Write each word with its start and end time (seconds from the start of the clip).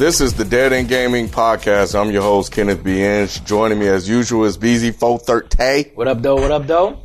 This 0.00 0.22
is 0.22 0.32
the 0.32 0.46
Dead 0.46 0.72
End 0.72 0.88
Gaming 0.88 1.28
Podcast. 1.28 1.94
I'm 1.94 2.10
your 2.10 2.22
host, 2.22 2.52
Kenneth 2.52 2.82
B. 2.82 3.02
Inch. 3.02 3.44
Joining 3.44 3.78
me 3.78 3.86
as 3.86 4.08
usual 4.08 4.46
is 4.46 4.56
BZ430. 4.56 5.94
What 5.94 6.08
up, 6.08 6.22
though? 6.22 6.36
What 6.36 6.50
up, 6.50 6.66
though? 6.66 6.88
Yo, 6.88 6.96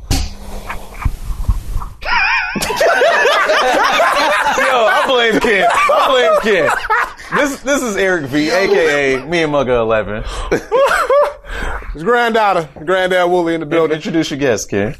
I 4.86 5.04
blame 5.06 5.38
Ken. 5.42 5.68
I 5.70 6.40
blame 6.40 6.40
Ken. 6.40 6.70
This 7.38 7.60
this 7.60 7.82
is 7.82 7.96
Eric 7.96 8.30
V, 8.30 8.48
aka 8.48 9.22
me 9.26 9.42
and 9.42 9.52
Mugga 9.52 9.78
Eleven. 9.78 10.24
His 11.92 12.02
granddaughter, 12.02 12.66
Granddad 12.82 13.30
Wooly 13.30 13.52
in 13.52 13.60
the 13.60 13.66
building. 13.66 13.96
Introduce 13.96 14.30
your 14.30 14.40
guest, 14.40 14.70
Ken. 14.70 14.96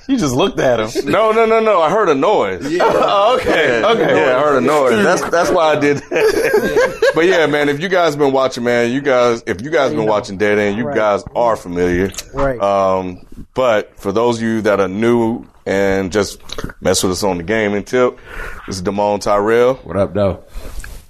You 0.08 0.16
just 0.18 0.34
looked 0.34 0.58
at 0.60 0.78
him. 0.80 1.10
No, 1.10 1.32
no, 1.32 1.46
no, 1.46 1.60
no. 1.60 1.80
I 1.80 1.90
heard 1.90 2.08
a 2.08 2.14
noise. 2.14 2.62
Oh, 2.80 3.36
okay, 3.40 3.80
Yeah, 3.80 3.88
okay. 3.88 4.20
Yeah, 4.26 4.36
I 4.36 4.40
heard 4.40 4.62
a 4.62 4.66
noise. 4.66 5.02
That's 5.04 5.22
that's 5.30 5.50
why 5.50 5.72
I 5.74 5.78
did 5.78 5.98
that. 5.98 7.10
but 7.14 7.22
yeah, 7.26 7.46
man, 7.46 7.68
if 7.68 7.80
you 7.80 7.88
guys 7.88 8.14
been 8.16 8.32
watching, 8.32 8.64
man, 8.64 8.90
you 8.92 9.00
guys, 9.00 9.42
if 9.46 9.60
you 9.62 9.70
guys 9.70 9.92
been 9.92 10.06
watching 10.06 10.36
Dead 10.38 10.58
End, 10.58 10.76
you 10.76 10.84
Right. 10.86 10.96
guys 10.96 11.24
are 11.34 11.56
familiar. 11.56 12.10
Right. 12.32 12.60
Um, 12.60 13.26
but 13.54 13.98
for 13.98 14.12
those 14.12 14.36
of 14.38 14.42
you 14.42 14.60
that 14.62 14.80
are 14.80 14.88
new 14.88 15.46
and 15.66 16.12
just 16.12 16.40
mess 16.80 17.02
with 17.02 17.12
us 17.12 17.24
on 17.24 17.38
the 17.38 17.42
gaming 17.42 17.82
tip, 17.84 18.18
this 18.66 18.76
is 18.76 18.82
Damone 18.82 19.20
Tyrell. 19.20 19.74
What 19.76 19.96
up, 19.96 20.14
though? 20.14 20.44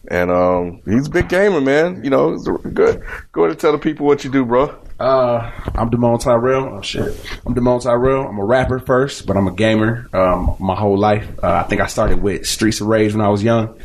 And 0.09 0.31
um, 0.31 0.83
he's 0.85 1.07
a 1.07 1.11
big 1.11 1.29
gamer, 1.29 1.61
man. 1.61 2.03
You 2.05 2.11
know, 2.11 2.39
good. 2.39 3.05
Go 3.33 3.43
ahead 3.43 3.51
and 3.51 3.59
tell 3.59 3.73
the 3.73 3.79
people 3.79 4.07
what 4.07 4.25
you 4.25 4.31
do, 4.31 4.45
bro. 4.45 4.75
Uh, 4.99 5.51
I'm 5.75 5.91
Damone 5.91 6.21
Tyrell. 6.21 6.77
Oh 6.77 6.81
shit, 6.81 7.21
I'm 7.45 7.55
Damone 7.55 7.83
Tyrell. 7.83 8.27
I'm 8.27 8.39
a 8.39 8.45
rapper 8.45 8.79
first, 8.79 9.27
but 9.27 9.37
I'm 9.37 9.47
a 9.47 9.53
gamer. 9.53 10.09
Um, 10.13 10.57
my 10.59 10.75
whole 10.75 10.97
life. 10.97 11.29
Uh, 11.43 11.53
I 11.53 11.63
think 11.65 11.83
I 11.83 11.87
started 11.87 12.23
with 12.23 12.47
Streets 12.47 12.81
of 12.81 12.87
Rage 12.87 13.13
when 13.13 13.21
I 13.21 13.29
was 13.29 13.43
young, 13.43 13.79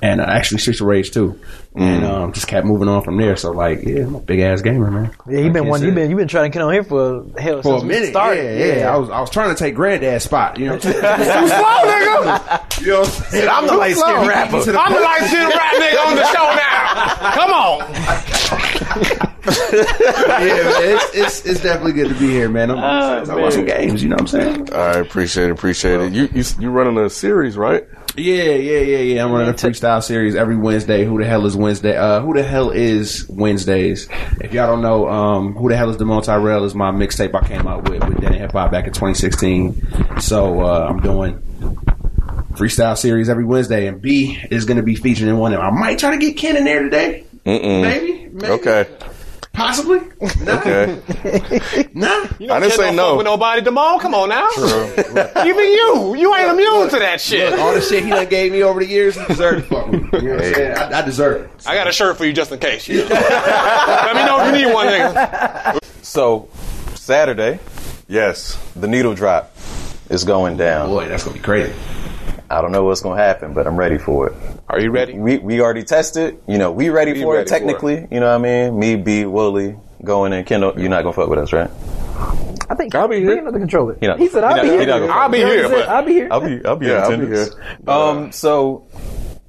and 0.00 0.20
uh, 0.20 0.24
actually 0.24 0.58
Streets 0.58 0.80
of 0.80 0.86
Rage 0.86 1.10
too. 1.10 1.40
And 1.74 2.04
um, 2.04 2.32
just 2.34 2.48
kept 2.48 2.66
moving 2.66 2.86
on 2.88 3.02
from 3.02 3.16
there. 3.16 3.34
So 3.34 3.50
like, 3.50 3.82
yeah, 3.82 4.02
I'm 4.02 4.14
a 4.16 4.20
big 4.20 4.40
ass 4.40 4.60
gamer, 4.60 4.90
man. 4.90 5.10
Yeah, 5.26 5.38
you 5.38 5.44
been 5.44 5.62
Can't 5.62 5.68
one. 5.68 5.82
You 5.82 5.88
it. 5.88 5.94
been 5.94 6.10
you 6.10 6.16
been 6.16 6.28
trying 6.28 6.50
to 6.50 6.54
get 6.54 6.62
on 6.62 6.70
here 6.72 6.84
for 6.84 7.24
hell 7.38 7.62
for 7.62 7.80
since 7.80 7.82
a 7.82 7.86
we 7.86 7.92
minute. 7.94 8.10
started. 8.10 8.58
Yeah, 8.58 8.76
yeah, 8.76 8.94
I 8.94 8.96
was 8.98 9.08
I 9.08 9.20
was 9.20 9.30
trying 9.30 9.54
to 9.54 9.58
take 9.58 9.74
Granddad's 9.74 10.24
spot. 10.24 10.58
You 10.58 10.66
know, 10.66 10.74
what 10.74 10.84
I'm 10.84 10.92
saying? 10.92 11.16
Too 11.16 11.48
slow, 11.48 11.82
nigga. 11.88 12.80
You 12.82 12.86
know 12.88 13.00
what 13.00 13.08
I'm 13.08 13.14
saying? 13.30 13.48
I'm 13.48 13.66
the 13.66 13.74
light 13.74 13.96
skinned 13.96 14.26
rapper. 14.28 14.56
I'm 14.56 14.92
the 14.92 15.00
light 15.00 15.22
skinned 15.28 15.48
rap 15.54 15.74
nigga 15.80 16.06
on 16.06 16.16
the 16.16 16.26
show 16.32 16.46
now. 16.54 17.32
Come 17.32 17.52
on. 17.52 19.28
yeah, 19.44 19.50
man, 19.50 20.96
it's, 20.96 21.14
it's 21.14 21.46
it's 21.46 21.60
definitely 21.62 21.92
good 21.92 22.08
to 22.08 22.14
be 22.14 22.30
here, 22.30 22.48
man. 22.48 22.70
I'm 22.70 22.78
I'm 22.78 23.26
talking 23.26 23.64
about 23.64 23.78
games. 23.78 24.02
You 24.02 24.08
know 24.10 24.14
what 24.14 24.20
I'm 24.22 24.26
saying? 24.28 24.72
I 24.72 24.98
appreciate 24.98 25.46
it. 25.46 25.50
Appreciate 25.50 26.00
it. 26.00 26.12
You 26.12 26.28
you 26.32 26.44
you 26.60 26.70
running 26.70 26.96
a 26.98 27.10
series, 27.10 27.56
right? 27.56 27.86
Yeah, 28.16 28.42
yeah, 28.44 28.80
yeah, 28.80 28.98
yeah. 28.98 29.24
I'm 29.24 29.32
running 29.32 29.48
a 29.48 29.54
freestyle 29.54 30.02
series 30.02 30.34
every 30.34 30.56
Wednesday. 30.56 31.04
Who 31.04 31.18
the 31.18 31.24
hell 31.26 31.46
is 31.46 31.56
Wednesday? 31.56 31.96
Uh, 31.96 32.20
who 32.20 32.34
the 32.34 32.42
hell 32.42 32.70
is 32.70 33.26
Wednesdays? 33.28 34.06
If 34.40 34.52
y'all 34.52 34.66
don't 34.66 34.82
know, 34.82 35.08
um, 35.08 35.54
who 35.54 35.68
the 35.70 35.76
hell 35.76 35.88
is 35.88 35.96
Damone 35.96 36.22
Tyrell 36.22 36.64
is 36.64 36.74
my 36.74 36.90
mixtape 36.90 37.34
I 37.34 37.46
came 37.46 37.66
out 37.66 37.88
with 37.88 38.06
with 38.06 38.20
Danny 38.20 38.38
Hip 38.38 38.52
Hop 38.52 38.70
back 38.70 38.86
in 38.86 38.92
2016. 38.92 40.20
So 40.20 40.60
uh, 40.60 40.86
I'm 40.88 41.00
doing 41.00 41.38
freestyle 42.52 42.96
series 42.98 43.28
every 43.28 43.44
Wednesday, 43.44 43.86
and 43.86 44.00
B 44.00 44.38
is 44.50 44.66
going 44.66 44.76
to 44.76 44.82
be 44.82 44.94
featured 44.94 45.28
in 45.28 45.38
one 45.38 45.52
of 45.54 45.60
them. 45.60 45.74
I 45.74 45.78
might 45.78 45.98
try 45.98 46.10
to 46.10 46.18
get 46.18 46.36
Ken 46.36 46.56
in 46.56 46.64
there 46.64 46.82
today. 46.82 47.24
Maybe, 47.44 48.28
maybe, 48.28 48.46
Okay. 48.46 48.86
Possibly. 49.66 50.00
Nah, 50.44 50.58
Okay. 50.58 51.88
nah. 51.94 52.26
I 52.54 52.60
didn't 52.60 52.72
say 52.72 52.94
no. 52.94 53.16
with 53.16 53.24
nobody, 53.24 53.62
Damone. 53.62 54.00
Come 54.00 54.14
on 54.14 54.28
now. 54.28 54.48
Even 55.46 55.64
you, 55.68 56.14
you 56.16 56.34
ain't 56.34 56.50
immune 56.50 56.88
to 56.90 56.98
that 56.98 57.20
shit. 57.20 57.50
Look, 57.50 57.60
all 57.60 57.74
the 57.74 57.80
shit 57.80 58.04
he 58.04 58.10
done 58.10 58.28
gave 58.28 58.52
me 58.52 58.62
over 58.62 58.80
the 58.80 58.86
years, 58.86 59.16
he 59.16 59.24
deserved 59.26 59.68
to 59.68 59.74
fuck 59.74 59.88
me. 59.92 59.98
You 59.98 60.04
know 60.22 60.34
what 60.34 60.44
I'm 60.44 60.54
saying? 60.54 60.76
I, 60.76 60.98
I 60.98 61.02
deserve 61.02 61.42
it. 61.42 61.50
I 61.66 61.74
got 61.74 61.86
a 61.86 61.92
shirt 61.92 62.16
for 62.18 62.24
you 62.24 62.32
just 62.32 62.50
in 62.52 62.58
case. 62.58 62.88
you 62.88 62.98
know. 63.08 63.14
Let 63.14 64.16
me 64.16 64.24
know 64.24 64.40
if 64.40 64.46
you 64.54 64.66
need 64.66 64.72
one, 64.74 64.86
nigga. 64.86 65.78
So 66.02 66.48
Saturday, 66.94 67.58
Yes. 68.08 68.58
the 68.76 68.88
needle 68.88 69.14
drop 69.14 69.54
is 70.10 70.24
going 70.24 70.56
down. 70.56 70.88
Boy, 70.90 71.08
that's 71.08 71.24
gonna 71.24 71.36
be 71.36 71.42
crazy. 71.42 71.72
I 72.52 72.60
don't 72.60 72.72
know 72.72 72.84
what's 72.84 73.00
gonna 73.00 73.20
happen, 73.22 73.54
but 73.54 73.66
I'm 73.66 73.76
ready 73.76 73.98
for 73.98 74.28
it. 74.28 74.34
Are 74.68 74.78
you 74.80 74.90
ready? 74.90 75.14
We 75.18 75.38
we 75.38 75.60
already 75.60 75.82
tested. 75.84 76.38
You 76.46 76.58
know, 76.58 76.70
we 76.70 76.90
ready 76.90 77.20
for 77.20 77.32
ready 77.34 77.42
it 77.42 77.48
for 77.48 77.48
technically. 77.54 78.06
You 78.10 78.20
know 78.20 78.26
what 78.28 78.34
I 78.34 78.38
mean? 78.68 78.78
Me, 78.78 78.96
B, 78.96 79.24
Wooly, 79.24 79.76
going 80.04 80.32
in. 80.32 80.44
Kendall, 80.44 80.78
you're 80.78 80.90
not 80.90 81.02
gonna 81.02 81.14
fuck 81.14 81.28
with 81.28 81.38
us, 81.38 81.52
right? 81.52 81.70
I 82.70 82.74
think 82.74 82.94
I'll 82.94 83.08
be 83.08 83.16
we 83.16 83.22
here. 83.22 83.32
ain't 83.32 83.44
have 83.44 83.52
to 83.54 83.58
control 83.58 83.90
it. 83.90 83.98
He 84.00 84.06
not- 84.06 84.18
he 84.18 84.28
said, 84.28 84.44
"I'll 84.44 84.56
not- 84.56 84.62
be 84.64 84.70
he 84.70 84.76
here." 84.78 84.86
not 84.86 85.02
I'll 85.10 85.28
be 85.28 85.38
You 85.38 85.44
know 85.44 85.48
what 85.50 85.56
here, 85.56 85.62
he 85.64 85.68
said? 85.68 85.86
but 85.86 85.88
I'll 85.88 86.04
be 86.04 86.12
here. 86.12 86.28
I'll 86.30 86.40
be 86.40 86.64
I'll 86.64 86.76
be 86.76 86.86
Yeah, 86.86 86.92
I'll 86.94 87.08
be 87.08 87.14
attendance. 87.14 87.54
here. 87.54 87.90
Um, 87.94 88.32
so 88.32 88.84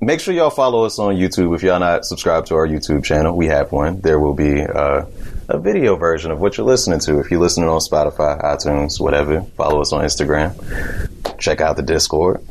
make 0.02 0.20
sure 0.20 0.34
y'all 0.34 0.50
follow 0.50 0.84
us 0.86 1.00
on 1.00 1.16
YouTube. 1.16 1.56
If 1.56 1.64
y'all 1.64 1.80
not 1.80 2.06
subscribed 2.06 2.48
to 2.48 2.56
our 2.56 2.68
YouTube 2.68 3.04
channel, 3.04 3.36
we 3.36 3.48
have 3.48 3.72
one. 3.72 4.02
There 4.02 4.20
will 4.20 4.34
be 4.34 4.62
uh, 4.62 5.06
a 5.50 5.58
video 5.60 5.96
version 5.96 6.32
of 6.32 6.40
what 6.40 6.58
you're 6.58 6.68
listening 6.68 7.00
to. 7.02 7.20
If 7.20 7.32
you're 7.32 7.40
listening 7.40 7.70
on 7.70 7.80
Spotify, 7.80 8.42
iTunes, 8.44 9.00
whatever, 9.00 9.42
follow 9.58 9.80
us 9.82 9.94
on 9.94 10.04
Instagram. 10.04 10.54
Check 11.38 11.62
out 11.62 11.76
the 11.78 11.84
Discord. 11.84 12.42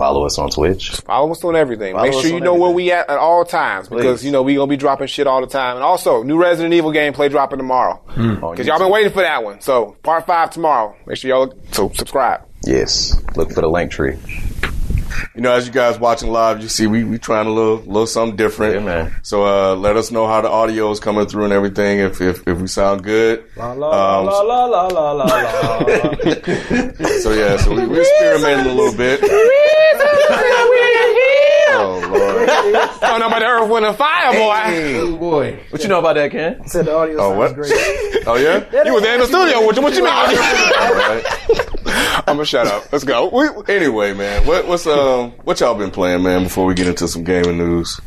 Follow 0.00 0.24
us 0.24 0.38
on 0.38 0.48
Twitch. 0.48 0.92
Follow 0.92 1.30
us 1.30 1.44
on 1.44 1.54
everything. 1.54 1.92
Follow 1.92 2.04
Make 2.08 2.14
sure 2.14 2.30
you 2.30 2.36
on 2.36 2.42
know 2.42 2.54
where 2.54 2.70
we 2.70 2.90
at 2.90 3.10
at 3.10 3.18
all 3.18 3.44
times 3.44 3.86
because 3.86 4.20
Please. 4.20 4.24
you 4.24 4.32
know 4.32 4.42
we 4.42 4.54
gonna 4.54 4.66
be 4.66 4.78
dropping 4.78 5.08
shit 5.08 5.26
all 5.26 5.42
the 5.42 5.46
time. 5.46 5.76
And 5.76 5.84
also, 5.84 6.22
new 6.22 6.40
Resident 6.40 6.72
Evil 6.72 6.90
gameplay 6.90 7.28
dropping 7.28 7.58
tomorrow 7.58 8.00
mm. 8.08 8.42
oh, 8.42 8.46
On 8.46 8.54
because 8.54 8.66
y'all 8.66 8.78
been 8.78 8.90
waiting 8.90 9.12
for 9.12 9.20
that 9.20 9.44
one. 9.44 9.60
So 9.60 9.98
part 10.02 10.24
five 10.24 10.52
tomorrow. 10.52 10.96
Make 11.04 11.18
sure 11.18 11.28
y'all 11.28 11.54
so 11.72 11.90
subscribe. 11.90 12.48
Yes. 12.64 13.14
Look 13.36 13.52
for 13.52 13.60
the 13.60 13.68
link 13.68 13.90
tree. 13.90 14.16
You 15.34 15.40
know, 15.42 15.52
as 15.52 15.66
you 15.66 15.72
guys 15.72 15.98
watching 15.98 16.30
live, 16.30 16.60
you 16.62 16.68
see 16.68 16.86
we 16.86 17.04
we 17.04 17.18
trying 17.18 17.46
a 17.46 17.50
little 17.52 17.76
little 17.78 18.06
something 18.06 18.36
different. 18.36 18.74
Yeah, 18.74 18.80
man. 18.84 19.14
So 19.22 19.44
uh, 19.46 19.74
let 19.76 19.96
us 19.96 20.10
know 20.10 20.26
how 20.26 20.40
the 20.40 20.48
audio 20.50 20.90
is 20.90 21.00
coming 21.00 21.26
through 21.26 21.44
and 21.44 21.52
everything. 21.52 21.98
If 22.00 22.20
if, 22.20 22.46
if 22.46 22.58
we 22.58 22.66
sound 22.66 23.02
good. 23.04 23.44
La 23.56 23.72
la 23.72 24.20
Um, 24.20 24.26
la 24.26 24.40
la 24.40 24.64
la 24.66 24.86
la 24.86 25.12
la 25.12 25.24
la. 25.24 25.78
So 27.20 27.32
yeah, 27.32 27.56
so 27.58 27.74
we, 27.74 27.86
we're 27.86 28.00
experimenting 28.00 28.72
a 28.72 28.74
little 28.74 28.96
bit. 28.96 29.20
oh 30.92 32.08
lord. 32.12 32.48
Talking 33.00 33.26
about 33.26 33.38
the 33.40 33.46
Earth, 33.46 33.68
Wind, 33.70 33.86
and 33.86 33.96
Fire, 33.96 34.32
boy. 34.32 34.96
Oh 35.00 35.16
boy. 35.16 35.60
What 35.70 35.82
you 35.82 35.88
know 35.88 35.98
about 35.98 36.14
that, 36.14 36.30
Ken? 36.30 36.66
said 36.66 36.86
the 36.86 36.94
audio 36.96 37.18
Oh 37.20 37.30
sounds 37.30 37.38
what? 37.38 37.54
great. 37.54 37.72
Oh 38.26 38.36
yeah. 38.36 38.84
You 38.84 38.94
was 38.94 39.02
there 39.02 39.14
in 39.14 39.20
the 39.20 39.26
studio. 39.26 39.64
What 39.64 39.76
you, 39.76 39.82
what 39.82 39.94
you 39.94 40.02
mean? 40.04 40.12
All 40.12 40.94
right. 40.94 41.24
I'm 42.30 42.36
gonna 42.36 42.44
shut 42.46 42.66
up. 42.66 42.92
Let's 42.92 43.04
go. 43.04 43.28
We, 43.28 43.74
Anyway, 43.74 44.14
man, 44.14 44.46
what 44.46 44.66
what's 44.66 44.86
um 44.86 45.32
what 45.44 45.60
y'all 45.60 45.74
been 45.74 45.90
playing, 45.90 46.22
man? 46.22 46.44
Before 46.44 46.64
we 46.66 46.74
get 46.74 46.86
into 46.86 47.08
some 47.08 47.24
gaming 47.24 47.58
news. 47.58 48.00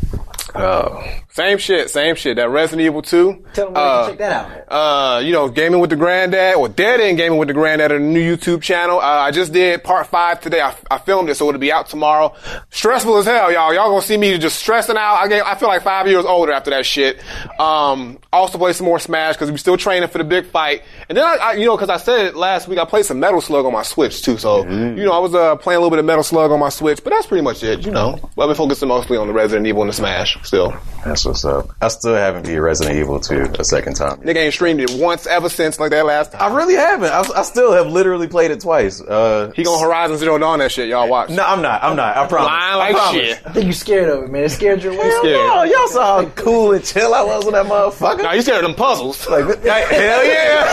Same 1.36 1.58
shit, 1.58 1.90
same 1.90 2.14
shit. 2.16 2.36
That 2.36 2.50
Resident 2.50 2.86
Evil 2.86 3.02
2. 3.02 3.44
Tell 3.54 3.66
them 3.66 3.74
where 3.74 3.84
Uh, 3.84 4.02
you 4.02 4.04
can 4.04 4.12
check 4.12 4.18
that 4.20 4.70
out. 4.72 5.16
uh, 5.18 5.20
you 5.22 5.32
know, 5.32 5.50
gaming 5.50 5.80
with 5.80 5.90
the 5.90 5.96
granddad 5.96 6.56
or 6.58 6.70
dead 6.70 7.00
end 7.00 7.18
gaming 7.18 7.40
with 7.40 7.48
the 7.48 7.56
granddad 7.56 7.92
on 7.92 8.02
the 8.04 8.08
new 8.08 8.38
YouTube 8.38 8.62
channel. 8.62 9.00
Uh, 9.00 9.02
I 9.02 9.32
just 9.32 9.52
did 9.52 9.84
part 9.84 10.06
five 10.06 10.42
today. 10.42 10.62
I, 10.62 10.76
I 10.92 11.00
filmed 11.00 11.30
it, 11.32 11.36
so 11.36 11.50
it'll 11.50 11.58
be 11.60 11.72
out 11.72 11.88
tomorrow. 11.90 12.36
Stressful 12.70 13.18
as 13.18 13.26
hell, 13.26 13.52
y'all. 13.52 13.74
Y'all 13.74 13.90
gonna 13.90 14.04
see 14.04 14.16
me 14.16 14.38
just 14.38 14.58
stressing 14.60 14.96
out. 14.96 15.16
I, 15.16 15.28
get, 15.28 15.44
I 15.44 15.56
feel 15.56 15.70
like 15.70 15.82
five 15.82 16.08
years 16.08 16.24
older 16.24 16.52
after 16.52 16.70
that 16.70 16.86
shit. 16.86 17.20
Um, 17.60 18.20
also 18.32 18.60
play 18.60 18.74
some 18.74 18.86
more 18.86 19.00
Smash 19.00 19.34
because 19.36 19.50
we 19.50 19.58
still 19.58 19.76
training 19.76 20.10
for 20.10 20.20
the 20.20 20.24
big 20.24 20.46
fight. 20.46 20.84
And 21.10 21.18
then 21.18 21.26
I, 21.26 21.38
I 21.42 21.54
you 21.54 21.66
know, 21.66 21.76
because 21.76 21.90
I 21.90 21.98
said 21.98 22.28
it 22.28 22.36
last 22.36 22.68
week, 22.68 22.78
I 22.78 22.86
played 22.86 23.06
some 23.06 23.20
Metal 23.20 23.42
Slug 23.42 23.66
on 23.66 23.74
my 23.74 23.82
Switch 23.84 24.22
too. 24.22 24.38
So 24.38 24.68
you 24.70 25.04
know, 25.04 25.12
I 25.14 25.18
was 25.20 25.34
uh, 25.34 25.56
playing 25.56 25.78
a 25.78 25.80
little 25.80 25.90
bit 25.90 26.00
of 26.00 26.06
Metal 26.06 26.24
Slug 26.24 26.52
on 26.52 26.60
my 26.60 26.70
Switch, 26.70 27.04
but 27.04 27.10
that's 27.10 27.26
pretty 27.26 27.42
much 27.44 27.64
it. 27.64 27.84
You 27.84 27.92
know, 27.92 28.20
but 28.36 28.44
I've 28.44 28.50
been 28.50 28.56
focusing 28.56 28.88
mostly 28.88 29.18
on 29.18 29.26
the 29.26 29.34
Resident 29.34 29.66
Evil 29.66 29.82
and 29.82 29.90
the 29.90 29.94
Smash 29.96 30.38
still. 30.44 30.76
That's 31.04 31.23
That's 31.24 31.44
what's 31.44 31.70
up. 31.70 31.74
I 31.82 31.88
still 31.88 32.16
haven't 32.16 32.46
beat 32.46 32.58
Resident 32.60 32.98
Evil 32.98 33.18
2 33.18 33.54
a 33.58 33.64
second 33.64 33.94
time. 33.96 34.18
Nigga 34.24 34.36
ain't 34.38 34.54
streamed 34.54 34.82
it 34.82 34.92
once 34.92 35.26
ever 35.26 35.48
since 35.48 35.80
like 35.80 35.92
that 35.92 36.06
last 36.06 36.34
time. 36.34 36.42
I 36.42 36.54
really 36.54 36.74
haven't. 36.76 37.12
I, 37.14 37.22
I 37.40 37.44
still 37.44 37.72
have 37.72 37.88
literally 37.88 38.28
played 38.28 38.52
it 38.52 38.60
twice. 38.60 39.00
Uh, 39.00 39.54
He 39.56 39.64
gonna 39.64 39.82
Horizon 39.82 40.18
Zero 40.18 40.38
Dawn 40.38 40.60
that 40.60 40.70
shit. 40.74 40.90
Y'all 40.90 41.08
watch. 41.08 41.30
no, 41.30 41.42
I'm 41.46 41.62
not. 41.62 41.82
I'm 41.82 41.96
not. 41.96 42.18
I 42.18 42.28
promise. 42.28 42.48
Lying 42.48 42.74
I 42.74 42.76
like 42.76 42.96
promise. 42.96 43.22
shit. 43.22 43.42
I 43.46 43.54
think 43.54 43.66
you 43.68 43.74
scared 43.74 44.10
of 44.10 44.24
it, 44.26 44.32
man. 44.32 44.44
It 44.44 44.50
scared 44.50 44.84
you 44.84 44.90
away. 44.92 45.00
Hell 45.10 45.24
no, 45.24 45.64
y'all 45.64 45.88
saw 45.88 46.24
how 46.24 46.30
cool 46.32 46.74
and 46.74 46.84
chill 46.84 47.14
I 47.14 47.22
was 47.24 47.46
with 47.46 47.54
that 47.54 47.68
motherfucker. 47.68 48.24
Nah, 48.24 48.34
you 48.34 48.42
scared 48.42 48.66
of 48.66 48.70
them 48.70 48.76
puzzles. 48.76 49.26
Like, 49.30 49.46
hell 49.64 50.26
yeah, 50.26 50.70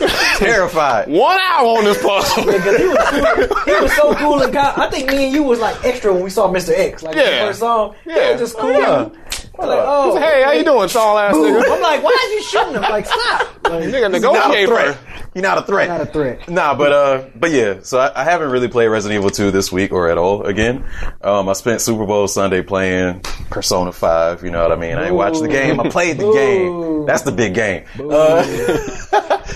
Like, 0.00 0.38
terrified. 0.38 1.08
one 1.08 1.38
hour 1.38 1.66
on 1.78 1.84
this 1.84 2.02
puzzle. 2.02 2.44
Because 2.46 2.78
he 2.78 2.86
was 2.86 2.98
cool. 3.10 3.74
He 3.74 3.80
was 3.82 3.92
so 3.96 4.14
cool 4.14 4.40
and 4.42 4.52
kind. 4.54 4.80
I 4.80 4.88
think 4.88 5.10
me 5.10 5.24
and 5.26 5.34
you 5.34 5.42
was 5.42 5.60
like 5.60 5.84
extra 5.84 6.10
when 6.14 6.22
we 6.22 6.30
saw 6.30 6.48
Mr. 6.50 6.70
X. 6.74 7.02
Like 7.02 7.14
when 7.14 7.24
we 7.26 7.30
Yeah. 7.30 7.46
first 7.46 7.58
saw 7.60 7.90
him. 7.90 7.96
He 8.04 8.10
Yeah. 8.10 8.30
was 8.32 8.40
just 8.40 8.56
cool. 8.56 8.70
Yeah. 8.72 9.08
I 9.62 10.06
was 10.06 10.14
like, 10.14 10.24
oh. 10.24 10.26
hey, 10.26 10.42
how 10.42 10.52
you 10.52 10.64
doing, 10.64 10.88
tall 10.88 11.18
ass 11.18 11.34
nigga? 11.34 11.62
I'm 11.70 11.82
like, 11.82 12.02
why 12.02 12.16
is 12.26 12.32
you 12.32 12.42
shooting 12.42 12.74
him? 12.74 12.82
Like, 12.82 13.06
stop. 13.06 13.40
Like, 13.64 13.84
Nigga, 13.84 13.92
You're 13.92 14.00
not 14.00 14.04
a 14.04 14.08
negotiate 14.08 14.68
threat. 14.68 14.96
first. 14.96 15.30
You're 15.34 15.42
not 15.42 15.58
a 15.58 15.62
threat. 15.62 15.88
not 15.88 16.00
a 16.00 16.06
threat. 16.06 16.48
Nah, 16.48 16.74
but 16.74 16.92
uh, 16.92 17.24
but 17.36 17.50
yeah. 17.52 17.80
So 17.82 17.98
I, 17.98 18.22
I 18.22 18.24
haven't 18.24 18.50
really 18.50 18.66
played 18.68 18.88
Resident 18.88 19.18
Evil 19.18 19.30
2 19.30 19.50
this 19.52 19.70
week 19.70 19.92
or 19.92 20.08
at 20.10 20.18
all 20.18 20.42
again. 20.44 20.84
Um, 21.20 21.48
I 21.48 21.52
spent 21.52 21.80
Super 21.80 22.04
Bowl 22.04 22.26
Sunday 22.26 22.62
playing 22.62 23.20
Persona 23.50 23.92
5. 23.92 24.42
You 24.42 24.50
know 24.50 24.62
what 24.62 24.72
I 24.72 24.76
mean? 24.76 24.96
I 24.96 25.06
ain't 25.06 25.14
watched 25.14 25.40
the 25.40 25.48
game. 25.48 25.78
I 25.78 25.88
played 25.88 26.18
the 26.18 26.32
game. 26.32 27.06
That's 27.06 27.22
the 27.22 27.32
big 27.32 27.54
game. 27.54 27.84
Uh, 27.98 28.42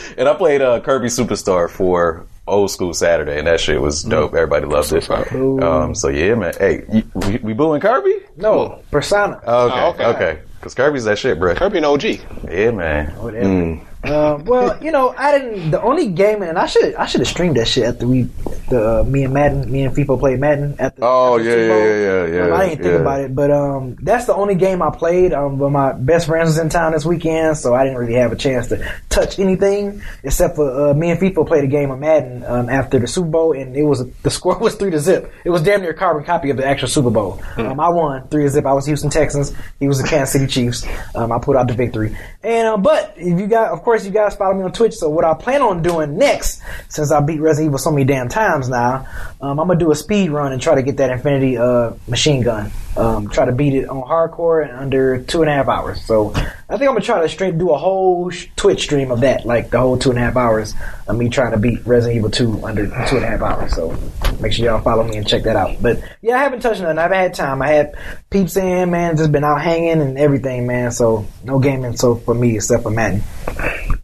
and 0.17 0.29
I 0.29 0.35
played 0.35 0.61
uh, 0.63 0.81
Kirby 0.81 1.09
Superstar 1.09 1.69
for 1.69 2.27
old 2.47 2.71
school 2.71 2.93
Saturday, 2.95 3.39
and 3.39 3.47
that 3.47 3.61
shit 3.61 3.81
was 3.81 4.03
dope. 4.03 4.35
Everybody 4.35 4.67
loved 4.67 4.93
it. 4.93 5.11
Um, 5.11 5.95
so 5.95 6.09
yeah, 6.09 6.35
man. 6.35 6.53
Hey, 6.59 6.85
you, 6.93 7.03
we, 7.15 7.37
we 7.39 7.53
booing 7.55 7.81
Kirby? 7.81 8.15
No, 8.37 8.83
Persona. 8.91 9.37
Okay, 9.37 9.47
Oh, 9.49 9.91
okay. 9.91 10.05
okay. 10.07 10.39
Because 10.61 10.75
Kirby's 10.75 11.05
that 11.05 11.19
shit, 11.19 11.39
bro. 11.39 11.55
Kirby 11.55 11.79
and 11.79 11.87
OG. 11.87 12.05
Yeah, 12.51 12.71
man. 12.71 13.07
Whatever. 13.17 13.81
Um, 14.05 14.45
well, 14.45 14.83
you 14.83 14.91
know, 14.91 15.15
I 15.17 15.39
didn't. 15.39 15.71
The 15.71 15.81
only 15.83 16.09
game, 16.09 16.43
and 16.43 16.59
I 16.59 16.67
should 16.67 16.95
I 16.95 17.07
should 17.07 17.21
have 17.21 17.29
streamed 17.29 17.57
that 17.57 17.67
shit 17.69 17.85
after 17.85 18.07
we, 18.07 18.25
the 18.69 19.01
uh, 19.01 19.05
me 19.05 19.25
and 19.25 19.33
Madden, 19.33 19.71
me 19.71 19.83
and 19.85 19.95
FIFA 19.95 20.19
played 20.19 20.41
Madden 20.41 20.77
at 20.79 20.97
the. 20.97 21.05
Oh, 21.05 21.39
after 21.39 21.49
yeah, 21.49 21.67
yeah, 21.67 22.27
yeah, 22.27 22.35
yeah, 22.35 22.47
Um, 22.47 22.53
I 22.53 22.69
didn't 22.69 22.83
think 22.83 22.93
yeah. 22.95 23.01
about 23.01 23.21
it, 23.21 23.35
but 23.35 23.51
um, 23.51 23.97
that's 24.01 24.27
the 24.27 24.35
only 24.35 24.55
game 24.55 24.83
I 24.83 24.91
played. 24.91 25.33
Um, 25.33 25.59
but 25.59 25.71
my 25.71 25.93
best 25.93 26.27
friends 26.27 26.49
was 26.49 26.59
in 26.59 26.69
town 26.69 26.93
this 26.93 27.05
weekend, 27.05 27.57
so 27.57 27.75
I 27.75 27.85
didn't 27.85 27.99
really 27.99 28.15
have 28.15 28.33
a 28.33 28.37
chance 28.37 28.69
to 28.69 28.85
touch 29.09 29.39
anything 29.39 30.03
except 30.23 30.57
for 30.57 30.91
uh, 30.91 30.95
me 30.95 31.11
and 31.11 31.21
FIFA 31.21 31.47
played 31.47 31.65
a 31.65 31.69
game 31.69 31.91
of 31.91 31.99
Madden 31.99 32.45
um, 32.45 32.69
after 32.69 32.99
the 32.99 33.07
Super 33.07 33.29
Bowl, 33.29 33.53
and 33.53 33.77
it 33.77 33.85
was 33.85 34.07
the 34.23 34.31
score 34.31 34.59
was 34.65 34.75
three 34.75 34.91
to 34.91 34.99
zip. 34.99 35.33
It 35.45 35.51
was 35.51 35.63
damn 35.63 35.81
near 35.81 35.91
a 35.91 35.95
carbon 35.95 36.25
copy 36.25 36.51
of 36.51 36.57
the 36.57 36.67
actual 36.67 36.89
Super 36.89 37.11
Bowl. 37.11 37.41
Um, 37.57 37.79
I 37.81 37.89
won 37.89 38.29
three 38.29 38.43
to 38.43 38.51
zip. 38.51 38.67
I 38.67 38.73
was 38.73 38.87
Houston 38.87 39.11
Texans. 39.11 39.55
He 39.81 39.89
was 39.89 40.01
the 40.01 40.09
Kansas 40.09 40.33
City 40.33 40.47
Chiefs. 40.47 40.87
Um, 41.15 41.33
I 41.33 41.39
put 41.39 41.57
out 41.57 41.69
the 41.69 41.75
victory. 41.75 42.17
And 42.43 42.69
uh, 42.69 42.77
but 42.77 43.15
if 43.17 43.39
you 43.39 43.47
got, 43.47 43.71
of 43.73 43.83
course, 43.83 43.94
you 44.03 44.11
guys 44.11 44.35
follow 44.35 44.55
me 44.55 44.63
on 44.63 44.73
Twitch. 44.73 44.95
So 44.95 45.09
what 45.09 45.25
I 45.25 45.35
plan 45.35 45.63
on 45.63 45.83
doing 45.83 46.17
next, 46.17 46.63
since 46.89 47.13
I 47.13 47.21
beat 47.21 47.41
Resident 47.41 47.71
Evil 47.71 47.79
so 47.79 47.91
many 47.91 48.05
damn 48.05 48.29
times 48.29 48.69
now, 48.69 49.07
um, 49.41 49.61
I'm 49.61 49.69
gonna 49.69 49.79
do 49.79 49.93
a 49.93 49.95
speed 49.95 50.31
run 50.31 50.53
and 50.53 50.61
try 50.61 50.75
to 50.75 50.83
get 50.83 50.97
that 50.97 51.11
Infinity 51.11 51.59
uh, 51.59 51.93
machine 52.09 52.43
gun. 52.43 52.73
Um, 52.97 53.29
try 53.29 53.45
to 53.45 53.53
beat 53.53 53.75
it 53.75 53.89
on 53.89 54.03
hardcore 54.03 54.69
in 54.69 54.75
under 54.75 55.19
two 55.21 55.41
and 55.43 55.51
a 55.51 55.53
half 55.53 55.69
hours. 55.69 56.05
So 56.05 56.33
I 56.35 56.77
think 56.77 56.83
I'm 56.83 56.95
gonna 56.95 57.01
try 57.01 57.21
to 57.23 57.29
stream, 57.29 57.59
do 57.59 57.71
a 57.73 57.77
whole 57.77 58.31
sh- 58.31 58.47
Twitch 58.55 58.83
stream 58.83 59.11
of 59.11 59.21
that, 59.23 59.45
like 59.45 59.71
the 59.71 59.81
whole 59.81 59.99
two 59.99 60.11
and 60.11 60.19
a 60.19 60.23
half 60.23 60.37
hours 60.37 60.75
of 61.09 61.17
me 61.17 61.29
trying 61.29 61.51
to 61.53 61.59
beat 61.59 61.85
Resident 61.87 62.17
Evil 62.19 62.31
2 62.31 62.65
under 62.65 62.87
two 62.87 63.17
and 63.17 63.25
a 63.25 63.27
half 63.27 63.43
hours. 63.43 63.75
So 63.75 63.97
make 64.41 64.53
sure 64.53 64.67
y'all 64.67 64.81
follow 64.81 65.03
me 65.03 65.17
and 65.17 65.27
check 65.27 65.43
that 65.43 65.57
out. 65.57 65.83
But 65.83 66.03
yeah, 66.23 66.37
I 66.37 66.45
haven't 66.45 66.61
touched 66.61 66.81
nothing. 66.83 66.99
I 66.99 67.03
haven't 67.03 67.19
had 67.19 67.35
time. 67.35 67.63
I 67.63 67.69
had 67.69 67.95
peeps 68.31 68.57
in, 68.57 68.91
man, 68.91 69.17
just 69.17 69.33
been 69.33 69.45
out 69.45 69.61
hanging 69.61 70.01
and 70.01 70.17
everything, 70.17 70.67
man. 70.67 70.93
So 70.93 71.27
no 71.43 71.59
gaming 71.59 71.97
so 71.97 72.15
for 72.15 72.35
me 72.35 72.55
except 72.57 72.85
for 72.85 72.91
Madden. 72.91 73.23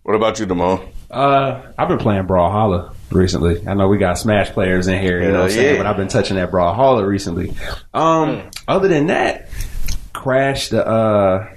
What 0.02 0.16
about 0.16 0.40
you, 0.40 0.46
Damone? 0.46 0.88
Uh, 1.10 1.62
I've 1.78 1.88
been 1.88 1.98
playing 1.98 2.26
Brawlhalla 2.26 2.94
recently. 3.10 3.66
I 3.66 3.74
know 3.74 3.88
we 3.88 3.98
got 3.98 4.18
Smash 4.18 4.50
players 4.50 4.88
in 4.88 5.00
here, 5.00 5.22
you 5.22 5.28
know 5.28 5.40
what 5.40 5.44
I'm 5.44 5.50
saying? 5.50 5.74
yeah. 5.74 5.80
But 5.80 5.86
I've 5.86 5.96
been 5.96 6.08
touching 6.08 6.36
that 6.36 6.50
brawl 6.50 6.74
Brawlhalla 6.74 7.06
recently. 7.06 7.54
Um, 7.92 8.50
other 8.68 8.88
than 8.88 9.08
that, 9.08 9.48
Crash 10.12 10.68
the 10.68 10.86
uh, 10.86 11.48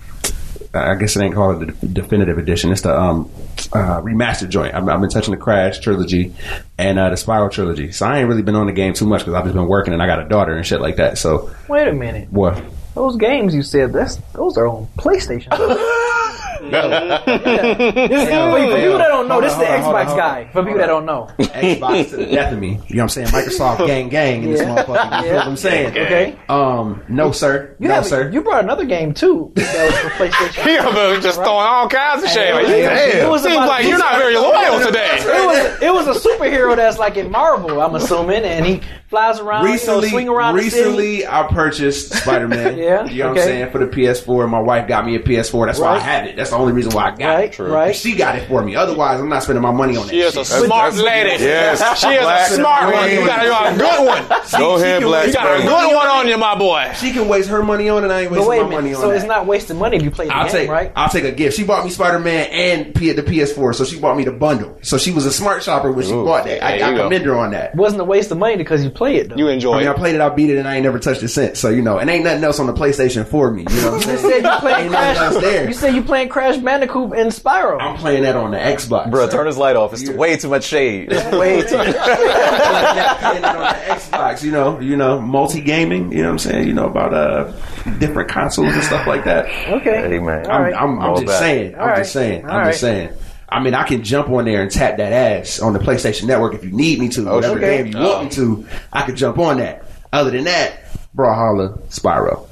I 0.74 0.96
guess 0.96 1.16
it 1.16 1.22
ain't 1.22 1.36
called 1.36 1.60
the 1.60 1.88
definitive 1.88 2.38
edition. 2.38 2.72
It's 2.72 2.82
the 2.82 2.98
um 2.98 3.30
uh, 3.74 4.02
remastered 4.02 4.50
joint. 4.50 4.74
I've, 4.74 4.88
I've 4.88 5.02
been 5.02 5.10
touching 5.10 5.32
the 5.32 5.40
Crash 5.40 5.80
trilogy 5.80 6.34
and 6.78 6.98
uh, 6.98 7.10
the 7.10 7.16
Spyro 7.16 7.52
trilogy. 7.52 7.92
So 7.92 8.06
I 8.06 8.20
ain't 8.20 8.30
really 8.30 8.42
been 8.42 8.56
on 8.56 8.68
the 8.68 8.72
game 8.72 8.94
too 8.94 9.06
much 9.06 9.22
because 9.22 9.34
I've 9.34 9.44
just 9.44 9.56
been 9.56 9.68
working 9.68 9.94
and 9.94 10.02
I 10.02 10.08
got 10.08 10.20
a 10.20 10.28
daughter 10.28 10.56
and 10.56 10.66
shit 10.66 10.82
like 10.82 10.96
that. 10.96 11.18
So 11.18 11.52
Wait 11.68 11.88
a 11.88 11.94
minute. 11.94 12.32
what? 12.32 12.64
Those 12.96 13.18
games 13.18 13.54
you 13.54 13.64
said 13.64 13.94
that's 13.94 14.16
those 14.34 14.58
are 14.58 14.68
on 14.68 14.88
PlayStation. 14.98 15.50
yeah. 16.62 17.18
For 17.18 17.30
people 17.30 18.98
that 18.98 19.08
don't 19.08 19.28
know, 19.28 19.42
this 19.42 19.52
is 19.54 19.58
the 19.60 19.66
Hold 19.66 19.96
on, 19.96 19.96
on, 19.96 20.06
Xbox 20.08 20.18
guy. 20.18 20.50
For 20.52 20.64
people 20.64 20.78
that 20.80 20.88
don't 20.88 21.06
know, 21.06 21.30
Xbox 21.40 22.10
to 22.12 22.18
the 22.18 22.26
death 22.26 22.54
of 22.54 22.60
me. 22.60 22.68
You 22.70 22.74
know 22.74 22.80
what 22.88 23.02
I'm 23.04 23.10
saying? 23.10 23.28
Microsoft 23.28 23.86
gang 23.88 24.10
gang 24.10 24.44
in 24.44 24.52
this 24.52 24.62
motherfucker. 24.62 25.18
You 25.22 25.24
feel 25.28 25.36
what 25.36 25.48
I'm 25.48 25.58
saying? 25.58 25.90
okay. 25.92 26.38
Um, 26.50 27.04
no 27.10 27.32
sir, 27.32 27.76
You 27.80 27.88
no 27.88 27.96
have 27.96 28.06
sir. 28.06 28.30
you 28.30 28.42
brought 28.42 28.64
another 28.64 28.86
game 28.86 29.14
too 29.14 29.52
that 29.56 29.86
was 29.86 29.98
for 30.00 30.10
PlayStation. 30.10 30.64
He 30.74 30.78
over 30.80 31.20
just 31.22 31.38
throwing 31.38 31.50
all 31.66 31.88
kinds 31.90 32.24
of 32.24 32.30
shade. 32.30 32.54
Like, 32.54 32.68
It 32.68 32.82
damn. 33.14 33.30
was 33.30 33.44
Seems 33.44 33.56
about- 33.56 33.68
like 33.70 33.86
you're 33.86 33.98
not 33.98 34.18
very 34.18 34.36
loyal 34.36 34.80
today. 34.86 35.10
It 35.20 35.46
was 35.46 35.82
it 35.82 35.94
was 35.94 36.08
a 36.18 36.20
superhero 36.30 36.76
that's 36.76 36.98
like 36.98 37.18
in 37.18 37.32
Marvel, 37.32 37.82
I'm 37.82 37.96
assuming, 37.96 38.44
and 38.44 38.66
he 38.66 38.82
flies 39.10 39.40
around, 39.40 39.66
recently, 39.66 39.96
you 39.96 40.02
know, 40.04 40.10
swing 40.16 40.30
around 40.30 40.56
the 40.58 40.64
city. 40.64 40.78
recently 40.84 41.28
I 41.28 41.44
purchased 41.48 42.14
Spider 42.14 42.48
Man. 42.48 42.78
Yeah, 42.78 43.06
you 43.06 43.24
know 43.24 43.30
what. 43.30 43.38
I'm 43.40 43.44
saying 43.44 43.72
for 43.72 43.78
the 43.80 43.88
PS4. 43.88 44.50
My 44.50 44.60
wife 44.60 44.88
got 44.88 45.06
me 45.06 45.16
a 45.16 45.20
PS4. 45.20 45.68
That's 45.68 45.80
why 45.80 45.88
I 45.88 45.94
Right. 45.94 46.02
have 46.02 46.26
it. 46.26 46.36
That's 46.36 46.43
the 46.52 46.56
only 46.58 46.74
reason 46.74 46.94
why 46.94 47.08
I 47.08 47.12
got 47.16 47.28
Right, 47.36 47.44
it. 47.46 47.54
True. 47.54 47.72
right. 47.72 47.96
She 47.96 48.16
got 48.16 48.36
it 48.36 48.48
for 48.48 48.64
me. 48.64 48.76
Otherwise, 48.76 49.20
I'm 49.20 49.30
not 49.30 49.44
spending 49.44 49.62
my 49.62 49.72
money 49.72 49.96
on 49.98 50.08
that. 50.08 50.12
She 50.14 50.20
is 50.22 50.36
a 50.38 50.46
smart 50.46 50.94
that's- 50.94 51.00
lady. 51.00 51.44
Yes. 51.44 51.82
She 52.04 52.08
is 52.10 52.22
Black 52.24 52.52
a 52.52 52.54
smart 52.56 52.94
one. 52.94 53.12
You 53.12 53.26
got, 53.26 53.44
you 53.44 53.50
got 53.50 53.74
a 53.74 53.78
good 53.78 54.06
one. 54.08 54.42
Go 54.60 54.76
ahead, 54.76 55.02
Black 55.04 55.28
You 55.28 55.34
got 55.34 55.60
a 55.60 55.64
good 55.64 55.96
one 55.96 56.08
on 56.08 56.28
you, 56.28 56.38
my 56.38 56.56
boy. 56.58 56.92
She 57.00 57.12
can 57.12 57.28
waste 57.28 57.50
her 57.50 57.64
money 57.64 57.88
on 57.90 58.04
it. 58.04 58.12
I 58.12 58.22
ain't 58.22 58.32
wasting 58.32 58.48
wait 58.50 58.60
a 58.60 58.64
my 58.64 58.70
money 58.72 58.84
minute, 58.90 58.96
on 58.98 59.02
so 59.04 59.10
that. 59.10 59.16
it's 59.18 59.26
not 59.26 59.46
wasting 59.46 59.78
money 59.78 59.98
if 59.98 60.04
you 60.04 60.12
play 60.12 60.28
the 60.28 60.34
I'll 60.36 60.44
game, 60.46 60.52
take 60.54 60.70
right? 60.70 60.92
I'll 60.96 61.10
take 61.10 61.24
a 61.24 61.32
gift. 61.32 61.56
She 61.56 61.64
bought 61.64 61.84
me 61.86 61.92
Spider 61.92 62.20
Man 62.20 62.48
and 62.52 62.96
P- 62.96 63.12
the 63.12 63.24
PS4, 63.24 63.76
so 63.76 63.86
she 63.86 64.00
bought 64.00 64.18
me 64.18 64.24
the 64.26 64.32
bundle. 64.32 64.78
So 64.82 64.98
she 64.98 65.12
was 65.12 65.26
a 65.26 65.32
smart 65.32 65.64
shopper 65.64 65.92
when 65.92 66.06
she 66.06 66.12
bought 66.12 66.46
that. 66.46 66.64
I, 66.64 66.78
There 66.78 66.88
I 66.88 66.92
you 66.92 66.98
commend 67.04 67.26
her 67.26 67.36
on 67.38 67.52
that. 67.52 67.76
wasn't 67.76 68.02
a 68.02 68.06
waste 68.06 68.32
of 68.32 68.38
money 68.38 68.58
because 68.58 68.84
you 68.84 68.90
play 68.90 69.16
it 69.18 69.30
though. 69.30 69.36
You 69.38 69.50
I 69.50 69.54
enjoy 69.54 69.80
mean, 69.80 69.88
I 69.88 69.94
played 69.94 70.16
it, 70.16 70.22
I 70.22 70.30
beat 70.30 70.50
it, 70.50 70.58
and 70.58 70.68
I 70.68 70.76
ain't 70.76 70.84
never 70.84 71.00
touched 71.00 71.24
it 71.24 71.30
since. 71.30 71.60
So 71.60 71.70
you 71.70 71.82
know, 71.82 71.98
and 72.00 72.10
ain't 72.10 72.24
nothing 72.24 72.44
else 72.44 72.60
on 72.60 72.68
the 72.68 72.74
PlayStation 72.74 73.26
for 73.28 73.52
me. 73.52 73.66
You 73.70 73.82
know 73.82 73.92
what 73.94 74.06
I'm 74.08 74.12
You 74.12 74.18
saying? 74.18 74.44
said 74.44 74.44
you 74.54 74.60
playing 74.60 74.84
Ain't 74.84 74.92
nothing 74.92 75.24
else 75.24 75.38
Crash. 75.40 75.68
You 75.68 75.74
said 75.74 75.96
you 75.96 76.04
playing 76.04 76.30
Crash 76.34 76.58
Bandicoot 76.58 77.14
and 77.16 77.32
Spyro. 77.32 77.80
I'm 77.80 77.96
playing 77.96 78.24
that 78.24 78.36
on 78.36 78.50
the 78.50 78.58
Xbox, 78.58 79.12
Bro, 79.12 79.30
turn 79.30 79.46
his 79.46 79.56
light 79.56 79.76
off. 79.76 79.94
It's 79.94 80.10
way 80.10 80.36
too 80.36 80.50
much 80.50 80.64
shade. 80.64 81.12
It's 81.14 81.32
way 81.32 81.62
too 81.62 81.78
much. 81.78 81.96
playing 81.96 83.38
it 83.38 83.46
on 83.46 83.60
the 83.60 83.94
Xbox, 83.94 84.44
you 84.44 84.52
know, 84.52 84.80
you 84.80 84.98
know, 84.98 85.22
multi 85.22 85.62
gaming. 85.62 86.12
You 86.12 86.24
know 86.24 86.30
what 86.30 86.32
I'm 86.32 86.40
saying? 86.40 86.68
You 86.68 86.74
know 86.74 86.88
about 86.88 87.14
uh 87.14 87.52
different 88.00 88.32
consoles 88.32 88.74
and 88.74 88.84
stuff 88.84 89.06
like 89.06 89.26
that. 89.26 89.46
Okay. 89.74 90.10
Hey, 90.10 90.18
man. 90.18 90.50
I'm, 90.50 90.62
right. 90.64 90.74
I'm, 90.74 91.00
I'm 91.00 91.02
All 91.02 91.16
just 91.18 91.28
back. 91.28 91.40
saying. 91.40 91.76
I'm 91.76 91.82
All 91.82 91.88
right. 91.88 91.98
just 91.98 92.14
saying. 92.14 92.46
All 92.46 92.58
I'm 92.58 92.66
just 92.66 92.82
saying. 92.82 93.10
I 93.50 93.60
mean, 93.60 93.76
I 93.76 93.84
can 93.84 94.04
jump 94.04 94.30
on 94.30 94.46
there 94.46 94.64
and 94.64 94.72
tap 94.72 94.98
that 94.98 95.14
ass 95.14 95.60
on 95.60 95.74
the 95.74 95.80
PlayStation 95.80 96.26
Network 96.26 96.56
if 96.56 96.64
you 96.64 96.72
need 96.72 96.98
me 96.98 97.10
to. 97.10 97.26
Whatever 97.26 97.58
okay. 97.58 97.84
game 97.84 97.94
you 97.94 98.00
want 98.00 98.24
me 98.24 98.30
to, 98.32 98.66
I 98.92 99.04
could 99.04 99.18
jump 99.18 99.38
on 99.38 99.58
that. 99.58 99.86
Other 100.12 100.32
than 100.32 100.46
that, 100.46 100.84
Brawlhalla, 101.16 101.78
Spyro. 101.90 102.48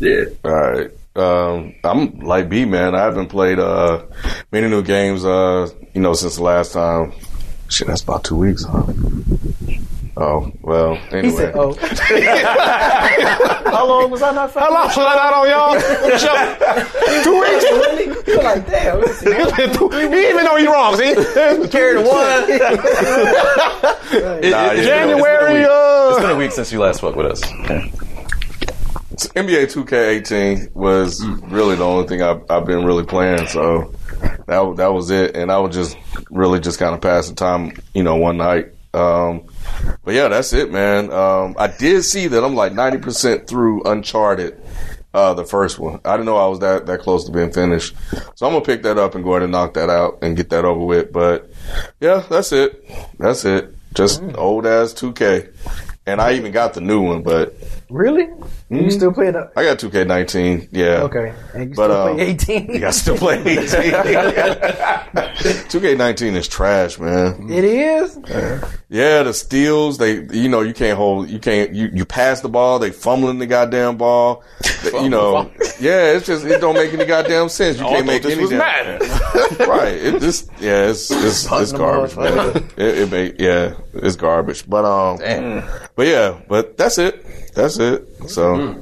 Yeah. 0.00 0.24
All 0.44 0.50
right. 0.50 0.90
Um, 1.16 1.74
I'm 1.82 2.20
like 2.20 2.48
B 2.48 2.64
man. 2.64 2.94
I 2.94 3.00
haven't 3.00 3.28
played 3.28 3.58
uh 3.58 4.04
many 4.52 4.68
new 4.68 4.82
games 4.82 5.24
uh 5.24 5.68
you 5.92 6.00
know 6.00 6.12
since 6.14 6.36
the 6.36 6.42
last 6.42 6.72
time. 6.72 7.12
Shit, 7.68 7.88
that's 7.88 8.02
about 8.02 8.22
two 8.24 8.36
weeks, 8.36 8.64
huh? 8.64 8.84
Oh 10.16 10.52
well. 10.62 10.96
Anyway, 11.12 11.22
He 11.30 11.36
said, 11.36 11.54
"Oh, 11.56 11.72
how 13.70 13.86
long 13.86 14.10
was 14.10 14.22
I 14.22 14.32
not?" 14.32 14.52
How 14.52 14.70
long 14.72 14.86
was 14.88 14.98
I 14.98 15.14
not 15.14 15.32
on 15.34 15.48
y'all? 15.48 15.80
Two 17.24 17.40
weeks. 17.40 18.26
You're 18.26 18.42
like, 18.42 18.66
damn. 18.66 19.00
let 19.00 19.08
me 19.08 19.12
see. 19.14 19.32
He 19.32 20.28
even 20.30 20.44
know 20.44 20.56
you 20.56 20.72
wrong. 20.72 20.96
See, 20.96 21.14
carried 21.68 22.04
one. 22.04 22.48
Nah, 24.10 24.16
it- 24.36 24.44
it's 24.44 24.50
yeah. 24.50 24.72
it's 24.72 24.80
been 24.80 24.84
January. 24.84 25.64
Uh, 25.64 26.10
It's 26.10 26.20
been 26.20 26.30
a 26.30 26.36
week 26.36 26.50
since 26.52 26.72
you 26.72 26.80
last 26.80 27.00
fucked 27.00 27.16
with 27.16 27.26
us. 27.26 27.40
NBA 29.28 29.72
2K18 29.72 30.74
was 30.74 31.24
really 31.24 31.76
the 31.76 31.84
only 31.84 32.06
thing 32.06 32.22
I've, 32.22 32.42
I've 32.50 32.66
been 32.66 32.84
really 32.84 33.04
playing. 33.04 33.46
So 33.46 33.92
that 34.46 34.74
that 34.76 34.92
was 34.92 35.10
it, 35.10 35.36
and 35.36 35.50
I 35.50 35.58
was 35.58 35.74
just 35.74 35.96
really 36.30 36.60
just 36.60 36.78
kind 36.78 36.94
of 36.94 37.00
passing 37.00 37.36
time, 37.36 37.72
you 37.94 38.02
know, 38.02 38.16
one 38.16 38.36
night. 38.36 38.68
Um, 38.92 39.46
but 40.04 40.14
yeah, 40.14 40.28
that's 40.28 40.52
it, 40.52 40.72
man. 40.72 41.12
Um, 41.12 41.54
I 41.58 41.68
did 41.68 42.02
see 42.02 42.26
that 42.26 42.42
I'm 42.42 42.54
like 42.54 42.72
90% 42.72 43.46
through 43.46 43.84
Uncharted, 43.84 44.60
uh, 45.14 45.34
the 45.34 45.44
first 45.44 45.78
one. 45.78 46.00
I 46.04 46.12
didn't 46.12 46.26
know 46.26 46.36
I 46.36 46.48
was 46.48 46.58
that 46.60 46.86
that 46.86 47.00
close 47.00 47.24
to 47.26 47.32
being 47.32 47.52
finished, 47.52 47.94
so 48.34 48.46
I'm 48.46 48.52
gonna 48.52 48.64
pick 48.64 48.82
that 48.82 48.98
up 48.98 49.14
and 49.14 49.22
go 49.24 49.32
ahead 49.32 49.42
and 49.42 49.52
knock 49.52 49.74
that 49.74 49.90
out 49.90 50.18
and 50.22 50.36
get 50.36 50.50
that 50.50 50.64
over 50.64 50.84
with. 50.84 51.12
But 51.12 51.50
yeah, 52.00 52.24
that's 52.28 52.52
it. 52.52 52.84
That's 53.18 53.44
it. 53.44 53.74
Just 53.94 54.22
old 54.36 54.66
ass 54.66 54.94
2K. 54.94 55.52
And 56.06 56.20
I 56.20 56.32
even 56.34 56.52
got 56.52 56.74
the 56.74 56.80
new 56.80 57.00
one, 57.02 57.22
but 57.22 57.54
Really? 57.88 58.28
You 58.68 58.90
still 58.90 59.12
playing? 59.12 59.32
the? 59.32 59.50
I 59.56 59.64
got 59.64 59.78
2K19. 59.78 60.68
Yeah. 60.70 61.02
Okay, 61.02 61.34
and 61.54 61.70
you 61.70 61.74
But, 61.76 61.90
still 61.90 62.02
um, 62.08 62.16
play 62.16 62.26
18. 62.26 62.80
Yeah, 62.80 62.88
I 62.88 62.90
still 62.90 63.16
play 63.16 63.38
18. 63.40 63.66
2K19 65.70 66.36
is 66.36 66.48
trash, 66.48 66.98
man. 66.98 67.50
It 67.50 67.64
is. 67.64 68.18
Yeah, 68.88 69.22
the 69.24 69.34
steals, 69.34 69.98
they, 69.98 70.22
you 70.32 70.48
know, 70.48 70.60
you 70.62 70.72
can't 70.72 70.96
hold, 70.96 71.28
you 71.28 71.38
can't, 71.38 71.74
you, 71.74 71.90
you 71.92 72.04
pass 72.04 72.40
the 72.40 72.48
ball, 72.48 72.78
they 72.78 72.90
fumbling 72.90 73.38
the 73.38 73.46
goddamn 73.46 73.96
ball. 73.96 74.42
You 74.92 75.08
know, 75.08 75.50
yeah, 75.80 76.12
it's 76.12 76.26
just, 76.26 76.44
it 76.44 76.60
don't 76.60 76.74
make 76.74 76.92
any 76.92 77.04
goddamn 77.06 77.48
sense. 77.48 77.78
You 77.78 77.86
I 77.86 77.90
can't 77.90 78.06
make 78.06 78.22
this 78.22 78.32
any 78.32 78.42
was 78.42 78.50
damn, 78.50 78.58
Madden. 78.60 79.00
right. 79.68 79.94
It 79.94 80.20
just, 80.20 80.50
yeah, 80.60 80.88
it's, 80.88 81.10
it's, 81.10 81.50
it's 81.50 81.72
garbage, 81.72 82.16
man. 82.16 82.68
It, 82.76 82.98
it 82.98 83.10
make, 83.10 83.40
yeah, 83.40 83.74
it's 83.94 84.16
garbage. 84.16 84.68
But, 84.68 84.84
um, 84.84 85.18
but 85.96 86.06
yeah, 86.06 86.40
but 86.48 86.76
that's 86.76 86.98
it. 86.98 87.24
That's 87.54 87.78
it. 87.78 88.06
So, 88.28 88.80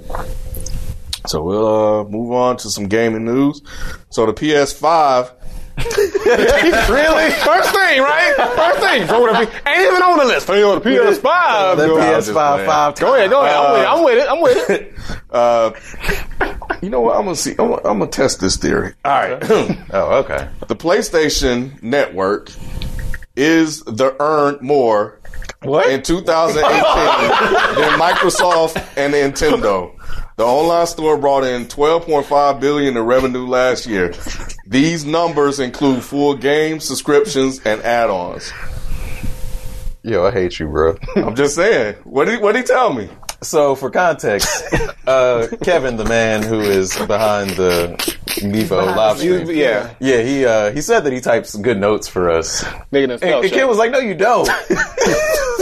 so 1.26 1.42
we'll, 1.42 2.00
uh, 2.00 2.04
move 2.04 2.32
on 2.32 2.56
to 2.58 2.70
some 2.70 2.86
gaming 2.86 3.24
news. 3.24 3.62
So 4.10 4.26
the 4.26 4.32
PS5, 4.32 5.32
really? 6.90 7.30
First 7.30 7.70
thing, 7.70 8.02
right? 8.02 8.34
First 8.56 8.80
thing. 8.80 9.06
Throw 9.06 9.26
it 9.26 9.34
up. 9.34 9.66
Ain't 9.66 9.80
even 9.80 10.02
on 10.02 10.18
the 10.18 10.24
list. 10.24 10.46
Throw 10.46 10.56
it 10.56 10.64
on 10.64 10.82
the 10.82 10.90
PS5. 10.90 11.76
The 11.76 11.86
Go 11.86 11.98
ahead. 11.98 12.22
PS5 12.22 12.32
playing. 12.54 12.66
five. 12.66 12.94
Go 12.96 13.14
ahead. 13.14 13.30
Go 13.30 13.44
ahead. 13.44 13.86
I'm 13.86 14.02
with 14.02 14.18
it. 14.18 14.28
I'm 14.28 14.40
with 14.42 14.70
it. 14.70 14.94
I'm 14.98 15.10
with 15.10 15.10
it. 15.10 15.20
uh, 15.30 16.78
you 16.82 16.90
know 16.90 17.00
what? 17.00 17.16
I'm 17.16 17.24
gonna 17.24 17.36
see. 17.36 17.54
I'm, 17.58 17.72
I'm 17.74 17.98
gonna 17.98 18.06
test 18.08 18.40
this 18.40 18.56
theory. 18.56 18.94
All 19.04 19.12
right. 19.12 19.42
Oh, 19.90 20.18
okay. 20.18 20.48
the 20.66 20.76
PlayStation 20.76 21.82
Network 21.82 22.50
is 23.36 23.82
the 23.84 24.14
earned 24.20 24.60
more 24.60 25.18
in 25.62 26.02
2018 26.02 26.62
than 26.62 27.98
Microsoft 27.98 28.76
and 28.96 29.14
Nintendo. 29.14 29.92
The 30.38 30.46
online 30.46 30.86
store 30.86 31.18
brought 31.18 31.42
in 31.42 31.66
12.5 31.66 32.60
billion 32.60 32.96
in 32.96 33.02
revenue 33.02 33.44
last 33.44 33.88
year. 33.88 34.14
These 34.68 35.04
numbers 35.04 35.58
include 35.58 36.04
full 36.04 36.36
game 36.36 36.78
subscriptions 36.78 37.60
and 37.64 37.82
add-ons. 37.82 38.52
Yo, 40.04 40.24
I 40.24 40.30
hate 40.30 40.60
you, 40.60 40.68
bro. 40.68 40.96
I'm 41.16 41.34
just 41.34 41.56
saying. 41.56 41.96
What 42.04 42.26
did 42.26 42.40
what 42.40 42.52
did 42.52 42.60
he 42.60 42.66
tell 42.68 42.92
me? 42.92 43.08
So, 43.42 43.74
for 43.74 43.90
context, 43.90 44.62
uh, 45.08 45.48
Kevin, 45.64 45.96
the 45.96 46.04
man 46.04 46.44
who 46.44 46.60
is 46.60 46.96
behind 47.08 47.50
the 47.50 48.17
Mevo 48.40 48.96
live 48.96 49.18
stream, 49.18 49.50
yeah. 49.50 49.94
yeah, 50.00 50.22
he 50.22 50.44
uh, 50.44 50.72
he 50.72 50.80
said 50.80 51.00
that 51.00 51.12
he 51.12 51.20
types 51.20 51.54
good 51.56 51.78
notes 51.78 52.08
for 52.08 52.30
us. 52.30 52.64
Nigga 52.92 53.08
done 53.08 53.18
And, 53.22 53.44
and. 53.44 53.52
Kid 53.52 53.64
was 53.64 53.78
like, 53.78 53.90
"No, 53.90 53.98
you 53.98 54.14
don't." 54.14 54.48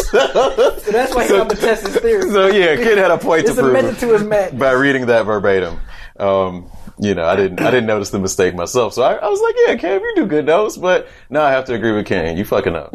So 0.06 0.92
that's 0.92 1.14
why 1.14 1.24
I'm 1.24 1.28
gonna 1.28 1.54
test 1.56 1.86
his 1.86 1.96
theory. 1.96 2.30
so 2.30 2.46
yeah, 2.46 2.76
Kid 2.76 2.96
had 2.96 3.10
a 3.10 3.18
point 3.18 3.44
it's 3.44 3.56
to 3.56 3.66
a 3.66 3.70
prove 3.70 3.98
to 3.98 4.12
his 4.18 4.52
by 4.52 4.70
reading 4.70 5.06
that 5.06 5.26
verbatim. 5.26 5.80
Um, 6.18 6.70
you 6.98 7.14
know, 7.14 7.26
I 7.26 7.36
didn't 7.36 7.60
I 7.60 7.70
didn't 7.70 7.86
notice 7.86 8.10
the 8.10 8.18
mistake 8.18 8.54
myself, 8.54 8.94
so 8.94 9.02
I, 9.02 9.14
I 9.14 9.28
was 9.28 9.40
like, 9.40 9.54
"Yeah, 9.66 9.74
Kev, 9.76 10.00
you 10.00 10.12
do 10.16 10.26
good 10.26 10.46
notes," 10.46 10.76
but 10.76 11.08
now 11.28 11.42
I 11.42 11.50
have 11.50 11.64
to 11.66 11.74
agree 11.74 11.92
with 11.92 12.06
Ken. 12.06 12.36
You 12.36 12.44
fucking 12.44 12.74
up. 12.74 12.92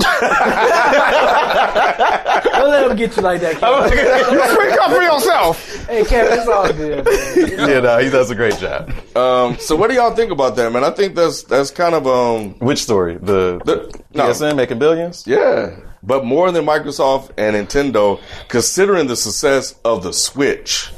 Don't 2.62 2.70
let 2.72 2.91
him 2.91 2.96
get 2.98 3.15
you 3.15 3.24
like 3.24 3.41
that, 3.41 3.58
Kevin. 3.58 3.89
Speak 4.56 4.82
up 4.82 4.91
for 4.91 5.01
yourself. 5.01 5.86
hey, 5.88 6.03
Kevin, 6.06 6.39
it's 6.39 6.48
all 6.48 6.72
good. 6.72 7.06
Man. 7.06 7.70
yeah, 7.70 7.80
no, 7.80 7.98
he 7.98 8.10
does 8.10 8.30
a 8.30 8.36
great 8.36 8.58
job. 8.58 8.91
Um, 9.15 9.58
so 9.58 9.75
what 9.75 9.89
do 9.89 9.96
y'all 9.96 10.15
think 10.15 10.32
about 10.32 10.56
that, 10.58 10.72
man? 10.72 10.84
I 10.84 10.91
think 10.91 11.15
that's 11.15 11.44
that's 11.44 11.72
kind 11.72 11.96
of 11.96 12.06
um 12.08 12.53
Which 12.60 12.84
story? 12.84 13.18
The, 13.18 13.60
The- 13.65 14.01
no. 14.13 14.27
PSN 14.30 14.56
making 14.56 14.77
billions? 14.80 15.25
Yeah, 15.25 15.75
but 16.03 16.24
more 16.24 16.51
than 16.51 16.65
Microsoft 16.65 17.32
and 17.38 17.56
Nintendo, 17.56 18.20
considering 18.48 19.08
the 19.08 19.15
success 19.15 19.74
of 19.84 20.03
the 20.03 20.13
Switch. 20.13 20.91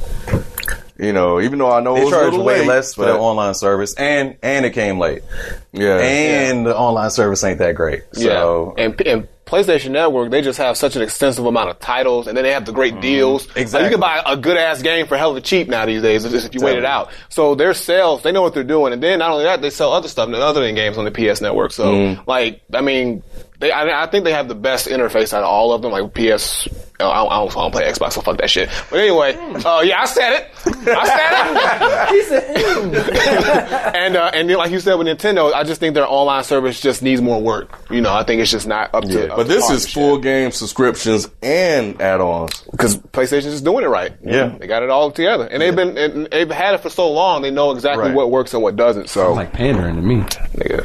You 0.98 1.12
know, 1.12 1.41
even 1.41 1.58
though 1.58 1.72
I 1.72 1.79
know 1.82 1.96
it 1.96 2.00
They 2.00 2.05
was 2.05 2.13
a 2.13 2.15
charge 2.17 2.32
little 2.32 2.46
way 2.46 2.60
late, 2.60 2.67
less 2.67 2.93
for 2.93 3.01
but- 3.01 3.13
their 3.13 3.17
online 3.22 3.53
service, 3.55 3.96
and 3.96 4.36
and 4.43 4.65
it 4.65 4.72
came 4.72 5.00
late, 5.00 5.24
Yeah, 5.72 5.98
and 5.98 6.65
the 6.65 6.77
online 6.77 7.10
service 7.10 7.43
ain't 7.43 7.60
that 7.60 7.75
great. 7.75 8.03
So 8.13 8.74
yeah. 8.77 8.84
And, 8.86 9.01
and 9.01 9.27
PlayStation 9.45 9.91
Network, 9.91 10.31
they 10.31 10.41
just 10.41 10.57
have 10.57 10.77
such 10.77 10.95
an 10.95 11.01
extensive 11.01 11.45
amount 11.45 11.69
of 11.69 11.79
titles, 11.79 12.27
and 12.27 12.35
then 12.35 12.43
they 12.43 12.53
have 12.53 12.65
the 12.65 12.71
great 12.71 12.93
mm-hmm. 12.93 13.01
deals. 13.01 13.47
Like, 13.50 13.57
Exactly. 13.57 13.85
you 13.85 13.91
can 13.91 14.00
buy 14.00 14.23
a 14.25 14.38
good 14.38 14.57
ass 14.57 14.81
game 14.81 15.05
for 15.05 15.17
hella 15.17 15.41
cheap 15.41 15.67
now 15.67 15.85
these 15.85 16.01
days 16.01 16.25
if 16.25 16.55
you 16.55 16.62
wait 16.62 16.77
it 16.77 16.85
out. 16.85 17.12
So 17.29 17.55
their 17.55 17.73
sales, 17.73 18.23
they 18.23 18.31
know 18.31 18.41
what 18.41 18.53
they're 18.53 18.63
doing, 18.63 18.93
and 18.93 19.03
then 19.03 19.19
not 19.19 19.31
only 19.31 19.43
that, 19.43 19.62
they 19.62 19.69
sell 19.69 19.91
other 19.91 20.07
stuff 20.07 20.29
other 20.29 20.62
than 20.62 20.75
games 20.75 20.97
on 20.97 21.05
the 21.05 21.12
PS 21.12 21.41
Network. 21.41 21.71
So 21.71 21.93
mm. 21.93 22.27
like, 22.27 22.62
I 22.73 22.81
mean, 22.81 23.23
they 23.59 23.71
I, 23.71 24.03
I 24.03 24.07
think 24.07 24.25
they 24.25 24.33
have 24.33 24.47
the 24.47 24.55
best 24.55 24.88
interface 24.88 25.33
out 25.33 25.43
of 25.43 25.50
all 25.50 25.71
of 25.73 25.81
them. 25.81 25.91
Like 25.91 26.13
PS. 26.13 26.67
I 27.12 27.15
don't, 27.24 27.31
I 27.31 27.36
don't, 27.38 27.51
I 27.57 27.62
don't 27.62 27.72
play 27.72 27.83
Xbox, 27.91 28.13
so 28.13 28.22
fuck 28.22 28.38
that 28.38 28.50
shit. 28.50 28.69
But 28.89 29.00
anyway, 29.00 29.36
uh, 29.65 29.81
yeah, 29.81 30.01
I 30.01 30.05
said 30.05 30.33
it. 30.33 30.50
I 30.88 31.05
said 31.07 31.29
it. 31.33 31.93
He 32.13 32.22
said, 32.24 32.55
mm. 32.55 33.93
and 33.95 34.15
uh, 34.15 34.31
and 34.33 34.50
then, 34.50 34.57
like 34.57 34.72
you 34.72 34.79
said 34.79 34.95
with 34.95 35.07
Nintendo, 35.07 35.51
I 35.53 35.63
just 35.63 35.79
think 35.79 35.95
their 35.95 36.07
online 36.07 36.43
service 36.43 36.79
just 36.79 37.01
needs 37.01 37.22
more 37.22 37.41
work. 37.41 37.79
You 37.89 38.01
know, 38.01 38.13
I 38.13 38.24
think 38.24 38.41
it's 38.41 38.51
just 38.51 38.67
not 38.67 38.93
up 38.93 39.03
to. 39.05 39.31
up 39.31 39.38
but 39.38 39.43
to 39.43 39.50
this 39.50 39.65
par 39.67 39.75
is 39.75 39.91
full 39.91 40.15
shit. 40.17 40.24
game 40.24 40.51
subscriptions 40.51 41.29
and 41.41 42.00
add-ons. 42.01 42.62
because 42.72 42.98
PlayStation's 42.98 43.45
just 43.45 43.63
doing 43.63 43.83
it 43.83 43.88
right. 43.88 44.13
Yeah. 44.24 44.50
they 44.60 44.67
got 44.67 44.83
it 44.83 44.89
all 44.89 45.12
together, 45.12 45.45
and 45.45 45.62
they've 45.62 45.75
been 45.75 45.98
and 45.98 46.27
they've 46.27 46.50
had 46.50 46.75
it 46.75 46.81
for 46.81 46.89
so 46.89 47.12
long. 47.12 47.41
They 47.41 47.51
know 47.51 47.72
exactly 47.72 48.05
Right. 48.07 48.15
what 48.15 48.29
works 48.31 48.53
and 48.53 48.62
what 48.62 48.75
doesn't. 48.75 49.10
So, 49.10 49.33
like 49.33 49.53
pandering 49.53 49.95
to 49.95 50.01
me. 50.01 50.17
nigga, 50.55 50.83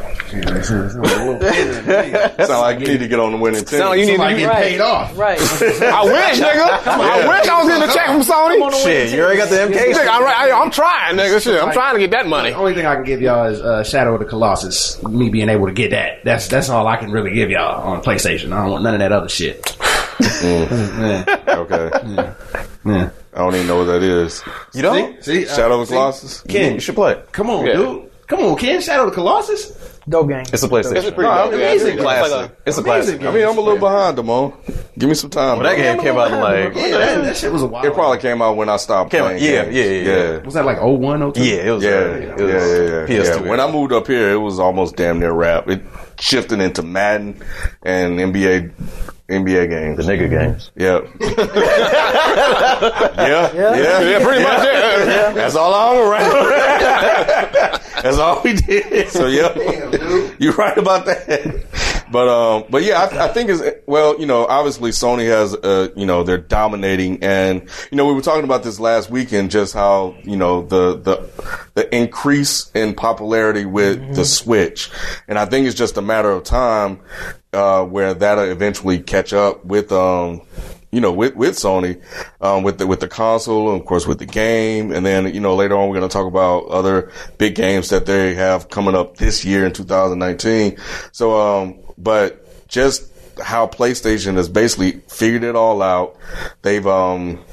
Sound 2.47 2.61
like 2.61 2.81
you 2.81 2.87
need 2.87 2.99
to 3.01 3.09
get 3.09 3.19
on 3.21 3.33
the 3.33 3.39
winning 3.39 3.65
team. 3.65 3.79
sound 3.79 3.91
like 3.91 4.01
you 4.01 4.07
need 4.07 4.13
to. 4.13 4.19
Somebody 4.19 4.43
You, 4.43 4.49
paid 4.51 4.81
off. 4.81 5.17
right. 5.19 5.39
I 5.83 6.05
wish, 6.13 6.41
nigga. 6.41 6.87
I 6.87 7.29
wish 7.29 7.49
I 7.49 7.59
was 7.59 7.69
getting 7.69 7.89
a 7.89 7.93
check 7.93 8.07
from 8.07 8.23
Sony. 8.23 8.83
shit, 8.83 9.13
you 9.13 9.21
already 9.23 9.39
got 9.39 9.49
the 9.49 9.57
MK. 9.57 9.93
Nigga, 9.95 10.07
I, 10.09 10.51
I, 10.51 10.61
I'm 10.63 10.71
trying, 10.71 11.17
nigga. 11.17 11.41
Shit, 11.43 11.63
I'm 11.63 11.73
trying 11.73 11.95
to 11.95 12.01
get 12.01 12.11
that 12.13 12.27
money. 12.27 12.51
The 12.51 12.57
only 12.57 12.75
thing 12.75 12.87
I 12.87 12.95
can 12.97 13.05
give 13.05 13.21
y'all 13.21 13.47
is 13.47 13.61
uh, 13.61 13.85
Shadow 13.85 14.15
of 14.15 14.21
the 14.21 14.27
Colossus. 14.27 15.03
Me 15.05 15.29
being 15.31 15.49
able 15.49 15.67
to 15.67 15.73
get 15.73 15.91
that. 15.93 16.25
That's 16.25 16.49
that's 16.49 16.69
all 16.69 16.87
I 16.87 16.97
can 16.97 17.11
really 17.11 17.33
give 17.33 17.51
y'all 17.51 17.83
on 17.83 18.03
PlayStation. 18.03 18.53
I 18.53 18.63
don't 18.63 18.71
want 18.71 18.83
none 18.85 18.95
of 18.95 19.01
that 19.01 19.13
other 19.13 19.29
shit. 19.29 19.77
Yeah. 20.43 21.25
Okay, 21.49 21.91
Yeah. 22.85 23.11
I 23.35 23.39
don't 23.39 23.55
even 23.55 23.67
know 23.67 23.77
what 23.79 23.85
that 23.85 24.03
is. 24.03 24.43
You 24.75 24.83
don't? 24.83 25.23
See, 25.23 25.47
uh, 25.47 25.55
Shadow 25.55 25.81
of 25.81 25.89
the? 25.89 25.95
Colossus. 25.95 26.41
Ken, 26.43 26.75
you 26.75 26.81
should 26.81 26.95
play. 26.95 27.21
Come 27.33 27.51
on, 27.51 27.67
Yeah. 27.67 27.75
dude. 27.75 28.11
Come 28.27 28.41
on, 28.41 28.57
Ken. 28.57 28.81
Shadow 28.81 29.05
of 29.05 29.11
the 29.11 29.15
Colossus. 29.15 29.73
Dope 30.09 30.29
game. 30.29 30.45
It's 30.53 30.63
a 30.63 30.69
PlayStation. 30.69 30.97
It's 30.97 31.05
pretty 31.11 31.23
No, 31.23 31.35
dope. 31.35 31.53
I'm 31.53 31.59
Yeah, 31.61 31.67
amazing. 31.67 31.93
it's 31.95 32.03
classic. 32.03 32.33
like 32.33 32.51
a- 32.51 32.53
it's 32.67 32.79
a 32.79 32.81
Amazing 32.81 33.19
classic. 33.19 33.23
I 33.29 33.31
mean, 33.39 33.49
I'm 33.49 33.59
a 33.59 33.61
little 33.61 33.79
behind, 33.79 34.17
Damon. 34.17 34.53
Give 34.97 35.09
me 35.09 35.15
some 35.15 35.31
time. 35.31 35.59
When 35.59 35.67
that 35.67 35.77
game 35.77 36.01
came 36.01 36.17
out, 36.19 36.31
like 36.33 36.75
Yeah, 36.75 36.89
that, 36.99 37.25
that 37.25 37.37
shit 37.37 37.53
was 37.53 37.63
a 37.63 37.67
wild. 37.67 37.85
It 37.85 37.93
probably 37.95 38.19
came 38.19 38.41
out 38.41 38.57
when 38.57 38.69
I 38.69 38.77
stopped 38.79 39.11
Came 39.11 39.21
playing. 39.23 39.43
yeah, 39.43 39.65
yeah, 39.69 39.85
yeah, 39.85 40.13
yeah. 40.33 40.39
was 40.39 40.55
that 40.55 40.65
like 40.65 40.79
01, 40.81 41.33
02? 41.33 41.45
yeah, 41.45 41.55
it 41.57 41.71
was. 41.71 41.85
Yeah, 41.85 41.91
uh, 41.91 41.95
yeah, 41.95 42.07
it 42.07 42.39
yeah, 42.39 42.45
was 42.45 42.49
yeah, 42.49 43.17
yeah. 43.17 43.37
PS2. 43.39 43.49
When 43.49 43.61
I 43.61 43.71
moved 43.71 43.93
up 43.93 44.07
here, 44.07 44.31
it 44.33 44.39
was 44.39 44.59
almost 44.59 44.97
damn 44.97 45.21
near 45.21 45.33
rap. 45.33 45.69
It 45.69 45.83
shifted 46.19 46.61
into 46.61 46.83
Madden 46.83 47.41
and 47.83 48.19
NBA 48.19 48.73
NBA 49.29 49.69
games. 49.69 49.99
the 49.99 50.05
nigga 50.11 50.31
games. 50.31 50.71
Yep. 50.77 51.07
yeah, 53.19 53.53
yeah, 53.55 54.01
Yeah, 54.01 54.25
pretty 54.25 54.43
much. 54.43 54.65
Yeah. 54.65 55.33
That's 55.35 55.55
all 55.55 55.75
I 55.75 55.87
hung 55.89 55.99
around. 57.69 57.78
That's 58.03 58.19
all 58.19 58.43
we 58.43 58.55
did. 58.55 59.09
So 59.09 59.27
yeah, 59.27 59.55
you're 60.39 60.55
right 60.55 60.77
about 60.77 61.07
that. 61.07 61.67
But 62.11 62.29
um, 62.29 62.65
but 62.71 62.83
yeah, 62.83 63.01
I, 63.01 63.27
I 63.27 63.29
think 63.29 63.51
is 63.51 63.63
well, 63.87 64.19
you 64.19 64.27
know, 64.27 64.47
obviously 64.47 64.91
Sony 64.91 65.27
has 65.27 65.55
uh, 65.55 65.89
you 65.95 66.07
know, 66.07 66.23
they're 66.23 66.39
dominating, 66.39 67.23
and 67.23 67.69
you 67.91 67.97
know, 67.97 68.07
we 68.07 68.15
were 68.15 68.23
talking 68.23 68.45
about 68.45 68.63
this 68.63 68.81
last 68.81 69.11
weekend, 69.11 69.51
just 69.51 69.75
how 69.75 70.17
you 70.25 70.37
know 70.37 70.63
the 70.63 70.97
the 70.99 71.29
the 71.75 71.95
increase 71.95 72.71
in 72.75 72.95
popularity 72.95 73.65
with 73.65 74.15
the 74.15 74.25
Switch, 74.25 74.91
and 75.27 75.39
I 75.39 75.45
think 75.45 75.67
it's 75.67 75.77
just 75.77 75.97
a 75.97 76.03
matter 76.03 76.31
of 76.31 76.45
time 76.45 77.01
uh, 77.53 77.85
where 77.85 78.15
that'll 78.15 78.45
eventually 78.45 79.01
catch 79.01 79.33
up 79.33 79.65
with 79.65 79.93
um 79.93 80.43
you 80.91 81.01
know, 81.01 81.13
with, 81.13 81.35
with 81.37 81.55
Sony, 81.55 82.03
um, 82.41 82.63
with 82.63 82.79
the, 82.79 82.87
with 82.87 83.01
the 83.01 83.09
console 83.09 83.73
and 83.73 83.81
of 83.81 83.87
course 83.87 84.07
with 84.07 84.19
the 84.19 84.27
game. 84.27 84.93
And 84.93 85.05
then, 85.05 85.33
you 85.35 85.41
know, 85.41 85.55
later 85.55 85.77
on 85.77 85.89
we're 85.89 85.99
going 85.99 86.09
to 86.09 86.13
talk 86.13 86.27
about 86.27 86.67
other 86.69 87.13
big 87.37 87.55
games 87.55 87.91
that 87.91 88.07
they 88.07 88.35
have 88.35 88.71
coming 88.71 88.95
up 88.95 89.17
this 89.17 89.45
year 89.45 89.67
in 89.67 89.73
2019. 89.73 90.79
So, 91.13 91.39
um, 91.39 91.79
but 91.99 92.69
just 92.69 93.13
how 93.39 93.67
PlayStation 93.67 94.37
has 94.37 94.49
basically 94.49 94.93
figured 95.09 95.45
it 95.45 95.57
all 95.57 95.83
out. 95.83 96.17
They've, 96.63 96.87
um, 96.87 97.45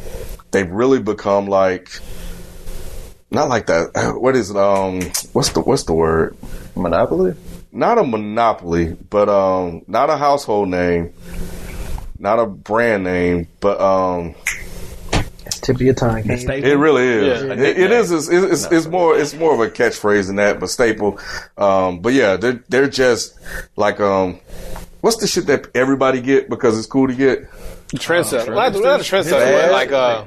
they've 0.51 0.69
really 0.69 1.01
become 1.01 1.47
like, 1.47 1.99
not 3.31 3.49
like 3.49 3.67
that. 3.67 3.91
What 4.19 4.35
is 4.35 4.49
it? 4.49 4.57
Um, 4.57 5.01
what's 5.33 5.49
the, 5.49 5.59
what's 5.59 5.83
the 5.83 5.93
word? 5.93 6.37
Monopoly. 6.75 7.35
Not 7.73 7.97
a 7.97 8.03
monopoly, 8.05 8.93
but, 9.09 9.27
um, 9.27 9.83
not 9.87 10.09
a 10.09 10.15
household 10.15 10.69
name 10.69 11.13
not 12.25 12.39
a 12.39 12.47
brand 12.47 13.03
name, 13.03 13.47
but 13.59 13.79
um, 13.79 14.33
Tip 15.61 15.75
of 15.75 15.81
your 15.81 15.93
tongue. 15.93 16.23
Can't 16.23 16.43
it 16.49 16.75
really 16.75 17.03
is. 17.03 17.43
Yeah. 17.43 17.53
It, 17.53 17.79
it 17.79 17.91
is. 17.91 18.11
It's, 18.11 18.27
it's, 18.29 18.71
it's 18.71 18.87
more. 18.87 19.17
It's 19.17 19.33
more 19.35 19.53
of 19.53 19.59
a 19.59 19.69
catchphrase 19.71 20.27
than 20.27 20.35
that, 20.37 20.59
but 20.59 20.69
staple. 20.69 21.19
Um, 21.57 21.99
but 21.99 22.13
yeah, 22.13 22.35
they're 22.35 22.63
they're 22.67 22.89
just 22.89 23.35
like 23.75 23.99
um, 23.99 24.39
what's 25.01 25.17
the 25.17 25.27
shit 25.27 25.45
that 25.47 25.67
everybody 25.75 26.21
get 26.21 26.49
because 26.49 26.77
it's 26.77 26.87
cool 26.87 27.07
to 27.07 27.13
get? 27.13 27.49
Trendsetter. 27.95 28.55
Well, 28.55 28.71
not, 28.71 28.83
not 28.83 28.99
a 28.99 29.03
trendsetter, 29.03 29.71
like 29.71 29.91
uh, 29.91 30.25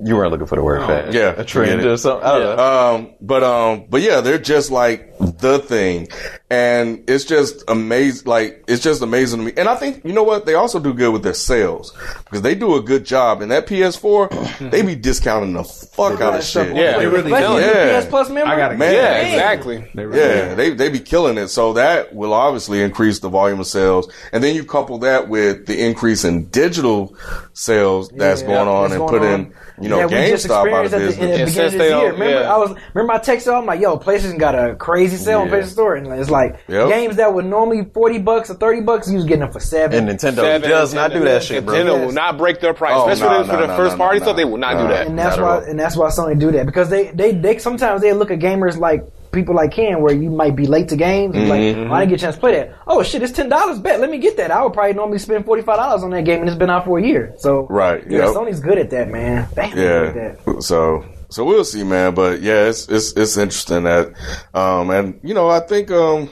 You 0.00 0.16
weren't 0.16 0.30
looking 0.30 0.46
for 0.46 0.56
the 0.56 0.62
word 0.62 0.86
fast. 0.86 1.12
Yeah, 1.12 1.34
A 1.36 1.44
trend 1.44 1.84
or 1.84 1.96
something. 1.96 2.26
I 2.26 2.38
don't 2.38 2.56
know. 2.56 2.94
Um, 2.94 3.14
but 3.20 3.42
um, 3.42 3.84
but 3.90 4.00
yeah, 4.00 4.20
they're 4.20 4.38
just 4.38 4.70
like 4.70 5.16
the 5.18 5.58
thing, 5.58 6.08
and 6.50 7.04
it's 7.08 7.24
just 7.24 7.62
amazing. 7.68 8.26
Like 8.26 8.64
it's 8.66 8.82
just 8.82 9.02
amazing 9.02 9.38
to 9.40 9.46
me. 9.46 9.52
And 9.56 9.68
I 9.68 9.76
think 9.76 10.04
you 10.04 10.12
know 10.12 10.24
what? 10.24 10.46
They 10.46 10.54
also 10.54 10.80
do 10.80 10.92
good 10.92 11.12
with 11.12 11.22
their 11.22 11.34
sales 11.34 11.92
because 12.24 12.42
they 12.42 12.54
do 12.54 12.74
a 12.74 12.82
good 12.82 13.04
job. 13.04 13.40
And 13.40 13.50
that 13.52 13.66
PS4, 13.66 14.70
they 14.70 14.82
be 14.82 14.94
discounting 14.96 15.52
the 15.52 15.62
fuck 15.64 16.20
out 16.20 16.34
of 16.34 16.42
shit. 16.44 16.74
Yeah, 16.74 16.98
they 16.98 17.06
really 17.06 17.32
Especially 17.32 17.62
do. 17.62 17.68
Yeah. 17.68 18.00
PS 18.00 18.06
Plus 18.08 18.30
member. 18.30 18.50
I 18.52 18.56
gotta 18.56 18.76
Man. 18.76 18.92
yeah, 18.94 19.16
exactly. 19.18 19.88
They 19.94 20.04
really 20.06 20.20
Yeah, 20.20 20.54
they 20.54 20.70
they 20.70 20.88
be 20.88 21.00
killing 21.00 21.38
it. 21.38 21.48
So 21.48 21.72
that 21.74 22.14
will 22.14 22.32
obviously 22.34 22.82
increase 22.82 23.20
the 23.20 23.28
volume 23.28 23.60
of 23.60 23.66
sales, 23.66 24.12
and 24.32 24.42
then 24.42 24.54
you 24.56 24.64
couple 24.64 24.98
that 24.98 25.28
with 25.28 25.66
the 25.66 25.84
increase 25.86 26.24
in 26.24 26.46
digital 26.46 27.16
sales 27.52 28.08
that's 28.10 28.40
Yeah, 28.42 28.46
going 28.48 28.68
on, 28.68 28.82
that's 28.90 28.94
and 28.94 29.08
going 29.08 29.20
put 29.20 29.22
on. 29.22 29.34
in 29.40 29.54
you 29.82 29.88
know 29.88 29.98
yeah, 30.00 30.06
we 30.06 30.12
GameStop 30.12 30.72
out 30.72 30.84
experienced 30.84 30.94
of 30.94 30.94
at 30.94 30.98
the, 30.98 30.98
in 30.98 31.06
business. 31.06 31.16
the 31.16 31.22
And 31.22 31.30
beginning 31.32 31.48
since 31.54 31.72
of 31.74 31.78
they 31.78 31.78
this 31.88 32.02
year. 32.02 32.12
Remember, 32.12 32.40
yeah. 32.40 32.54
I 32.54 32.56
was 32.58 32.74
remember 32.94 33.12
I 33.14 33.18
texted 33.18 33.46
you, 33.46 33.52
I'm 33.54 33.66
like, 33.66 33.80
"Yo, 33.80 33.96
PlayStation 33.98 34.38
got 34.38 34.54
a 34.54 34.74
crazy 34.74 35.16
sale 35.16 35.40
on 35.40 35.48
Yeah. 35.48 35.54
PlayStation 35.54 35.66
Store," 35.68 35.94
and 35.94 36.06
it's 36.08 36.28
like 36.30 36.39
Yep. 36.68 36.88
games 36.88 37.16
that 37.16 37.32
were 37.34 37.42
normally 37.42 37.84
forty 37.94 38.18
bucks 38.18 38.50
or 38.50 38.54
thirty 38.54 38.80
bucks, 38.80 39.08
you 39.10 39.16
was 39.16 39.24
getting 39.24 39.40
them 39.40 39.52
for 39.52 39.60
seven. 39.60 40.08
And 40.08 40.18
Nintendo 40.18 40.36
Seven, 40.36 40.68
does 40.70 40.94
not 40.94 41.12
do 41.12 41.20
that 41.24 41.42
shit, 41.42 41.64
bro. 41.64 41.74
Nintendo 41.74 41.96
Yes. 41.98 42.06
will 42.06 42.12
not 42.12 42.38
break 42.38 42.60
their 42.60 42.74
price, 42.74 42.92
Oh, 42.96 43.08
especially 43.08 43.38
no, 43.38 43.44
for 43.44 43.52
no, 43.52 43.60
the 43.62 43.66
no, 43.68 43.76
first 43.76 43.96
no, 43.96 44.04
party 44.04 44.18
no, 44.18 44.24
stuff. 44.24 44.36
They 44.36 44.44
will 44.44 44.56
not 44.58 44.74
No. 44.76 44.82
do 44.82 44.88
that. 44.94 45.06
and 45.06 45.18
that's 45.18 45.36
Not 45.36 45.62
why 45.62 45.68
and 45.68 45.78
that's 45.78 45.96
why 45.96 46.08
Sony 46.08 46.38
do 46.38 46.50
that 46.52 46.66
because 46.66 46.88
they 46.90 47.10
they 47.10 47.32
they 47.32 47.58
sometimes 47.58 48.00
they 48.00 48.12
look 48.12 48.30
at 48.30 48.38
gamers 48.38 48.76
like 48.78 49.02
people 49.32 49.54
like 49.54 49.70
Ken 49.70 50.02
where 50.02 50.12
you 50.12 50.28
might 50.28 50.56
be 50.56 50.66
late 50.66 50.88
to 50.88 50.96
games 50.96 51.36
like 51.36 51.60
Mm-hmm. 51.60 51.90
oh, 51.90 51.94
I 51.94 52.00
didn't 52.00 52.10
get 52.10 52.20
a 52.20 52.24
chance 52.24 52.34
to 52.34 52.40
play 52.40 52.52
that 52.56 52.74
oh 52.88 53.02
shit 53.04 53.22
it's 53.22 53.30
ten 53.32 53.48
dollars 53.48 53.78
bet 53.78 54.00
let 54.00 54.10
me 54.10 54.18
get 54.18 54.36
that 54.38 54.50
I 54.50 54.60
would 54.64 54.72
probably 54.72 54.94
normally 54.94 55.18
spend 55.18 55.44
forty 55.44 55.62
five 55.62 55.76
dollars 55.76 56.02
on 56.02 56.10
that 56.10 56.24
game 56.24 56.40
and 56.40 56.48
it's 56.48 56.58
been 56.58 56.68
out 56.68 56.84
for 56.84 56.98
a 56.98 57.02
year 57.06 57.34
so 57.38 57.64
Right, 57.70 58.02
yeah 58.10 58.18
yep. 58.26 58.28
Sony's 58.34 58.58
good 58.58 58.78
at 58.78 58.90
that 58.90 59.08
man 59.08 59.46
Damn, 59.54 59.76
they're 59.76 60.12
that. 60.12 60.38
Yeah. 60.46 60.58
So 60.58 61.04
so 61.30 61.44
we'll 61.44 61.64
see, 61.64 61.84
man. 61.84 62.14
But 62.14 62.42
yeah, 62.42 62.66
it's 62.66 62.88
it's 62.88 63.12
it's 63.12 63.36
interesting 63.36 63.84
that 63.84 64.12
um 64.54 64.90
and 64.90 65.20
you 65.22 65.34
know 65.34 65.48
I 65.48 65.60
think 65.60 65.90
um 65.90 66.28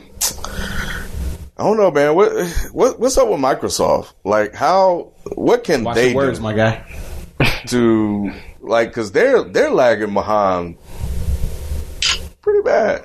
I 1.57 1.65
don't 1.65 1.77
know, 1.77 1.91
man. 1.91 2.15
What 2.15 2.31
what 2.73 3.01
what's 3.01 3.19
up 3.19 3.29
with 3.29 3.41
Microsoft? 3.41 4.13
Like 4.25 4.55
how 4.55 5.13
what 5.35 5.65
can 5.65 5.85
Watch 5.85 5.97
they 5.97 6.15
words, 6.15 6.39
do 6.39 6.45
my 6.45 6.53
guy. 6.53 6.85
to 7.69 8.33
like 8.61 8.91
because 8.91 9.13
they're 9.13 9.43
they're 9.45 9.71
lagging 9.71 10.15
behind 10.15 10.77
pretty 12.43 12.63
bad. 12.63 13.05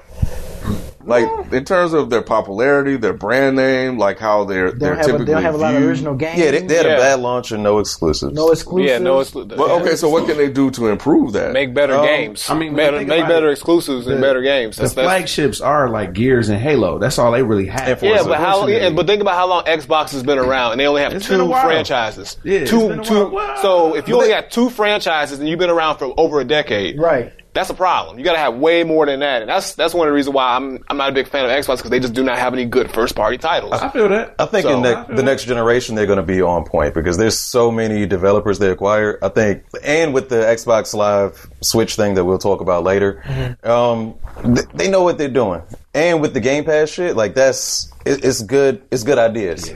Like 1.06 1.52
in 1.52 1.66
terms 1.66 1.94
of 1.94 2.10
their 2.10 2.22
popularity, 2.22 2.96
their 2.98 3.14
brand 3.14 3.56
name, 3.56 3.98
like 3.98 4.20
how 4.20 4.44
they're 4.46 4.72
they 4.72 4.78
they're 4.80 4.96
don't 4.96 4.98
have 4.98 5.06
a, 5.06 5.12
typically 5.12 5.26
they 5.26 5.32
don't 5.34 5.42
have 5.44 5.56
a 5.56 5.58
lot 5.58 5.76
of 5.76 5.84
original 5.84 6.16
games 6.16 6.40
Yeah, 6.40 6.52
they, 6.52 6.62
they 6.62 6.76
had 6.76 6.86
Yeah. 6.86 6.94
a 6.94 6.98
bad 6.98 7.20
launch 7.20 7.52
and 7.52 7.62
no 7.64 7.80
exclusives. 7.80 8.34
no 8.34 8.50
exclusives 8.52 8.90
Yeah, 8.90 8.98
no, 9.00 9.20
it's 9.20 9.32
But 9.32 9.52
okay, 9.60 9.96
so 9.96 10.10
what 10.10 10.26
can 10.28 10.38
they 10.38 10.50
do 10.50 10.72
to 10.72 10.88
improve 10.88 11.34
that? 11.34 11.52
make 11.54 11.74
better 11.74 11.96
Um, 11.96 12.06
games. 12.06 12.50
I 12.50 12.54
mean, 12.56 12.76
better, 12.76 12.98
make 12.98 13.28
better 13.28 13.50
it, 13.50 13.54
exclusives 13.54 14.08
and 14.08 14.22
better 14.22 14.42
games. 14.42 14.78
The 14.78 14.84
That's, 14.84 14.94
that's, 14.94 15.06
flagships 15.06 15.62
are 15.62 15.90
like 15.90 16.14
Gears 16.14 16.50
and 16.50 16.60
Halo. 16.60 17.00
That's 17.00 17.20
all 17.20 17.32
they 17.32 17.44
really 17.44 17.68
have. 17.68 18.02
And 18.02 18.12
yeah, 18.12 18.18
Forza. 18.18 18.30
but 18.30 18.40
how? 18.40 18.68
Yeah, 18.68 18.90
but 18.92 19.06
think 19.08 19.22
about 19.22 19.36
how 19.36 19.48
long 19.48 19.64
Xbox 19.66 20.12
has 20.14 20.24
been 20.24 20.40
around, 20.40 20.72
and 20.74 20.80
they 20.82 20.88
only 20.88 21.02
have 21.02 21.14
It's 21.14 21.28
been 21.28 21.42
a 21.42 21.46
two 21.46 21.52
franchises. 21.52 22.38
Yeah, 22.44 22.66
two, 22.66 23.02
two. 23.04 23.40
So 23.62 23.96
if 23.96 24.08
you 24.08 24.16
only 24.16 24.28
they- 24.28 24.34
got 24.34 24.52
two 24.52 24.70
franchises 24.70 25.40
and 25.40 25.48
you've 25.50 25.60
been 25.60 25.70
around 25.70 25.98
for 25.98 26.14
over 26.18 26.40
a 26.40 26.46
decade, 26.46 27.00
right 27.00 27.34
that's 27.54 27.70
a 27.70 27.74
problem. 27.74 28.18
You 28.18 28.26
got 28.26 28.34
to 28.34 28.40
have 28.40 28.56
way 28.56 28.84
more 28.84 29.06
than 29.06 29.20
that, 29.20 29.42
and 29.42 29.50
that's 29.50 29.76
that's 29.76 29.94
one 29.94 30.08
of 30.08 30.12
the 30.12 30.16
reasons 30.16 30.34
why 30.34 30.56
I'm 30.56 30.84
I'm 30.90 30.98
not 30.98 31.10
a 31.10 31.12
big 31.14 31.28
fan 31.28 31.46
of 31.46 31.52
Xbox 31.52 31.78
because 31.78 31.92
they 31.92 32.00
just 32.00 32.14
do 32.14 32.24
not 32.24 32.38
have 32.38 32.54
any 32.54 32.66
good 32.66 32.92
first 32.92 33.16
party 33.16 33.38
titles. 33.38 33.74
I 33.74 33.90
feel 33.90 34.10
that. 34.10 34.36
I 34.40 34.46
think 34.48 34.64
So- 34.64 34.76
in 34.76 34.82
the, 34.82 35.06
the 35.16 35.24
next 35.24 35.46
generation 35.46 35.96
they're 35.96 36.06
going 36.08 36.18
to 36.18 36.24
be 36.24 36.42
on 36.42 36.64
point 36.66 36.94
because 36.94 37.18
there's 37.18 37.38
so 37.38 37.72
many 37.72 38.06
developers 38.06 38.60
they 38.60 38.70
acquire. 38.72 39.20
I 39.22 39.30
think, 39.30 39.64
and 39.84 40.14
with 40.14 40.30
the 40.30 40.38
Xbox 40.38 40.94
Live 40.94 41.48
Switch 41.62 41.96
thing 41.96 42.16
that 42.16 42.26
we'll 42.26 42.38
talk 42.40 42.62
about 42.62 42.84
later, 42.84 43.24
um, 43.64 44.16
th- 44.44 44.68
they 44.74 44.90
know 44.90 45.04
what 45.04 45.18
they're 45.18 45.28
doing. 45.30 45.62
And 45.94 46.22
with 46.22 46.34
the 46.34 46.40
Game 46.40 46.66
Pass 46.66 46.90
shit, 46.90 47.16
like 47.16 47.36
that's 47.36 47.92
it, 48.06 48.26
it's 48.26 48.42
good. 48.42 48.82
It's 48.90 49.04
good 49.04 49.20
ideas. 49.20 49.70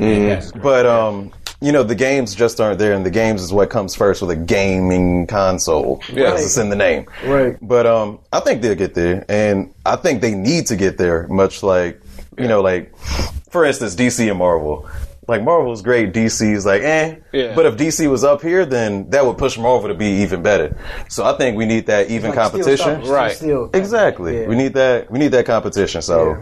But 0.52 0.86
um, 0.88 1.32
you 1.62 1.72
know, 1.72 1.84
the 1.84 1.96
games 1.96 2.36
just 2.36 2.60
aren't 2.62 2.78
there, 2.80 2.94
and 2.94 3.06
the 3.06 3.10
games 3.12 3.42
is 3.42 3.52
what 3.52 3.70
comes 3.70 3.96
first 3.96 4.22
with 4.22 4.30
a 4.32 4.36
gaming 4.36 5.26
console. 5.28 6.02
Yeah. 6.10 6.14
because 6.32 6.46
it's 6.46 6.58
in 6.58 6.70
the 6.70 6.76
name. 6.76 7.08
Right. 7.26 7.58
But 7.62 7.86
um, 7.88 8.20
I 8.32 8.40
think 8.42 8.62
they'll 8.62 8.76
get 8.76 8.94
there, 8.94 9.26
and 9.28 9.74
I 9.86 9.96
think 9.96 10.22
they 10.22 10.36
need 10.36 10.68
to 10.68 10.76
get 10.76 10.98
there. 10.98 11.28
Much 11.28 11.64
like 11.64 12.02
you 12.38 12.48
know, 12.48 12.62
like 12.62 12.96
for 13.50 13.66
instance, 13.66 13.96
DC 13.96 14.30
and 14.30 14.38
Marvel. 14.40 14.88
Like 15.30 15.44
Marvel's 15.44 15.82
great, 15.82 16.14
DC's 16.14 16.66
like 16.66 16.84
eh. 16.84 17.18
Yeah. 17.34 17.54
But 17.54 17.66
if 17.66 17.76
DC 17.76 18.10
was 18.10 18.24
up 18.24 18.42
here, 18.42 18.66
then 18.66 19.10
that 19.10 19.26
would 19.26 19.38
push 19.38 19.58
Marvel 19.58 19.90
to 19.90 19.94
be 19.94 20.22
even 20.22 20.42
better. 20.42 20.78
So 21.10 21.26
I 21.26 21.36
think 21.38 21.58
we 21.58 21.66
need 21.66 21.88
that 21.88 22.10
even 22.10 22.30
Like, 22.30 22.40
competition. 22.40 23.02
stuff- 23.02 23.10
Right. 23.10 23.36
still- 23.36 23.70
Exactly. 23.74 24.42
Yeah. 24.44 24.48
We 24.48 24.56
need 24.56 24.74
that. 24.76 25.12
We 25.12 25.20
need 25.20 25.34
that 25.34 25.46
competition. 25.46 26.02
So 26.02 26.30
Yeah. 26.30 26.38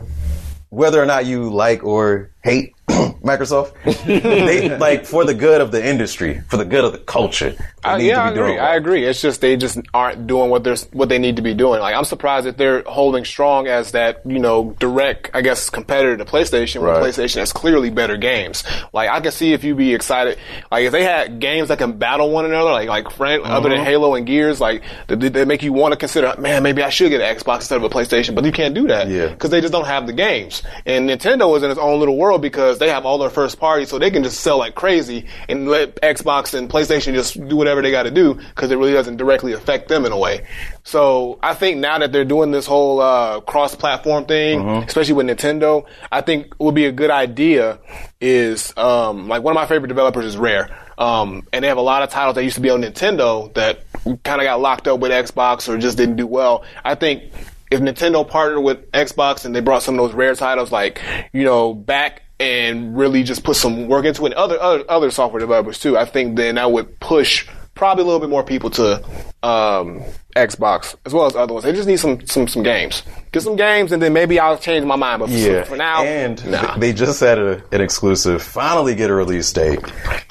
whether 0.70 1.02
or 1.02 1.08
not 1.08 1.26
you 1.26 1.50
like 1.50 1.84
or 1.84 2.30
hate 2.44 2.75
Microsoft, 3.24 3.74
they 4.06 4.78
like 4.78 5.06
for 5.06 5.26
the 5.26 5.34
good 5.34 5.62
of 5.62 5.72
the 5.72 5.86
industry, 5.86 6.42
for 6.48 6.58
the 6.58 6.66
good 6.66 6.84
of 6.86 6.92
the 6.92 6.98
culture. 7.00 7.56
I, 7.84 7.98
need 8.00 8.08
yeah, 8.08 8.16
to 8.16 8.22
I 8.22 8.30
agree. 8.32 8.58
I 8.60 8.76
agree. 8.76 9.04
It's 9.06 9.22
just 9.22 9.42
they 9.42 9.58
just 9.58 9.78
aren't 9.94 10.26
doing 10.28 10.50
what 10.50 10.64
they're 10.64 10.76
what 10.92 11.10
they 11.10 11.20
need 11.20 11.36
to 11.36 11.42
be 11.42 11.54
doing. 11.54 11.80
Like 11.80 11.96
I'm 11.96 12.04
surprised 12.06 12.46
that 12.48 12.58
they're 12.58 12.82
holding 12.84 13.26
strong 13.26 13.68
as 13.68 13.92
that 13.92 14.22
you 14.26 14.40
know 14.40 14.76
direct, 14.80 15.32
I 15.34 15.42
guess, 15.42 15.70
competitor 15.70 16.18
to 16.18 16.26
PlayStation. 16.26 16.82
Right. 16.82 17.02
PlayStation 17.04 17.36
has 17.38 17.54
clearly 17.54 17.90
better 17.90 18.18
games. 18.18 18.64
Like 18.94 19.10
I 19.10 19.20
can 19.20 19.32
see 19.32 19.54
if 19.54 19.64
you 19.64 19.76
be 19.76 19.94
excited, 19.94 20.38
like 20.72 20.86
if 20.86 20.92
they 20.92 21.04
had 21.04 21.40
games 21.40 21.68
that 21.70 21.78
can 21.78 21.94
battle 21.98 22.32
one 22.32 22.46
another, 22.46 22.72
like 22.72 22.90
like 22.90 23.12
friend, 23.12 23.44
other 23.44 23.70
Uh-huh. 23.70 23.76
than 23.78 23.86
Halo 23.86 24.16
and 24.16 24.26
Gears, 24.26 24.60
like 24.60 24.84
they, 25.08 25.16
they 25.16 25.46
make 25.46 25.62
you 25.64 25.74
want 25.74 25.92
to 25.92 25.98
consider, 25.98 26.34
man, 26.40 26.64
maybe 26.64 26.82
I 26.82 26.90
should 26.90 27.10
get 27.10 27.22
an 27.22 27.36
Xbox 27.36 27.56
instead 27.58 27.78
of 27.78 27.84
a 27.84 27.90
PlayStation. 27.90 28.34
But 28.36 28.46
you 28.46 28.52
can't 28.52 28.74
do 28.74 28.88
that 28.88 29.08
Yeah. 29.10 29.28
because 29.28 29.50
they 29.52 29.62
just 29.62 29.74
don't 29.74 29.86
have 29.88 30.08
the 30.08 30.14
games. 30.14 30.64
And 30.86 31.10
Nintendo 31.10 31.56
is 31.58 31.64
in 31.64 31.70
its 31.72 31.80
own 31.80 32.00
little 32.00 32.18
world 32.18 32.42
because 32.42 32.80
they 32.80 32.85
have 32.90 33.06
all 33.06 33.18
their 33.18 33.30
first 33.30 33.60
parties, 33.60 33.90
so 33.90 34.00
they 34.00 34.12
can 34.12 34.24
just 34.24 34.40
sell 34.40 34.58
like 34.58 34.76
crazy 34.76 35.26
and 35.50 35.68
let 35.68 35.96
Xbox 36.02 36.54
and 36.54 36.70
PlayStation 36.70 37.14
just 37.14 37.34
do 37.48 37.56
whatever 37.56 37.82
they 37.82 37.92
got 37.92 38.04
to 38.04 38.12
do 38.12 38.34
because 38.36 38.72
it 38.72 38.78
really 38.78 38.94
doesn't 38.94 39.18
directly 39.18 39.54
affect 39.54 39.88
them 39.88 40.06
in 40.06 40.12
a 40.12 40.18
way. 40.18 40.46
So 40.84 41.40
I 41.42 41.54
think 41.54 41.78
now 41.80 41.98
that 42.00 42.12
they're 42.12 42.26
doing 42.26 42.52
this 42.52 42.66
whole 42.66 43.02
uh, 43.02 43.42
cross-platform 43.42 44.26
thing, 44.26 44.60
especially 44.84 45.14
with 45.14 45.28
Nintendo, 45.28 45.86
I 46.12 46.22
think 46.22 46.54
would 46.60 46.76
be 46.76 46.86
a 46.86 46.92
good 46.92 47.10
idea 47.12 47.80
is 48.22 48.74
um, 48.78 49.28
like 49.28 49.44
one 49.44 49.52
of 49.52 49.56
my 49.56 49.66
favorite 49.68 49.90
developers 49.90 50.26
is 50.26 50.38
Rare. 50.38 50.82
Um, 50.98 51.46
and 51.52 51.64
they 51.64 51.68
have 51.68 51.78
a 51.78 51.82
lot 51.82 52.04
of 52.04 52.10
titles 52.10 52.36
that 52.36 52.44
used 52.44 52.56
to 52.56 52.62
be 52.62 52.70
on 52.70 52.82
Nintendo 52.82 53.54
that 53.56 53.84
kind 54.24 54.40
of 54.40 54.46
got 54.46 54.62
locked 54.62 54.88
up 54.88 55.00
with 55.02 55.12
Xbox 55.12 55.68
or 55.68 55.78
just 55.78 55.98
didn't 55.98 56.16
do 56.16 56.26
well. 56.26 56.64
I 56.86 56.96
think 56.96 57.24
if 57.70 57.82
Nintendo 57.82 58.26
partnered 58.26 58.64
with 58.64 58.92
Xbox 58.92 59.44
and 59.44 59.54
they 59.54 59.60
brought 59.60 59.84
some 59.84 60.00
of 60.00 60.06
those 60.06 60.16
rare 60.16 60.36
titles 60.36 60.72
like, 60.72 61.02
you 61.34 61.44
know, 61.44 61.74
back 61.74 62.22
and 62.40 62.98
really 62.98 63.24
just 63.24 63.44
put 63.44 63.56
some 63.56 63.88
work 63.88 64.06
into 64.06 64.24
it, 64.24 64.26
and 64.28 64.34
other, 64.36 64.62
other, 64.62 64.84
other 64.90 65.12
software 65.12 65.40
developers 65.40 65.80
too, 65.80 65.98
I 65.98 66.06
think 66.06 66.36
then 66.36 66.56
that 66.56 66.72
would 66.72 67.00
push 67.00 67.48
probably 67.76 68.04
a 68.04 68.06
little 68.06 68.22
bit 68.22 68.30
more 68.30 68.44
people 68.44 68.70
to, 68.70 69.04
um, 69.44 70.02
Xbox 70.36 70.96
as 71.06 71.14
well 71.14 71.26
as 71.28 71.36
other 71.36 71.54
ones. 71.54 71.64
They 71.64 71.72
just 71.72 71.88
need 71.88 71.96
some, 71.98 72.26
some, 72.28 72.46
some 72.50 72.62
games. 72.62 73.04
Get 73.32 73.44
some 73.44 73.56
games 73.56 73.94
and 73.94 74.02
then 74.02 74.12
maybe 74.12 74.38
I'll 74.38 74.58
change 74.58 74.86
my 74.86 74.98
mind. 74.98 75.22
But 75.22 75.30
Yeah. 75.30 75.64
for 75.64 75.78
now, 75.78 76.04
and 76.04 76.46
nah. 76.52 76.76
they 76.78 76.92
just 76.92 77.22
had 77.22 77.38
a, 77.40 77.64
an 77.72 77.80
exclusive. 77.80 78.42
Finally, 78.42 78.96
get 78.96 79.10
a 79.10 79.14
release 79.14 79.52
date. 79.54 79.80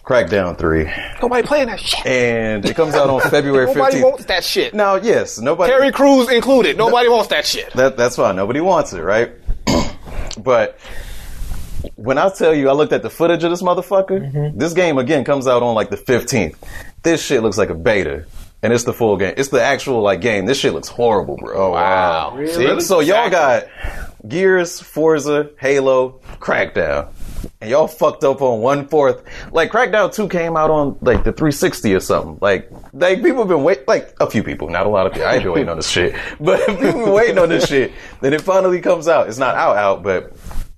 Crackdown 0.05 0.59
three, 0.59 0.91
nobody 1.23 1.47
playing 1.47 1.69
that 1.69 1.81
shit. 1.81 2.05
and 2.05 2.67
it 2.67 2.77
comes 2.77 2.95
out 2.95 3.09
on 3.09 3.21
February 3.31 3.65
Nobody 3.67 3.83
fifteenth. 3.85 4.05
wants 4.05 4.25
that 4.27 4.45
shit. 4.45 4.75
Now, 4.75 4.97
yes, 4.97 5.39
nobody. 5.39 5.73
Terry 5.73 5.91
Crews 5.93 6.31
included. 6.31 6.77
Nobody 6.77 7.09
wants 7.09 7.29
that 7.29 7.47
shit. 7.47 7.73
That 7.73 7.97
that's 7.97 8.17
fine. 8.17 8.37
Nobody 8.37 8.61
wants 8.61 8.93
it, 8.93 9.01
right? 9.01 9.33
but 10.39 10.79
when 11.97 12.19
I 12.19 12.29
tell 12.31 12.55
you, 12.55 12.69
I 12.69 12.73
looked 12.73 12.93
at 12.93 13.03
the 13.03 13.11
footage 13.11 13.45
of 13.45 13.51
this 13.51 13.63
motherfucker. 13.63 14.33
Mm-hmm. 14.33 14.59
This 14.59 14.73
game 14.73 14.99
again 14.99 15.25
comes 15.25 15.47
out 15.47 15.63
on 15.63 15.75
like 15.75 15.91
the 15.91 15.97
fifteenth. 15.97 16.63
This 17.03 17.25
shit 17.25 17.43
looks 17.43 17.59
like 17.59 17.71
a 17.71 17.75
beta, 17.75 18.25
and 18.63 18.73
it's 18.73 18.85
the 18.85 18.93
full 18.93 19.17
game. 19.17 19.35
It's 19.37 19.51
the 19.51 19.63
actual 19.63 20.03
like 20.03 20.21
game. 20.21 20.47
This 20.47 20.59
shit 20.59 20.73
looks 20.73 20.89
horrible, 20.89 21.37
bro. 21.37 21.73
Wow. 21.73 22.39
See? 22.47 22.81
So 22.81 23.01
y'all 23.01 23.31
got 23.31 23.67
Gears, 24.27 24.81
Forza, 24.81 25.51
Halo, 25.59 26.21
Crackdown. 26.41 27.13
And 27.61 27.71
y'all 27.71 27.89
fucked 27.89 28.25
up 28.25 28.41
on 28.41 28.61
one 28.61 28.89
fourth. 28.89 29.23
Like 29.53 29.71
Crackdown 29.71 30.15
2 30.15 30.29
came 30.29 30.57
out 30.57 30.71
on 30.71 30.97
like 31.03 31.25
the 31.25 31.33
360 31.33 31.95
or 31.95 32.01
something. 32.01 32.39
Like, 32.41 32.71
like 32.93 33.23
people 33.23 33.39
have 33.41 33.49
been 33.49 33.65
waiting, 33.65 33.85
like 33.87 34.17
a 34.21 34.31
few 34.31 34.43
people, 34.43 34.71
not 34.71 34.87
a 34.87 34.89
lot 34.89 35.07
of 35.07 35.13
people. 35.13 35.29
I 35.29 35.35
ain't 35.35 35.45
been 35.45 35.53
waiting 35.53 35.69
on 35.69 35.77
this 35.77 35.89
shit. 35.89 36.15
But 36.41 36.67
people 36.67 36.93
been 36.93 37.13
waiting 37.13 37.39
on 37.39 37.49
this 37.51 37.67
shit. 37.67 37.93
Then 38.21 38.33
it 38.33 38.41
finally 38.41 38.81
comes 38.81 39.09
out. 39.09 39.29
It's 39.29 39.39
not 39.39 39.55
out 39.57 39.77
out, 39.77 40.03
but 40.03 40.33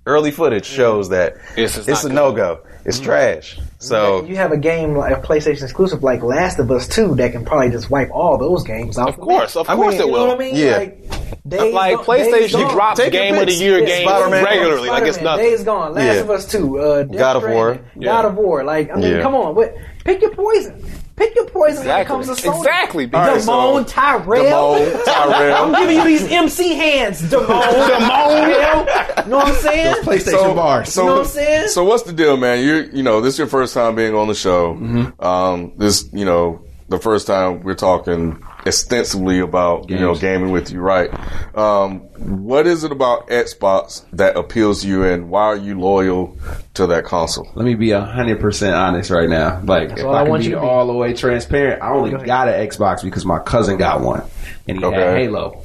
early 0.07 0.31
footage 0.31 0.65
shows 0.65 1.09
that 1.11 1.37
It's 1.57 1.77
it's, 1.77 1.87
just 1.87 2.05
a 2.05 2.09
no 2.09 2.33
go. 2.33 2.61
It's 2.85 3.01
trash. 3.01 3.59
So 3.79 4.25
you 4.25 4.37
have 4.37 4.53
a 4.53 4.57
game 4.57 4.95
like 4.97 5.13
a 5.17 5.21
PlayStation 5.21 5.65
exclusive 5.65 6.03
like 6.03 6.23
Last 6.23 6.59
of 6.61 6.71
Us 6.71 6.87
Two 6.89 7.15
that 7.17 7.33
can 7.33 7.45
probably 7.45 7.71
just 7.71 7.91
wipe 7.91 8.11
all 8.13 8.39
those 8.39 8.63
games 8.65 8.97
out. 8.97 9.09
Of 9.09 9.19
course, 9.19 9.57
of 9.57 9.69
I 9.69 9.75
course 9.75 9.95
mean, 9.95 10.03
it 10.03 10.07
You 10.07 10.13
know 10.13 10.19
will. 10.19 10.27
what 10.29 10.37
I 10.37 10.39
mean? 10.39 10.55
Yeah. 10.57 10.77
Like, 10.77 11.03
Days 11.49 11.75
Like 11.75 11.97
Gone- 11.97 12.17
Days 12.17 12.33
PlayStation 12.33 12.63
Gone. 12.63 12.73
drops 12.75 13.01
Take 13.01 13.13
game 13.13 13.35
of 13.35 13.47
the 13.47 13.53
year 13.53 13.79
Yeah, 13.81 13.87
games 13.87 14.09
Spider-Man. 14.11 14.45
regularly, 14.45 14.89
like 14.89 15.03
it's 15.05 15.17
Spider-Man, 15.17 15.37
nothing. 15.39 15.51
Days 15.51 15.65
Gone, 15.65 15.95
Last 15.95 16.05
Yeah. 16.15 16.21
of 16.23 16.31
Us 16.31 16.47
Two, 16.51 16.79
uh, 16.81 17.03
God 17.05 17.37
of 17.37 17.43
War. 17.43 17.75
Stranding, 17.75 18.03
God 18.03 18.25
of 18.25 18.35
War. 18.37 18.65
Like, 18.65 18.91
I 18.91 18.95
mean, 18.97 19.17
Yeah. 19.17 19.23
come 19.23 19.35
on, 19.35 19.55
what? 19.55 19.75
Pick 20.05 20.23
your 20.23 20.31
poison. 20.35 20.83
Pick 21.17 21.35
your 21.35 21.47
poison 21.47 21.87
when 21.87 21.97
it 21.97 22.01
Exactly. 22.03 22.27
comes 22.27 22.27
to 22.43 22.49
Sony. 22.49 22.59
Exactly. 22.59 23.07
Damone, 23.09 23.41
so- 23.41 23.85
Tyrell. 23.85 24.45
Damone, 24.75 25.05
Tyrell. 25.05 25.75
I'm 25.75 25.81
giving 25.81 25.97
you 25.97 26.05
these 26.05 26.31
MC 26.31 26.75
hands, 26.75 27.23
Damone. 27.23 27.47
Damone. 27.89 29.25
You 29.25 29.31
know 29.31 29.37
what 29.39 29.49
I'm 29.49 29.55
saying? 29.55 29.95
PlayStation 30.03 30.55
bars. 30.55 30.93
So, 30.93 31.03
You 31.03 31.07
know 31.09 31.13
what 31.15 31.21
I'm 31.23 31.27
saying? 31.29 31.69
So 31.69 31.85
what's 31.85 32.03
the 32.03 32.13
deal, 32.13 32.37
man? 32.37 32.63
You 32.63 32.91
you 32.93 33.03
know 33.03 33.21
this 33.23 33.35
is 33.35 33.39
your 33.39 33.49
first 33.49 33.73
time 33.75 33.95
being 33.95 34.15
on 34.15 34.29
the 34.29 34.35
show. 34.35 34.73
Um, 35.21 35.73
this 35.79 36.09
you 36.13 36.25
know 36.27 36.63
the 36.89 36.99
first 36.99 37.27
time 37.27 37.63
we're 37.63 37.75
talking 37.75 38.43
extensively 38.67 39.39
about 39.39 39.89
you 39.89 39.99
know 39.99 40.15
gaming 40.15 40.51
with 40.51 40.71
you, 40.71 40.81
right? 40.81 41.11
Um, 41.57 42.01
what 42.47 42.67
is 42.67 42.85
it 42.85 42.93
about 42.93 43.29
Xbox 43.29 44.05
that 44.13 44.37
appeals 44.37 44.83
to 44.83 44.89
you, 44.89 45.05
and 45.05 45.31
why 45.31 45.43
are 45.43 45.57
you 45.57 45.79
loyal 45.79 46.37
to 46.75 46.87
that 46.89 47.05
console? 47.05 47.49
Let 47.55 47.65
me 47.65 47.75
be 47.75 47.91
hundred 47.91 48.41
percent 48.41 48.75
honest 48.75 49.11
right 49.11 49.29
now. 49.29 49.61
Like, 49.63 49.91
if 49.91 50.05
I, 50.05 50.13
I 50.13 50.23
can 50.23 50.31
want 50.31 50.43
be, 50.43 50.49
you 50.49 50.55
to 50.55 50.61
be. 50.61 50.67
all 50.67 50.87
the 50.87 50.95
way 50.95 51.15
transparent, 51.15 51.83
I 51.83 51.91
only 51.91 52.11
got 52.25 52.49
an 52.49 52.67
Xbox 52.67 53.03
because 53.03 53.25
my 53.25 53.39
cousin 53.39 53.79
got 53.79 54.01
one, 54.01 54.23
and 54.69 54.79
he 54.79 54.85
had 54.85 55.17
Halo, 55.17 55.63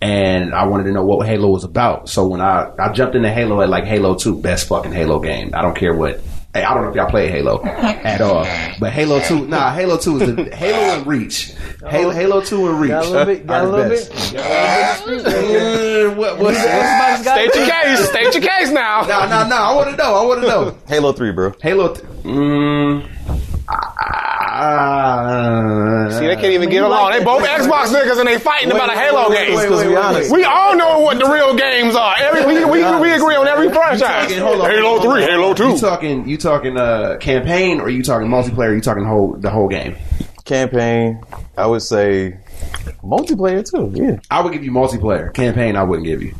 and 0.00 0.54
I 0.54 0.66
wanted 0.66 0.84
to 0.84 0.92
know 0.92 1.04
what 1.04 1.26
Halo 1.26 1.48
was 1.48 1.64
about. 1.64 2.08
So 2.08 2.26
when 2.26 2.40
I 2.40 2.70
I 2.78 2.92
jumped 2.92 3.16
into 3.16 3.30
Halo 3.30 3.60
at 3.62 3.68
like 3.68 3.84
Halo 3.84 4.14
Two, 4.16 4.40
best 4.40 4.68
fucking 4.68 4.92
Halo 4.92 5.20
game. 5.20 5.52
I 5.54 5.62
don't 5.62 5.76
care 5.76 5.94
what. 5.94 6.20
Hey, 6.54 6.64
I 6.64 6.74
don't 6.74 6.82
know 6.84 6.90
if 6.90 6.96
y'all 6.96 7.08
play 7.08 7.28
Halo 7.30 7.64
at 7.64 8.20
all, 8.20 8.44
but 8.78 8.92
Halo 8.92 9.20
Two, 9.22 9.46
nah, 9.46 9.72
Halo 9.72 9.96
Two 9.96 10.20
is 10.20 10.36
the 10.36 10.54
Halo 10.54 10.98
and 10.98 11.06
Reach, 11.06 11.54
Halo, 11.88 12.10
Halo 12.10 12.42
Two 12.42 12.68
and 12.68 12.78
Reach. 12.78 12.90
Got 12.90 13.06
a 13.06 13.08
little 13.08 13.24
bit. 13.24 13.46
Got 13.46 13.62
are 13.62 13.62
a 13.62 13.70
the 13.70 13.72
little 13.72 13.88
best. 13.88 14.10
bit. 14.32 14.34
Got 14.34 15.00
a 15.02 15.06
little 15.06 15.22
bit. 15.22 15.22
of 15.22 15.24
street 15.24 15.24
right 15.24 15.48
there. 15.48 16.08
Uh, 16.10 16.14
what, 16.14 16.38
what's, 16.38 16.58
Everybody's 16.58 17.20
State 17.22 17.54
your 17.54 17.66
case. 17.70 18.08
State 18.10 18.34
your 18.34 18.42
case 18.52 18.70
now. 18.70 19.00
no, 19.02 19.26
no, 19.28 19.48
no. 19.48 19.56
I 19.56 19.74
want 19.74 19.90
to 19.92 19.96
know. 19.96 20.14
I 20.14 20.26
want 20.26 20.42
to 20.42 20.46
know. 20.46 20.76
Halo 20.88 21.12
Three, 21.14 21.32
bro. 21.32 21.54
Halo. 21.62 21.94
Th- 21.94 22.06
mm, 22.22 23.08
uh, 24.52 26.10
See, 26.18 26.26
they 26.26 26.34
can't 26.36 26.52
even 26.52 26.68
get 26.68 26.82
along. 26.82 27.12
They 27.12 27.24
both 27.24 27.42
Xbox 27.42 27.86
niggas 27.86 28.18
and 28.18 28.28
they 28.28 28.38
fighting 28.38 28.70
about 28.70 28.90
a 28.90 28.98
Halo 28.98 29.30
wait, 29.30 29.48
game. 29.48 29.56
wait, 29.56 29.88
be 29.88 29.96
honest. 29.96 30.30
We 30.32 30.44
all 30.44 30.76
know 30.76 31.00
what 31.00 31.18
the 31.18 31.26
real 31.26 31.54
games 31.56 31.94
are. 31.94 32.14
Every, 32.18 32.44
we, 32.46 32.64
we, 32.64 33.00
we 33.00 33.12
agree 33.12 33.34
on 33.36 33.48
every 33.48 33.70
franchise. 33.70 34.00
talking- 34.00 34.38
hold 34.38 34.60
on, 34.60 34.70
Halo 34.70 34.88
hold 34.98 35.06
on, 35.06 35.12
3, 35.14 35.22
Halo 35.22 35.42
hold 35.44 35.60
on. 35.60 35.66
2. 35.68 35.72
You 35.74 35.78
talking? 35.78 36.28
You 36.28 36.36
talking 36.38 36.76
uh, 36.76 37.16
campaign 37.18 37.80
or 37.80 37.88
you 37.88 38.02
talking 38.02 38.28
multiplayer? 38.28 38.70
Or 38.70 38.74
you 38.74 38.80
talking 38.80 39.04
whole 39.04 39.34
the 39.36 39.50
whole 39.50 39.68
game? 39.68 39.96
Campaign, 40.44 41.22
I 41.56 41.66
would 41.66 41.82
say 41.82 42.36
multiplayer 43.02 43.68
too. 43.68 43.90
Yeah. 43.94 44.18
I 44.30 44.40
would 44.42 44.52
give 44.52 44.64
you 44.64 44.72
multiplayer. 44.72 45.32
Campaign, 45.32 45.76
I 45.76 45.82
wouldn't 45.84 46.06
give 46.06 46.22
you. 46.22 46.34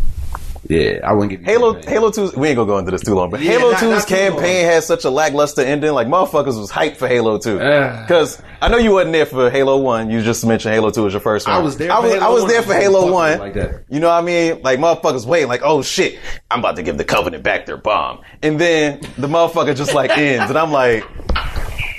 Yeah, 0.68 1.00
I 1.02 1.12
wouldn't 1.12 1.30
give 1.30 1.40
you 1.40 1.46
Halo. 1.46 1.74
Halo 1.82 2.10
2 2.10 2.32
we 2.36 2.48
ain't 2.48 2.56
gonna 2.56 2.68
go 2.68 2.78
into 2.78 2.92
this 2.92 3.00
too 3.02 3.14
long, 3.14 3.30
but 3.30 3.40
Yeah, 3.40 3.52
Halo 3.58 3.72
not- 3.72 3.80
2's 3.80 3.90
not 3.90 4.08
too 4.08 4.14
campaign 4.14 4.64
had 4.64 4.84
such 4.84 5.04
a 5.04 5.10
lackluster 5.10 5.62
ending. 5.62 5.92
Like 5.92 6.06
motherfuckers 6.06 6.58
was 6.58 6.70
hyped 6.70 6.96
for 6.96 7.08
Halo 7.08 7.38
2. 7.38 7.60
Ugh. 7.60 8.08
Cause 8.08 8.40
I 8.60 8.68
know 8.68 8.76
you 8.78 8.92
wasn't 8.92 9.12
there 9.12 9.26
for 9.26 9.50
Halo 9.50 9.78
1. 9.78 10.10
You 10.10 10.22
just 10.22 10.46
mentioned 10.46 10.72
Halo 10.74 10.90
2 10.90 11.02
was 11.02 11.14
your 11.14 11.20
first 11.20 11.48
one. 11.48 11.56
I 11.56 11.58
was 11.58 11.76
there 11.76 11.90
I 11.90 11.96
for 11.96 12.02
was, 12.02 12.12
Halo 12.14 12.26
I 12.26 12.28
was 12.30 12.46
there 12.46 12.62
for 12.62 12.74
Halo 12.74 13.10
1. 13.12 13.38
like 13.40 13.54
that. 13.54 13.84
You 13.88 13.98
know 13.98 14.08
what 14.08 14.14
I 14.14 14.22
mean? 14.22 14.62
Like 14.62 14.78
motherfuckers 14.78 15.26
waiting 15.26 15.48
like, 15.48 15.62
oh 15.64 15.82
shit, 15.82 16.18
I'm 16.50 16.60
about 16.60 16.76
to 16.76 16.82
give 16.84 16.96
the 16.96 17.04
Covenant 17.04 17.42
back 17.42 17.66
their 17.66 17.76
bomb. 17.76 18.20
And 18.42 18.60
then 18.60 19.00
the 19.18 19.26
motherfucker 19.26 19.76
just 19.76 19.94
like 19.94 20.10
ends. 20.16 20.48
And 20.48 20.56
I'm 20.58 20.70
like, 20.70 21.04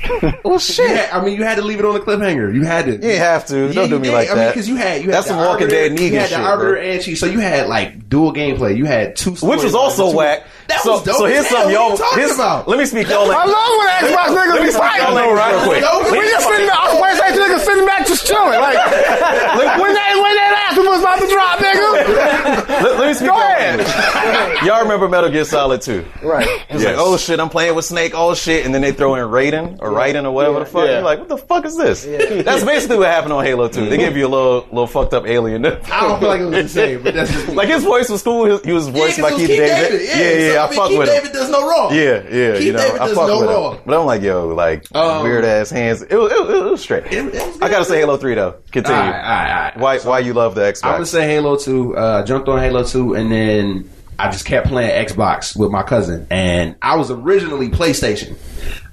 well 0.44 0.60
shit. 0.60 0.90
You 0.90 0.96
had- 0.96 1.10
I 1.12 1.24
mean, 1.24 1.38
you 1.38 1.44
had 1.44 1.56
to 1.56 1.62
leave 1.62 1.80
it 1.80 1.86
on 1.86 1.94
the 1.94 2.00
cliffhanger. 2.00 2.54
You 2.54 2.64
had 2.64 2.86
to. 2.86 2.92
You 2.94 2.98
didn't 2.98 3.20
have 3.20 3.46
to. 3.48 3.68
Yeah, 3.68 3.74
Don't 3.74 3.90
do 3.90 4.00
me 4.00 4.08
did. 4.10 4.14
like 4.14 4.28
I 4.28 4.32
mean, 4.32 4.38
that. 4.40 4.54
because 4.54 4.68
you 4.70 4.76
had 4.76 5.02
you 5.02 5.08
had 5.08 5.16
That's 5.16 5.28
the 5.28 5.34
some 5.34 5.46
Walking 5.46 5.68
Dead 5.68 5.92
Negan 5.94 6.12
You 6.12 6.20
had 6.20 6.30
shit, 6.30 6.38
the 6.38 6.44
bro. 6.44 6.52
Arbiter 6.52 6.76
and 6.78 7.02
Chief, 7.02 7.18
so 7.18 7.26
you 7.26 7.40
had 7.40 7.68
like 7.68 8.10
dual 8.10 8.34
gameplay. 8.34 8.76
You 8.78 8.86
had 8.86 9.16
two, 9.16 9.32
Which 9.32 9.64
was 9.64 9.76
also 9.76 10.12
two- 10.12 10.18
whack. 10.18 10.44
That 10.68 10.80
so, 10.80 10.94
was 10.96 11.04
dope. 11.04 11.18
so 11.18 11.26
here's 11.26 11.44
as 11.44 11.52
something 11.52 11.74
y'all. 11.76 11.92
What 11.92 12.00
are 12.00 12.04
you 12.04 12.04
talking 12.08 12.20
here's- 12.24 12.36
about? 12.40 12.68
Let 12.72 12.80
me 12.80 12.86
speak 12.86 13.08
y'all. 13.12 13.28
I 13.32 13.44
love 13.44 13.72
when 13.80 13.88
Xbox 14.00 14.28
niggas 14.32 14.64
be 14.64 14.72
fighting 14.72 15.12
though, 15.16 15.34
right? 15.36 15.52
real 15.60 15.64
quick. 15.68 15.84
We 16.12 16.24
just 16.32 16.48
sitting 16.48 16.68
there, 16.72 16.80
us 16.80 16.96
PlayStation 16.96 17.40
niggas 17.44 17.64
sitting 17.68 17.86
back 17.86 18.08
just 18.08 18.24
chilling. 18.26 18.60
Like, 18.64 18.80
when 19.84 19.92
they, 19.92 20.10
when 20.24 20.34
that 20.40 20.52
ass 20.72 20.78
was 20.80 21.00
about 21.04 21.20
to 21.20 21.28
drop, 21.28 21.60
nigga. 21.60 21.93
Let, 22.84 23.00
let 23.00 23.08
me 23.08 23.14
speak 23.14 23.30
Go 23.30 23.36
y'all 23.36 23.42
ahead. 23.42 24.66
Y'all 24.66 24.82
remember 24.82 25.08
Metal 25.08 25.30
Gear 25.30 25.46
Solid 25.46 25.82
2? 25.82 26.06
Right. 26.24 26.48
It's 26.70 26.84
like, 26.84 26.96
oh 26.98 27.18
shit, 27.18 27.40
I'm 27.40 27.50
playing 27.50 27.76
with 27.76 27.86
Snake, 27.86 28.14
oh 28.16 28.34
shit, 28.36 28.66
and 28.66 28.74
then 28.74 28.82
they 28.82 28.92
throw 28.92 29.16
in 29.16 29.22
Raiden 29.28 29.80
or 29.82 29.90
Raiden 29.90 30.26
or 30.26 30.32
whatever 30.32 30.60
the 30.60 30.66
fuck. 30.66 30.86
Yeah. 30.86 30.94
You're 30.94 31.02
like, 31.02 31.20
what 31.20 31.28
the 31.30 31.38
fuck 31.38 31.66
is 31.66 31.78
this? 31.78 32.04
That's 32.46 32.64
basically 32.64 32.98
what 32.98 33.08
happened 33.08 33.34
on 33.34 33.44
Halo 33.46 33.68
2. 33.68 33.90
They 33.90 33.98
give 33.98 34.18
you 34.18 34.28
a 34.28 34.30
little, 34.30 34.58
little 34.68 34.88
fucked 34.88 35.14
up 35.14 35.26
alien. 35.26 35.66
I 35.66 35.70
don't 35.72 36.20
feel 36.20 36.30
like 36.30 36.42
it 36.42 36.46
was 36.46 36.64
the 36.64 36.70
same, 36.70 37.04
but 37.04 37.14
that's 37.14 37.32
just 37.32 37.48
me. 37.50 37.54
like 37.56 37.70
his 37.70 37.84
voice 37.84 38.10
was 38.10 38.22
cool. 38.24 38.58
He 38.60 38.72
was 38.72 38.88
voiced 38.88 39.22
by 39.22 39.32
Keith 39.32 39.48
David. 39.48 40.02
Yeah, 40.02 40.54
yeah, 40.54 40.64
I, 40.66 40.76
fuck 40.76 40.90
Keith 40.90 41.00
with 41.00 41.08
him. 41.10 41.16
David 41.16 41.32
does 41.34 41.50
no 41.50 41.68
wrong. 41.70 41.94
Yeah, 41.94 42.24
yeah, 42.30 42.54
Keith 42.58 42.64
you 42.66 42.74
know, 42.74 42.80
David 42.80 43.02
I 43.02 43.06
does 43.08 43.16
fuck 43.18 43.28
no 43.28 43.40
with 43.42 43.50
wrong. 43.50 43.76
him. 43.76 43.82
But 43.86 44.00
I'm 44.00 44.06
like, 44.06 44.22
yo, 44.22 44.48
like 44.50 44.86
Um, 44.96 45.24
weird 45.24 45.46
ass 45.46 45.70
hands. 45.70 46.02
It 46.02 46.16
was, 46.16 46.32
it, 46.32 46.40
was- 46.40 46.50
it 46.56 46.64
was 46.72 46.82
straight. 46.82 47.06
It- 47.06 47.34
it 47.34 47.34
was 47.34 47.62
I 47.62 47.70
gotta 47.70 47.86
say 47.86 48.00
Halo 48.00 48.18
3 48.18 48.36
though. 48.36 48.56
Continue. 48.72 48.98
All 49.00 49.08
right, 49.08 49.16
all 49.16 49.22
right, 49.22 49.50
all 49.52 49.64
right. 49.64 49.78
Why, 49.78 50.00
why 50.00 50.20
you 50.20 50.34
love 50.34 50.56
the 50.56 50.62
Xbox? 50.62 50.84
I 50.84 50.98
would 51.00 51.08
say 51.08 51.26
Halo 51.28 51.56
2. 51.58 51.93
Uh, 51.96 52.24
jumped 52.24 52.48
on 52.48 52.60
Halo 52.60 52.84
2, 52.84 53.16
and 53.16 53.32
then 53.32 53.90
I 54.18 54.30
just 54.32 54.46
kept 54.46 54.68
playing 54.68 55.06
Xbox 55.06 55.56
with 55.56 55.72
my 55.72 55.84
cousin. 55.84 56.28
And 56.30 56.76
I 56.82 56.96
was 56.96 57.12
originally 57.12 57.70
PlayStation. 57.70 58.38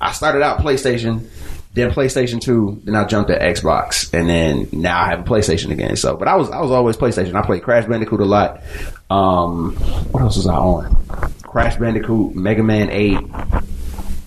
I 0.01 0.13
started 0.13 0.43
out 0.43 0.59
PlayStation, 0.59 1.29
then 1.75 1.91
PlayStation 1.93 2.41
2, 2.41 2.83
then 2.85 2.97
I 2.97 3.05
jumped 3.05 3.31
to 3.31 3.39
Xbox, 3.39 4.13
and 4.13 4.29
then 4.29 4.69
now 4.73 5.01
I 5.01 5.07
have 5.07 5.21
a 5.21 5.23
PlayStation 5.23 5.71
again. 5.71 5.97
So, 5.97 6.17
but 6.17 6.27
I 6.27 6.35
was 6.37 6.51
I 6.51 6.61
was 6.61 6.71
always 6.71 6.97
PlayStation. 6.97 7.35
I 7.35 7.43
played 7.43 7.63
Crash 7.63 7.87
Bandicoot 7.87 8.21
a 8.21 8.25
lot. 8.25 8.63
Um, 9.09 9.77
what 10.11 10.23
else 10.23 10.37
was 10.37 10.47
I 10.47 10.57
on? 10.57 10.97
Crash 11.43 11.77
Bandicoot, 11.77 12.35
Mega 12.35 12.63
Man 12.63 12.91
8. 12.91 13.19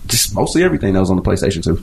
Just 0.06 0.34
mostly 0.34 0.62
everything 0.62 0.94
that 0.94 1.00
was 1.00 1.10
on 1.10 1.16
the 1.16 1.22
PlayStation 1.22 1.62
2. 1.62 1.82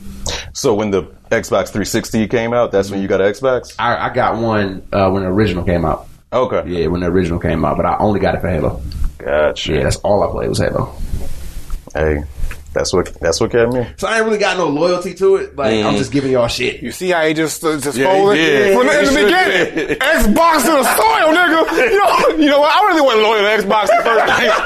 So 0.53 0.73
when 0.73 0.91
the 0.91 1.03
Xbox 1.31 1.67
360 1.67 2.27
came 2.27 2.53
out, 2.53 2.71
that's 2.71 2.89
when 2.89 3.01
you 3.01 3.07
got 3.07 3.21
an 3.21 3.31
Xbox? 3.31 3.75
I, 3.79 4.09
I 4.09 4.13
got 4.13 4.37
one 4.41 4.87
uh, 4.91 5.09
when 5.09 5.23
the 5.23 5.29
original 5.29 5.63
came 5.63 5.85
out. 5.85 6.07
Okay. 6.33 6.63
Yeah, 6.69 6.87
when 6.87 7.01
the 7.01 7.07
original 7.07 7.39
came 7.39 7.65
out, 7.65 7.77
but 7.77 7.85
I 7.85 7.97
only 7.97 8.19
got 8.19 8.35
it 8.35 8.41
for 8.41 8.49
Halo. 8.49 8.81
Gotcha. 9.17 9.73
Yeah, 9.73 9.83
that's 9.83 9.97
all 9.97 10.23
I 10.23 10.31
played 10.31 10.49
was 10.49 10.59
Halo. 10.59 10.95
Hey, 11.93 12.23
that's 12.73 12.93
what 12.93 13.13
that's 13.19 13.41
what 13.41 13.51
kept 13.51 13.73
me. 13.73 13.85
So 13.97 14.07
I 14.07 14.15
ain't 14.17 14.25
really 14.25 14.37
got 14.39 14.55
no 14.55 14.69
loyalty 14.69 15.13
to 15.15 15.35
it. 15.35 15.57
Like 15.57 15.83
I'm 15.83 15.97
just 15.97 16.11
giving 16.13 16.31
y'all 16.31 16.47
shit. 16.47 16.81
You 16.81 16.91
see 16.93 17.09
how 17.09 17.25
he 17.27 17.33
just 17.33 17.61
uh, 17.65 17.77
just 17.77 17.97
Yeah, 17.97 18.05
folded 18.13 18.35
did. 18.35 18.77
from 18.77 18.87
the, 18.87 18.97
in 18.99 19.05
the 19.05 19.11
beginning. 19.11 19.97
Xbox 19.99 20.63
to 20.63 20.71
the 20.71 20.83
soil, 20.95 21.35
nigga. 21.35 21.91
You 21.91 21.99
know, 21.99 22.37
you 22.45 22.49
know 22.49 22.59
what? 22.61 22.71
I 22.81 22.87
really 22.87 23.01
wasn't 23.01 23.23
loyal 23.23 23.41
to 23.43 23.67
Xbox 23.67 23.87
the 23.87 24.01
first 24.03 24.25
night. 24.25 24.51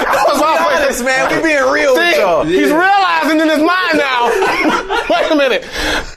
That 0.00 0.24
was 0.26 0.40
my 0.40 0.56
Be 0.56 0.82
honest, 0.82 1.04
man. 1.04 1.36
We 1.36 1.42
being 1.52 1.70
real 1.70 1.94
with 1.94 2.16
y'all. 2.16 2.44
He's 2.44 2.72
realizing 2.72 3.40
in 3.40 3.48
his 3.48 3.60
mind 3.60 3.94
now. 4.00 4.30
Wait 5.10 5.30
a 5.30 5.36
minute. 5.36 5.66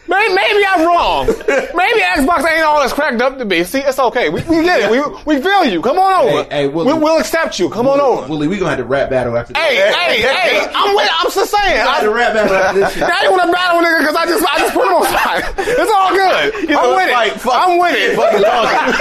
Maybe, 0.08 0.34
maybe 0.36 0.66
I'm 0.68 0.86
wrong. 0.86 1.26
Maybe 1.28 2.00
Xbox 2.02 2.46
ain't 2.46 2.64
all 2.64 2.82
it's 2.84 2.94
cracked 2.94 3.22
up 3.22 3.38
to 3.40 3.46
be. 3.46 3.64
See, 3.64 3.80
it's 3.80 3.98
okay. 3.98 4.30
We, 4.30 4.42
we 4.44 4.64
get 4.64 4.82
it. 4.82 4.92
We, 4.92 5.00
we 5.26 5.42
feel 5.42 5.66
you. 5.66 5.82
Come 5.82 5.98
on 5.98 6.28
over. 6.28 6.44
Hey, 6.44 6.50
hey, 6.64 6.68
Willie. 6.68 6.94
we, 6.94 7.00
we'll 7.00 7.20
accept 7.20 7.58
you. 7.58 7.70
Come 7.70 7.88
on 7.88 8.00
over. 8.00 8.28
Willie, 8.28 8.48
we 8.48 8.58
gonna 8.58 8.70
have 8.70 8.80
to 8.80 8.86
rap 8.86 9.10
battle 9.10 9.36
after 9.38 9.54
this. 9.54 9.62
Hey, 9.62 9.76
hey, 9.92 10.22
hey! 10.22 10.68
I'm 10.76 10.96
with. 10.96 11.10
I'm 11.12 11.32
just 11.32 11.50
saying. 11.50 11.72
We 11.72 11.78
gonna 11.78 11.92
have 11.92 12.04
to 12.04 12.14
rap 12.14 12.34
battle 12.34 12.56
after 12.56 12.80
this 12.80 12.94
shit. 12.94 13.04
I 13.04 13.24
ain't 13.24 13.32
want 13.32 13.44
to 13.44 13.52
battle 13.52 13.82
nigga 13.82 14.00
because 14.00 14.16
I 14.16 14.26
just 14.26 14.46
I 14.46 14.60
just 14.60 14.74
put 14.74 14.86
him 14.86 14.94
on 14.94 15.04
side. 15.06 15.44
It's 15.58 15.92
all 15.92 16.12
good. 16.14 16.70
know, 16.70 16.80
I'm 16.80 16.96
with 16.96 17.12
like, 17.12 17.32
it. 17.34 17.42
fuck- 17.42 17.54
I'm 17.56 17.80
with 17.80 17.96
it. 17.96 18.16
Fucking 18.16 18.44
talking. 18.44 18.94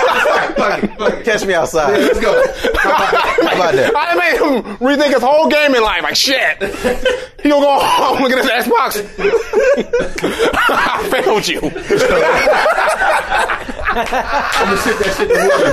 Fuck 0.56 0.82
it, 0.82 0.98
fuck 0.98 1.12
it. 1.20 1.24
Catch 1.24 1.44
me 1.46 1.54
outside. 1.54 1.98
Let's 1.98 2.20
go. 2.20 2.32
How 2.78 3.54
about 3.54 3.74
that? 3.74 3.92
I 3.96 4.14
made 4.14 4.38
him 4.40 4.76
rethink 4.78 5.12
his 5.12 5.22
whole 5.22 5.48
gaming 5.48 5.82
life. 5.82 6.02
Like 6.02 6.16
shit, 6.16 6.62
he 7.42 7.48
gonna 7.50 7.64
go 7.66 7.78
home 7.78 8.22
look 8.22 8.32
at 8.32 8.38
his 8.38 8.66
Xbox. 8.66 9.02
I 10.68 11.08
failed 11.10 11.48
you. 11.48 11.60
I'm 13.96 14.66
gonna 14.68 14.76
sit 14.78 14.98
that 14.98 15.14
shit 15.16 15.28
to 15.28 15.34
Willie. 15.34 15.72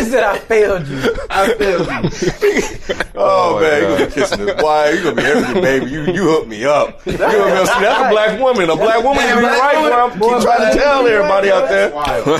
He 0.00 0.04
said 0.10 0.22
I 0.22 0.38
failed 0.38 0.86
you. 0.86 1.00
I 1.30 1.54
failed 1.54 1.86
you. 1.86 2.94
Oh, 3.22 3.56
oh 3.56 3.60
man, 3.60 3.82
you 3.82 3.88
gonna 3.88 4.06
be 4.06 4.12
kissing 4.12 4.46
this 4.46 4.60
boy. 4.60 4.90
You 4.90 5.02
gonna 5.02 5.16
be 5.16 5.22
everything, 5.22 5.62
baby. 5.62 5.90
You 5.90 6.00
you 6.12 6.22
hook 6.30 6.46
me 6.46 6.64
up. 6.64 7.04
You 7.06 7.18
gonna 7.18 7.32
be, 7.32 7.50
that's 7.50 7.70
a 7.70 8.08
black 8.10 8.40
woman. 8.40 8.70
A 8.70 8.76
black 8.76 9.02
woman 9.02 9.22
Yeah, 9.24 9.40
can 9.40 9.42
right. 9.44 9.76
woman. 9.76 9.90
Boy, 9.90 10.28
I'm 10.28 10.38
keep 10.38 10.42
trying 10.42 10.58
black 10.60 10.72
to 10.72 10.78
tell 10.78 10.96
woman, 11.02 11.12
everybody 11.12 11.50
out 11.50 11.68
there. 11.68 11.88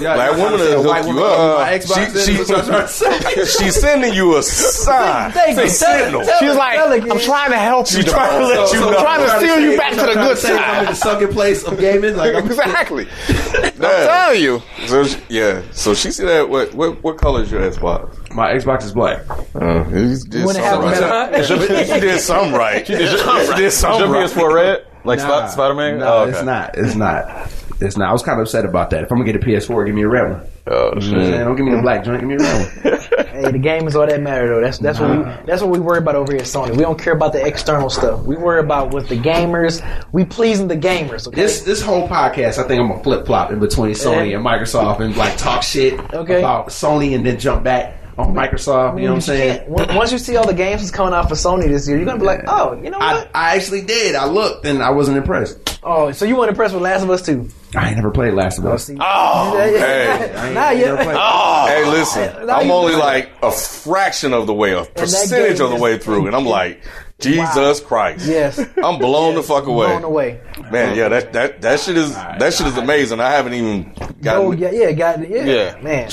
Yeah, 0.00 0.14
Black 0.14 0.30
woman 0.36 0.46
trying 0.46 0.58
to 0.58 0.64
say 0.64 0.72
a 0.72 0.78
will 0.78 0.86
white 0.86 1.04
hook 1.04 1.14
you 1.14 1.24
up. 1.24 1.60
on 1.60 1.80
She- 1.80 1.86
then? 1.86 2.36
That's 2.36 2.48
what 2.48 2.58
I'm 2.58 2.64
trying 2.66 2.86
to 2.86 3.44
say. 3.46 3.64
She's 3.64 3.80
sending 3.80 4.14
you 4.14 4.36
a 4.36 4.42
sign. 4.42 5.32
Thank 5.32 5.58
you. 5.58 5.68
Say 5.68 5.86
Tell- 5.86 6.04
signal. 6.04 6.22
She's 6.38 6.56
like, 6.56 6.76
Tell. 6.76 6.92
I'm 7.12 7.18
trying 7.20 7.50
to 7.50 7.58
help 7.58 7.90
you. 7.90 7.96
She's 8.02 8.10
trying 8.12 8.40
to 8.40 8.46
Devon. 8.48 8.62
let 8.64 8.72
you 8.72 8.80
know. 8.80 8.88
I'm 8.90 9.02
trying 9.02 9.26
to 9.26 9.32
I'm 9.32 9.40
steer 9.40 9.58
you 9.58 9.76
back 9.76 9.90
to 9.94 10.06
the 10.06 10.14
good 10.14 10.38
side. 10.38 10.52
I'm 10.56 10.80
in 10.80 10.86
the 10.90 10.94
side. 10.94 11.10
sunken 11.10 11.32
place 11.32 11.64
of 11.64 11.78
gaming. 11.78 12.16
Like 12.16 12.34
Exactly. 12.44 13.08
I'm 13.28 13.72
telling 13.80 14.40
you. 14.42 14.59
So 14.86 15.04
she, 15.04 15.18
yeah, 15.28 15.62
so 15.72 15.94
she 15.94 16.10
said 16.10 16.28
that. 16.28 16.48
What 16.48 16.74
what 16.74 17.02
what 17.02 17.18
color 17.18 17.42
is 17.42 17.50
your 17.50 17.60
Xbox? 17.62 18.32
My 18.34 18.52
Xbox 18.52 18.84
is 18.84 18.92
black. 18.92 19.20
Uh, 19.54 19.84
he 19.84 20.16
did 20.28 20.44
When 20.46 20.56
it 20.56 20.62
something 20.62 20.62
happened, 20.62 21.00
right. 21.00 21.32
better- 21.32 21.84
He 21.94 22.00
did 22.00 22.20
something 22.20 22.52
right. 22.52 22.86
He 22.86 22.94
did 22.96 23.70
something 23.72 24.00
your 24.10 24.20
right. 24.22 24.30
PS4 24.30 24.52
red? 24.54 24.86
Like 25.04 25.18
Nah, 25.18 25.46
Sp- 25.48 25.54
Spider 25.54 25.74
Man? 25.74 25.98
No, 25.98 26.06
oh, 26.06 26.18
okay. 26.22 26.30
it's 26.32 26.42
not. 26.42 26.74
It's 26.78 26.94
not. 26.94 27.50
It's 27.80 27.96
not. 27.96 28.10
I 28.10 28.12
was 28.12 28.22
kind 28.22 28.38
of 28.38 28.44
upset 28.46 28.64
about 28.66 28.90
that. 28.90 29.02
If 29.04 29.10
I'm 29.10 29.18
gonna 29.18 29.32
get 29.32 29.42
a 29.42 29.46
PS4, 29.46 29.86
give 29.86 29.94
me 29.94 30.02
a 30.02 30.08
red 30.08 30.30
one. 30.30 30.42
Oh, 30.66 30.72
You 30.72 30.76
know 30.76 30.86
what 30.86 30.96
I'm 30.96 31.02
saying? 31.02 31.44
Don't 31.44 31.56
give 31.56 31.64
me 31.66 31.74
the 31.74 31.80
black 31.82 32.04
joint. 32.04 32.20
Give 32.20 32.28
me 32.28 32.34
a 32.34 32.38
red 32.38 32.84
one. 32.84 33.00
Hey, 33.40 33.52
the 33.52 33.58
game 33.58 33.86
is 33.88 33.96
all 33.96 34.06
that 34.06 34.20
matter 34.20 34.48
though. 34.48 34.60
That's 34.60 34.76
that's 34.78 35.00
what 35.00 35.08
we 35.16 35.24
that's 35.46 35.62
what 35.62 35.70
we 35.70 35.78
worry 35.78 35.96
about 35.96 36.14
over 36.14 36.30
here 36.30 36.42
at 36.42 36.46
Sony. 36.46 36.72
We 36.72 36.82
don't 36.82 36.98
care 37.00 37.14
about 37.14 37.32
the 37.32 37.42
external 37.46 37.88
stuff. 37.88 38.20
We 38.24 38.36
worry 38.36 38.60
about 38.60 38.92
with 38.92 39.08
the 39.08 39.16
gamers. 39.16 39.80
We 40.12 40.26
pleasing 40.26 40.68
the 40.68 40.76
gamers. 40.76 41.26
Okay. 41.26 41.40
This 41.40 41.62
this 41.62 41.80
whole 41.80 42.06
podcast, 42.06 42.58
I 42.58 42.64
think 42.68 42.82
I'm 42.82 42.88
gonna 42.88 43.02
flip 43.02 43.24
flop 43.24 43.50
in 43.50 43.58
between 43.58 43.92
Sony 43.92 44.34
and 44.36 44.44
Microsoft 44.44 45.00
and 45.00 45.16
like 45.16 45.38
talk 45.38 45.62
shit 45.62 45.98
Okay. 46.12 46.40
about 46.40 46.68
Sony 46.68 47.14
and 47.14 47.24
then 47.24 47.38
jump 47.38 47.64
back 47.64 47.99
on 48.18 48.34
Microsoft. 48.34 48.98
You 48.98 49.04
know 49.06 49.10
what 49.10 49.14
I'm 49.16 49.20
saying? 49.22 49.70
Once 49.70 49.92
once 49.94 50.12
you 50.12 50.18
see 50.18 50.36
all 50.36 50.46
the 50.46 50.54
games 50.54 50.80
that's 50.80 50.90
coming 50.90 51.14
out 51.14 51.28
for 51.28 51.34
Sony 51.34 51.68
this 51.68 51.86
year, 51.88 51.96
you're 51.96 52.06
gonna 52.06 52.18
be 52.18 52.24
like, 52.26 52.42
oh, 52.46 52.80
you 52.82 52.90
know 52.90 52.98
I, 52.98 53.14
what? 53.14 53.30
I 53.34 53.56
actually 53.56 53.82
did. 53.82 54.14
I 54.14 54.26
looked 54.26 54.64
and 54.66 54.82
I 54.82 54.90
wasn't 54.90 55.16
impressed. 55.16 55.80
oh, 55.82 56.12
so 56.12 56.24
you 56.24 56.36
weren't 56.36 56.50
impressed 56.50 56.74
with 56.74 56.82
Last 56.82 57.02
of 57.02 57.10
Us 57.10 57.22
too? 57.24 57.48
I 57.74 57.86
ain't 57.88 57.96
never 57.96 58.10
played 58.10 58.34
Last 58.34 58.58
of 58.58 58.66
Us. 58.66 58.90
Oh, 58.90 58.94
oh 59.00 59.56
Yeah, 59.58 59.66
yeah. 59.70 59.78
hey. 60.18 60.34
I 60.36 60.46
ain't 60.46 60.54
Nah, 60.54 60.70
yeah. 60.70 60.84
never 60.86 61.04
played- 61.04 61.16
oh, 61.18 61.66
Hey, 61.68 61.84
listen, 61.90 62.46
Now 62.46 62.56
I'm 62.56 62.66
you- 62.66 62.72
only 62.72 62.96
like 62.96 63.30
a 63.42 63.50
fraction 63.52 64.32
of 64.32 64.46
the 64.46 64.54
way, 64.54 64.72
a 64.72 64.84
percentage 64.84 65.60
of 65.60 65.70
the 65.70 65.76
is- 65.76 65.80
way 65.82 65.98
through, 65.98 66.26
and 66.26 66.34
I'm 66.36 66.46
like, 66.46 66.82
Jesus 67.20 67.80
Christ. 67.80 68.26
Yes. 68.26 68.58
I'm 68.82 68.98
blown 68.98 69.34
the 69.34 69.42
fuck 69.42 69.66
away. 69.66 69.88
Blown 69.88 70.04
away. 70.04 70.40
Man, 70.72 70.96
yeah, 70.96 71.08
that, 71.10 71.32
that, 71.34 71.60
that 71.60 71.78
shit 71.80 71.96
is, 71.98 72.14
that 72.14 72.54
shit 72.54 72.66
is 72.66 72.76
amazing. 72.78 73.20
I 73.20 73.30
haven't 73.30 73.52
even 73.52 73.92
oh, 74.00 74.08
gotten, 74.22 74.46
Oh 74.46 74.52
yeah, 74.52 74.70
yeah, 74.70 74.92
got 74.92 75.22
it. 75.22 75.28
Yeah, 75.28 75.44
Yeah. 75.44 75.80
man. 75.82 76.08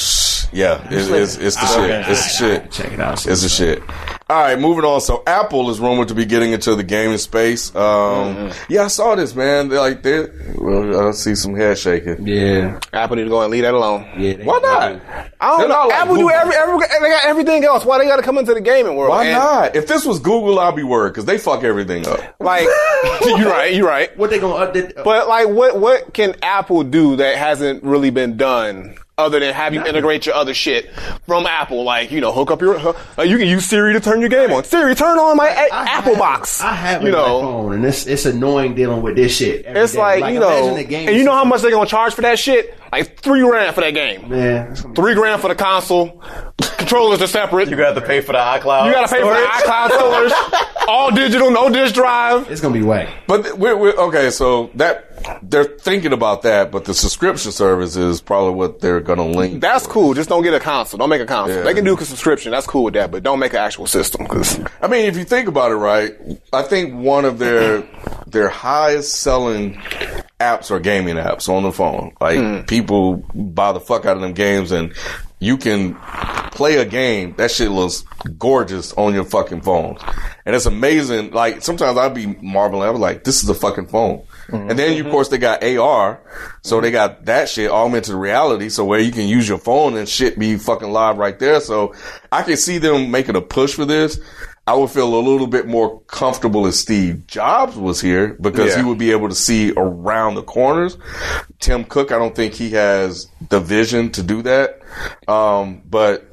Yeah, 0.51 0.87
it's, 0.89 1.09
it's, 1.09 1.37
it's 1.37 1.55
the 1.55 1.65
shit. 1.67 2.09
It's 2.09 2.23
the 2.23 2.29
shit. 2.29 2.71
Check 2.71 2.91
it 2.93 2.99
out. 2.99 3.25
It's 3.25 3.43
the 3.43 3.49
shit. 3.49 3.81
All 4.29 4.41
right, 4.41 4.59
moving 4.59 4.83
on. 4.83 4.99
So 4.99 5.23
Apple 5.25 5.69
is 5.69 5.79
rumored 5.79 6.09
to 6.09 6.15
be 6.15 6.25
getting 6.25 6.51
into 6.51 6.75
the 6.75 6.83
gaming 6.83 7.17
space. 7.17 7.73
Um, 7.73 7.81
mm-hmm. 8.35 8.73
Yeah, 8.73 8.83
I 8.83 8.87
saw 8.87 9.15
this, 9.15 9.33
man. 9.33 9.69
They're 9.69 9.79
like, 9.79 10.03
they 10.03 10.27
well, 10.55 11.07
I 11.07 11.11
see 11.11 11.33
some 11.33 11.55
head 11.55 11.77
shaking. 11.77 12.27
Yeah. 12.27 12.79
Apple 12.91 13.15
need 13.15 13.23
to 13.23 13.29
go 13.29 13.41
and 13.41 13.51
leave 13.51 13.63
that 13.63 13.73
alone. 13.73 14.05
Yeah. 14.17 14.43
Why 14.43 14.59
not? 14.59 15.01
I 15.39 15.57
don't 15.57 15.69
know. 15.69 15.87
like 15.87 15.93
Apple 15.93 16.15
do 16.17 16.29
every, 16.29 16.55
every 16.55 16.77
they 16.77 17.09
got 17.09 17.25
everything 17.25 17.63
else. 17.63 17.85
Why 17.85 17.99
they 17.99 18.05
got 18.05 18.17
to 18.17 18.21
come 18.21 18.37
into 18.37 18.53
the 18.53 18.59
gaming 18.59 18.97
world? 18.97 19.11
Why 19.11 19.25
And, 19.25 19.33
not? 19.33 19.75
If 19.77 19.87
this 19.87 20.05
was 20.05 20.19
Google, 20.19 20.59
I'd 20.59 20.75
be 20.75 20.83
worried 20.83 21.11
because 21.11 21.23
they 21.23 21.37
fuck 21.37 21.63
everything 21.63 22.05
up. 22.05 22.19
Like 22.41 22.67
you're 23.25 23.49
right, 23.49 23.73
you're 23.73 23.87
right. 23.87 24.15
What 24.17 24.29
they 24.29 24.39
gonna 24.39 24.55
uh, 24.55 24.71
update? 24.71 24.97
Uh, 24.97 25.03
but 25.03 25.29
like, 25.29 25.47
what 25.47 25.79
what 25.79 26.13
can 26.13 26.35
Apple 26.41 26.83
do 26.83 27.15
that 27.17 27.37
hasn't 27.37 27.83
really 27.83 28.09
been 28.09 28.35
done? 28.35 28.97
Other 29.19 29.39
than 29.39 29.51
have 29.51 29.73
you 29.73 29.83
integrate 29.83 30.27
your 30.27 30.35
other 30.35 30.53
shit 30.53 30.91
from 31.25 31.47
Apple, 31.47 31.83
like 31.83 32.11
you 32.11 32.21
know, 32.21 32.31
hook 32.31 32.51
up 32.51 32.61
your, 32.61 32.77
uh, 33.17 33.23
you 33.23 33.39
can 33.39 33.47
use 33.47 33.65
Siri 33.65 33.93
to 33.93 33.99
turn 33.99 34.19
your 34.19 34.29
game 34.29 34.51
on. 34.53 34.63
Siri, 34.63 34.93
turn 34.93 35.17
on 35.17 35.35
my 35.35 35.47
a- 35.49 35.73
I 35.73 35.85
Apple 35.85 36.11
have- 36.13 36.19
box. 36.19 36.61
I 36.61 36.73
have 36.73 37.01
you 37.01 37.07
an 37.07 37.13
know, 37.13 37.41
iPhone, 37.41 37.73
and 37.73 37.83
it's 37.83 38.05
it's 38.05 38.25
annoying 38.27 38.75
dealing 38.75 39.01
with 39.01 39.15
this 39.15 39.35
shit. 39.35 39.65
every 39.65 39.81
it's 39.81 39.93
day. 39.93 39.97
like, 39.99 40.31
you 40.35 40.39
know, 40.39 40.75
the 40.75 40.83
game 40.83 41.07
and 41.09 41.17
you 41.17 41.23
know 41.23 41.31
how 41.31 41.45
much 41.45 41.63
they're 41.63 41.71
gonna 41.71 41.87
charge 41.89 42.13
for 42.13 42.21
that 42.21 42.37
shit? 42.37 42.77
Like 42.91 43.17
three 43.19 43.41
grand 43.41 43.73
for 43.73 43.81
that 43.81 43.95
game. 43.95 44.29
Man, 44.29 44.73
it's 44.73 44.81
gonna 44.81 44.93
be- 44.93 45.01
Three 45.01 45.15
grand 45.15 45.41
for 45.41 45.47
the 45.47 45.55
console. 45.55 46.21
Controllers 46.77 47.19
are 47.19 47.25
separate. 47.25 47.69
You 47.71 47.75
got 47.75 47.93
to 47.95 48.01
pay 48.01 48.21
for 48.21 48.33
the 48.33 48.37
iCloud. 48.37 48.85
You 48.85 48.91
gotta 48.91 49.07
pay 49.11 49.21
for 49.21 49.33
the 49.33 49.47
iCloud 49.47 49.89
storage. 49.97 50.33
All 50.87 51.11
digital, 51.11 51.51
no 51.51 51.69
disk 51.69 51.95
drive. 51.95 52.49
it's 52.49 52.61
gonna 52.61 52.73
be 52.73 52.83
whack. 52.83 53.09
But 53.27 53.57
we're, 53.57 53.75
we're 53.75 53.95
okay. 53.95 54.29
So 54.29 54.71
that 54.75 55.07
they're 55.41 55.63
thinking 55.63 56.13
about 56.13 56.43
that, 56.43 56.71
but 56.71 56.85
the 56.85 56.93
subscription 56.93 57.51
service 57.51 57.95
is 57.95 58.21
probably 58.21 58.53
what 58.53 58.79
they're 58.79 58.99
going 58.99 59.17
to 59.17 59.37
link. 59.37 59.61
That's 59.61 59.87
cool. 59.87 60.13
Just 60.13 60.29
don't 60.29 60.43
get 60.43 60.53
a 60.53 60.59
console. 60.59 60.97
Don't 60.97 61.09
make 61.09 61.21
a 61.21 61.25
console. 61.25 61.57
Yeah. 61.57 61.63
They 61.63 61.73
can 61.73 61.83
do 61.83 61.97
a 61.97 62.05
subscription. 62.05 62.51
That's 62.51 62.67
cool 62.67 62.83
with 62.85 62.93
that, 62.93 63.11
but 63.11 63.23
don't 63.23 63.39
make 63.39 63.53
an 63.53 63.59
actual 63.59 63.87
system. 63.87 64.25
Cause 64.27 64.59
I 64.81 64.87
mean, 64.87 65.05
if 65.05 65.17
you 65.17 65.23
think 65.23 65.47
about 65.47 65.71
it, 65.71 65.75
right? 65.75 66.15
I 66.53 66.63
think 66.63 66.95
one 66.95 67.25
of 67.25 67.39
their 67.39 67.83
their 68.27 68.49
highest 68.49 69.15
selling 69.15 69.75
apps 70.39 70.71
are 70.71 70.79
gaming 70.79 71.15
apps 71.15 71.49
on 71.49 71.63
the 71.63 71.71
phone. 71.71 72.13
Like 72.21 72.37
mm. 72.37 72.67
people 72.67 73.17
buy 73.33 73.71
the 73.71 73.79
fuck 73.79 74.05
out 74.05 74.15
of 74.15 74.21
them 74.21 74.33
games, 74.33 74.71
and 74.71 74.93
you 75.39 75.57
can 75.57 75.95
play 76.51 76.77
a 76.77 76.85
game. 76.85 77.35
That 77.37 77.51
shit 77.51 77.69
looks 77.69 78.03
gorgeous 78.37 78.93
on 78.93 79.13
your 79.13 79.23
fucking 79.23 79.61
phone, 79.61 79.97
and 80.45 80.55
it's 80.55 80.65
amazing. 80.65 81.31
Like 81.31 81.61
sometimes 81.61 81.97
I'd 81.97 82.13
be 82.15 82.25
marveling. 82.41 82.87
I 82.87 82.91
was 82.91 82.99
like, 82.99 83.23
"This 83.23 83.43
is 83.43 83.49
a 83.49 83.53
fucking 83.53 83.87
phone." 83.87 84.23
And 84.49 84.79
then, 84.79 84.91
of 84.93 84.97
mm-hmm. 84.97 85.11
course, 85.11 85.27
they 85.27 85.37
got 85.37 85.63
AR, 85.63 86.21
so 86.63 86.79
they 86.79 86.89
got 86.89 87.25
that 87.25 87.49
shit 87.49 87.69
augmented 87.69 88.15
reality, 88.15 88.69
so 88.69 88.85
where 88.85 88.99
you 88.99 89.11
can 89.11 89.27
use 89.27 89.47
your 89.47 89.57
phone 89.57 89.97
and 89.97 90.07
shit 90.07 90.39
be 90.39 90.57
fucking 90.57 90.91
live 90.91 91.17
right 91.17 91.37
there. 91.37 91.59
So 91.59 91.93
I 92.31 92.43
can 92.43 92.57
see 92.57 92.77
them 92.77 93.11
making 93.11 93.35
a 93.35 93.41
push 93.41 93.73
for 93.73 93.85
this. 93.85 94.19
I 94.67 94.73
would 94.75 94.89
feel 94.89 95.15
a 95.17 95.21
little 95.21 95.47
bit 95.47 95.65
more 95.65 96.01
comfortable 96.01 96.67
if 96.67 96.75
Steve 96.75 97.25
Jobs 97.25 97.77
was 97.77 98.01
here 98.01 98.35
because 98.41 98.71
Yeah. 98.71 98.79
he 98.79 98.83
would 98.83 98.97
be 98.97 99.11
able 99.11 99.29
to 99.29 99.35
see 99.35 99.71
around 99.77 100.35
the 100.35 100.43
corners. 100.43 100.97
Tim 101.59 101.85
Cook, 101.85 102.11
I 102.11 102.19
don't 102.19 102.35
think 102.35 102.53
he 102.53 102.71
has 102.71 103.27
the 103.49 103.61
vision 103.61 104.11
to 104.11 104.23
do 104.23 104.41
that. 104.41 104.79
Um, 105.27 105.81
but 105.89 106.25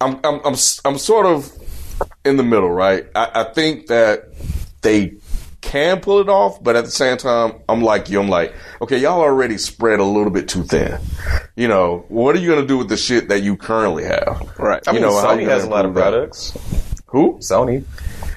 I'm, 0.00 0.20
I'm, 0.22 0.40
I'm, 0.44 0.54
I'm 0.84 0.98
sort 0.98 1.26
of 1.26 1.50
in 2.24 2.36
the 2.36 2.42
middle, 2.44 2.70
right? 2.70 3.06
I, 3.14 3.30
I 3.34 3.44
think 3.52 3.88
that 3.88 4.26
they 4.82 5.14
can 5.64 6.00
pull 6.00 6.20
it 6.20 6.28
off, 6.28 6.62
but 6.62 6.76
at 6.76 6.84
the 6.84 6.90
same 6.90 7.16
time, 7.16 7.54
I'm 7.68 7.82
like 7.82 8.10
you. 8.10 8.20
I'm 8.20 8.28
like, 8.28 8.54
okay, 8.82 8.98
y'all 8.98 9.20
already 9.20 9.56
spread 9.56 9.98
a 9.98 10.04
little 10.04 10.30
bit 10.30 10.48
too 10.48 10.62
thin. 10.62 11.00
You 11.56 11.68
know, 11.68 12.04
what 12.08 12.36
are 12.36 12.38
you 12.38 12.48
going 12.48 12.60
to 12.60 12.66
do 12.66 12.78
with 12.78 12.88
the 12.88 12.96
shit 12.96 13.28
that 13.28 13.42
you 13.42 13.56
currently 13.56 14.04
have? 14.04 14.52
Right. 14.58 14.82
I 14.86 14.92
mean, 14.92 15.02
know, 15.02 15.10
Sony 15.10 15.44
has 15.46 15.64
a 15.64 15.68
lot 15.70 15.84
of 15.84 15.90
improve 15.90 16.04
that? 16.04 16.10
products. 16.10 16.58
Who? 17.06 17.38
Sony. 17.38 17.84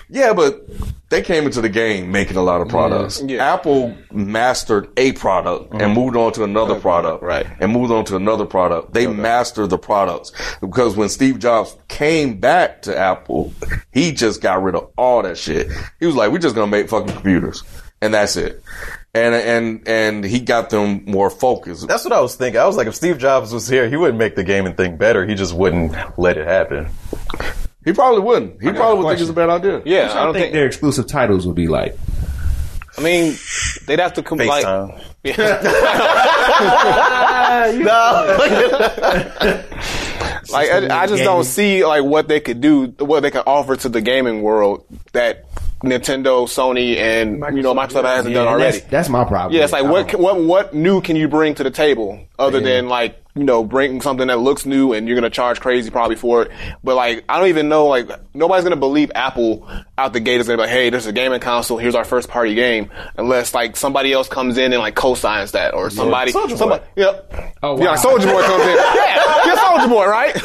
Yeah, 0.10 0.34
but 0.34 0.68
they 1.10 1.22
came 1.22 1.46
into 1.46 1.62
the 1.62 1.70
game 1.70 2.12
making 2.12 2.38
a 2.38 2.42
lot 2.42 2.62
of 2.62 2.68
products. 2.68 3.22
Yeah. 3.26 3.54
Apple 3.54 3.96
mastered 4.12 4.90
a 4.98 5.14
product 5.14 5.72
and 5.72 5.82
mm-hmm. 5.82 5.94
moved 5.94 6.18
on 6.18 6.34
to 6.34 6.44
another 6.44 6.80
product. 6.80 7.24
Right. 7.24 7.48
And 7.60 7.72
moved 7.72 7.92
on 7.92 8.06
to 8.06 8.16
another 8.16 8.46
product. 8.46 8.94
They 8.94 9.08
mastered 9.08 9.70
the 9.70 9.78
products 9.78 10.32
because 10.60 10.96
when 10.98 11.10
Steve 11.10 11.40
Jobs 11.40 11.78
came 11.88 12.40
back 12.40 12.82
to 12.84 12.98
Apple, 12.98 13.54
he 13.92 14.12
just 14.12 14.42
got 14.42 14.62
rid 14.62 14.76
of 14.76 14.92
all 14.98 15.24
that 15.24 15.38
shit. 15.38 15.72
He 16.00 16.06
was 16.06 16.16
like, 16.16 16.32
we're 16.32 16.40
just 16.40 16.56
going 16.56 16.70
to 16.70 16.78
make 16.78 16.90
fucking 16.90 17.14
computers. 17.14 17.64
And 18.02 18.14
that's 18.14 18.36
it. 18.36 18.62
And, 19.14 19.34
and, 19.34 19.88
and 19.88 20.24
he 20.24 20.40
got 20.40 20.70
them 20.70 21.04
more 21.06 21.30
focused. 21.30 21.88
That's 21.88 22.04
what 22.04 22.14
I 22.14 22.22
was 22.22 22.36
thinking. 22.36 22.62
I 22.62 22.68
was 22.68 22.78
like, 22.78 22.88
if 22.88 22.96
Steve 22.96 23.18
Jobs 23.18 23.52
was 23.52 23.68
here, 23.68 23.90
he 23.90 23.96
wouldn't 23.96 24.20
make 24.20 24.36
the 24.36 24.44
gaming 24.44 24.76
thing 24.76 24.98
better. 24.98 25.26
He 25.26 25.34
just 25.36 25.54
wouldn't 25.54 25.96
let 26.20 26.38
it 26.38 26.46
happen. 26.46 26.90
He 27.88 27.94
probably 27.94 28.20
wouldn't. 28.20 28.62
He 28.62 28.70
probably 28.74 29.02
would 29.02 29.12
think 29.12 29.22
it's 29.22 29.30
a 29.30 29.34
bad 29.34 29.50
idea. 29.50 29.82
yeah, 29.86 30.12
I, 30.12 30.24
I 30.24 30.26
don't 30.26 30.34
think, 30.34 30.44
think. 30.44 30.54
their 30.54 30.68
exclusive 30.68 31.08
titles 31.08 31.48
would 31.48 31.56
be 31.56 31.70
like. 31.70 31.98
I 32.98 33.02
mean, 33.02 33.38
they'd 33.86 34.00
have 34.00 34.16
to 34.16 34.24
come 34.24 34.40
like. 34.40 34.66
FaceTime. 34.66 35.02
Like 40.50 40.72
I, 40.72 41.04
I 41.04 41.08
just 41.08 41.24
don't 41.24 41.44
see 41.44 41.86
like 41.86 42.04
what 42.04 42.30
they 42.30 42.40
could 42.40 42.62
do, 42.62 42.86
what 43.00 43.20
they 43.20 43.32
could 43.32 43.44
offer 43.46 43.76
to 43.76 43.90
the 43.90 44.00
gaming 44.00 44.42
world 44.42 44.86
that 45.12 45.44
Nintendo, 45.84 46.46
Sony, 46.48 46.98
and 46.98 47.36
you 47.56 47.62
know 47.62 47.74
Microsoft 47.76 48.04
hasn't 48.06 48.34
Yeah, 48.34 48.44
done 48.44 48.48
already. 48.48 48.80
That's, 48.80 48.90
that's 48.92 49.10
my 49.10 49.24
problem. 49.26 49.54
Yeah, 49.56 49.64
it's 49.64 49.74
like 49.74 49.84
what 49.84 50.00
don't- 50.00 50.10
can- 50.10 50.22
what 50.22 50.40
what 50.42 50.74
new 50.74 51.02
can 51.02 51.16
you 51.16 51.28
bring 51.28 51.56
to 51.56 51.64
the 51.64 51.72
table 51.72 52.20
other 52.40 52.60
than 52.60 52.88
like 52.90 53.24
you 53.36 53.44
know 53.44 53.64
bring 53.64 54.02
something 54.02 54.28
that 54.28 54.40
looks 54.40 54.66
new 54.66 54.94
and 54.94 55.08
you're 55.08 55.14
gonna 55.16 55.30
charge 55.30 55.60
crazy 55.60 55.92
probably 55.92 56.16
for 56.16 56.42
it. 56.44 56.52
But 56.84 56.96
like 56.96 57.24
I 57.30 57.38
don't 57.38 57.50
even 57.50 57.70
know 57.70 57.86
like 57.86 58.10
nobody's 58.34 58.64
gonna 58.64 58.76
believe 58.76 59.12
Apple 59.14 59.68
out 60.00 60.14
the 60.14 60.20
gate 60.20 60.42
is 60.42 60.48
gonna 60.48 60.58
be 60.58 60.62
like, 60.64 60.72
hey, 60.72 60.90
there's 60.90 61.06
a 61.06 61.12
gaming 61.12 61.40
console, 61.40 61.78
here's 61.78 61.94
our 61.96 62.06
first 62.06 62.28
party 62.30 62.56
game, 62.56 62.90
unless 63.16 63.54
like 63.54 63.76
somebody 63.78 64.12
else 64.14 64.28
comes 64.28 64.58
in 64.58 64.74
and 64.74 64.82
like 64.82 64.96
co-signs 64.96 65.52
that 65.52 65.76
or 65.76 65.92
somebody 65.92 66.32
Soulja 66.32 66.58
somebody 66.58 66.84
Boy. 66.96 67.04
yeah 67.04 67.20
Oh, 67.62 67.78
yeah 67.78 67.86
wow. 67.86 67.92
like 67.92 68.00
Soulja 68.00 68.32
Boy 68.34 68.42
comes 68.42 68.64
in 68.64 68.76
yeah 68.78 69.42
get 69.46 69.58
Soulja 69.60 69.90
Boy 69.90 70.08
right 70.08 70.36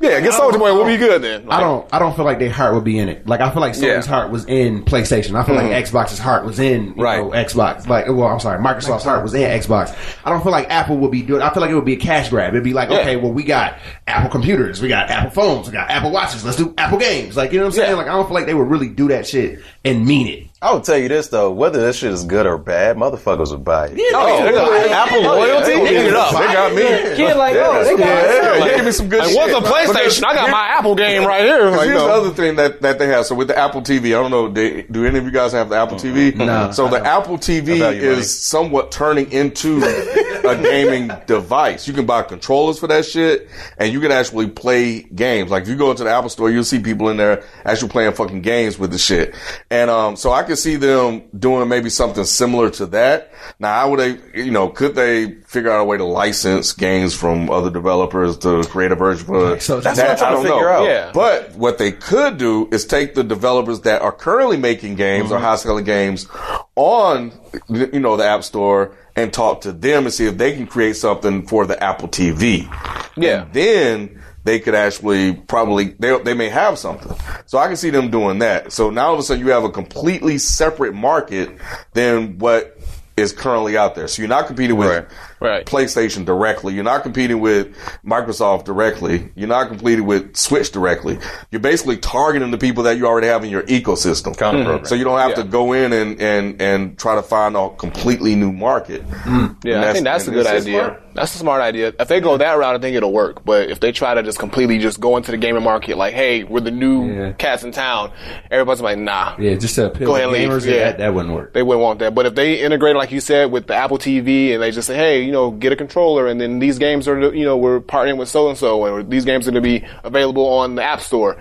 yeah 0.00 0.20
get 0.20 0.32
Soulja 0.34 0.58
Boy 0.58 0.74
we'll 0.74 0.84
be 0.86 0.96
good 0.96 1.22
then. 1.22 1.46
I 1.50 1.60
don't. 1.60 1.88
I 1.92 1.98
don't 1.98 2.14
feel 2.14 2.24
like 2.24 2.38
their 2.38 2.50
heart 2.50 2.74
would 2.74 2.84
be 2.84 2.98
in 2.98 3.08
it. 3.08 3.26
Like 3.26 3.40
I 3.40 3.50
feel 3.50 3.60
like 3.60 3.72
Sony's 3.72 3.82
Yeah. 3.82 4.02
heart 4.02 4.30
was 4.30 4.44
in 4.44 4.84
PlayStation. 4.84 5.34
I 5.34 5.42
feel 5.44 5.54
like 5.54 5.66
mm-hmm. 5.70 5.96
Xbox's 5.96 6.18
heart 6.18 6.44
was 6.44 6.58
in 6.58 6.94
you 6.96 7.02
Right. 7.02 7.18
know, 7.18 7.30
Xbox. 7.30 7.86
Like, 7.88 8.06
well, 8.08 8.24
I'm 8.24 8.40
sorry, 8.40 8.62
Microsoft's 8.62 9.04
heart 9.04 9.22
was 9.22 9.32
in 9.34 9.40
Xbox. 9.42 9.96
I 10.24 10.30
don't 10.30 10.42
feel 10.42 10.52
like 10.52 10.68
Apple 10.70 10.96
would 10.98 11.10
be 11.10 11.22
doing. 11.22 11.40
I 11.42 11.52
feel 11.52 11.60
like 11.62 11.70
it 11.70 11.74
would 11.74 11.84
be 11.84 11.94
a 11.94 11.98
cash 11.98 12.28
grab. 12.28 12.52
It'd 12.52 12.62
be 12.64 12.72
like, 12.74 12.90
Yeah. 12.90 12.98
okay, 12.98 13.16
well, 13.16 13.32
we 13.32 13.42
got 13.42 13.78
Apple 14.06 14.30
computers, 14.30 14.82
we 14.82 14.88
got 14.88 15.10
Apple 15.10 15.30
phones, 15.30 15.66
we 15.66 15.72
got 15.72 15.90
Apple 15.90 16.10
watches. 16.10 16.44
Let's 16.44 16.56
do 16.58 16.74
Apple 16.76 16.98
games. 16.98 17.36
Like, 17.36 17.52
you 17.52 17.58
know 17.58 17.64
what 17.64 17.74
I'm 17.74 17.76
saying? 17.76 17.90
Yeah. 17.90 17.96
Like, 17.96 18.06
I 18.08 18.12
don't 18.12 18.26
feel 18.26 18.34
like 18.34 18.46
they 18.46 18.54
would 18.54 18.68
really 18.68 18.88
do 18.88 19.08
that 19.08 19.26
shit 19.26 19.60
and 19.84 20.04
mean 20.06 20.26
it. 20.28 20.45
I 20.62 20.72
will 20.72 20.80
tell 20.80 20.96
you 20.96 21.06
this 21.08 21.28
though, 21.28 21.52
whether 21.52 21.78
this 21.80 21.96
shit 21.98 22.10
is 22.12 22.24
good 22.24 22.46
or 22.46 22.56
bad, 22.56 22.96
motherfuckers 22.96 23.50
would 23.50 23.62
buy 23.62 23.88
it. 23.88 23.92
Oh, 24.14 24.38
yeah, 24.38 24.44
they 24.46 24.52
got 24.52 24.90
Apple 25.08 25.20
loyalty. 25.22 25.66
They, 25.66 25.90
Eat 25.90 26.06
it 26.08 26.14
up. 26.16 26.32
they 26.32 26.46
got 26.52 26.74
me. 26.74 26.82
Kid 27.14 27.36
like, 27.36 27.54
oh, 27.56 27.84
they 27.84 27.94
got 27.94 27.98
Yeah, 27.98 28.60
Like, 28.60 28.76
give 28.76 28.84
me 28.86 28.90
some 28.92 29.08
good 29.10 29.18
Like, 29.20 29.28
shit. 29.28 29.36
what's 29.36 29.52
a 29.52 29.70
PlayStation? 29.70 30.24
I 30.24 30.34
got 30.34 30.50
my 30.50 30.66
Apple 30.68 30.94
game 30.94 31.26
right 31.26 31.42
here. 31.42 31.68
Like, 31.70 31.88
Here's 31.88 31.98
no. 32.00 32.06
the 32.06 32.12
other 32.12 32.30
thing 32.30 32.56
that, 32.56 32.80
that 32.80 32.98
they 32.98 33.06
have. 33.08 33.26
So 33.26 33.34
with 33.34 33.48
the 33.48 33.58
Apple 33.58 33.82
TV, 33.82 34.06
I 34.06 34.22
don't 34.22 34.30
know. 34.30 34.48
They, 34.48 34.82
do 34.84 35.04
any 35.04 35.18
of 35.18 35.24
you 35.26 35.30
guys 35.30 35.52
have 35.52 35.68
the 35.68 35.76
Apple 35.76 35.98
TV? 35.98 36.34
No, 36.34 36.70
So 36.72 36.88
the 36.88 37.04
Apple 37.04 37.36
TV 37.36 37.78
value 37.78 38.00
money. 38.08 38.20
is 38.20 38.40
somewhat 38.40 38.90
turning 38.90 39.30
into 39.32 39.82
a 39.84 40.56
gaming 40.62 41.10
device. 41.26 41.86
You 41.86 41.92
can 41.92 42.06
buy 42.06 42.22
controllers 42.22 42.78
for 42.78 42.86
that 42.86 43.04
shit, 43.04 43.48
and 43.76 43.92
you 43.92 44.00
can 44.00 44.10
actually 44.10 44.48
play 44.48 45.02
games. 45.02 45.50
Like 45.50 45.64
if 45.64 45.68
you 45.68 45.76
go 45.76 45.90
into 45.90 46.04
the 46.04 46.10
Apple 46.10 46.30
Store, 46.30 46.50
you'll 46.50 46.64
see 46.64 46.78
people 46.80 47.10
in 47.10 47.18
there 47.18 47.44
actually 47.66 47.90
playing 47.90 48.14
fucking 48.14 48.40
games 48.40 48.78
with 48.78 48.90
the 48.90 48.98
shit. 48.98 49.34
And 49.70 49.90
um, 49.90 50.16
so 50.16 50.32
I 50.32 50.45
could 50.46 50.58
see 50.58 50.76
them 50.76 51.24
doing 51.38 51.68
maybe 51.68 51.90
something 51.90 52.24
similar 52.24 52.70
to 52.70 52.86
that. 52.86 53.32
Now, 53.58 53.74
how 53.74 53.90
would 53.90 54.00
they? 54.00 54.42
You 54.42 54.50
know, 54.50 54.68
could 54.68 54.94
they 54.94 55.32
figure 55.42 55.70
out 55.70 55.80
a 55.80 55.84
way 55.84 55.96
to 55.96 56.04
license 56.04 56.72
games 56.72 57.14
from 57.14 57.50
other 57.50 57.70
developers 57.70 58.38
to 58.38 58.62
create 58.64 58.92
a 58.92 58.94
version 58.94 59.26
for? 59.26 59.60
So 59.60 59.80
that's 59.80 59.98
that? 59.98 60.08
what 60.08 60.10
I'm 60.10 60.16
trying 60.18 60.28
I 60.28 60.30
to 60.30 60.36
don't 60.36 60.54
figure 60.54 60.68
know. 60.68 60.72
out. 60.72 60.86
Yeah. 60.86 61.10
But 61.12 61.54
what 61.54 61.78
they 61.78 61.92
could 61.92 62.38
do 62.38 62.68
is 62.72 62.84
take 62.84 63.14
the 63.14 63.24
developers 63.24 63.82
that 63.82 64.02
are 64.02 64.12
currently 64.12 64.56
making 64.56 64.94
games 64.94 65.30
or 65.30 65.36
mm-hmm. 65.36 65.44
high 65.44 65.56
selling 65.56 65.84
games 65.84 66.26
on, 66.74 67.32
you 67.68 68.00
know, 68.00 68.16
the 68.16 68.24
App 68.24 68.44
Store 68.44 68.96
and 69.16 69.32
talk 69.32 69.62
to 69.62 69.72
them 69.72 70.04
and 70.04 70.12
see 70.12 70.26
if 70.26 70.36
they 70.36 70.54
can 70.54 70.66
create 70.66 70.96
something 70.96 71.46
for 71.46 71.66
the 71.66 71.82
Apple 71.82 72.08
TV. 72.08 72.70
Yeah. 73.16 73.42
And 73.42 73.52
then 73.52 74.22
they 74.46 74.60
could 74.60 74.74
actually 74.74 75.34
probably, 75.34 75.94
they, 75.98 76.16
they 76.20 76.34
may 76.34 76.48
have 76.48 76.78
something. 76.78 77.12
So 77.46 77.58
I 77.58 77.66
can 77.66 77.76
see 77.76 77.90
them 77.90 78.10
doing 78.10 78.38
that. 78.38 78.72
So 78.72 78.90
now 78.90 79.08
all 79.08 79.14
of 79.14 79.18
a 79.18 79.22
sudden 79.22 79.44
you 79.44 79.52
have 79.52 79.64
a 79.64 79.70
completely 79.70 80.38
separate 80.38 80.94
market 80.94 81.50
than 81.92 82.38
what 82.38 82.78
is 83.16 83.32
currently 83.32 83.76
out 83.76 83.94
there. 83.94 84.06
So 84.08 84.22
you're 84.22 84.28
not 84.28 84.46
competing 84.46 84.76
with 84.76 84.88
Right. 84.88 85.08
Right. 85.40 85.66
PlayStation 85.66 86.24
directly. 86.24 86.74
You're 86.74 86.84
not 86.84 87.02
competing 87.02 87.40
with 87.40 87.76
Microsoft 88.04 88.64
directly. 88.64 89.30
You're 89.34 89.48
not 89.48 89.68
competing 89.68 90.06
with 90.06 90.36
Switch 90.36 90.70
directly. 90.72 91.18
You're 91.50 91.60
basically 91.60 91.98
targeting 91.98 92.50
the 92.50 92.58
people 92.58 92.82
that 92.84 92.96
you 92.96 93.06
already 93.06 93.26
have 93.26 93.44
in 93.44 93.50
your 93.50 93.62
ecosystem. 93.64 94.36
Counter 94.36 94.58
mm-hmm. 94.60 94.66
program. 94.66 94.84
So 94.86 94.94
you 94.94 95.04
don't 95.04 95.18
have 95.18 95.30
Yeah. 95.30 95.36
to 95.36 95.44
go 95.44 95.72
in 95.72 95.92
and, 95.92 96.20
and, 96.20 96.60
and 96.62 96.98
try 96.98 97.14
to 97.16 97.22
find 97.22 97.56
a 97.56 97.68
completely 97.70 98.34
new 98.34 98.52
market. 98.52 99.06
Mm-hmm. 99.08 99.68
Yeah, 99.68 99.88
I 99.88 99.92
think 99.92 100.04
that's 100.04 100.26
a 100.26 100.30
good 100.30 100.46
idea. 100.46 100.78
smart. 100.84 101.02
That's 101.14 101.34
a 101.34 101.38
smart 101.38 101.62
idea. 101.62 101.94
If 101.98 102.08
they 102.08 102.20
go 102.20 102.36
that 102.36 102.52
route, 102.58 102.74
I 102.74 102.78
think 102.78 102.94
it'll 102.94 103.12
work. 103.12 103.42
But 103.44 103.70
if 103.70 103.80
they 103.80 103.90
try 103.90 104.14
to 104.14 104.22
just 104.22 104.38
completely 104.38 104.78
just 104.78 105.00
go 105.00 105.16
into 105.16 105.30
the 105.30 105.38
gaming 105.38 105.62
market, 105.62 105.96
like, 105.96 106.12
hey, 106.12 106.44
we're 106.44 106.60
the 106.60 106.70
new 106.70 107.10
Yeah. 107.10 107.32
cats 107.32 107.62
in 107.64 107.72
town, 107.72 108.12
everybody's 108.50 108.82
like, 108.82 108.98
nah. 108.98 109.34
Yeah, 109.38 109.54
just 109.54 109.76
to 109.76 109.86
appeal 109.86 110.08
Go 110.08 110.12
to 110.12 110.24
ahead 110.24 110.24
and 110.24 110.32
leave. 110.32 110.48
gamers, 110.62 110.66
Yeah. 110.66 110.84
that, 110.84 110.98
that 110.98 111.14
wouldn't 111.14 111.34
work. 111.34 111.54
They 111.54 111.62
wouldn't 111.62 111.82
want 111.82 111.98
that. 112.00 112.14
But 112.14 112.26
if 112.26 112.34
they 112.34 112.60
integrate, 112.60 112.96
like 112.96 113.12
you 113.12 113.20
said, 113.20 113.50
with 113.50 113.66
the 113.66 113.74
Apple 113.74 113.96
TV 113.98 114.52
and 114.52 114.62
they 114.62 114.70
just 114.70 114.86
say, 114.86 114.96
hey, 114.96 115.25
you 115.26 115.32
know, 115.32 115.50
get 115.50 115.72
a 115.72 115.76
controller 115.76 116.26
and 116.26 116.40
then 116.40 116.58
these 116.58 116.78
games 116.78 117.08
are, 117.08 117.34
you 117.34 117.44
know, 117.44 117.56
we're 117.56 117.80
partnering 117.80 118.16
with 118.16 118.28
so 118.28 118.48
and 118.48 118.56
so 118.56 118.80
or 118.80 119.02
these 119.02 119.24
games 119.24 119.46
are 119.46 119.50
going 119.50 119.62
to 119.62 119.68
be 119.68 119.86
available 120.04 120.46
on 120.46 120.76
the 120.76 120.82
App 120.82 121.00
Store. 121.00 121.36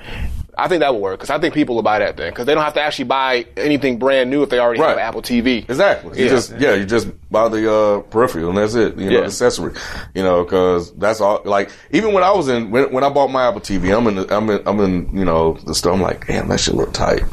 I 0.57 0.67
think 0.67 0.79
that 0.81 0.93
would 0.93 1.01
work 1.01 1.19
because 1.19 1.29
I 1.29 1.39
think 1.39 1.53
people 1.53 1.75
will 1.75 1.83
buy 1.83 1.99
that 1.99 2.17
thing 2.17 2.29
because 2.31 2.45
they 2.45 2.53
don't 2.53 2.63
have 2.63 2.73
to 2.75 2.81
actually 2.81 3.05
buy 3.05 3.45
anything 3.57 3.97
brand 3.99 4.29
new 4.29 4.43
if 4.43 4.49
they 4.49 4.59
already 4.59 4.79
have 4.79 4.87
Right. 4.89 4.97
an 4.97 4.99
Apple 5.07 5.21
TV. 5.21 5.59
Exactly. 5.69 6.17
You 6.19 6.25
Yeah. 6.25 6.29
just 6.31 6.53
yeah, 6.59 6.73
you 6.75 6.85
just 6.85 7.07
buy 7.31 7.47
the 7.49 7.71
uh, 7.73 8.01
peripheral 8.03 8.49
and 8.49 8.57
that's 8.57 8.75
it. 8.75 8.97
You 8.97 9.09
know, 9.09 9.19
Yeah. 9.19 9.25
accessory. 9.25 9.73
You 10.13 10.23
know, 10.23 10.43
because 10.43 10.93
that's 10.93 11.19
all. 11.21 11.41
Like 11.43 11.69
even 11.91 12.13
when 12.13 12.23
I 12.23 12.31
was 12.31 12.47
in 12.47 12.71
when, 12.71 12.91
when 12.93 13.03
I 13.03 13.09
bought 13.09 13.27
my 13.31 13.47
Apple 13.47 13.61
TV, 13.61 13.95
I'm 13.97 14.07
in 14.07 14.15
the, 14.15 14.35
I'm 14.35 14.49
in 14.49 14.61
I'm 14.65 14.79
in 14.79 15.09
you 15.17 15.25
know 15.25 15.53
the 15.65 15.75
store. 15.75 15.93
I'm 15.93 16.01
like, 16.01 16.27
damn, 16.27 16.47
that 16.47 16.59
shit 16.59 16.75
look 16.75 16.93
tight. 16.93 17.23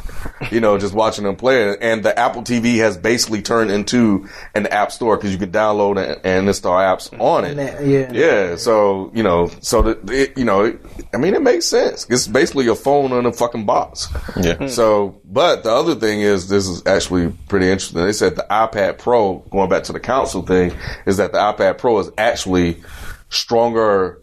you 0.51 0.59
know, 0.59 0.77
just 0.77 0.93
watching 0.93 1.23
them 1.25 1.35
play 1.35 1.69
it. 1.69 1.79
And 1.81 2.03
the 2.03 2.17
Apple 2.17 2.43
TV 2.43 2.77
has 2.77 2.97
basically 2.97 3.41
turned 3.41 3.71
into 3.71 4.27
an 4.55 4.67
app 4.67 4.91
store 4.91 5.15
because 5.17 5.31
you 5.31 5.37
can 5.37 5.51
download 5.51 5.97
and, 5.97 6.19
and 6.25 6.47
install 6.47 6.73
apps 6.77 7.09
on 7.19 7.45
it. 7.45 7.55
that- 7.55 7.85
yeah. 7.85 8.11
Yeah. 8.11 8.55
So 8.55 9.11
you 9.13 9.23
know, 9.23 9.49
so 9.61 9.81
that 9.83 10.09
it, 10.09 10.37
you 10.37 10.43
know, 10.45 10.75
I 11.13 11.17
mean, 11.17 11.33
it 11.35 11.41
makes 11.41 11.65
sense. 11.65 12.05
It's 12.09 12.27
basically 12.27 12.67
a 12.67 12.75
phone 12.75 13.12
in 13.19 13.25
a 13.25 13.33
fucking 13.33 13.65
box. 13.65 14.07
Yeah. 14.39 14.55
Hmm. 14.55 14.67
So, 14.67 15.21
but 15.25 15.63
the 15.63 15.71
other 15.71 15.95
thing 15.95 16.21
is, 16.21 16.49
this 16.49 16.67
is 16.67 16.85
actually 16.85 17.31
pretty 17.47 17.67
interesting. 17.67 18.03
They 18.03 18.13
said 18.13 18.35
the 18.35 18.45
iPad 18.49 18.97
Pro, 18.97 19.39
going 19.49 19.69
back 19.69 19.83
to 19.83 19.93
the 19.93 19.99
console 19.99 20.41
thing, 20.41 20.73
is 21.05 21.17
that 21.17 21.31
the 21.31 21.37
iPad 21.37 21.77
Pro 21.77 21.99
is 21.99 22.09
actually 22.17 22.83
stronger 23.29 24.21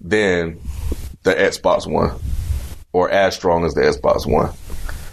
than 0.00 0.60
the 1.22 1.34
Xbox 1.34 1.90
One, 1.90 2.18
or 2.92 3.10
as 3.10 3.34
strong 3.34 3.64
as 3.64 3.74
the 3.74 3.82
Xbox 3.82 4.26
One. 4.30 4.52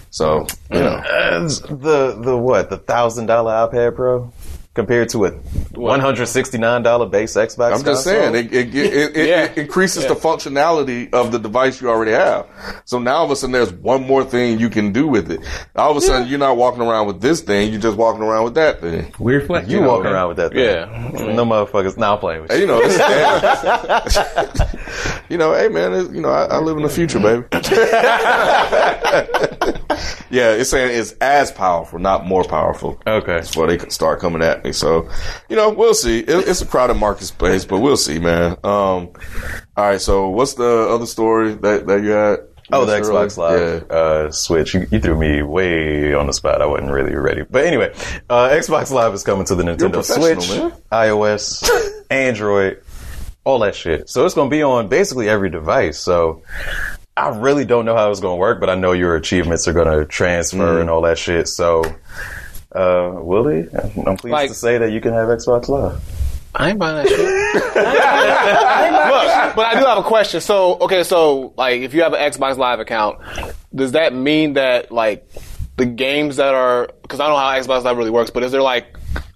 So, 0.09 0.45
you 0.71 0.79
know, 0.79 0.97
As 0.97 1.61
the 1.61 2.15
the 2.19 2.37
what 2.37 2.69
the 2.69 2.77
thousand 2.77 3.25
dollar 3.25 3.51
iPad 3.67 3.95
Pro 3.95 4.31
compared 4.75 5.07
to 5.09 5.25
a 5.25 5.31
one 5.75 5.99
hundred 5.99 6.25
sixty 6.25 6.57
nine 6.57 6.81
dollar 6.83 7.05
base 7.05 7.35
Xbox. 7.35 7.67
I'm 7.73 7.83
just 7.83 8.05
console? 8.05 8.33
saying 8.33 8.35
it 8.35 8.53
it, 8.53 8.75
it, 8.75 9.15
it, 9.15 9.27
Yeah. 9.27 9.43
it 9.45 9.57
increases 9.57 10.05
the 10.07 10.15
functionality 10.15 11.13
of 11.13 11.31
the 11.31 11.37
device 11.39 11.79
you 11.81 11.89
already 11.89 12.11
have. 12.11 12.47
So 12.85 12.97
now 12.99 13.17
all 13.17 13.25
of 13.25 13.31
a 13.31 13.35
sudden 13.35 13.51
there's 13.53 13.71
one 13.73 14.03
more 14.07 14.23
thing 14.23 14.59
you 14.59 14.69
can 14.69 14.91
do 14.91 15.07
with 15.07 15.29
it. 15.31 15.41
All 15.75 15.91
of 15.91 15.97
a 15.97 16.01
sudden 16.01 16.27
you're 16.27 16.39
not 16.39 16.57
walking 16.57 16.81
around 16.81 17.07
with 17.07 17.21
this 17.21 17.41
thing, 17.41 17.71
you're 17.71 17.81
just 17.81 17.97
walking 17.97 18.23
around 18.23 18.45
with 18.45 18.55
that 18.55 18.81
thing. 18.81 19.13
Weird 19.19 19.45
flex. 19.47 19.67
you 19.69 19.79
know, 19.79 19.87
walking 19.89 20.11
around 20.11 20.29
with 20.29 20.37
that. 20.37 20.51
Thing. 20.53 20.63
Yeah. 20.63 20.85
Mm-hmm. 20.85 21.35
no 21.35 21.45
motherfuckers. 21.45 21.97
Now 21.97 22.13
I'm 22.13 22.19
playing 22.19 22.41
with 22.43 22.51
you. 22.51 22.57
you 22.59 22.67
know, 22.67 22.79
it's, 22.81 22.97
damn. 24.57 24.69
you 25.29 25.37
know, 25.37 25.53
hey 25.53 25.67
man, 25.69 25.93
it's, 25.93 26.11
you 26.13 26.21
know, 26.21 26.29
I, 26.29 26.45
I 26.45 26.57
live 26.59 26.77
in 26.77 26.83
the 26.83 26.89
future, 26.89 27.19
baby. 27.19 27.43
yeah, 30.29 30.51
it's 30.53 30.69
saying 30.69 30.97
it's 30.99 31.11
as 31.21 31.51
powerful, 31.51 31.99
not 31.99 32.25
more 32.25 32.43
powerful. 32.43 32.99
Okay. 33.05 33.39
before 33.41 33.67
they 33.67 33.77
start 33.89 34.19
coming 34.19 34.41
at 34.41 34.62
me. 34.63 34.71
So, 34.71 35.09
you 35.49 35.55
know, 35.55 35.69
we'll 35.69 35.93
see. 35.93 36.19
It, 36.19 36.47
it's 36.47 36.61
a 36.61 36.65
crowded 36.65 36.95
marketplace, 36.95 37.65
but 37.65 37.79
we'll 37.79 37.97
see, 37.97 38.19
man. 38.19 38.53
Um, 38.63 39.09
all 39.75 39.85
right. 39.85 40.01
So, 40.01 40.29
what's 40.29 40.53
the 40.53 40.87
other 40.89 41.05
story 41.05 41.53
that 41.55 41.87
that 41.87 42.03
you 42.03 42.09
had? 42.11 42.39
Oh, 42.71 42.85
the 42.85 42.93
Xbox 42.93 43.37
earlier? 43.37 43.79
Live 43.81 43.91
uh, 43.91 44.31
Switch. 44.31 44.73
You, 44.73 44.87
you 44.89 44.99
threw 44.99 45.19
me 45.19 45.43
way 45.43 46.13
on 46.13 46.27
the 46.27 46.33
spot. 46.33 46.61
I 46.61 46.65
wasn't 46.65 46.91
really 46.91 47.13
ready. 47.13 47.43
But 47.43 47.65
anyway, 47.65 47.93
uh, 48.29 48.49
Xbox 48.49 48.89
Live 48.89 49.13
is 49.13 49.23
coming 49.23 49.45
to 49.45 49.55
the 49.55 49.63
Nintendo 49.63 50.03
Switch, 50.03 50.49
man. 50.49 50.71
iOS, 50.91 51.69
Android, 52.09 52.81
all 53.43 53.59
that 53.59 53.75
shit. 53.75 54.09
So 54.09 54.25
it's 54.25 54.33
going 54.33 54.49
to 54.49 54.55
be 54.55 54.63
on 54.63 54.87
basically 54.87 55.27
every 55.29 55.49
device. 55.49 55.99
So 55.99 56.41
I 57.17 57.37
really 57.37 57.65
don't 57.65 57.83
know 57.85 57.95
how 57.97 58.09
it's 58.09 58.21
going 58.21 58.37
to 58.37 58.39
work, 58.39 58.59
but 58.61 58.69
I 58.69 58.75
know 58.75 58.93
your 58.93 59.17
achievements 59.17 59.67
are 59.67 59.73
going 59.73 59.99
to 59.99 60.05
transfer 60.05 60.77
Mm. 60.77 60.81
and 60.81 60.89
all 60.89 61.01
that 61.01 61.17
shit. 61.19 61.49
So, 61.49 61.83
uh, 62.75 63.11
will 63.21 63.43
they? 63.43 63.67
I'm 64.05 64.17
pleased 64.17 64.31
Like- 64.31 64.49
to 64.49 64.55
say 64.55 64.77
that 64.77 64.91
you 64.91 65.01
can 65.01 65.13
have 65.13 65.27
Xbox 65.29 65.67
Live. 65.69 66.01
I 66.55 66.69
ain't 66.69 66.77
buying 66.77 66.97
that 66.97 67.07
shit. 67.07 67.19
Look, 68.33 69.55
but 69.55 69.65
I 69.65 69.79
do 69.79 69.85
have 69.85 69.97
a 69.97 70.03
question. 70.03 70.39
So, 70.41 70.77
okay, 70.81 71.03
so 71.03 71.53
like, 71.57 71.81
if 71.81 71.93
you 71.93 72.03
have 72.03 72.13
an 72.13 72.19
Xbox 72.31 72.57
Live 72.57 72.79
account, 72.79 73.19
does 73.73 73.93
that 73.93 74.13
mean 74.13 74.53
that 74.53 74.91
like 74.91 75.27
the 75.77 75.85
games 75.85 76.35
that 76.37 76.53
are? 76.53 76.89
Because 77.01 77.19
I 77.19 77.27
don't 77.27 77.33
know 77.33 77.39
how 77.39 77.59
Xbox 77.59 77.83
Live 77.83 77.97
really 77.97 78.11
works, 78.11 78.29
but 78.29 78.43
is 78.43 78.51
there 78.51 78.61
like, 78.61 78.85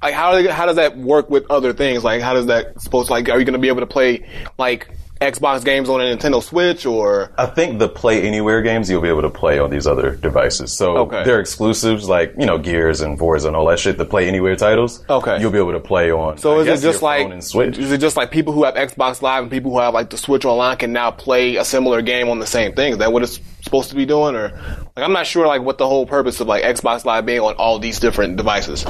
like 0.01 0.13
how 0.13 0.35
do 0.37 0.43
they- 0.43 0.51
how 0.51 0.65
does 0.67 0.75
that 0.75 0.95
work 0.97 1.29
with 1.29 1.49
other 1.49 1.73
things? 1.73 2.03
Like, 2.03 2.21
how 2.21 2.33
does 2.33 2.45
that 2.47 2.79
supposed 2.81 3.07
to 3.07 3.13
like? 3.13 3.29
Are 3.29 3.39
you 3.39 3.45
going 3.45 3.53
to 3.53 3.59
be 3.59 3.67
able 3.69 3.81
to 3.81 3.87
play 3.87 4.29
like 4.59 4.89
Xbox 5.19 5.63
games 5.65 5.89
on 5.89 5.99
a 5.99 6.03
Nintendo 6.03 6.41
Switch 6.43 6.85
or? 6.85 7.31
I 7.37 7.45
think 7.47 7.79
the 7.79 7.89
Play 7.89 8.21
Anywhere 8.23 8.61
games 8.61 8.89
you'll 8.89 9.01
be 9.01 9.09
able 9.09 9.23
to 9.23 9.29
play 9.29 9.57
on 9.59 9.69
these 9.69 9.87
other 9.87 10.11
devices. 10.11 10.71
So 10.73 10.97
Okay. 10.97 11.23
they're 11.23 11.39
exclusives, 11.39 12.07
like 12.07 12.33
you 12.37 12.45
know 12.45 12.57
Gears 12.57 13.01
and 13.01 13.17
Forza 13.17 13.47
and 13.47 13.55
all 13.55 13.65
that 13.67 13.79
shit. 13.79 13.97
The 13.97 14.05
Play 14.05 14.27
Anywhere 14.27 14.55
titles, 14.55 15.03
Okay. 15.09 15.39
you'll 15.39 15.51
be 15.51 15.57
able 15.57 15.73
to 15.73 15.79
play 15.79 16.11
on. 16.11 16.37
So 16.37 16.57
I 16.57 16.59
is 16.61 16.65
guess 16.67 16.79
it 16.79 16.83
just 16.83 17.01
like 17.01 17.27
and 17.29 17.43
Switch? 17.43 17.77
is 17.77 17.91
it 17.91 17.99
just 17.99 18.15
like 18.17 18.31
people 18.31 18.53
who 18.53 18.63
have 18.63 18.75
Xbox 18.75 19.21
Live 19.21 19.43
and 19.43 19.51
people 19.51 19.71
who 19.71 19.79
have 19.79 19.93
like 19.93 20.09
the 20.09 20.17
Switch 20.17 20.45
Online 20.45 20.77
can 20.77 20.93
now 20.93 21.11
play 21.11 21.55
a 21.55 21.65
similar 21.65 22.01
game 22.01 22.29
on 22.29 22.39
the 22.39 22.47
same 22.47 22.73
thing? 22.73 22.93
Is 22.93 22.97
that 22.99 23.11
what 23.11 23.23
it's 23.23 23.39
supposed 23.61 23.89
to 23.89 23.95
be 23.95 24.05
doing, 24.05 24.35
or 24.35 24.49
like 24.95 25.03
I'm 25.05 25.13
not 25.13 25.25
sure 25.27 25.47
like 25.47 25.61
what 25.61 25.77
the 25.77 25.87
whole 25.87 26.05
purpose 26.05 26.39
of 26.39 26.47
like 26.47 26.63
Xbox 26.63 27.05
Live 27.05 27.25
being 27.25 27.41
on 27.41 27.55
all 27.55 27.79
these 27.79 27.99
different 27.99 28.37
devices? 28.37 28.85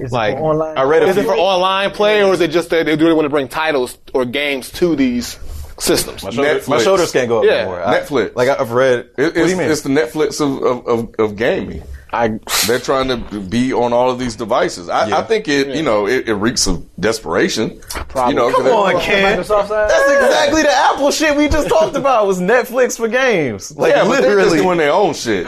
Is 0.00 0.10
it 0.10 0.12
Like 0.12 0.36
for 0.36 0.42
online? 0.42 0.76
I 0.76 0.82
read 0.82 1.02
a 1.02 1.06
Is 1.06 1.16
it 1.16 1.24
for 1.24 1.34
online 1.36 1.90
play, 1.92 2.22
or 2.24 2.32
is 2.32 2.40
it 2.40 2.50
just 2.50 2.70
that 2.70 2.86
they 2.86 2.96
really 2.96 3.12
want 3.14 3.26
to 3.26 3.30
bring 3.30 3.46
titles 3.48 3.96
or 4.12 4.24
games 4.24 4.70
to 4.72 4.96
these 4.96 5.38
systems? 5.82 6.22
my, 6.24 6.30
shoulders, 6.30 6.68
my 6.68 6.78
shoulders 6.78 7.12
can't 7.12 7.28
go 7.28 7.38
up 7.40 7.44
Yeah, 7.44 7.52
anymore. 7.52 7.82
I- 7.82 8.00
Netflix. 8.00 8.36
like 8.36 8.48
I've 8.48 8.70
read. 8.72 8.98
It, 8.98 9.22
what 9.22 9.34
do 9.34 9.40
it's, 9.42 9.50
you 9.50 9.56
mean? 9.56 9.70
it's 9.70 9.80
the 9.82 9.88
Netflix 9.90 10.40
of, 10.40 10.62
of, 10.62 10.86
of, 10.86 11.14
of 11.18 11.36
gaming. 11.36 11.82
I 12.12 12.38
They're 12.66 12.78
trying 12.78 13.08
to 13.08 13.40
be 13.40 13.72
on 13.72 13.92
all 13.92 14.10
of 14.10 14.18
these 14.18 14.36
devices. 14.36 14.88
I, 14.88 15.20
I 15.20 15.22
think 15.22 15.48
it, 15.48 15.74
you 15.74 15.82
know, 15.82 16.06
it, 16.06 16.28
it 16.28 16.34
reeks 16.34 16.66
of 16.66 16.84
desperation. 17.00 17.70
You 17.70 18.34
know, 18.34 18.50
'cause 18.52 18.62
Come 18.62 18.66
on, 18.66 18.96
On 18.96 19.00
Ken. 19.00 19.36
That's 19.36 19.50
exactly 19.50 20.62
the 20.62 20.72
Apple 20.72 21.10
shit 21.10 21.36
we 21.36 21.48
just 21.48 21.68
talked 21.68 21.96
about. 21.96 22.26
Was 22.26 22.38
Netflix 22.40 22.96
for 22.98 23.08
games? 23.08 23.76
Like 23.76 23.94
Yeah, 23.94 24.04
but 24.04 24.20
they're 24.20 24.36
just 24.38 24.50
literally. 24.52 24.58
doing 24.62 24.78
their 24.78 24.92
own 24.92 25.14
shit. 25.14 25.46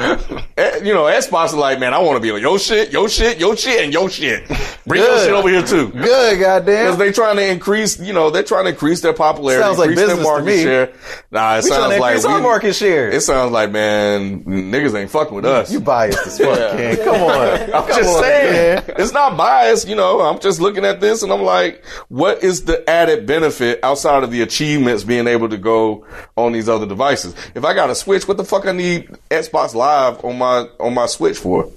Eh, 0.57 0.79
you 0.85 0.95
know, 0.95 1.03
Xbox 1.05 1.47
is 1.49 1.55
like, 1.55 1.79
man, 1.81 1.93
I 1.93 1.99
want 1.99 2.17
to 2.17 2.21
be 2.21 2.31
on 2.31 2.41
your 2.41 2.59
shit, 2.59 2.93
your 2.93 3.09
shit, 3.09 3.39
your 3.39 3.57
shit, 3.57 3.83
and 3.85 3.93
your 3.93 4.09
shit. 4.09 4.49
Bring 4.87 5.03
your 5.03 5.19
shit 5.19 5.31
over 5.31 5.49
here 5.49 5.63
too. 5.63 5.89
Good, 5.89 6.41
goddamn. 6.41 6.65
Because 6.65 6.91
goddamn. 6.93 6.99
they 6.99 7.13
trying 7.13 7.37
to 7.37 7.47
increase, 7.47 7.99
you 8.01 8.13
know, 8.13 8.31
they're 8.31 8.43
trying 8.43 8.65
to 8.65 8.71
increase 8.71 9.01
their 9.01 9.13
popularity, 9.13 9.63
Sounds 9.63 9.79
like 9.79 9.91
increase 9.91 10.07
their 10.07 10.17
business 10.17 10.37
to 10.39 10.43
me. 10.45 10.63
share. 10.63 10.93
Nah, 11.31 11.57
it 11.59 11.65
We 11.65 11.69
trying 11.71 11.81
sounds 11.81 11.95
to 11.95 12.01
like 12.01 12.15
increase 12.17 12.25
our 12.33 12.41
market 12.41 12.73
share. 12.75 13.11
It 13.11 13.21
sounds 13.23 13.53
like, 13.53 13.71
man, 13.71 14.45
niggas 14.45 14.95
ain't 14.99 15.11
fucking 15.11 15.35
with 15.35 15.45
us. 15.45 15.73
You 15.73 15.81
biased 15.81 16.27
as 16.27 16.39
fuck. 16.39 16.54
On, 16.55 16.79
Yeah. 16.79 16.95
Ken. 16.97 17.05
Come 17.05 17.23
on. 17.23 17.73
I'm 17.75 17.89
just 17.89 18.19
saying, 18.21 18.83
it's 18.99 19.13
not 19.13 19.37
biased. 19.37 19.89
You 19.89 19.97
know, 19.97 20.21
I'm 20.21 20.39
just 20.41 20.61
looking 20.61 20.85
at 20.85 21.01
this 21.01 21.23
and 21.23 21.33
I'm 21.33 21.43
like, 21.43 21.85
what 22.09 22.43
is 22.43 22.65
the 22.65 22.89
added 22.89 23.27
benefit 23.27 23.81
outside 23.83 24.23
of 24.23 24.31
the 24.31 24.43
achievements 24.43 25.05
being 25.05 25.27
able 25.27 25.49
to 25.49 25.57
go 25.59 26.07
on 26.37 26.53
these 26.53 26.69
other 26.69 26.87
devices? 26.87 27.35
If 27.55 27.65
I 27.65 27.75
got 27.75 27.91
a 27.91 27.95
Switch, 27.95 28.27
what 28.29 28.37
the 28.37 28.45
fuck 28.45 28.67
I 28.67 28.73
need 28.73 29.09
Xbox 29.31 29.75
Live 29.75 30.25
on 30.25 30.39
my 30.39 30.67
on 30.81 30.95
my 30.95 31.07
Switch 31.07 31.39
for? 31.39 31.71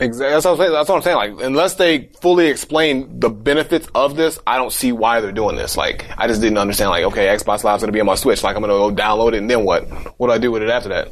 Exactly. 0.00 0.28
That's 0.30 0.44
what 0.44 0.52
I'm 0.52 0.56
saying. 0.58 0.72
That's 0.72 0.88
what 0.88 0.96
I'm 0.96 1.02
saying. 1.02 1.16
Like, 1.16 1.32
unless 1.44 1.74
they 1.74 2.08
fully 2.20 2.48
explain 2.48 3.20
the 3.20 3.30
benefits 3.30 3.88
of 3.94 4.16
this, 4.16 4.38
I 4.46 4.56
don't 4.56 4.72
see 4.72 4.92
why 4.92 5.20
they're 5.20 5.32
doing 5.32 5.56
this. 5.56 5.76
Like, 5.76 6.06
I 6.18 6.26
just 6.28 6.40
didn't 6.40 6.58
understand. 6.58 6.90
Like, 6.90 7.04
okay, 7.04 7.26
Xbox 7.26 7.64
Live's 7.64 7.82
gonna 7.82 7.92
be 7.92 8.00
on 8.00 8.06
my 8.06 8.14
Switch. 8.14 8.42
Like, 8.42 8.56
I'm 8.56 8.62
gonna 8.62 8.74
go 8.74 8.90
download 8.90 9.34
it, 9.34 9.38
and 9.38 9.50
then 9.50 9.64
what? 9.64 9.84
What 10.18 10.28
do 10.28 10.32
I 10.32 10.38
do 10.38 10.50
with 10.50 10.62
it 10.62 10.70
after 10.70 10.88
that? 10.90 11.08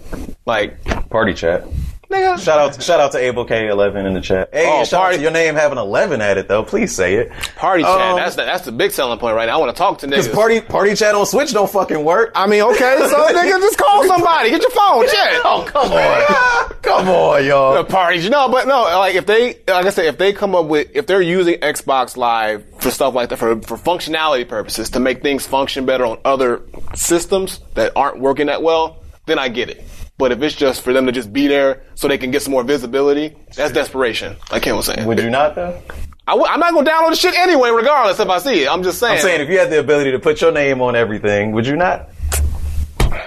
Like, 0.46 0.82
Party 1.10 1.34
chat. 1.34 1.64
Nigga, 2.12 2.38
Shout 2.38 2.58
out, 2.58 2.82
shout 2.82 3.00
out 3.00 3.12
to 3.12 3.18
Abel 3.18 3.44
K11 3.46 4.06
in 4.06 4.14
the 4.14 4.20
chat. 4.20 4.50
Hey, 4.52 4.66
Oh, 4.68 4.84
shout 4.84 4.92
out 5.00 5.02
party- 5.02 5.16
to 5.16 5.22
your 5.22 5.30
name 5.32 5.54
having 5.54 5.78
11 5.78 6.20
at 6.20 6.38
it 6.38 6.48
though. 6.48 6.62
Please 6.62 6.94
say 6.94 7.14
it. 7.14 7.32
party 7.56 7.82
chat. 7.82 8.00
Um, 8.00 8.16
That's 8.16 8.36
the, 8.36 8.42
that's 8.44 8.64
the 8.64 8.72
big 8.72 8.90
selling 8.92 9.18
point 9.18 9.34
right 9.34 9.46
now. 9.46 9.56
I 9.56 9.60
want 9.60 9.74
to 9.74 9.78
talk 9.78 9.98
to 9.98 10.06
Because 10.06 10.28
niggas. 10.28 10.34
party 10.34 10.60
party 10.60 10.94
chat 10.94 11.14
on 11.14 11.26
Switch 11.26 11.52
don't 11.52 11.70
fucking 11.70 12.04
work. 12.04 12.32
I 12.34 12.46
mean, 12.46 12.62
okay, 12.62 12.96
so 13.08 13.16
nigga, 13.34 13.60
just 13.60 13.78
call 13.78 14.06
somebody. 14.06 14.50
Get 14.50 14.60
your 14.62 14.70
phone. 14.70 15.06
Chat. 15.08 15.32
Oh 15.44 15.64
come 15.66 15.92
on, 15.92 16.74
come 16.82 17.08
on, 17.08 17.44
y'all. 17.44 17.74
the 17.74 17.84
parties. 17.84 18.28
No, 18.30 18.48
but 18.48 18.66
no, 18.68 18.82
like 18.82 19.14
if 19.14 19.26
they, 19.26 19.54
like 19.66 19.86
I 19.86 19.90
said, 19.90 20.06
if 20.06 20.18
they 20.18 20.32
come 20.32 20.54
up 20.54 20.66
with, 20.66 20.88
if 20.94 21.06
they're 21.06 21.22
using 21.22 21.54
Xbox 21.60 22.16
Live 22.16 22.64
for 22.80 22.90
stuff 22.90 23.14
like 23.14 23.28
that, 23.30 23.38
for, 23.38 23.60
for 23.62 23.76
functionality 23.76 24.46
purposes, 24.46 24.90
to 24.90 25.00
make 25.00 25.22
things 25.22 25.46
function 25.46 25.84
better 25.86 26.04
on 26.06 26.18
other 26.24 26.62
systems 26.94 27.60
that 27.74 27.92
aren't 27.96 28.20
working 28.20 28.46
that 28.46 28.62
well, 28.62 29.02
then 29.26 29.38
I 29.38 29.48
get 29.48 29.70
it. 29.70 29.82
But 30.18 30.30
if 30.32 30.42
it's 30.42 30.54
just 30.54 30.82
for 30.82 30.92
them 30.92 31.06
to 31.06 31.12
just 31.12 31.32
be 31.32 31.48
there 31.48 31.82
so 31.94 32.06
they 32.06 32.18
can 32.18 32.30
get 32.30 32.42
some 32.42 32.52
more 32.52 32.62
visibility, 32.62 33.34
that's 33.56 33.72
desperation, 33.72 34.36
like 34.50 34.62
Ken 34.62 34.76
was 34.76 34.86
saying. 34.86 35.06
Would 35.06 35.18
you 35.18 35.30
not 35.30 35.54
though? 35.54 35.80
I 36.26 36.32
w- 36.32 36.46
I'm 36.48 36.60
not 36.60 36.72
gonna 36.72 36.88
download 36.88 37.10
the 37.10 37.16
shit 37.16 37.36
anyway, 37.36 37.70
regardless 37.70 38.20
if 38.20 38.28
I 38.28 38.38
see 38.38 38.62
it. 38.62 38.68
I'm 38.68 38.82
just 38.82 38.98
saying. 38.98 39.14
I'm 39.14 39.20
saying 39.20 39.40
if 39.40 39.48
you 39.48 39.58
had 39.58 39.70
the 39.70 39.80
ability 39.80 40.12
to 40.12 40.18
put 40.20 40.40
your 40.40 40.52
name 40.52 40.80
on 40.80 40.94
everything, 40.94 41.52
would 41.52 41.66
you 41.66 41.76
not? 41.76 42.10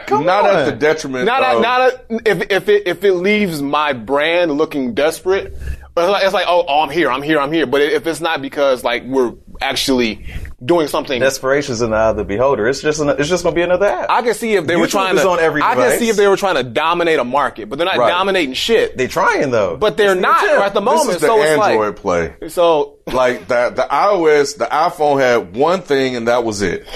Come 0.08 0.26
not 0.26 0.46
on. 0.46 0.56
at 0.56 0.66
the 0.66 0.72
detriment. 0.72 1.26
Not 1.26 1.42
a, 1.42 1.56
of, 1.58 1.62
not 1.62 1.82
a, 1.82 2.32
if 2.32 2.52
if 2.52 2.70
it 2.70 2.88
if 2.88 3.04
it 3.04 3.14
leaves 3.14 3.62
my 3.62 3.94
brand 3.94 4.52
looking 4.52 4.94
desperate, 4.94 5.54
it's 5.54 5.96
like, 5.96 6.24
it's 6.24 6.34
like 6.34 6.46
oh, 6.48 6.66
oh 6.68 6.82
I'm 6.82 6.90
here 6.90 7.12
I'm 7.12 7.22
here 7.22 7.40
I'm 7.40 7.52
here. 7.52 7.66
But 7.66 7.82
if 7.82 8.08
it's 8.08 8.22
not 8.22 8.42
because 8.42 8.84
like 8.84 9.04
we're 9.04 9.34
actually 9.62 10.26
doing 10.66 10.88
something, 10.88 11.20
Desperation's 11.22 11.82
in 11.82 11.92
the 11.92 11.96
eye 11.96 12.10
of 12.10 12.18
the 12.18 12.24
beholder. 12.24 12.68
It's 12.68 12.82
just 12.82 13.00
an, 13.00 13.10
it's 13.10 13.30
just 13.30 13.44
gonna 13.44 13.56
be 13.56 13.62
another 13.62 13.86
app. 13.86 14.10
I 14.10 14.22
can 14.24 14.34
see 14.34 14.56
if 14.56 14.66
they 14.66 14.76
were 14.76 14.88
trying 14.88 15.16
to. 15.16 15.30
on 15.30 15.40
every 15.40 15.62
I 15.62 15.76
can 15.76 16.00
see 16.00 16.10
if 16.10 16.16
they 16.16 16.28
were 16.28 16.38
trying 16.38 16.56
to 16.56 16.64
dominate 16.64 17.20
a 17.20 17.24
market, 17.24 17.70
but 17.70 17.78
they're 17.78 17.86
not 17.86 17.98
Right. 17.98 18.10
dominating 18.10 18.54
shit. 18.54 18.98
They're 18.98 19.08
trying 19.08 19.52
though. 19.52 19.78
but 19.78 19.98
they're 19.98 20.12
It's 20.12 20.16
the 20.16 20.22
not 20.22 20.44
attempt. 20.44 20.66
at 20.66 20.74
the 20.74 20.82
moment. 20.82 21.06
this 21.08 21.16
is 21.18 21.22
the 21.22 21.28
so 21.28 21.42
it's 21.42 21.52
Android 21.52 21.88
like 21.88 21.96
play. 21.96 22.50
so. 22.50 22.92
Like 23.14 23.48
the 23.48 23.70
the 23.70 23.84
iOS, 23.84 24.58
the 24.58 24.66
iPhone 24.66 25.20
had 25.20 25.56
one 25.56 25.84
thing 25.84 26.16
and 26.16 26.28
that 26.28 26.44
was 26.44 26.64
it. 26.64 26.88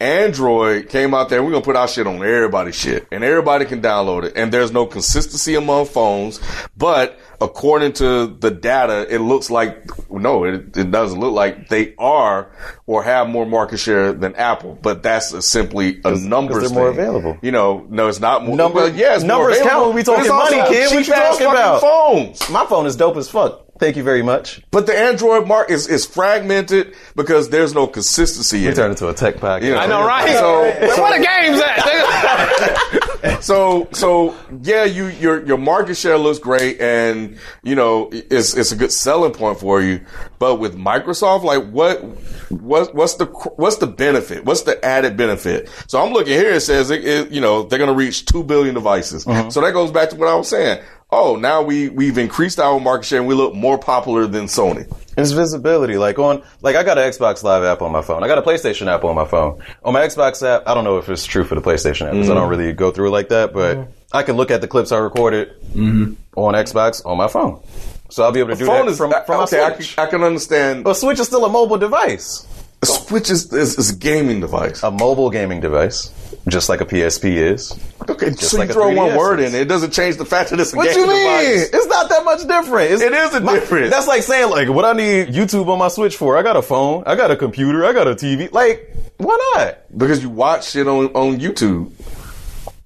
Android 0.00 0.88
came 0.88 1.14
out 1.14 1.28
there. 1.28 1.40
We're 1.42 1.52
gonna 1.52 1.62
put 1.64 1.76
our 1.76 1.86
shit 1.86 2.06
on 2.08 2.16
everybody's 2.16 2.74
shit, 2.74 3.06
and 3.12 3.22
everybody 3.22 3.64
can 3.64 3.80
download 3.80 4.24
it. 4.24 4.32
And 4.36 4.52
there's 4.52 4.72
no 4.72 4.86
consistency 4.86 5.54
among 5.54 5.86
phones, 5.86 6.40
but 6.76 7.16
according 7.42 7.92
to 7.94 8.26
the 8.26 8.50
data, 8.50 9.06
it 9.12 9.18
looks 9.18 9.50
like 9.50 9.88
no, 10.10 10.44
it, 10.44 10.76
it 10.76 10.90
doesn't 10.90 11.18
look 11.18 11.32
like 11.32 11.68
they 11.68 11.94
are 11.98 12.52
or 12.86 13.02
have 13.02 13.28
more 13.28 13.46
market 13.46 13.78
share 13.78 14.12
than 14.12 14.34
Apple. 14.36 14.78
But 14.80 15.02
that's 15.02 15.32
a, 15.32 15.42
simply 15.42 16.00
a 16.04 16.14
numbers. 16.16 16.62
they're 16.70 16.78
more 16.78 16.88
available. 16.88 17.38
You 17.42 17.52
know, 17.52 17.86
no, 17.90 18.08
it's 18.08 18.20
not 18.20 18.44
more. 18.44 18.56
Number- 18.56 18.76
well, 18.80 18.94
yeah, 18.94 19.14
it's 19.14 19.24
more 19.24 19.48
numbers 19.48 19.60
count 19.62 19.86
when 19.86 19.94
we 19.96 20.02
talking 20.02 20.22
it's 20.24 20.30
money, 20.30 20.62
kid. 20.68 20.94
What 20.94 21.06
you 21.06 21.12
talking 21.14 21.46
about? 21.46 21.80
Phones. 21.80 22.48
My 22.50 22.64
phone 22.66 22.86
is 22.86 22.96
dope 22.96 23.16
as 23.16 23.28
fuck. 23.28 23.60
Thank 23.78 23.96
you 23.96 24.04
very 24.04 24.22
much. 24.22 24.62
But 24.70 24.86
the 24.86 24.96
Android 24.96 25.48
market 25.48 25.72
is, 25.72 25.88
is 25.88 26.06
fragmented 26.06 26.94
because 27.16 27.48
there's 27.50 27.74
no 27.74 27.88
consistency 27.88 28.58
in 28.58 28.64
We 28.64 28.68
it. 28.70 28.74
turned 28.76 28.92
into 28.92 29.08
a 29.08 29.14
tech 29.14 29.36
podcast. 29.36 29.62
You 29.64 29.74
I 29.74 29.86
know, 29.86 30.06
right? 30.06 30.36
So- 30.36 30.60
Where 30.62 31.02
where 31.02 31.18
the 31.18 31.24
games 31.26 31.60
at? 31.60 33.01
So, 33.42 33.88
so 33.92 34.36
yeah, 34.62 34.84
you 34.84 35.08
your 35.08 35.44
your 35.44 35.58
market 35.58 35.96
share 35.96 36.16
looks 36.16 36.38
great, 36.38 36.80
and 36.80 37.38
you 37.62 37.74
know 37.74 38.08
it's 38.12 38.54
it's 38.54 38.70
a 38.70 38.76
good 38.76 38.92
selling 38.92 39.32
point 39.32 39.58
for 39.58 39.82
you. 39.82 40.00
But 40.38 40.56
with 40.56 40.76
Microsoft, 40.76 41.42
like 41.42 41.68
what 41.70 42.02
what 42.50 42.94
what's 42.94 43.14
the 43.14 43.26
what's 43.56 43.76
the 43.76 43.88
benefit? 43.88 44.44
What's 44.44 44.62
the 44.62 44.82
added 44.84 45.16
benefit? 45.16 45.68
So 45.88 46.00
I'm 46.00 46.12
looking 46.12 46.34
here. 46.34 46.52
It 46.52 46.60
says 46.60 46.90
it, 46.90 47.04
it, 47.04 47.30
you 47.30 47.40
know 47.40 47.64
they're 47.64 47.78
going 47.78 47.90
to 47.90 47.96
reach 47.96 48.26
two 48.26 48.44
billion 48.44 48.74
devices. 48.74 49.26
Uh-huh. 49.26 49.50
So 49.50 49.60
that 49.60 49.72
goes 49.72 49.90
back 49.90 50.10
to 50.10 50.16
what 50.16 50.28
I 50.28 50.34
was 50.34 50.48
saying. 50.48 50.82
Oh, 51.14 51.36
now 51.36 51.60
we 51.60 51.90
we've 51.90 52.16
increased 52.16 52.58
our 52.58 52.80
market 52.80 53.04
share 53.04 53.18
and 53.18 53.28
we 53.28 53.34
look 53.34 53.54
more 53.54 53.76
popular 53.76 54.26
than 54.26 54.46
Sony. 54.46 54.90
It's 55.18 55.32
visibility. 55.32 55.98
Like 55.98 56.18
on, 56.18 56.42
like 56.62 56.74
I 56.74 56.82
got 56.82 56.96
an 56.96 57.04
Xbox 57.04 57.42
Live 57.42 57.64
app 57.64 57.82
on 57.82 57.92
my 57.92 58.00
phone. 58.00 58.24
I 58.24 58.28
got 58.28 58.38
a 58.38 58.42
PlayStation 58.42 58.86
app 58.86 59.04
on 59.04 59.14
my 59.14 59.26
phone. 59.26 59.62
On 59.84 59.92
my 59.92 60.00
Xbox 60.00 60.42
app, 60.42 60.66
I 60.66 60.72
don't 60.72 60.84
know 60.84 60.96
if 60.96 61.10
it's 61.10 61.26
true 61.26 61.44
for 61.44 61.54
the 61.54 61.60
PlayStation 61.60 62.06
app 62.06 62.12
because 62.12 62.30
I 62.30 62.34
don't 62.34 62.44
mm-hmm. 62.44 62.50
really 62.50 62.72
go 62.72 62.90
through 62.90 63.08
it 63.08 63.10
like 63.10 63.28
that. 63.28 63.52
But 63.52 63.76
mm-hmm. 63.76 63.90
I 64.14 64.22
can 64.22 64.36
look 64.36 64.50
at 64.50 64.62
the 64.62 64.68
clips 64.68 64.90
I 64.90 64.96
recorded 64.96 65.50
mm-hmm. 65.74 66.14
on 66.34 66.54
Xbox 66.54 67.04
on 67.04 67.18
my 67.18 67.28
phone. 67.28 67.62
So 68.08 68.22
I'll 68.24 68.32
be 68.32 68.40
able 68.40 68.52
to 68.52 68.56
do 68.56 68.66
Phone 68.66 68.86
that 68.86 68.92
is 68.92 68.98
from, 68.98 69.12
from 69.26 69.42
okay. 69.42 69.62
I 69.62 69.74
Switch. 69.74 69.96
can, 69.96 70.06
I 70.06 70.10
can 70.10 70.22
understand. 70.22 70.84
But 70.84 70.94
Switch 70.94 71.20
is 71.20 71.26
still 71.26 71.44
a 71.44 71.50
mobile 71.50 71.78
device, 71.78 72.46
A 72.82 72.86
Switch 72.86 73.30
is, 73.30 73.52
is, 73.52 73.78
is 73.78 73.90
a 73.90 73.96
gaming 73.96 74.40
device. 74.40 74.82
a 74.82 74.90
mobile 74.90 75.30
gaming 75.30 75.60
device, 75.60 76.10
just 76.48 76.68
like 76.68 76.80
a 76.80 76.84
PSP 76.84 77.36
is. 77.36 77.78
Okay, 78.08 78.32
so 78.32 78.58
like 78.58 78.68
you 78.68 78.74
throw 78.74 78.92
one 78.92 79.16
word 79.16 79.38
is. 79.38 79.54
in 79.54 79.60
it, 79.60 79.62
it 79.62 79.68
doesn't 79.68 79.92
change 79.92 80.16
the 80.16 80.24
fact 80.24 80.50
that 80.50 80.58
it's 80.58 80.72
a 80.72 80.76
gaming. 80.76 80.90
device. 80.90 81.06
What 81.06 81.12
you 81.12 81.24
mean? 81.24 81.58
device. 81.60 81.70
It's 81.72 81.86
not 81.86 82.08
that 82.08 82.24
much 82.24 82.40
different. 82.40 82.90
It's, 82.90 83.02
It 83.02 83.12
is 83.12 83.34
a 83.34 83.40
difference. 83.40 83.90
That's 83.90 84.08
like 84.08 84.22
saying 84.24 84.50
like, 84.50 84.68
what 84.68 84.84
I 84.84 84.94
need 84.94 85.28
YouTube 85.28 85.68
on 85.68 85.78
my 85.78 85.88
Switch 85.88 86.16
for? 86.16 86.36
I 86.36 86.42
got 86.42 86.56
a 86.56 86.62
phone, 86.62 87.04
I 87.06 87.14
got 87.14 87.30
a 87.30 87.36
computer, 87.36 87.84
I 87.84 87.92
got 87.92 88.08
a 88.08 88.16
TV. 88.16 88.50
Like, 88.52 88.92
why 89.18 89.38
not? 89.54 89.78
Because 89.96 90.20
you 90.22 90.30
watch 90.30 90.70
shit 90.70 90.88
on, 90.88 91.06
on 91.14 91.38
YouTube. 91.38 91.92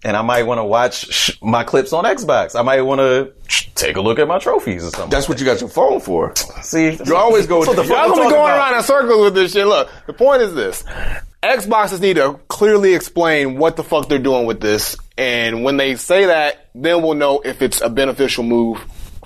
And 0.07 0.17
I 0.17 0.23
might 0.23 0.45
want 0.45 0.59
to 0.61 0.65
watch 0.65 1.13
sh- 1.13 1.37
my 1.43 1.65
clips 1.65 1.93
on 1.93 2.05
Xbox. 2.05 2.55
I 2.55 2.63
might 2.63 2.81
want 2.83 3.01
to 3.01 3.33
sh- 3.49 3.67
take 3.75 3.97
a 3.97 4.01
look 4.01 4.21
at 4.21 4.29
my 4.29 4.39
trophies 4.39 4.85
or 4.85 4.91
something. 4.91 5.11
That's 5.11 5.29
what 5.29 5.41
you 5.41 5.45
got 5.45 5.61
your 5.61 5.69
phone 5.69 5.99
for. 5.99 6.33
See, 6.63 6.97
You 7.05 7.17
always 7.17 7.47
go 7.49 7.59
with 7.59 7.75
the- 7.75 7.83
Y'all 7.83 8.11
gonna 8.11 8.15
be 8.15 8.17
going 8.21 8.31
about. 8.35 8.57
around 8.71 8.75
in 8.77 8.83
circles 8.85 9.21
with 9.25 9.35
this 9.35 9.53
shit. 9.53 9.67
Look, 9.67 9.91
the 10.07 10.13
point 10.13 10.43
is 10.43 10.55
this. 10.55 10.85
Xboxes 11.43 12.01
need 12.01 12.17
to 12.17 12.39
clearly 12.49 12.95
explain 12.95 13.59
what 13.59 13.75
the 13.77 13.83
fuck 13.83 14.09
they're 14.09 14.19
doing 14.21 14.47
with 14.47 14.61
this. 14.61 14.97
And 15.19 15.65
when 15.65 15.77
they 15.77 15.97
say 15.97 16.27
that, 16.27 16.69
then 16.75 17.03
we'll 17.03 17.15
know 17.15 17.41
if 17.45 17.61
it's 17.61 17.81
a 17.81 17.89
beneficial 17.91 18.45
move 18.45 18.79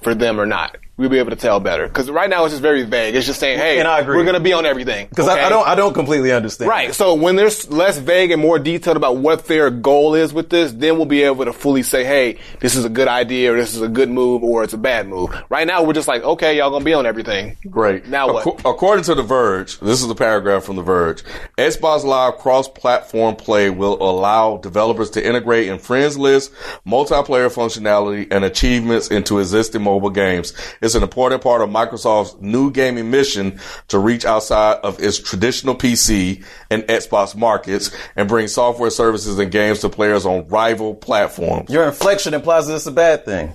for 0.03 0.15
them 0.15 0.41
or 0.41 0.47
not. 0.47 0.77
We'll 1.01 1.09
be 1.09 1.19
able 1.19 1.31
to 1.31 1.37
tell 1.37 1.61
better. 1.61 1.89
Cause 1.89 2.11
right 2.11 2.29
now 2.29 2.45
it's 2.45 2.53
just 2.53 2.61
very 2.61 2.83
vague. 2.85 3.15
It's 3.15 3.25
just 3.27 3.41
saying, 3.41 3.59
hey, 3.59 3.79
And 3.79 3.89
I 3.89 4.01
agree. 4.01 4.17
we're 4.19 4.25
gonna 4.27 4.39
be 4.39 4.53
on 4.53 4.67
everything. 4.67 5.09
Because 5.09 5.29
I, 5.29 5.47
I 5.47 5.49
don't, 5.49 5.67
I 5.67 5.75
don't 5.75 5.95
completely 5.95 6.31
understand. 6.31 6.69
Right. 6.69 6.95
So 6.95 7.15
when 7.15 7.37
there's 7.37 7.71
less 7.71 7.97
vague 7.97 8.31
and 8.33 8.43
more 8.43 8.59
detailed 8.59 8.99
about 8.99 9.17
what 9.17 9.47
their 9.47 9.71
goal 9.71 10.15
is 10.15 10.35
with 10.35 10.51
this, 10.51 10.73
then 10.73 10.97
we'll 10.99 11.07
be 11.07 11.23
able 11.23 11.47
to 11.47 11.55
fully 11.55 11.83
say, 11.83 12.05
hey, 12.05 12.37
this 12.61 12.77
is 12.77 12.85
a 12.85 12.91
good 12.91 13.09
idea 13.09 13.55
or 13.55 13.57
this 13.57 13.75
is 13.75 13.81
a 13.81 13.89
good 13.89 14.11
move 14.11 14.45
or 14.45 14.63
it's 14.63 14.75
a 14.75 14.79
bad 14.79 15.09
move. 15.09 15.31
Right 15.49 15.67
now 15.67 15.83
we're 15.85 15.95
just 15.95 16.07
like, 16.07 16.23
okay, 16.23 16.59
y'all 16.59 16.71
gonna 16.71 16.85
be 16.85 16.93
on 16.93 17.07
everything. 17.07 17.57
Great. 17.71 18.07
Now 18.07 18.31
what? 18.35 18.45
Acco- 18.45 18.71
according 18.71 19.05
to 19.05 19.15
The 19.15 19.23
Verge, 19.23 19.81
this 19.81 20.03
is 20.03 20.11
a 20.11 20.15
paragraph 20.15 20.65
from 20.65 20.77
The 20.77 20.83
Verge. 20.83 21.23
Xbox 21.57 22.05
Live 22.05 22.37
cross-platform 22.37 23.37
play 23.37 23.71
will 23.71 23.97
allow 24.03 24.59
developers 24.59 25.09
to 25.13 25.27
integrate 25.27 25.69
in 25.69 25.79
friends 25.79 26.19
list, 26.19 26.53
multiplayer 26.87 27.49
functionality, 27.51 28.29
and 28.31 28.45
achievements 28.45 29.09
into 29.09 29.39
existing 29.39 29.83
mobile 29.83 30.11
games. 30.11 30.53
It's 30.83 30.90
an 30.95 31.03
important 31.03 31.43
part 31.43 31.63
of 31.63 31.69
Microsoft's 31.69 32.41
new 32.41 32.71
gaming 32.71 33.11
mission 33.11 33.61
to 33.89 33.99
reach 33.99 34.25
outside 34.25 34.79
of 34.83 35.01
its 35.03 35.19
traditional 35.19 35.75
PC 35.75 36.45
and 36.71 36.83
Xbox 36.85 37.35
markets 37.37 37.91
and 38.17 38.29
bring 38.29 38.49
software 38.49 38.91
services 38.91 39.39
and 39.39 39.51
games 39.51 39.81
to 39.81 39.89
players 39.89 40.25
on 40.27 40.47
rival 40.49 40.95
platforms. 40.95 41.71
Your 41.71 41.85
inflection 41.85 42.35
implies 42.35 42.67
that 42.67 42.77
it's 42.77 42.87
a 42.87 42.93
bad 42.93 43.25
thing. 43.25 43.53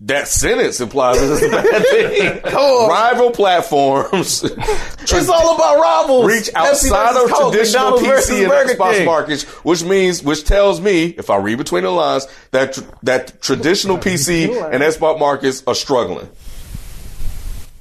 That 0.00 0.26
sentence 0.28 0.80
implies 0.80 1.20
that 1.20 1.32
it's 1.32 1.42
a 1.42 1.50
bad 1.50 2.42
thing. 2.42 2.54
on. 2.54 2.88
Rival 2.88 3.30
platforms. 3.30 4.42
It's 4.44 5.28
all 5.28 5.54
about 5.54 5.78
rivals. 5.78 6.26
reach 6.26 6.50
outside 6.54 7.16
of 7.22 7.30
Coke, 7.30 7.52
traditional 7.52 7.90
McDonald's 7.92 8.30
PC 8.30 8.40
and 8.40 8.48
Burger 8.48 8.74
Xbox 8.74 8.92
King. 8.94 9.04
markets, 9.04 9.42
which 9.64 9.84
means, 9.84 10.22
which 10.22 10.44
tells 10.44 10.80
me, 10.80 11.06
if 11.06 11.28
I 11.30 11.36
read 11.36 11.58
between 11.58 11.82
the 11.84 11.90
lines, 11.90 12.26
that 12.52 12.72
tr- 12.74 12.80
that 13.02 13.42
traditional 13.42 13.98
PC 13.98 14.48
and 14.72 14.82
Xbox 14.82 15.18
markets 15.18 15.62
are 15.66 15.74
struggling. 15.74 16.28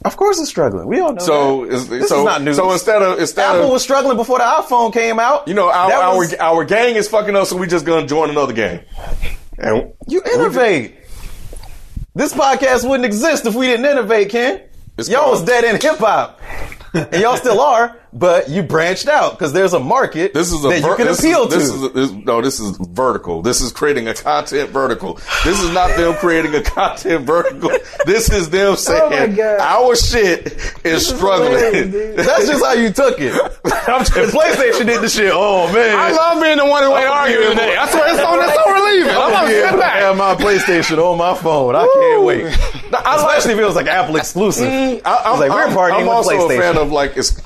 Of 0.06 0.18
course, 0.18 0.40
it's 0.40 0.50
struggling. 0.50 0.88
We 0.88 1.00
all 1.00 1.14
know. 1.14 1.24
So, 1.24 1.66
that. 1.66 1.74
is, 1.74 1.88
this 1.88 2.10
so, 2.10 2.20
is 2.20 2.26
not 2.26 2.42
news. 2.42 2.58
so 2.58 2.72
instead 2.72 3.02
of 3.02 3.20
instead 3.20 3.46
Apple 3.56 3.68
of 3.68 3.72
was 3.72 3.84
struggling 3.84 4.18
before 4.18 4.38
the 4.40 4.44
iPhone 4.44 4.92
came 4.92 5.18
out. 5.20 5.48
you 5.48 5.54
know 5.54 5.70
our 5.70 5.92
our, 5.94 6.18
was- 6.18 6.34
our 6.36 6.66
gang 6.66 6.96
is 6.96 7.08
fucking 7.08 7.36
us, 7.36 7.50
so 7.50 7.58
we 7.58 7.68
just 7.68 7.86
gonna 7.86 8.06
join 8.06 8.30
another 8.30 8.54
gang. 8.54 8.82
And 9.58 9.94
You 10.08 10.22
innovate. 10.34 10.96
This 12.16 12.34
podcast 12.34 12.88
wouldn't 12.88 13.06
exist 13.06 13.46
if 13.46 13.56
we 13.56 13.68
didn't 13.68 13.86
innovate, 13.86 14.30
Ken. 14.30 14.62
Y'all 14.98 15.22
called- 15.22 15.32
was 15.32 15.44
dead 15.44 15.64
in 15.64 15.80
hip 15.82 15.98
hop. 15.98 16.40
and 16.94 17.22
y'all 17.22 17.38
still 17.38 17.60
are, 17.60 17.98
but 18.14 18.50
you 18.50 18.62
branched 18.64 19.08
out 19.08 19.32
because 19.32 19.54
there's 19.54 19.74
a 19.74 19.80
market 19.80 20.34
This 20.34 20.52
is 20.52 20.64
a 20.64 20.70
that 20.70 20.82
you 20.82 20.96
can 20.96 21.08
this 21.08 21.20
appeal 21.20 21.46
is, 21.46 21.50
this 21.54 21.70
to. 21.70 21.76
Is 21.76 21.84
a, 21.84 21.90
this, 21.90 22.12
no, 22.26 22.42
this 22.42 22.60
is 22.60 22.78
vertical. 22.78 23.42
This 23.42 23.62
is 23.62 23.72
creating 23.72 24.08
a 24.08 24.14
content 24.14 24.70
vertical. 24.70 25.16
This 25.44 25.60
is 25.62 25.72
not 25.74 25.96
them 25.98 26.14
creating 26.16 26.54
a 26.56 26.62
content 26.62 27.26
vertical. 27.26 27.72
This 28.06 28.30
is 28.32 28.50
them 28.50 28.74
oh 28.74 28.76
saying 28.76 29.36
God. 29.36 29.60
our 29.62 29.96
shit 29.96 30.58
is 30.84 31.08
struggling. 31.08 31.52
hilarious. 31.54 32.16
That's 32.28 32.48
just 32.48 32.64
how 32.66 32.74
you 32.74 32.92
took 32.92 33.18
it. 33.20 33.34
if 33.34 34.32
PlayStation 34.34 34.86
did 34.88 35.02
the 35.02 35.08
shit, 35.10 35.32
oh 35.34 35.72
man. 35.74 35.98
I 35.98 36.12
love 36.12 36.42
being 36.42 36.58
the 36.58 36.66
one 36.66 36.84
who 36.84 36.96
ain't 36.96 37.08
arguing 37.08 37.52
today. 37.52 37.76
That's 37.76 37.94
why 37.94 38.10
it's 38.10 38.20
so, 38.20 38.42
it's 38.42 38.54
so 38.56 38.74
relieving. 38.74 39.10
I'm 39.16 39.22
I'm 39.24 39.32
gonna 39.32 39.48
be 39.48 39.54
sit 39.54 39.66
able 39.68 39.78
to 39.78 39.82
back. 39.82 40.02
have 40.02 40.18
my 40.18 40.36
PlayStation 40.36 40.98
on 40.98 41.18
my 41.18 41.34
phone. 41.34 41.76
I 41.76 41.88
can't 41.94 42.24
wait. 42.24 42.46
Especially 42.46 43.54
if 43.54 43.60
it 43.60 43.66
was 43.66 43.76
like 43.76 43.88
Apple 43.88 44.18
exclusive. 44.18 44.68
Mm, 44.68 45.02
I, 45.06 45.16
I 45.26 45.32
was 45.32 45.40
like, 45.40 45.50
we're 45.52 45.76
partying 45.76 45.94
I'm 45.94 46.02
with 46.02 46.10
also 46.10 46.32
PlayStation. 46.32 46.58
a 46.58 46.62
fan 46.62 46.78
of 46.78 46.92
like 46.92 47.18
ex- 47.18 47.42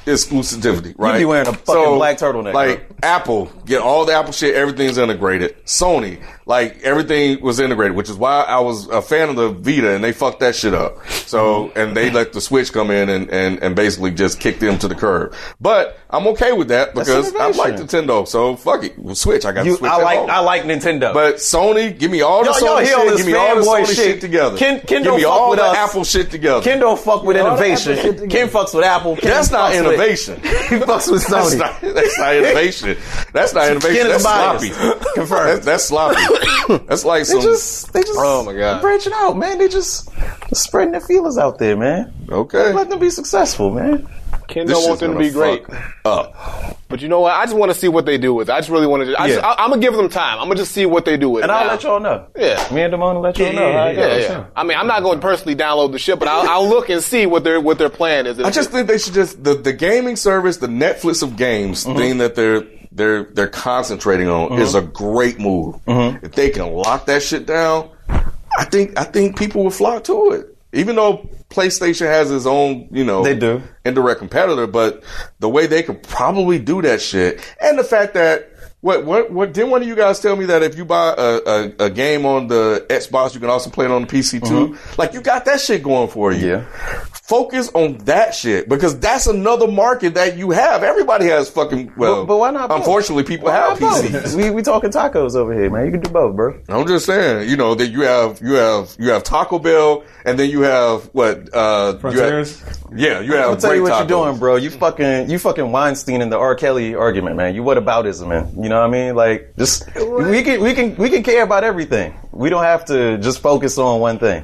exclusivity, 0.60 0.94
right? 0.98 1.18
be 1.18 1.26
wearing 1.26 1.48
a 1.48 1.54
fucking 1.54 1.96
black 1.96 2.18
turtleneck, 2.18 2.54
Like 2.54 2.90
Apple, 3.04 3.52
get 3.68 3.82
all 3.82 4.06
the 4.06 4.14
Apple 4.14 4.32
shit. 4.32 4.56
Everything's 4.56 4.98
integrated. 4.98 5.64
Sony, 5.66 6.24
like 6.46 6.82
everything 6.84 7.42
was 7.42 7.60
integrated, 7.60 7.96
which 7.96 8.10
is 8.10 8.16
why 8.16 8.42
I 8.42 8.60
was 8.60 8.88
a 8.88 9.02
fan 9.02 9.30
of 9.30 9.36
the 9.36 9.50
Vita, 9.50 9.94
and 9.94 10.04
they 10.04 10.14
fucked 10.14 10.40
that 10.40 10.56
shit 10.56 10.74
up. 10.74 10.98
So, 11.10 11.72
and 11.76 11.96
they 11.96 12.10
let 12.10 12.34
the 12.34 12.42
Switch 12.42 12.72
come 12.74 12.90
in 12.90 13.10
and 13.10 13.30
and 13.30 13.62
and 13.62 13.76
basically 13.76 14.12
just 14.12 14.40
kick 14.40 14.60
them 14.60 14.78
to 14.80 14.88
the 14.88 14.96
curb. 14.96 15.34
But 15.62 16.00
I'm 16.10 16.26
okay 16.28 16.54
with 16.54 16.70
that 16.70 16.96
because 16.96 17.36
I 17.36 17.52
like. 17.52 17.76
Nintendo. 17.76 18.26
So 18.28 18.56
fuck 18.56 18.84
it, 18.84 18.98
Well, 18.98 19.14
Switch. 19.14 19.46
I 19.46 19.52
got 19.52 19.66
You, 19.66 19.76
Switch. 19.76 19.92
I 19.92 20.02
like 20.02 20.20
home. 20.20 20.30
I 20.30 20.40
like 20.40 20.64
Nintendo. 20.64 21.14
But 21.14 21.36
Sony, 21.36 21.98
give 21.98 22.10
me 22.10 22.22
all 22.22 22.44
the 22.44 22.50
Y'all- 22.52 22.60
y'all 22.62 22.78
Sony 22.80 22.86
hear 22.86 22.96
all 22.98 23.08
shit. 23.10 23.18
Give 23.18 23.26
me 23.28 23.34
all 23.34 23.56
the 23.56 23.62
Sony 23.62 23.86
shit. 23.88 23.96
shit, 23.96 24.22
together. 24.22 24.58
Ken- 24.58 24.80
Ken 24.82 25.04
give 25.04 25.16
me 25.16 25.24
fuck 25.24 25.32
all 25.32 25.50
with 25.50 25.60
the 25.60 25.66
us. 25.66 25.78
Apple 25.78 26.04
shit 26.06 26.32
together. 26.32 26.62
Ken 26.64 26.80
don't 26.80 26.98
fuck 27.00 27.24
with 27.24 27.36
all 27.38 27.48
innovation. 27.48 27.98
Apple 28.00 28.14
shit 28.20 28.30
Ken 28.30 28.48
fucks 28.48 28.74
with 28.74 28.86
Apple. 28.86 29.16
Ken 29.18 29.30
That's 29.30 29.52
not 29.52 29.72
fucks 29.74 29.84
with- 29.84 29.94
innovation. 29.94 30.36
he 30.42 30.50
fucks 30.86 31.12
with 31.12 31.28
That's 31.28 31.54
Sony. 31.56 31.60
not, 31.60 31.82
that's 31.82 32.18
not 32.20 32.36
innovation. 32.36 32.98
That's 33.34 33.54
not 33.58 33.70
innovation. 33.72 33.96
Ken 33.96 34.12
is 34.16 34.24
That's 34.24 34.70
sloppy. 34.74 35.04
Confirmed. 35.16 35.50
That's, 35.50 35.66
that's 35.66 35.84
sloppy. 35.86 36.84
That's 36.88 37.06
like 37.06 37.22
They 37.22 37.34
some. 37.34 37.42
just, 37.42 37.94
they 37.94 38.02
just, 38.02 38.16
Oh, 38.18 38.44
my 38.44 38.54
God. 38.54 38.82
branching 38.82 39.14
out, 39.16 39.38
man. 39.38 39.58
They 39.58 39.68
just 39.68 40.10
spreading 40.56 40.92
their 40.92 41.02
feelers 41.02 41.38
out 41.38 41.58
there, 41.60 41.76
man. 41.78 42.14
okay. 42.30 42.74
Let 42.74 42.90
them 42.90 43.00
be 43.00 43.10
successful, 43.10 43.72
man. 43.72 44.08
Ken 44.48 44.66
This 44.66 44.78
don't 44.78 44.88
want 44.88 45.00
them 45.02 45.14
to 45.14 45.20
be 45.20 45.30
great. 45.30 45.66
fuck 45.68 45.82
Up. 46.06 46.78
But 46.90 47.02
you 47.02 47.10
know 47.10 47.20
what? 47.20 47.34
I 47.34 47.44
just 47.44 47.56
want 47.58 47.70
to 47.72 47.78
see 47.78 47.90
what 47.90 48.06
they 48.06 48.18
do 48.18 48.34
with 48.34 48.48
it. 48.50 48.54
I 48.54 48.60
just 48.60 48.70
really 48.70 48.88
want 48.88 49.04
to. 49.06 49.22
I 49.22 49.28
just, 49.28 49.42
Yeah. 49.42 49.46
I, 49.48 49.64
I'm 49.66 49.70
gonna 49.72 49.82
give 49.82 49.94
them 49.94 50.08
time. 50.08 50.40
I'm 50.40 50.46
gonna 50.48 50.56
just 50.56 50.72
see 50.72 50.86
what 50.86 51.04
they 51.04 51.18
do 51.18 51.30
with 51.30 51.44
And 51.44 51.52
it. 51.52 51.54
And 51.54 51.60
I'll 51.60 51.68
now. 51.68 51.74
let 51.74 51.84
y'all 51.84 52.00
know. 52.00 52.28
Yeah. 52.38 52.74
Me 52.74 52.82
and 52.82 52.92
Damon 52.92 53.16
will 53.16 53.22
let 53.22 53.38
y'all 53.38 53.52
know. 53.52 53.74
how 53.74 53.88
it 53.88 53.98
Yeah, 53.98 54.08
goes. 54.08 54.24
yeah. 54.24 54.46
I 54.56 54.64
mean, 54.64 54.78
I'm 54.78 54.88
not 54.88 55.04
going 55.04 55.20
to 55.20 55.22
personally 55.22 55.56
download 55.58 55.92
the 55.92 56.00
shit, 56.00 56.18
but 56.18 56.30
I'll, 56.30 56.48
I'll 56.50 56.70
look 56.70 56.90
and 56.90 57.02
see 57.02 57.26
what 57.26 57.44
their 57.44 57.60
what 57.60 57.78
their 57.78 57.90
plan 57.90 58.26
is. 58.26 58.40
I 58.40 58.50
just 58.52 58.72
think 58.72 58.88
they 58.88 58.98
should 59.00 59.14
just 59.16 59.44
the, 59.44 59.56
the 59.56 59.74
gaming 59.74 60.16
service, 60.16 60.58
the 60.58 60.68
Netflix 60.68 61.24
of 61.24 61.36
games 61.36 61.84
Mm-hmm. 61.84 61.98
thing 61.98 62.18
that 62.20 62.36
they're 62.36 62.62
they're 62.98 63.24
they're 63.24 63.48
concentrating 63.48 64.28
on 64.28 64.60
is 64.60 64.76
a 64.76 64.82
great 64.82 65.40
move. 65.40 65.76
Mm-hmm. 65.86 66.26
If 66.26 66.34
they 66.34 66.50
can 66.50 66.74
lock 66.74 67.06
that 67.06 67.24
shit 67.24 67.46
down, 67.46 67.90
I 68.10 68.66
think 68.66 68.98
I 69.00 69.04
think 69.04 69.38
people 69.38 69.64
will 69.64 69.72
flock 69.72 70.04
to 70.06 70.32
it. 70.32 70.58
Even 70.74 70.96
though 70.98 71.30
PlayStation 71.50 72.08
has 72.08 72.30
its 72.30 72.46
own, 72.46 72.90
you 72.92 73.06
know, 73.06 73.24
They 73.24 73.36
do. 73.36 73.62
indirect 73.86 74.20
competitor, 74.20 74.68
but 74.68 75.02
the 75.40 75.48
way 75.48 75.66
they 75.66 75.82
could 75.82 76.04
probably 76.04 76.60
do 76.60 76.82
that 76.82 77.02
shit, 77.02 77.40
and 77.62 77.80
the 77.80 77.84
fact 77.86 78.14
that 78.16 78.52
what 78.82 79.06
what 79.06 79.32
what 79.32 79.54
didn't 79.54 79.72
one 79.72 79.82
of 79.82 79.88
you 79.88 79.96
guys 79.96 80.20
tell 80.20 80.36
me 80.36 80.46
that 80.46 80.62
if 80.64 80.78
you 80.78 80.86
buy 80.86 81.14
a, 81.18 81.40
a, 81.46 81.86
a 81.86 81.90
game 81.90 82.26
on 82.26 82.48
the 82.48 82.86
Xbox, 82.90 83.34
you 83.34 83.40
can 83.40 83.50
also 83.50 83.70
play 83.70 83.86
it 83.86 83.92
on 83.92 84.04
the 84.04 84.08
PC 84.08 84.48
too? 84.48 84.78
Like 84.98 85.14
you 85.14 85.22
got 85.22 85.46
that 85.46 85.60
shit 85.60 85.82
going 85.84 86.10
for 86.10 86.32
you. 86.32 86.48
Yeah. 86.48 86.66
Focus 87.12 87.70
on 87.74 87.98
that 88.06 88.34
shit 88.34 88.70
because 88.70 88.98
that's 89.00 89.28
another 89.28 89.68
market 89.68 90.14
that 90.14 90.38
you 90.38 90.52
have. 90.52 90.82
Everybody 90.84 91.26
has 91.26 91.50
fucking 91.50 91.92
well, 91.98 92.22
But- 92.22 92.26
but 92.28 92.38
why 92.38 92.52
not 92.52 92.70
both? 92.70 92.78
Unfortunately, 92.80 93.24
people 93.24 93.48
Why 93.48 93.54
have? 93.56 93.80
PCs. 93.80 94.36
We 94.38 94.50
we 94.52 94.62
talking 94.62 94.92
tacos 94.92 95.36
over 95.36 95.54
here, 95.54 95.70
man. 95.70 95.86
You 95.86 95.92
can 95.92 96.00
do 96.02 96.10
both, 96.10 96.36
bro. 96.36 96.58
I'm 96.70 96.88
just 96.88 97.06
saying, 97.06 97.50
you 97.50 97.58
know, 97.58 97.76
that 97.76 97.88
you 97.88 98.02
have 98.02 98.40
you 98.42 98.54
have 98.54 98.96
you 99.00 99.10
have 99.10 99.24
Taco 99.24 99.60
Bell, 99.60 100.04
and 100.24 100.38
then 100.40 100.50
you 100.50 100.62
have 100.62 101.04
what? 101.14 101.50
Uh, 101.54 101.94
you 101.96 102.00
Frontiers? 102.00 102.62
have, 102.62 102.78
yeah, 102.96 103.20
you 103.20 103.34
have. 103.34 103.46
I'll 103.50 103.58
tell 103.58 103.76
you 103.76 103.82
great 103.82 103.92
what 103.92 103.98
you're 104.00 104.24
doing, 104.26 104.38
bro. 104.40 104.56
You 104.56 104.70
fucking 104.70 105.30
you 105.30 105.38
fucking 105.40 105.70
Weinstein 105.72 106.22
in 106.22 106.30
the 106.30 106.38
R. 106.38 106.56
Kelly 106.56 106.96
argument, 106.96 107.36
man. 107.36 107.56
You 107.56 107.64
what 107.64 107.78
aboutism, 107.78 108.30
man. 108.30 108.54
You 108.64 108.67
know 108.70 108.80
what 108.80 108.90
I 108.90 108.92
mean? 108.92 109.16
Like 109.16 109.56
just 109.58 109.86
we 109.96 110.44
can 110.44 110.62
we 110.62 110.74
can 110.74 110.96
we 110.96 111.10
can 111.10 111.24
care 111.24 111.44
about 111.44 111.64
everything. 111.64 112.14
We 112.32 112.50
don't 112.50 112.64
have 112.64 112.86
to 112.86 113.18
just 113.18 113.40
focus 113.40 113.78
on 113.78 114.00
one 114.00 114.20
thing. 114.20 114.44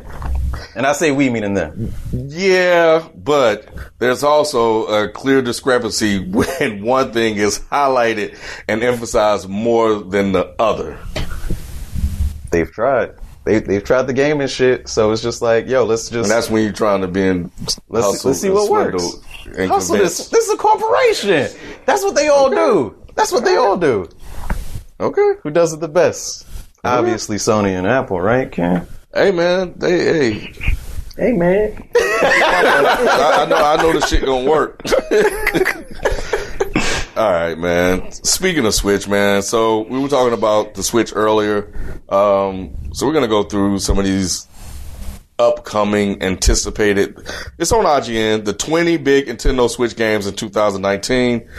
And 0.76 0.86
I 0.86 0.93
say 0.93 1.11
we 1.11 1.30
meaning 1.30 1.53
them. 1.53 1.93
Yeah, 2.11 3.07
but 3.15 3.67
there's 3.99 4.24
also 4.24 4.86
a 4.86 5.09
clear 5.09 5.41
discrepancy 5.41 6.19
when 6.30 6.84
one 6.84 7.11
thing 7.11 7.38
is 7.38 7.59
highlighted 7.59 8.38
and 8.67 8.84
emphasized 8.84 9.47
more 9.47 9.95
than 9.95 10.32
the 10.32 10.55
other. 10.59 10.99
They've 12.51 12.71
tried. 12.71 13.15
They 13.45 13.59
they've 13.59 13.84
tried 13.84 14.03
the 14.03 14.13
game 14.13 14.41
and 14.41 14.49
shit. 14.49 14.88
So 14.88 15.11
it's 15.11 15.21
just 15.21 15.41
like, 15.41 15.67
yo, 15.67 15.84
let's 15.84 16.09
just 16.09 16.30
And 16.30 16.32
that's 16.32 16.49
when 16.49 16.63
you're 16.63 16.71
trying 16.71 17.01
to 17.01 17.07
be 17.07 17.21
in 17.21 17.51
let's 17.89 18.24
let's 18.24 18.39
see 18.39 18.49
what 18.49 18.69
works. 18.69 19.03
Hustle 19.57 19.97
this. 19.97 20.30
This 20.30 20.47
is 20.47 20.53
a 20.53 20.57
corporation. 20.57 21.49
That's 21.86 22.03
what 22.03 22.15
they 22.15 22.30
all 22.30 22.49
do. 22.49 23.03
That's 23.16 23.32
what 23.32 23.45
they 23.45 23.55
all 23.55 23.78
do. 23.78 24.09
Okay. 24.99 25.34
Who 25.43 25.51
does 25.51 25.74
it 25.74 25.80
the 25.80 25.88
best? 25.88 26.45
Obviously, 26.84 27.38
Sony 27.38 27.78
and 27.78 27.88
Apple, 27.88 28.20
right, 28.20 28.51
Ken? 28.51 28.88
Hey 29.14 29.32
man, 29.32 29.74
they 29.78 29.99
hey. 29.99 30.53
Hey 31.16 31.32
man, 31.32 31.88
I, 31.95 33.38
I 33.41 33.45
know 33.45 33.55
I 33.55 33.78
know 33.78 33.93
this 33.93 34.09
shit 34.09 34.26
gonna 34.26 34.49
work. 34.49 34.82
All 37.16 37.32
right, 37.32 37.55
man. 37.55 38.11
Speaking 38.11 38.66
of 38.66 38.74
Switch, 38.74 39.07
man. 39.07 39.43
So 39.43 39.82
we 39.82 39.99
were 39.99 40.07
talking 40.07 40.34
about 40.34 40.74
the 40.74 40.82
Switch 40.82 41.14
earlier. 41.16 41.72
Um, 42.09 42.76
so 42.93 43.05
we're 43.05 43.14
gonna 43.14 43.28
go 43.28 43.43
through 43.43 43.78
some 43.80 43.99
of 43.99 44.05
these 44.05 44.47
upcoming 45.40 46.22
anticipated. 46.22 47.18
It's 47.58 47.72
on 47.72 47.86
IGN. 47.86 48.46
The 48.46 48.54
20 48.54 48.98
big 48.98 49.28
Nintendo 49.28 49.70
Switch 49.70 49.96
games 49.96 50.28
in 50.28 50.36
2019. 50.36 51.50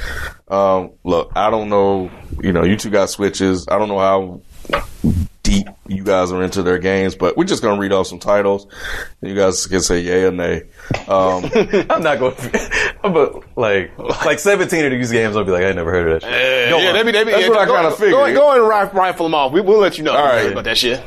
Um, 0.49 0.93
look, 1.05 1.33
I 1.35 1.51
don't 1.51 1.69
know. 1.69 2.11
You 2.43 2.53
know, 2.53 2.65
you 2.65 2.77
two 2.77 2.91
got 2.91 3.11
Switches. 3.11 3.67
I 3.69 3.79
don't 3.79 3.89
know 3.89 3.99
how 3.99 4.41
deep 5.65 5.75
you 5.87 6.03
guys 6.05 6.33
are 6.33 6.43
into 6.43 6.63
their 6.63 6.79
games, 6.79 7.15
but 7.15 7.37
we're 7.37 7.45
just 7.45 7.63
gonna 7.63 7.79
read 7.81 7.93
off 7.93 8.07
some 8.07 8.19
titles. 8.19 8.67
And 9.21 9.31
you 9.31 9.37
guys 9.37 9.67
can 9.67 9.81
say 9.81 10.01
yay 10.01 10.25
or 10.25 10.31
nay. 10.33 10.63
Um, 11.09 11.45
I'm 11.91 12.03
not 12.03 12.19
going. 12.19 12.35
but 13.03 13.57
like, 13.57 13.97
like 13.99 14.39
17 14.39 14.85
of 14.87 14.91
these 14.93 15.13
games, 15.13 15.37
I'll 15.37 15.45
be 15.45 15.51
like, 15.53 15.65
I 15.65 15.73
never 15.73 15.91
heard 15.91 16.09
of 16.09 16.21
that 16.23 16.27
shit. 16.29 16.69
Yeah, 16.71 16.77
yeah, 16.79 16.93
they 16.93 17.03
be, 17.03 17.13
they 17.13 17.25
be, 17.25 17.31
That's 17.33 17.43
yeah, 17.45 17.49
what 17.51 17.59
I 17.59 17.67
go- 17.67 17.75
kinda 17.75 17.91
go- 17.91 17.97
figured. 17.97 18.13
Go, 18.13 18.35
go 18.35 18.53
and 18.61 18.69
rifle, 18.69 18.99
rifle 18.99 19.27
them 19.27 19.35
off. 19.35 19.53
We, 19.53 19.61
we'll 19.61 19.79
let 19.81 19.99
you 19.99 20.05
know 20.05 20.13
All 20.13 20.25
right. 20.25 20.53
about 20.53 20.65
that 20.65 20.79
shit. 20.79 21.03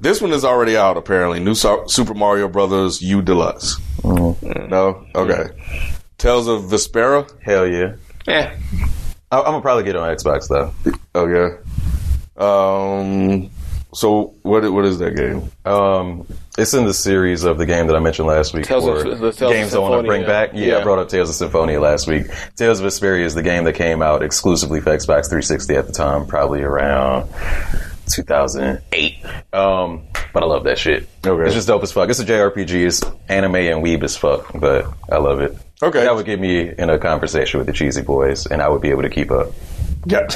this 0.00 0.20
one 0.20 0.32
is 0.32 0.44
already 0.44 0.76
out. 0.76 0.96
Apparently, 0.96 1.40
new 1.40 1.54
Su- 1.54 1.84
Super 1.86 2.14
Mario 2.14 2.48
Brothers 2.48 3.00
U 3.02 3.22
Deluxe. 3.22 3.76
No, 4.04 5.04
okay. 5.14 5.44
Tales 6.18 6.48
of 6.48 6.62
Vesperia. 6.62 7.30
Hell 7.42 7.66
yeah. 7.66 7.94
Yeah. 8.26 8.56
I, 9.30 9.38
I'm 9.38 9.44
gonna 9.44 9.60
probably 9.60 9.84
get 9.84 9.94
it 9.94 9.98
on 10.00 10.16
Xbox 10.16 10.48
though. 10.48 10.72
Okay. 11.14 11.56
Um. 12.36 13.50
So 13.98 14.34
what? 14.42 14.62
What 14.72 14.84
is 14.84 14.98
that 15.00 15.16
game? 15.16 15.50
Um, 15.64 16.24
it's 16.56 16.72
in 16.72 16.84
the 16.84 16.94
series 16.94 17.42
of 17.42 17.58
the 17.58 17.66
game 17.66 17.88
that 17.88 17.96
I 17.96 17.98
mentioned 17.98 18.28
last 18.28 18.54
week. 18.54 18.64
Tales 18.64 18.86
of- 18.86 19.02
the 19.18 19.32
Tales 19.32 19.42
of 19.42 19.50
games 19.50 19.74
I 19.74 19.80
want 19.80 20.00
to 20.00 20.06
bring 20.06 20.24
back. 20.24 20.50
Yeah, 20.54 20.66
Yeah. 20.66 20.78
I 20.78 20.82
brought 20.84 21.00
up 21.00 21.08
Tales 21.08 21.28
of 21.30 21.34
Symphonia 21.34 21.80
last 21.80 22.06
week. 22.06 22.26
Tales 22.54 22.78
of 22.78 22.86
Vesperia 22.86 23.24
is 23.24 23.34
the 23.34 23.42
game 23.42 23.64
that 23.64 23.72
came 23.72 24.00
out 24.00 24.22
exclusively 24.22 24.80
for 24.80 24.90
Xbox 24.90 25.26
360 25.28 25.74
at 25.74 25.86
the 25.88 25.92
time, 25.92 26.26
probably 26.26 26.62
around 26.62 27.28
2008. 28.06 29.16
Um, 29.52 30.02
but 30.32 30.44
I 30.44 30.46
love 30.46 30.62
that 30.62 30.78
shit. 30.78 31.08
Okay. 31.26 31.44
It's 31.46 31.54
just 31.54 31.66
dope 31.66 31.82
as 31.82 31.90
fuck. 31.90 32.08
It's 32.08 32.20
a 32.20 32.24
JRPG. 32.24 32.86
It's 32.86 33.02
anime 33.28 33.56
and 33.56 33.82
weeb 33.84 34.04
as 34.04 34.16
fuck, 34.16 34.52
but 34.54 34.86
I 35.10 35.16
love 35.18 35.40
it. 35.40 35.56
Okay. 35.82 36.02
That 36.02 36.14
would 36.14 36.24
get 36.26 36.38
me 36.38 36.72
in 36.78 36.88
a 36.88 37.00
conversation 37.00 37.58
with 37.58 37.66
the 37.66 37.72
Cheesy 37.72 38.02
Boys, 38.02 38.46
and 38.46 38.62
I 38.62 38.68
would 38.68 38.80
be 38.80 38.90
able 38.90 39.02
to 39.02 39.10
keep 39.10 39.32
up. 39.32 39.48
Yeah. 40.10 40.26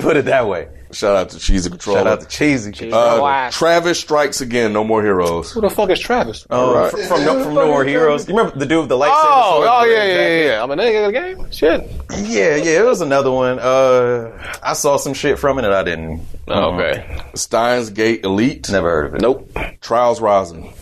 Put 0.00 0.16
it 0.16 0.26
that 0.26 0.46
way. 0.46 0.68
Shout 0.92 1.16
out 1.16 1.30
to 1.30 1.38
Cheesy 1.38 1.70
Control. 1.70 1.96
Shout 1.96 2.06
out 2.06 2.20
to 2.20 2.26
Cheesy. 2.28 2.92
uh, 2.92 3.20
Wow. 3.20 3.50
Travis 3.50 3.98
strikes 3.98 4.40
again. 4.40 4.72
No 4.72 4.84
more 4.84 5.02
heroes. 5.02 5.50
Who 5.52 5.60
the 5.60 5.70
fuck 5.70 5.90
is 5.90 5.98
Travis? 5.98 6.46
Um, 6.50 6.74
right. 6.74 6.90
fr- 6.90 6.98
from, 6.98 7.24
no, 7.24 7.42
from 7.42 7.54
No 7.54 7.66
More 7.66 7.84
Heroes. 7.84 8.28
You 8.28 8.36
remember 8.36 8.58
the 8.58 8.66
dude 8.66 8.80
with 8.80 8.88
the 8.90 8.96
lightsaber? 8.98 9.10
Oh, 9.14 9.52
sword 9.56 9.68
oh 9.72 9.84
yeah, 9.86 10.04
yeah, 10.04 10.28
yeah, 10.28 10.44
yeah. 10.44 10.62
I'm 10.62 10.70
a 10.70 10.76
nigga 10.76 11.06
of 11.06 11.12
the 11.12 11.20
game. 11.20 11.50
Shit. 11.50 11.90
Yeah, 12.10 12.56
yeah, 12.56 12.80
it 12.80 12.84
was 12.84 13.00
another 13.00 13.30
one. 13.32 13.58
Uh, 13.58 14.56
I 14.62 14.74
saw 14.74 14.98
some 14.98 15.14
shit 15.14 15.38
from 15.38 15.58
it 15.58 15.64
and 15.64 15.74
I 15.74 15.82
didn't. 15.82 16.20
Oh, 16.46 16.74
okay. 16.74 17.22
Steins 17.34 17.90
Gate 17.90 18.24
Elite. 18.24 18.68
Never 18.70 18.88
heard 18.90 19.06
of 19.06 19.14
it. 19.16 19.20
Nope. 19.22 19.50
Trials 19.80 20.20
Rising. 20.20 20.72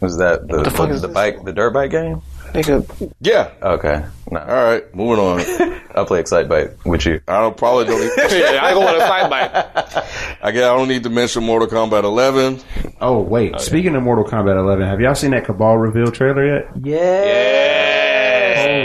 Was 0.00 0.18
that 0.18 0.46
the, 0.46 0.62
the 0.64 0.70
fuck 0.70 0.88
the, 0.90 0.94
is 0.94 1.00
the 1.00 1.08
this? 1.08 1.14
bike, 1.14 1.42
the 1.44 1.52
dirt 1.52 1.70
bike 1.72 1.90
game? 1.90 2.20
Nigga. 2.52 3.12
Yeah. 3.20 3.50
Okay, 3.62 4.04
no, 4.30 4.40
All 4.40 4.46
right. 4.46 4.94
Moving 4.94 5.24
on. 5.24 5.80
I'll 5.94 6.06
play 6.06 6.22
Excitebike 6.22 6.84
with 6.86 7.04
you. 7.06 7.20
I 7.28 7.40
don't 7.40 7.56
probably 7.56 7.84
don't. 7.84 8.00
Need, 8.00 8.12
yeah, 8.40 8.60
I 8.62 8.72
go 8.72 8.86
on 8.86 8.96
a 8.96 9.00
side 9.00 9.28
bite. 9.30 9.50
I 10.42 10.50
guess 10.52 10.64
I 10.64 10.74
don't 10.76 10.88
need 10.88 11.02
to 11.02 11.10
mention 11.10 11.44
Mortal 11.44 11.68
Kombat 11.68 12.04
11. 12.04 12.60
Oh 13.00 13.20
wait, 13.20 13.52
oh, 13.54 13.58
speaking 13.58 13.94
of 13.94 14.02
Mortal 14.02 14.24
Kombat 14.24 14.58
11, 14.58 14.86
have 14.86 15.00
y'all 15.00 15.14
seen 15.14 15.32
that 15.32 15.44
Kabal 15.44 15.76
reveal 15.76 16.10
trailer 16.10 16.46
yet? 16.46 16.68
yeah. 16.82 17.92
Holy 17.92 18.01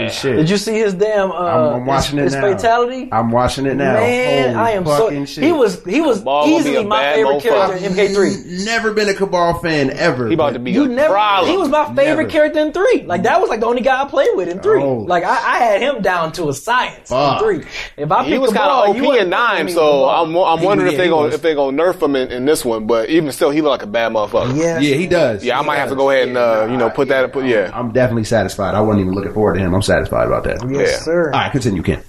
Holy 0.08 0.14
shit. 0.14 0.36
Did 0.38 0.50
you 0.50 0.58
see 0.58 0.74
his 0.80 0.94
damn? 0.94 1.32
Uh, 1.32 1.36
I'm, 1.36 1.74
I'm 1.82 1.86
watching 1.86 2.18
his, 2.18 2.34
it 2.34 2.38
his 2.38 2.44
now. 2.44 2.52
fatality. 2.58 3.10
I'm 3.12 3.32
watching 3.32 3.66
it 3.66 3.76
now. 3.76 3.94
Man, 3.94 4.54
Holy 4.56 4.68
I 4.68 4.72
am 4.72 4.86
so. 4.86 5.26
shit. 5.26 5.44
He 5.44 5.52
was 5.52 5.84
he 5.86 6.02
was 6.02 6.22
Ball 6.22 6.48
easily 6.48 6.84
my 6.86 7.14
favorite 7.14 7.36
motherfucker. 7.40 7.42
character 7.80 7.86
in 7.86 7.94
MK3. 7.94 8.66
Never 8.66 8.94
been 8.94 9.10
a 9.10 9.14
Kabal 9.14 9.60
fan 9.62 9.90
ever. 9.92 10.28
He 10.28 10.34
about 10.34 10.54
to 10.54 10.60
be 10.60 10.72
You 10.72 10.84
a 10.84 10.88
never. 10.88 11.14
problem. 11.14 11.52
He 11.52 11.58
was 11.58 11.70
my 11.70 11.86
favorite 11.96 12.06
Never. 12.06 12.30
character 12.30 12.60
in 12.60 12.72
three. 12.74 13.04
Like 13.04 13.24
that 13.24 13.40
was 13.42 13.50
like 13.50 13.60
the 13.60 13.66
only 13.68 13.82
guy 13.82 14.02
I 14.04 14.08
played 14.08 14.30
with 14.36 14.48
in 14.50 14.60
three. 14.60 14.82
Oh. 14.82 15.00
Like 15.00 15.24
I, 15.24 15.30
I 15.56 15.58
had 15.60 15.82
him 15.82 16.02
down 16.02 16.32
to 16.34 16.50
a 16.50 16.54
science 16.54 17.10
Fuck. 17.10 17.42
in 17.42 17.48
three. 17.62 17.70
If 17.98 18.12
I 18.12 18.24
He 18.24 18.32
picked 18.32 18.42
was 18.42 18.54
kind 18.54 18.90
of 18.90 18.96
you 18.96 19.12
OP 19.12 19.20
in 19.20 19.30
nine, 19.30 19.62
him 19.62 19.68
in 19.68 19.74
the 19.76 19.80
so. 19.80 20.08
I'm 20.10 20.36
I'm 20.36 20.62
wondering 20.64 20.92
if 20.92 20.98
they 20.98 21.06
he 21.06 21.10
gonna 21.10 21.34
if 21.34 21.42
they 21.42 21.56
gonna 21.56 21.76
nerf 21.78 22.02
him 22.02 22.16
in, 22.16 22.32
in 22.32 22.46
this 22.46 22.64
one. 22.66 22.88
But 22.88 23.10
even 23.10 23.32
still, 23.32 23.50
he 23.50 23.62
look 23.62 23.72
like 23.72 23.84
a 23.84 23.88
bad 23.88 24.12
motherfucker. 24.12 24.56
Yeah. 24.58 24.80
Yeah, 24.80 24.96
he 24.96 25.08
does. 25.08 25.44
Yeah, 25.44 25.60
I 25.60 25.64
might 25.64 25.78
have 25.78 25.90
to 25.90 25.96
go 25.96 26.10
ahead 26.10 26.28
and 26.30 26.38
uh, 26.38 26.68
you 26.70 26.78
know 26.78 26.90
put 26.90 27.08
that. 27.10 27.32
Put 27.34 27.46
yeah. 27.46 27.72
I'm 27.74 27.92
definitely 27.92 28.24
satisfied. 28.26 28.76
I 28.76 28.82
wasn't 28.82 29.02
even 29.02 29.14
looking 29.14 29.34
forward 29.34 29.56
to 29.56 29.60
him. 29.60 29.74
I'm 29.74 29.82
satisfied 29.82 29.97
about 30.06 30.44
that. 30.44 30.60
Yes, 30.70 30.92
Yeah. 30.92 30.98
sir. 31.00 31.26
All 31.34 31.40
right, 31.40 31.52
continue, 31.52 31.82
Ken. 31.82 32.04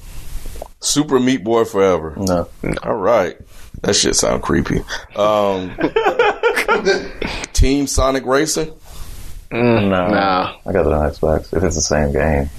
Super 0.80 1.18
Meat 1.18 1.42
Boy 1.42 1.64
Forever. 1.64 2.14
No. 2.16 2.48
All 2.82 2.94
right. 2.96 3.36
That 3.82 3.94
shit 3.94 4.14
sound 4.16 4.42
creepy. 4.42 4.82
Um, 5.16 5.76
Team 7.52 7.86
Sonic 7.86 8.24
Racing. 8.26 8.72
No. 9.50 9.88
Nah. 9.88 10.56
I 10.66 10.72
got 10.72 10.86
it 10.86 10.92
on 10.92 11.10
Xbox. 11.10 11.56
If 11.56 11.62
it's 11.64 11.76
the 11.76 11.80
same 11.82 12.12
game. 12.12 12.50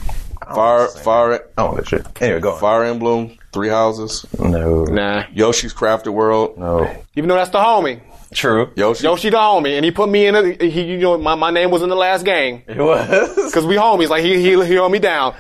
Fire, 0.54 0.88
Fire, 0.88 1.34
I 1.34 1.40
don't 1.62 1.74
want 1.74 1.78
that 1.78 1.88
shit. 1.88 2.22
Anyway, 2.22 2.40
go 2.40 2.54
on. 2.54 2.60
Fire 2.60 2.84
Emblem, 2.86 3.38
Three 3.54 3.70
Houses, 3.70 4.26
No. 4.40 4.84
Nah. 4.86 5.24
Yoshi's 5.32 5.74
Crafted 5.74 6.14
World, 6.14 6.58
No. 6.58 6.90
Even 7.16 7.28
though 7.30 7.36
that's 7.36 7.52
the 7.52 7.60
homie, 7.60 8.02
True. 8.34 8.72
Yoshi. 8.76 9.04
Yoshi 9.04 9.30
the 9.32 9.38
homie, 9.38 9.76
and 9.76 9.84
he 9.84 9.92
put 9.92 10.08
me 10.08 10.28
in. 10.28 10.36
A, 10.36 10.54
he, 10.68 10.84
you 10.84 10.98
know, 10.98 11.18
my, 11.18 11.34
my 11.36 11.50
name 11.50 11.72
was 11.72 11.82
in 11.82 11.90
the 11.90 11.96
last 11.96 12.24
game 12.24 12.62
It 12.68 12.78
was. 12.78 13.08
because 13.48 13.66
we 13.66 13.76
homies. 13.76 14.10
Like 14.10 14.24
he 14.24 14.36
he 14.36 14.64
he 14.66 14.74
held 14.76 14.92
me 14.92 15.00
down. 15.00 15.36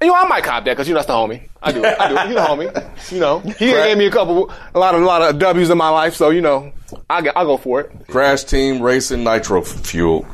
You 0.00 0.06
know, 0.06 0.14
I 0.14 0.28
might 0.28 0.44
cop 0.44 0.64
that 0.64 0.70
because 0.72 0.86
you 0.86 0.94
know 0.94 0.98
that's 0.98 1.08
the 1.08 1.14
homie. 1.14 1.48
I 1.60 1.72
do. 1.72 1.82
It, 1.84 2.00
I 2.00 2.08
do. 2.08 2.28
He 2.28 2.34
the 2.34 2.40
homie. 2.40 3.12
You 3.12 3.18
know, 3.20 3.40
he 3.40 3.66
gave 3.72 3.98
me 3.98 4.06
a 4.06 4.10
couple, 4.12 4.52
a 4.74 4.78
lot 4.78 4.94
of 4.94 5.02
a 5.02 5.04
lot 5.04 5.22
of 5.22 5.38
W's 5.40 5.70
in 5.70 5.78
my 5.78 5.88
life. 5.88 6.14
So 6.14 6.30
you 6.30 6.40
know, 6.40 6.72
I 7.10 7.20
will 7.20 7.32
go 7.32 7.56
for 7.56 7.80
it. 7.80 8.06
Crash 8.06 8.44
Team 8.44 8.80
Racing 8.80 9.24
Nitro 9.24 9.62
Fuel. 9.62 10.24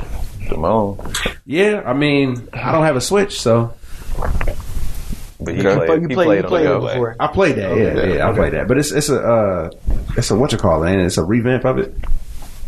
Come 0.50 0.66
on. 0.66 1.12
Yeah, 1.46 1.82
I 1.86 1.94
mean, 1.94 2.46
I 2.52 2.72
don't 2.72 2.84
have 2.84 2.96
a 2.96 3.00
Switch, 3.00 3.40
so 3.40 3.72
But 5.44 5.54
he 5.54 5.66
Okay. 5.66 5.86
played, 5.86 6.02
you 6.02 6.08
he 6.08 6.14
played, 6.14 6.26
played 6.26 6.38
you 6.38 6.42
on 6.44 6.48
played 6.48 6.66
it 6.66 6.80
before. 6.94 7.16
I 7.20 7.26
played 7.28 7.56
that. 7.56 7.76
Yeah, 7.76 8.14
yeah, 8.14 8.28
I 8.28 8.32
played 8.32 8.52
that. 8.54 8.66
But 8.68 8.78
it's 8.78 8.90
it's 8.92 9.08
a 9.08 9.20
uh, 9.20 9.70
it's 10.16 10.30
a 10.30 10.36
what 10.36 10.52
you 10.52 10.58
call 10.58 10.82
it? 10.84 10.90
Ain't 10.90 11.00
it? 11.00 11.04
It's 11.06 11.18
a 11.18 11.24
revamp 11.24 11.64
of 11.64 11.78
it. 11.78 11.94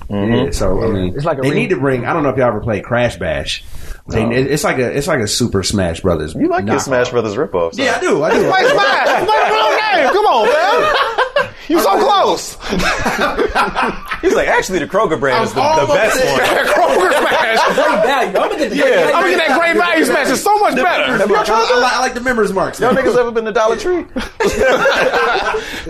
Yeah, 0.09 0.51
so 0.53 0.85
I 0.85 0.89
mean, 0.93 1.17
It's 1.17 1.25
like 1.25 1.39
a 1.39 1.41
they 1.41 1.51
re- 1.51 1.57
need 1.57 1.71
to 1.71 1.77
bring. 1.81 2.07
I 2.07 2.13
don't 2.13 2.23
know 2.23 2.29
if 2.29 2.37
y'all 2.37 2.47
ever 2.47 2.61
played 2.61 2.85
Crash 2.85 3.17
Bash. 3.17 3.65
They, 4.07 4.23
it- 4.23 4.47
it's 4.53 4.63
like 4.63 4.79
a 4.79 4.97
it's 4.97 5.09
like 5.09 5.19
a 5.19 5.27
Super 5.27 5.65
Smash 5.65 6.01
Brothers. 6.01 6.33
You 6.35 6.47
like 6.49 6.65
your. 6.67 6.79
Smash 6.79 7.11
Brothers 7.11 7.35
ripoffs. 7.35 7.77
Yeah, 7.77 7.97
I 7.97 8.01
do. 8.01 8.23
I 8.23 8.31
do. 8.33 8.47
Like 8.47 8.67
Smash, 8.67 9.27
play 9.27 9.49
the 9.49 9.53
real 9.53 9.77
game. 10.05 10.13
Come 10.15 10.27
on, 10.27 10.47
man. 10.47 11.53
You 11.69 11.81
so 11.81 11.99
close. 11.99 12.55
He's 14.23 14.35
like, 14.35 14.49
actually, 14.49 14.79
the 14.79 14.87
Kroger 14.87 15.19
brand 15.19 15.45
is 15.45 15.53
the, 15.53 15.61
the 15.61 15.87
best 15.93 16.17
one. 16.25 16.41
Kroger 16.67 17.11
Smash. 17.19 17.75
Great 17.75 18.03
value. 18.07 18.29
I'm 18.29 18.33
gonna 18.35 18.57
get 18.57 18.71
the 18.71 18.77
great 18.77 18.93
I'm 18.93 18.99
value. 18.99 19.13
gonna 19.13 19.31
get 19.37 19.49
that 19.49 19.59
great 19.59 19.77
value 19.77 20.05
smash. 20.05 20.31
It's 20.31 20.43
so 20.43 20.57
much 20.59 20.75
better. 20.77 21.03
I, 21.05 21.17
like, 21.17 21.49
I 21.49 21.81
like- 21.81 21.93
I 21.93 22.01
like 22.01 22.15
the 22.15 22.21
members 22.21 22.53
marks. 22.53 22.79
Y'all 22.81 22.95
niggas 22.95 23.17
ever 23.17 23.31
been 23.31 23.45
to 23.47 23.53
Dollar 23.53 23.77
Tree? 23.77 24.05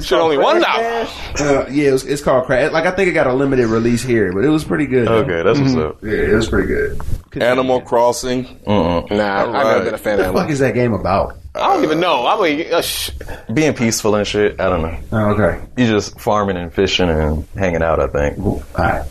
Shit, 0.02 0.12
only 0.18 0.38
one 0.38 0.60
dollar. 0.60 1.06
Uh, 1.38 1.66
yeah, 1.70 1.88
it 1.88 1.92
was, 1.92 2.04
it's 2.04 2.22
called 2.22 2.46
Crash. 2.46 2.72
Like 2.72 2.86
I 2.86 2.90
think 2.92 3.08
it 3.08 3.12
got 3.12 3.26
a 3.26 3.32
limited 3.34 3.66
release 3.68 4.02
here, 4.02 4.32
but 4.32 4.44
it 4.44 4.48
was 4.48 4.64
pretty 4.64 4.86
good. 4.86 5.08
Okay, 5.08 5.42
that's 5.42 5.58
what's 5.58 5.74
up. 5.74 6.02
Yeah, 6.02 6.12
it 6.12 6.34
was 6.34 6.48
pretty 6.48 6.68
good. 6.68 7.00
Animal 7.42 7.80
Crossing. 7.82 8.44
Nah, 8.66 9.00
I've 9.04 9.10
never 9.10 9.52
right. 9.52 9.84
been 9.84 9.94
a 9.94 9.98
fan 9.98 10.18
What 10.18 10.22
the 10.24 10.28
of 10.30 10.34
fuck 10.34 10.46
that. 10.46 10.52
is 10.52 10.58
that 10.60 10.74
game 10.74 10.92
about? 10.94 11.36
I 11.56 11.74
don't 11.74 11.84
even 11.84 12.00
know. 12.00 12.26
I 12.26 12.40
mean, 12.42 12.72
uh, 12.72 12.82
sh- 12.82 13.10
Being 13.52 13.74
peaceful 13.74 14.14
and 14.14 14.26
shit. 14.26 14.60
I 14.60 14.68
don't 14.68 14.82
know. 14.82 14.98
Oh, 15.12 15.30
okay. 15.32 15.64
You 15.76 15.86
just 15.86 16.18
farming 16.20 16.56
and 16.56 16.72
fishing 16.72 17.08
and 17.08 17.46
hanging 17.56 17.82
out. 17.82 17.98
I 18.00 18.06
think. 18.08 18.38
All 18.38 18.62
right. 18.78 19.04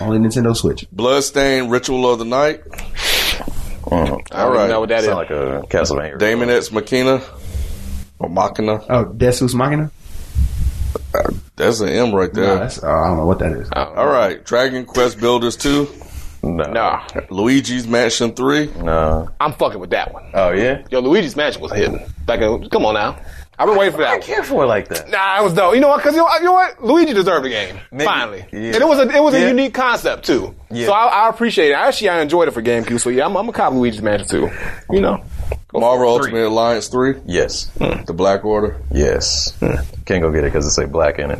Only 0.00 0.18
Nintendo 0.18 0.56
Switch. 0.56 0.86
Bloodstained 0.90 1.70
Ritual 1.70 2.10
of 2.12 2.18
the 2.18 2.24
Night. 2.24 2.64
Mm. 2.64 3.92
I 3.92 4.06
don't 4.06 4.32
All 4.32 4.54
even 4.54 4.68
know 4.68 4.80
what 4.80 4.88
that 4.88 5.00
is. 5.00 5.06
Sound 5.06 5.18
like 5.18 5.30
a 5.30 5.62
Castlevania. 5.68 6.18
Daemon 6.18 6.50
X 6.50 6.72
Machina. 6.72 7.22
Or 8.18 8.28
Machina. 8.28 8.84
Oh, 8.88 9.04
Desus 9.04 9.54
Machina. 9.54 9.90
Uh, 11.14 11.30
that's 11.56 11.80
an 11.80 11.88
M 11.90 12.14
right 12.14 12.32
No, 12.34 12.40
there. 12.42 12.54
that's, 12.58 12.82
oh, 12.82 12.88
I 12.88 13.08
don't 13.08 13.16
know 13.18 13.26
what 13.26 13.38
that 13.40 13.52
is. 13.52 13.68
All 13.72 14.06
right. 14.06 14.42
Dragon 14.44 14.84
Quest 14.86 15.20
Builders 15.20 15.56
2. 15.56 15.88
No. 16.42 16.64
Nah, 16.64 17.06
Luigi's 17.30 17.86
Mansion 17.86 18.34
3. 18.34 18.72
No. 18.82 19.28
I'm 19.40 19.52
fucking 19.52 19.78
with 19.78 19.90
that 19.90 20.12
one. 20.12 20.24
Oh 20.34 20.50
yeah. 20.50 20.84
Yo, 20.90 21.00
Luigi's 21.00 21.36
Mansion 21.36 21.62
was 21.62 21.72
hitting. 21.72 22.00
Like, 22.26 22.40
uh, 22.40 22.58
come 22.68 22.84
on 22.84 22.94
now. 22.94 23.16
I've 23.58 23.68
been 23.68 23.76
waiting 23.78 23.92
for 23.92 23.98
that. 23.98 24.08
I 24.08 24.12
one. 24.14 24.22
care 24.22 24.42
for 24.42 24.64
it 24.64 24.66
like 24.66 24.88
that. 24.88 25.08
Nah, 25.10 25.40
it 25.40 25.44
was 25.44 25.52
dope. 25.54 25.74
You 25.74 25.80
know 25.80 25.88
what? 25.88 25.98
Because 25.98 26.16
you, 26.16 26.22
know, 26.22 26.34
you 26.38 26.44
know 26.44 26.52
what? 26.54 26.82
Luigi 26.82 27.12
deserved 27.12 27.44
the 27.44 27.50
game 27.50 27.78
Maybe- 27.92 28.04
finally, 28.04 28.44
yeah. 28.50 28.58
and 28.58 28.76
it 28.76 28.88
was 28.88 28.98
a 28.98 29.02
it 29.02 29.22
was 29.22 29.34
Yeah. 29.34 29.40
a 29.40 29.48
unique 29.48 29.74
concept 29.74 30.24
too. 30.24 30.54
Yeah. 30.70 30.86
So 30.86 30.92
I, 30.92 31.26
I 31.26 31.28
appreciate 31.28 31.70
it. 31.70 31.74
Actually, 31.74 32.08
I 32.08 32.22
enjoyed 32.22 32.48
it 32.48 32.52
for 32.52 32.62
GameCube. 32.62 32.98
So 33.00 33.10
yeah, 33.10 33.26
I'm, 33.26 33.36
I'm 33.36 33.48
a 33.48 33.52
cop 33.52 33.72
Luigi's 33.72 34.02
Mansion 34.02 34.26
too. 34.26 34.50
You 34.90 35.00
know, 35.00 35.22
Marvel 35.72 36.18
for 36.18 36.26
it. 36.26 36.32
Ultimate 36.32 36.46
Alliance 36.48 36.88
3. 36.88 37.20
Yes. 37.26 37.66
The 37.76 38.12
Black 38.14 38.44
Order. 38.44 38.80
Yes. 38.90 39.52
Can't 40.06 40.22
go 40.22 40.32
get 40.32 40.40
it 40.44 40.52
because 40.52 40.66
it 40.66 40.70
say 40.70 40.86
black 40.86 41.18
in 41.20 41.30
it. 41.30 41.38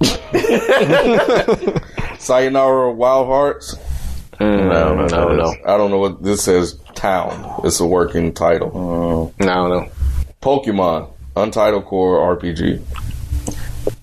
Sayonara 2.18 2.90
Wild 2.92 3.26
Hearts. 3.28 3.76
No, 4.40 4.94
no, 4.94 5.06
no, 5.06 5.36
don't. 5.36 5.66
I 5.66 5.76
don't 5.76 5.90
know 5.90 5.98
what 5.98 6.22
this 6.22 6.42
says. 6.42 6.78
Town. 6.94 7.60
It's 7.64 7.80
a 7.80 7.86
working 7.86 8.32
title. 8.32 8.70
Mm. 9.38 9.46
No, 9.46 9.68
no. 9.68 9.88
Pokemon. 10.42 11.10
Untitled 11.36 11.84
Core 11.86 12.36
RPG. 12.36 12.82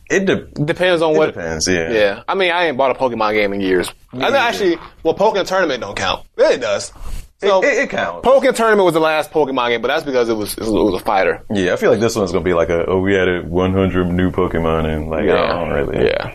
It, 0.09 0.25
de- 0.25 0.45
Depends 0.63 1.01
on 1.01 1.13
it 1.13 1.17
what. 1.17 1.25
depends. 1.27 1.67
Yeah. 1.67 1.91
Yeah, 1.91 2.23
I 2.27 2.35
mean, 2.35 2.51
I 2.51 2.67
ain't 2.67 2.77
bought 2.77 2.91
a 2.91 2.93
Pokemon 2.93 3.33
game 3.33 3.51
in 3.53 3.59
years. 3.61 3.91
I 4.13 4.17
mean, 4.17 4.35
actually, 4.35 4.77
well, 5.03 5.13
Pokkén 5.13 5.45
Tournament 5.45 5.81
don't 5.81 5.97
count. 5.97 6.25
Yeah, 6.37 6.51
it 6.51 6.61
does. 6.61 6.93
So, 7.39 7.61
it, 7.63 7.73
it 7.77 7.89
counts. 7.89 8.25
Pokkén 8.25 8.55
Tournament 8.55 8.85
was 8.85 8.93
the 8.93 9.01
last 9.01 9.31
Pokemon 9.31 9.69
game, 9.69 9.81
but 9.81 9.89
that's 9.89 10.05
because 10.05 10.29
it 10.29 10.33
was 10.33 10.53
it 10.57 10.63
was, 10.63 10.99
a 10.99 11.03
fighter. 11.03 11.43
yeah, 11.51 11.73
I 11.73 11.75
feel 11.75 11.91
like 11.91 11.99
this 11.99 12.15
one's 12.15 12.31
gonna 12.31 12.43
be 12.43 12.53
like 12.53 12.69
a 12.69 12.85
oh 12.87 12.99
we 13.01 13.17
added 13.17 13.47
100 13.49 14.05
new 14.05 14.31
Pokemon 14.31 14.85
and 14.85 15.09
like 15.09 15.29
I 15.29 15.47
don't 15.47 15.69
really. 15.69 16.05
Yeah. 16.07 16.33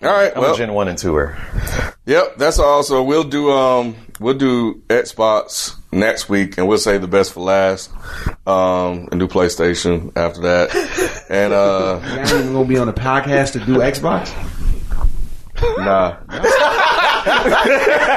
All 0.00 0.08
right. 0.08 0.32
I'm 0.34 0.40
well, 0.42 0.54
a 0.54 0.56
Gen 0.56 0.72
one 0.74 0.86
and 0.86 0.96
twoer. 0.96 1.36
Yep, 2.06 2.36
that's 2.36 2.60
all. 2.60 2.84
So 2.84 3.02
we'll 3.02 3.24
do 3.24 3.50
um 3.50 3.96
we'll 4.20 4.38
do 4.38 4.80
Xbox 4.88 5.74
next 5.90 6.28
week, 6.28 6.56
and 6.56 6.68
we'll 6.68 6.78
save 6.78 7.00
the 7.00 7.08
best 7.08 7.32
for 7.32 7.40
last, 7.40 7.90
um, 8.46 9.08
and 9.10 9.18
do 9.18 9.26
PlayStation 9.26 10.16
after 10.16 10.42
that. 10.42 11.24
And 11.30 11.52
uh, 11.52 12.00
Y'all 12.02 12.40
even 12.40 12.52
gonna 12.54 12.66
be 12.68 12.78
on 12.78 12.86
the 12.86 12.92
podcast 12.94 13.52
to 13.52 13.58
do 13.58 13.74
Xbox. 13.80 14.32
nah, 15.76 16.16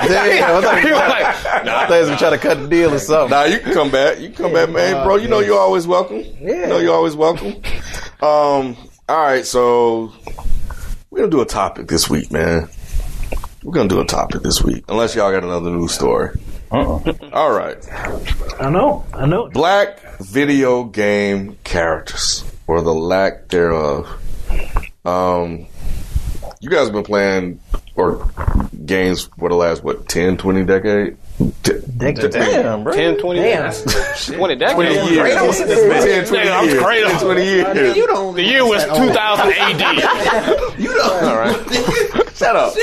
Damn, 0.08 0.56
I 0.56 0.62
thought 0.62 0.80
He 0.82 0.92
was 0.92 1.00
like, 1.00 1.26
I 1.26 1.88
thought 1.88 2.04
he 2.06 2.10
was 2.10 2.20
trying 2.20 2.32
to 2.32 2.38
cut 2.38 2.58
the 2.62 2.68
deal 2.70 2.94
or 2.94 3.00
something. 3.00 3.32
nah, 3.32 3.44
you 3.44 3.60
can 3.60 3.74
come 3.74 3.92
back. 3.92 4.20
You 4.20 4.30
can 4.30 4.38
come 4.46 4.54
back, 4.54 4.70
man, 4.70 5.04
bro. 5.06 5.18
You 5.18 5.28
know 5.28 5.40
you're 5.40 5.60
always 5.60 5.86
welcome. 5.88 6.20
You 6.20 6.68
know 6.68 6.78
you're 6.78 6.94
always 6.96 7.18
welcome. 7.18 7.56
Um, 8.22 8.78
all 9.10 9.22
right, 9.26 9.46
so 9.46 10.14
we're 11.12 11.20
gonna 11.20 11.30
do 11.30 11.42
a 11.42 11.46
topic 11.46 11.88
this 11.88 12.10
week, 12.10 12.32
man. 12.32 12.70
We're 13.64 13.74
gonna 13.74 13.90
do 13.90 14.00
a 14.00 14.06
topic 14.06 14.42
this 14.42 14.64
week, 14.64 14.86
unless 14.88 15.14
y'all 15.14 15.32
got 15.32 15.44
another 15.44 15.70
news 15.70 15.94
story. 15.94 16.40
Uh-uh. 16.72 17.14
All 17.34 17.52
right. 17.52 17.78
I 18.60 18.70
know. 18.70 19.06
I 19.14 19.26
know. 19.26 19.50
black 19.50 20.00
video 20.22 20.86
game 20.86 21.58
characters 21.66 22.46
or 22.66 22.82
the 22.82 22.94
lack 22.94 23.50
thereof. 23.50 24.08
Um, 25.04 25.68
you 26.62 26.70
guys 26.70 26.86
have 26.86 26.94
been 26.94 27.04
playing 27.04 27.60
or 27.96 28.32
games 28.86 29.24
for 29.38 29.50
the 29.50 29.56
last 29.56 29.84
what 29.84 30.08
10, 30.08 30.38
20 30.38 30.64
decade? 30.64 31.18
T- 31.64 31.74
Damn, 31.98 32.84
bro. 32.84 32.94
10, 32.94 33.18
20 33.18 33.40
Damn. 33.40 33.64
years. 33.64 34.26
20 34.26 34.56
decades. 34.56 34.74
20 34.74 34.90
years. 34.94 35.18
Great. 35.18 35.34
10, 35.34 36.26
20 36.26 36.44
Nigga, 36.46 36.60
I'm 36.60 36.66
years. 36.68 36.82
crazy. 36.82 37.10
10, 37.10 37.20
20 37.22 37.44
years. 37.44 37.98
You 37.98 38.08
don't. 38.08 38.36
The 38.36 38.44
year 38.44 38.66
was 38.66 38.84
2000 38.86 39.54
AD. 39.54 39.82
You 40.80 40.88
don't. 40.90 41.24
All 41.24 41.38
right. 41.38 41.56
Shut 42.36 42.56
up. 42.56 42.74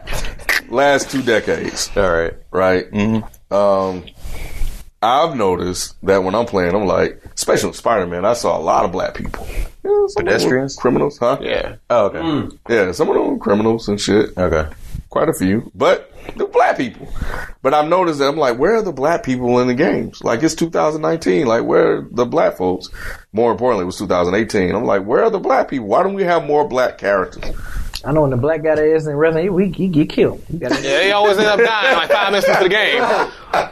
last 0.70 1.10
two 1.10 1.22
decades, 1.22 1.90
All 1.96 2.10
right. 2.10 2.34
right? 2.50 2.90
Mm-hmm. 2.90 3.54
Um, 3.54 4.04
I've 5.02 5.36
noticed 5.36 5.94
that 6.04 6.22
when 6.24 6.34
I'm 6.34 6.46
playing, 6.46 6.74
I'm 6.74 6.86
like, 6.86 7.22
especially 7.34 7.68
with 7.68 7.76
Spider-Man, 7.76 8.24
I 8.24 8.32
saw 8.32 8.58
a 8.58 8.62
lot 8.62 8.84
of 8.84 8.92
black 8.92 9.14
people. 9.14 9.46
Yeah, 9.48 9.60
some 9.82 9.92
of 9.92 10.14
them 10.14 10.14
were 10.16 10.22
Pedestrians? 10.24 10.76
criminals, 10.76 11.18
huh? 11.18 11.38
Yeah. 11.40 11.76
Oh, 11.90 12.06
okay. 12.06 12.56
Yeah, 12.68 12.92
some 12.92 13.08
of 13.08 13.14
them 13.14 13.26
were 13.32 13.38
criminals 13.38 13.88
and 13.88 14.00
shit. 14.00 14.36
Okay. 14.36 14.68
Quite 15.10 15.30
a 15.30 15.32
few, 15.32 15.72
but 15.74 16.12
they're 16.36 16.46
black 16.46 16.76
people. 16.76 17.08
But 17.62 17.72
I've 17.72 17.88
noticed 17.88 18.18
that 18.18 18.28
I'm 18.28 18.36
like, 18.36 18.58
where 18.58 18.76
are 18.76 18.82
the 18.82 18.92
black 18.92 19.22
people 19.22 19.58
in 19.60 19.66
the 19.66 19.74
games? 19.74 20.22
Like 20.22 20.42
it's 20.42 20.54
2019. 20.54 21.46
Like 21.46 21.64
where 21.64 21.96
are 21.96 22.08
the 22.10 22.26
black 22.26 22.58
folks? 22.58 22.90
More 23.32 23.50
importantly, 23.50 23.84
it 23.84 23.86
was 23.86 23.96
2018. 23.98 24.74
I'm 24.74 24.84
like, 24.84 25.04
where 25.04 25.24
are 25.24 25.30
the 25.30 25.38
black 25.38 25.68
people? 25.70 25.86
Why 25.86 26.02
don't 26.02 26.12
we 26.14 26.24
have 26.24 26.44
more 26.44 26.68
black 26.68 26.98
characters? 26.98 27.42
I 28.04 28.12
know 28.12 28.20
when 28.20 28.30
the 28.30 28.36
black 28.36 28.62
guy 28.62 28.74
that 28.74 28.84
is 28.84 29.06
in 29.06 29.16
Resident 29.16 29.46
Evil, 29.46 29.58
he, 29.58 29.70
he 29.72 29.88
get 29.88 30.10
killed. 30.10 30.44
He 30.50 30.58
gotta- 30.58 30.74
Yeah, 30.76 30.98
they 30.98 31.12
always 31.12 31.38
end 31.38 31.46
up 31.48 31.58
dying 31.58 31.96
like 31.96 32.10
five 32.10 32.30
minutes 32.30 32.46
into 32.48 32.64
the 32.64 32.68
game. 32.68 33.02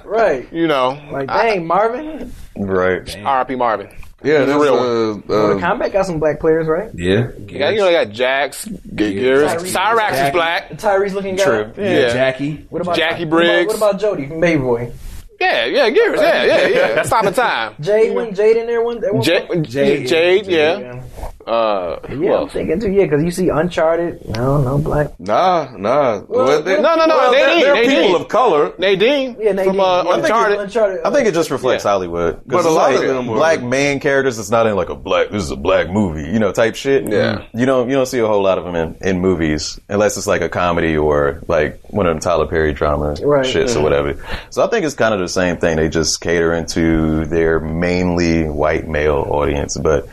right. 0.11 0.51
You 0.53 0.67
know, 0.67 0.99
Like, 1.13 1.29
dang, 1.29 1.67
Marvin. 1.67 2.33
Right. 2.57 3.15
R.I.P. 3.25 3.55
Marvin. 3.57 3.89
Yeah, 4.27 4.41
He's 4.41 4.43
a 4.43 4.47
that's 4.47 4.63
real 4.63 4.75
uh, 4.75 5.15
Mortal 5.15 5.31
uh, 5.31 5.61
Kombat 5.61 5.93
got 5.93 6.07
some 6.07 6.19
black 6.19 6.41
players, 6.41 6.67
right? 6.67 6.91
Yeah. 6.95 7.29
You, 7.39 7.59
got, 7.59 7.73
you 7.73 7.79
know, 7.79 7.85
they 7.87 7.93
got 7.93 8.11
Jax, 8.11 8.65
G- 8.65 8.75
Gears, 9.15 9.49
Tyrese. 9.51 9.73
Cyrax 9.73 10.27
is 10.27 10.33
black. 10.33 10.69
The 10.71 10.75
Tyrese 10.75 11.13
looking 11.15 11.37
guy. 11.37 11.45
True. 11.45 11.73
Yeah. 11.77 12.13
Jackie. 12.13 12.67
What 12.69 12.83
about 12.83 12.97
Jackie 12.97 13.25
what 13.25 13.29
about- 13.29 13.37
Briggs. 13.39 13.67
What 13.69 13.77
about, 13.77 14.01
Jody 14.01 14.27
from 14.27 14.41
Baby 14.41 14.61
Boy? 14.63 14.93
Yeah, 15.41 15.67
yeah, 15.67 15.91
Gears, 15.91 16.21
yeah, 16.21 16.45
yeah, 16.45 16.67
yeah. 16.69 17.03
Stop 17.05 17.25
in 17.27 17.35
time. 17.35 17.75
Jade, 17.81 18.15
when 18.15 18.35
Jade 18.35 18.57
in 18.57 18.67
there, 18.67 18.83
one, 18.83 19.01
that 19.01 19.13
one 19.15 19.23
Jade, 19.23 19.65
Jade. 19.65 20.07
Jade, 20.09 20.47
yeah. 20.47 21.03
Uh, 21.47 22.01
who 22.09 22.25
Yeah, 22.25 22.41
I'm 22.41 22.49
thinking 22.49 22.81
too. 22.81 22.91
Yeah, 22.91 23.05
because 23.05 23.23
you 23.23 23.31
see 23.31 23.49
Uncharted. 23.51 24.27
No, 24.31 24.61
no 24.63 24.79
black. 24.79 25.19
nah, 25.21 25.69
nah. 25.77 26.23
Well, 26.27 26.61
they- 26.63 26.81
no, 26.83 26.97
no, 26.97 27.07
no, 27.07 27.17
well, 27.17 27.31
they 27.31 27.39
they're, 27.63 27.75
they're 27.75 27.87
they 27.87 28.03
people 28.03 28.17
of 28.21 28.27
color. 28.29 28.73
Nadine, 28.79 29.37
Yeah, 29.39 29.53
Nadine. 29.53 29.71
from 29.73 29.81
uh, 29.81 30.03
Yeah, 30.03 30.11
I 30.11 30.15
think 30.15 30.19
it's 30.19 30.25
Uncharted. 30.31 30.59
Uncharted. 30.61 31.01
I 31.05 31.11
think 31.13 31.29
it 31.29 31.35
just 31.35 31.51
reflects 31.53 31.85
Yeah. 31.85 31.91
Hollywood. 31.93 32.35
'Cause 32.37 32.43
But 32.47 32.65
a 32.65 32.71
lot 32.71 32.91
like 32.93 33.01
of 33.03 33.07
them 33.15 33.27
were- 33.29 33.37
black 33.37 33.63
main 33.63 34.01
characters. 34.01 34.39
It's 34.41 34.51
not 34.51 34.67
in 34.67 34.75
like 34.75 34.89
a 34.89 34.97
black. 34.97 35.29
This 35.31 35.45
is 35.45 35.51
a 35.53 35.57
black 35.57 35.89
movie, 35.89 36.25
you 36.29 36.41
know, 36.41 36.51
type 36.51 36.75
shit. 36.75 37.07
Yeah. 37.09 37.43
you 37.55 37.65
don't 37.65 37.89
you 37.89 37.95
don't 37.95 38.07
see 38.07 38.19
a 38.19 38.27
whole 38.27 38.43
lot 38.43 38.59
of 38.59 38.65
them 38.65 38.75
in, 38.75 38.97
in 39.09 39.21
movies 39.21 39.79
unless 39.89 40.17
it's 40.17 40.27
like 40.27 40.41
a 40.41 40.49
comedy 40.49 40.97
or 40.97 41.43
like 41.47 41.79
one 41.91 42.07
of 42.07 42.13
them 42.13 42.21
Tyler 42.21 42.47
Perry 42.47 42.73
drama 42.73 43.15
Right. 43.23 43.47
shits 43.47 43.77
or 43.77 43.83
whatever. 43.83 44.17
So 44.51 44.65
I 44.65 44.67
think 44.67 44.85
it's 44.85 44.95
kind 44.97 45.15
of 45.15 45.21
the 45.27 45.33
same 45.33 45.57
thing. 45.59 45.77
They 45.77 45.89
just 45.89 46.21
cater 46.21 46.53
into 46.53 47.25
their 47.27 47.61
mainly 47.61 48.49
white 48.49 48.87
male 48.87 49.27
audience. 49.29 49.77
But 49.77 50.09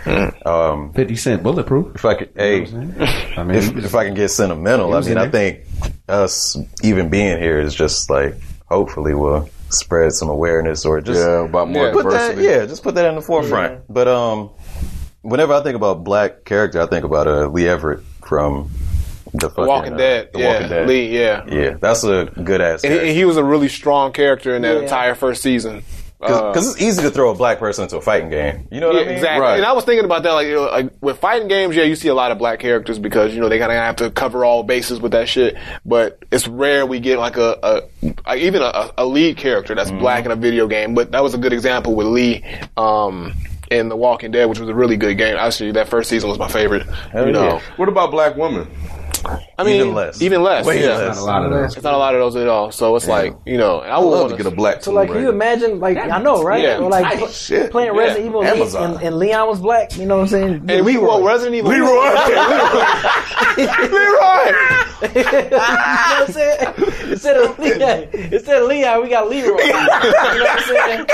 um, 0.45 0.91
50 0.93 1.15
Cent 1.15 1.43
Bulletproof. 1.43 1.95
if 1.95 2.05
I 2.05 2.15
could, 2.15 2.31
hey, 2.35 2.63
I 3.37 3.43
mean, 3.43 3.57
if, 3.57 3.75
if 3.77 3.95
I 3.95 4.05
can 4.05 4.13
get 4.15 4.29
sentimental, 4.29 4.93
I 4.93 5.01
mean, 5.01 5.17
I 5.17 5.29
think 5.29 5.61
us 6.09 6.57
even 6.83 7.09
being 7.09 7.39
here 7.39 7.59
is 7.59 7.73
just 7.73 8.09
like 8.09 8.35
hopefully 8.67 9.13
will 9.13 9.49
spread 9.69 10.11
some 10.11 10.29
awareness 10.29 10.85
or 10.85 11.01
just 11.01 11.19
Yeah, 11.19 11.45
about 11.45 11.69
more 11.69 11.87
Yeah. 11.87 11.93
put 11.93 12.03
that, 12.05 12.29
diversity. 12.35 12.43
yeah, 12.47 12.65
just 12.65 12.83
put 12.83 12.95
that 12.95 13.05
in 13.07 13.15
the 13.15 13.21
forefront. 13.21 13.81
But 13.89 14.07
um, 14.07 14.49
whenever 15.21 15.53
I 15.53 15.61
think 15.63 15.75
about 15.75 16.03
black 16.03 16.43
character, 16.45 16.81
I 16.81 16.87
think 16.87 17.05
about 17.05 17.27
uh, 17.27 17.47
Lee 17.47 17.67
Everett 17.67 18.01
from 18.25 18.69
the 19.33 19.49
fucking, 19.49 19.65
Walking 19.65 19.93
uh, 19.93 19.97
Dead, 19.97 20.29
The 20.33 20.39
yeah, 20.39 20.53
Walking 20.53 20.69
Dead. 20.69 20.87
Lee, 20.87 21.07
yeah. 21.19 21.45
Yeah, 21.47 21.77
that's 21.79 22.03
a 22.03 22.25
good 22.43 22.61
ass. 22.61 22.83
And 22.83 22.93
he, 22.93 22.99
and 22.99 23.09
he 23.09 23.25
was 23.25 23.37
a 23.37 23.43
really 23.43 23.69
strong 23.69 24.11
character 24.13 24.55
in 24.55 24.61
that 24.61 24.75
Yeah. 24.75 24.81
entire 24.83 25.15
first 25.15 25.41
season. 25.41 25.83
Uh, 26.21 26.51
Because 26.53 26.71
it's 26.71 26.81
easy 26.81 27.01
to 27.01 27.11
throw 27.11 27.31
a 27.31 27.35
black 27.35 27.59
person 27.59 27.83
into 27.83 27.97
a 27.97 28.01
fighting 28.01 28.29
game. 28.29 28.65
You 28.71 28.79
know 28.79 28.87
what 28.87 28.95
yeah, 28.95 29.01
I 29.01 29.05
mean? 29.07 29.13
exactly. 29.15 29.41
Right. 29.41 29.57
And 29.57 29.65
I 29.65 29.73
was 29.73 29.83
thinking 29.83 30.05
about 30.05 30.23
that, 30.23 30.31
like, 30.31 30.47
you 30.47 30.55
know, 30.55 30.61
like 30.71 30.89
with 31.01 31.17
fighting 31.19 31.49
games, 31.49 31.75
yeah, 31.75 31.83
you 31.83 31.95
see 31.97 32.07
a 32.07 32.13
lot 32.13 32.31
of 32.31 32.37
black 32.37 32.59
characters 32.59 32.97
because 32.97 33.35
you 33.35 33.41
know 33.41 33.49
they 33.49 33.59
kind 33.59 33.73
of 33.73 33.77
have 33.77 33.97
to 33.97 34.09
cover 34.09 34.45
all 34.45 34.63
bases 34.63 35.01
with 35.01 35.11
that 35.11 35.27
shit. 35.27 35.57
But 35.85 36.19
it's 36.31 36.47
rare 36.47 36.85
we 36.85 37.01
get 37.01 37.19
like 37.19 37.35
a, 37.35 37.59
a, 37.61 37.81
a 38.25 38.35
even 38.37 38.61
a, 38.61 38.91
a 38.97 39.05
lead 39.05 39.35
character 39.35 39.75
that's 39.75 39.91
black 39.91 40.23
in 40.23 40.31
a 40.31 40.37
video 40.37 40.65
game. 40.67 40.93
But 40.95 41.11
that 41.11 41.21
was 41.23 41.33
a 41.33 41.37
good 41.37 41.51
example 41.51 41.93
with 41.93 42.07
Lee. 42.07 42.45
Um, 42.77 43.33
in 43.71 43.89
The 43.89 43.95
Walking 43.95 44.29
Dead, 44.29 44.45
which 44.47 44.59
was 44.59 44.69
a 44.69 44.73
really 44.75 44.97
good 44.97 45.17
game. 45.17 45.35
Actually, 45.35 45.71
that 45.71 45.87
first 45.87 46.07
season 46.09 46.29
was 46.29 46.37
my 46.37 46.47
favorite. 46.47 46.83
Hell 47.11 47.25
you 47.25 47.31
know, 47.33 47.43
yeah. 47.55 47.61
What 47.77 47.89
about 47.89 48.11
black 48.11 48.35
women? 48.37 48.67
I 49.25 49.63
mean, 49.63 49.81
Even 49.81 49.93
less. 49.93 50.21
even 50.21 50.43
less. 50.43 50.65
Way 50.65 50.83
yeah. 50.83 50.95
less. 50.97 51.15
Not 51.17 51.23
a 51.23 51.25
lot 51.25 51.45
of 51.45 51.51
those. 51.51 51.75
It's 51.75 51.83
not 51.83 51.93
a 51.93 51.97
lot 51.97 52.13
of 52.15 52.19
those 52.19 52.35
at 52.35 52.47
all. 52.47 52.71
So 52.71 52.95
it's 52.95 53.07
like 53.07 53.35
you 53.45 53.57
know, 53.57 53.79
I 53.79 53.89
I 53.89 53.97
would 53.99 54.05
would 54.05 54.11
love 54.11 54.21
want 54.21 54.37
to 54.37 54.43
get 54.43 54.51
a 54.51 54.55
black. 54.55 54.83
So 54.83 54.91
like, 54.91 55.09
can 55.09 55.21
you 55.21 55.29
imagine? 55.29 55.79
Like, 55.79 55.97
I 55.97 56.21
know, 56.21 56.43
right? 56.43 56.61
Yeah. 56.61 56.77
Or 56.79 56.89
like 56.89 57.17
pl- 57.17 57.27
shit. 57.27 57.71
playing 57.71 57.93
Yeah. 57.93 58.01
Resident 58.01 58.25
Evil 58.27 58.43
and, 58.43 59.01
and 59.01 59.19
Leon 59.19 59.47
was 59.47 59.59
black. 59.59 59.95
You 59.97 60.05
know 60.05 60.17
what 60.17 60.23
I'm 60.23 60.27
saying? 60.29 60.65
And 60.73 60.85
we 60.85 60.97
well, 60.97 61.23
Resident 61.23 61.55
Evil. 61.55 61.71
Leroy. 61.71 61.87
Leroy. 63.57 64.51
you 65.15 65.23
know 65.23 65.57
what 65.57 65.69
I'm 65.69 66.31
saying? 66.31 66.73
Instead 67.11 67.37
of 67.37 67.59
Leon, 67.59 68.07
instead 68.13 68.61
of 68.61 68.67
Leon, 68.69 69.01
we 69.03 69.09
got 69.09 69.29
Leroy. 69.29 69.61
you 69.61 69.71
know 69.71 69.79
what 69.79 70.49
I'm 70.49 70.59
saying? 70.63 71.05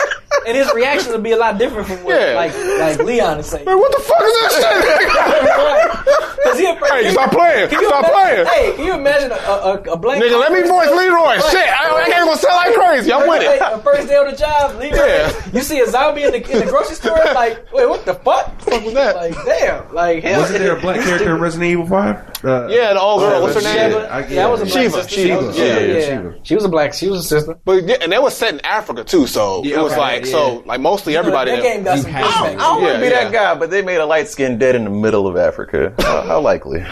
And 0.47 0.55
his 0.57 0.71
reaction 0.73 1.11
would 1.11 1.23
be 1.23 1.31
a 1.31 1.37
lot 1.37 1.57
different 1.57 1.87
from 1.87 2.03
what 2.03 2.19
Yeah. 2.19 2.35
like 2.35 2.53
like 2.79 2.99
Leon 3.05 3.39
is 3.39 3.47
saying. 3.47 3.65
Man, 3.65 3.77
what 3.77 3.91
the 3.91 4.03
fuck 4.03 4.21
is 4.21 4.33
that 4.33 4.51
shit? 4.59 6.05
Cause 6.43 6.57
he 6.57 6.65
a, 6.65 6.73
hey, 6.73 7.11
stop 7.11 7.31
playing. 7.31 7.69
Can 7.69 7.81
you 7.81 7.87
Stop 7.89 8.05
imagine, 8.05 8.45
playing. 8.45 8.71
Hey, 8.71 8.75
can 8.77 8.85
you 8.85 8.93
imagine 8.95 9.31
a, 9.31 9.35
a, 9.35 9.73
a 9.93 9.97
black 9.97 10.21
Nigga, 10.21 10.39
let 10.39 10.51
me 10.53 10.61
voice 10.61 10.87
Leroy. 10.89 11.35
Shit, 11.51 11.67
I, 11.67 11.89
I 11.91 12.03
ain't 12.05 12.13
gonna 12.25 12.37
sell 12.37 12.55
like 12.55 12.73
crazy. 12.73 13.11
I'm 13.11 13.27
with 13.27 13.41
it. 13.43 13.59
the 13.59 13.83
first 13.83 14.07
day 14.07 14.15
on 14.15 14.31
the 14.31 14.37
job, 14.37 14.79
Leroy, 14.79 14.95
Yeah. 14.95 15.49
you 15.53 15.61
see 15.61 15.79
a 15.81 15.87
zombie 15.87 16.23
in 16.23 16.31
the 16.31 16.51
in 16.51 16.59
the 16.59 16.65
grocery 16.65 16.95
store, 16.95 17.17
like, 17.35 17.71
wait, 17.73 17.89
what 17.89 18.05
the 18.05 18.13
fuck? 18.15 18.59
Fuck 18.61 18.83
was 18.85 18.93
that? 18.93 19.15
Like, 19.17 19.35
damn, 19.45 19.93
like, 19.93 20.23
hell, 20.23 20.39
Wasn't 20.41 20.59
there 20.59 20.77
a 20.77 20.81
black 20.81 21.01
character 21.01 21.35
in 21.35 21.41
Resident 21.41 21.71
Evil 21.71 21.85
5? 21.87 22.15
Uh, 22.45 22.67
Yeah, 22.69 22.93
the 22.93 23.01
old 23.01 23.19
girl. 23.21 23.41
What's 23.41 23.55
her 23.55 23.61
Sheva. 23.61 23.73
name? 23.75 23.91
Sheva. 23.91 24.09
I- 24.09 24.19
Yeah, 24.21 24.27
that 24.35 24.49
was 24.49 24.61
a 24.61 24.65
black 24.65 24.73
Shiva, 24.83 24.91
sister. 25.03 25.15
Shiva, 25.15 25.53
Shiva, 25.53 25.65
yeah, 25.67 25.79
yeah, 25.79 26.05
Shiva. 26.07 26.35
She 26.43 26.55
was 26.55 26.63
a 26.63 26.69
black. 26.69 26.93
She 26.93 27.09
was 27.09 27.19
a 27.19 27.23
sister. 27.27 27.59
But 27.65 27.83
yeah, 27.83 27.97
and 28.01 28.11
that 28.13 28.23
was 28.23 28.35
set 28.35 28.53
in 28.53 28.61
Africa 28.61 29.03
too, 29.03 29.27
so 29.27 29.63
Yeah, 29.65 29.79
it 29.79 29.83
was 29.83 29.91
okay, 29.91 30.01
like 30.01 30.25
yeah. 30.29 30.37
so 30.37 30.63
like 30.65 30.79
mostly 30.81 31.17
everybody. 31.17 31.51
That 31.51 31.61
game 31.63 31.83
got 31.83 31.99
some 31.99 32.11
had 32.11 32.23
good 32.23 32.31
to. 32.31 32.37
I 32.39 32.47
things. 32.49 32.61
don't 32.61 32.81
want 32.81 32.83
Yeah, 32.87 32.93
to 32.93 32.99
be 32.99 33.05
yeah. 33.07 33.23
that 33.23 33.31
guy, 33.31 33.55
but 33.55 33.69
they 33.69 33.81
made 33.81 33.97
a 33.97 34.05
light 34.05 34.27
skinned 34.27 34.59
dead 34.59 34.75
in 34.75 34.83
the 34.85 34.89
middle 34.89 35.27
of 35.27 35.37
Africa. 35.37 35.93
How, 35.99 36.21
how 36.21 36.39
likely? 36.41 36.83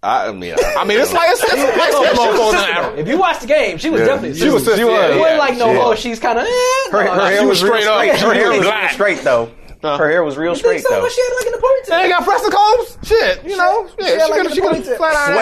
I 0.00 0.30
mean, 0.30 0.54
I 0.76 0.84
mean, 0.84 1.00
it's 1.00 1.12
like 1.12 1.28
it's, 1.30 1.42
it's 1.42 1.52
like 1.76 1.90
some 1.92 2.04
motherfuckers 2.06 2.52
in 2.52 2.70
Africa. 2.76 3.00
If 3.00 3.08
you 3.08 3.18
watch 3.18 3.40
the 3.40 3.46
game, 3.48 3.78
she 3.78 3.90
was 3.90 4.00
Yeah. 4.00 4.06
definitely. 4.06 4.30
a 4.30 4.34
She 4.36 4.48
was 4.48 4.64
sister. 4.64 4.76
sister. 4.76 4.86
was. 4.86 4.94
yeah, 4.94 5.06
It 5.16 5.18
wasn't 5.18 5.32
yeah. 5.34 5.38
like 5.38 5.58
no. 5.58 5.72
Yeah. 5.72 5.80
Oh, 5.82 5.94
she's 5.96 6.20
kind 6.20 6.38
of. 6.38 6.44
Eh, 6.44 6.48
Her, 6.92 7.04
no, 7.04 7.14
her 7.14 7.20
I- 7.20 7.30
hair 7.32 7.40
was 7.46 7.60
was 7.62 7.68
straight 7.68 7.86
up. 7.86 8.04
Her 8.20 8.34
hair 8.34 8.50
was 8.50 8.60
black. 8.60 8.92
straight 8.92 9.18
though. 9.22 9.50
Her 9.82 10.08
hair 10.10 10.24
was 10.24 10.36
real 10.36 10.52
You 10.56 10.62
think 10.62 10.80
straight 10.80 10.82
so? 10.82 10.90
though. 10.90 11.02
What 11.02 11.12
she 11.12 11.20
had 11.22 11.34
like 11.36 11.46
in 11.46 11.52
the 11.52 11.58
ponytail? 11.58 11.86
They 11.88 12.02
ain't 12.02 12.10
got 12.12 12.24
Preston 12.24 12.50
Combs. 12.50 12.98
Shit, 13.04 13.44
you 13.44 13.56
know. 13.56 13.88
Yeah, 13.98 14.06
had 14.06 14.12
she 14.12 14.18
like 14.30 14.42
could 14.42 14.50
in 14.50 14.56
the 14.56 14.90
ponytail. 14.90 14.96
flat 14.96 15.14
iron 15.16 15.34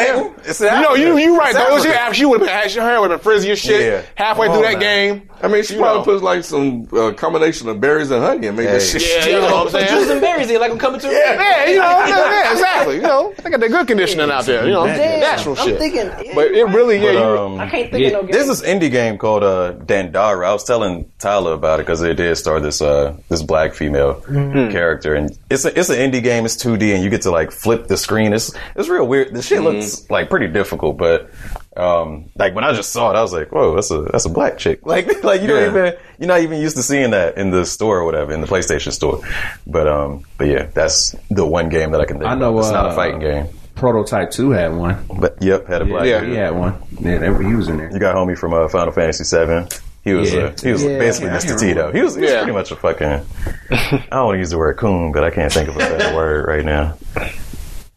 Sweating. 0.45 0.69
hair. 0.71 0.77
You 0.77 0.83
know, 0.83 0.95
you 0.95 1.17
you 1.19 1.39
right 1.39 1.55
It's 1.55 1.59
though. 1.59 2.11
She, 2.13 2.15
she 2.19 2.25
would 2.27 2.41
have 2.41 2.49
been 2.49 2.71
her 2.83 2.89
hair 2.89 3.01
would 3.01 3.11
have 3.11 3.21
been 3.21 3.25
frizzy 3.25 3.51
as 3.51 3.59
shit 3.59 3.81
Yeah. 3.81 4.03
halfway 4.15 4.47
Come 4.49 4.57
through 4.57 4.63
that 4.67 4.75
now. 4.75 4.79
game. 4.81 5.31
I 5.43 5.49
mean, 5.49 5.63
she 5.65 5.75
You 5.75 5.81
probably 5.81 5.99
know. 6.01 6.05
puts 6.05 6.23
like 6.23 6.45
some 6.45 6.89
uh, 6.93 7.13
combination 7.13 7.69
of 7.69 7.79
berries 7.81 8.11
and 8.11 8.23
honey 8.23 8.47
and 8.47 8.57
make 8.57 8.67
that 8.69 8.81
shit. 8.83 9.03
Yeah, 9.07 9.27
you 9.27 9.33
know 9.41 9.55
what 9.65 9.67
I'm 9.67 9.71
saying. 9.73 9.89
Juice 9.89 10.11
and 10.11 10.21
berries, 10.21 10.49
they 10.49 10.57
like 10.59 10.71
I'm 10.73 10.79
coming 10.79 11.01
to. 11.01 11.09
Yeah, 11.09 11.35
yeah, 11.35 11.67
you 11.71 11.77
know, 11.79 11.83
yeah, 11.83 12.09
yeah, 12.09 12.53
exactly. 12.53 12.95
You 12.97 13.03
know, 13.03 13.35
they 13.43 13.51
got 13.51 13.61
that 13.61 13.69
good 13.71 13.87
conditioning 13.87 14.31
out 14.31 14.45
there. 14.47 14.67
You 14.67 14.73
know, 14.73 14.87
Damn, 14.87 15.21
natural 15.21 15.59
I'm 15.59 15.67
shit. 15.69 15.79
thinking. 15.79 16.07
yeah, 16.25 16.35
but 16.35 16.47
it 16.53 16.65
really, 16.69 16.97
yeah, 16.99 17.13
But, 17.15 17.39
um, 17.45 17.61
I 17.61 17.69
can't 17.69 17.91
think 17.91 18.01
Yeah. 18.03 18.07
of 18.09 18.13
no 18.15 18.23
game. 18.23 18.31
There's 18.33 18.47
this 18.49 18.63
indie 18.63 18.91
game 18.91 19.19
called 19.19 19.43
uh, 19.45 19.75
Dandara. 19.75 20.47
I 20.47 20.53
was 20.53 20.65
telling 20.65 21.11
Tyler 21.19 21.53
about 21.53 21.81
it 21.81 21.87
because 21.87 22.01
it 22.03 22.15
did 22.15 22.35
star 22.37 22.59
this 22.61 22.81
uh, 22.81 23.15
this 23.29 23.43
black 23.43 23.75
female 23.75 24.23
Mm-hmm. 24.27 24.71
character, 24.73 25.15
and 25.15 25.31
it's 25.51 25.65
a, 25.65 25.79
it's 25.79 25.89
an 25.89 25.97
indie 25.97 26.23
game. 26.23 26.45
It's 26.45 26.57
2D, 26.57 26.95
and 26.95 27.03
you 27.05 27.11
get 27.11 27.23
to 27.23 27.31
like 27.31 27.51
flip 27.53 27.87
the 27.87 27.97
screen. 27.97 28.33
It's 28.33 28.53
it's 28.75 28.89
real 28.89 29.07
weird. 29.07 29.35
The 29.35 29.43
shit 29.43 29.59
Mm-hmm. 29.61 29.79
looks 29.79 30.11
like 30.11 30.29
pretty 30.31 30.49
difficult, 30.49 30.97
but 30.97 31.31
um, 31.77 32.31
like 32.37 32.55
when 32.55 32.65
I 32.65 32.73
just 32.73 32.91
saw 32.93 33.11
it, 33.11 33.17
I 33.17 33.23
was 33.23 33.33
like, 33.33 33.53
"Whoa, 33.53 33.75
that's 33.75 33.91
a 33.91 34.03
that's 34.03 34.25
a 34.25 34.29
black 34.31 34.59
chick." 34.59 34.81
Like 34.87 35.07
like 35.25 35.41
you 35.43 35.47
don't 35.47 35.63
Yeah. 35.63 35.69
even 35.69 35.95
you're 36.19 36.29
not 36.29 36.41
even 36.41 36.61
used 36.61 36.77
to 36.77 36.83
seeing 36.83 37.11
that 37.11 37.37
in 37.39 37.51
the 37.51 37.65
store 37.67 37.99
or 37.99 38.05
whatever 38.05 38.33
in 38.33 38.41
the 38.41 38.47
PlayStation 38.47 38.93
store. 38.93 39.21
But 39.67 39.87
um, 39.89 40.25
but 40.39 40.47
yeah, 40.49 40.67
that's 40.73 41.15
the 41.31 41.47
one 41.47 41.69
game 41.69 41.91
that 41.93 42.01
I 42.01 42.05
can 42.05 42.19
think. 42.19 42.31
I 42.31 42.35
know, 42.35 42.57
of. 42.57 42.65
It's 42.65 42.73
not 42.73 42.87
a 42.87 42.91
uh, 42.91 42.95
fighting 42.95 43.21
game, 43.21 43.47
Prototype 43.75 44.31
2 44.31 44.51
had 44.53 44.75
one. 44.75 45.05
but 45.21 45.37
yep, 45.43 45.67
had 45.67 45.83
a 45.83 45.85
black. 45.85 46.07
Yeah. 46.07 46.21
dude. 46.21 46.31
He 46.31 46.35
had 46.37 46.51
one. 46.55 46.81
Yeah, 46.99 47.19
they, 47.19 47.27
he 47.47 47.55
was 47.55 47.69
in 47.69 47.77
there. 47.77 47.91
You 47.93 47.99
got 47.99 48.15
homie 48.17 48.39
from 48.39 48.55
uh, 48.55 48.69
Final 48.69 48.93
Fantasy 48.93 49.25
VII. 49.25 49.67
He 50.07 50.13
was 50.15 50.33
Yeah. 50.33 50.41
uh, 50.45 50.53
he 50.63 50.71
was 50.71 50.85
Yeah. 50.85 50.99
basically 50.99 51.31
Yeah, 51.31 51.37
Mr. 51.39 51.59
Tito. 51.59 51.91
He 51.91 52.01
was, 52.01 52.15
he 52.15 52.21
was 52.23 52.31
Yeah. 52.31 52.37
pretty 52.39 52.53
much 52.53 52.71
a 52.71 52.77
fucking. 52.77 53.09
I 53.09 54.07
don't 54.13 54.27
want 54.27 54.35
to 54.37 54.39
use 54.39 54.51
the 54.51 54.57
word 54.59 54.77
coon, 54.77 55.11
but 55.11 55.25
I 55.25 55.31
can't 55.31 55.53
think 55.53 55.69
of 55.69 55.75
a 55.75 55.81
better 55.81 56.15
word 56.21 56.47
right 56.47 56.65
now. 56.65 56.95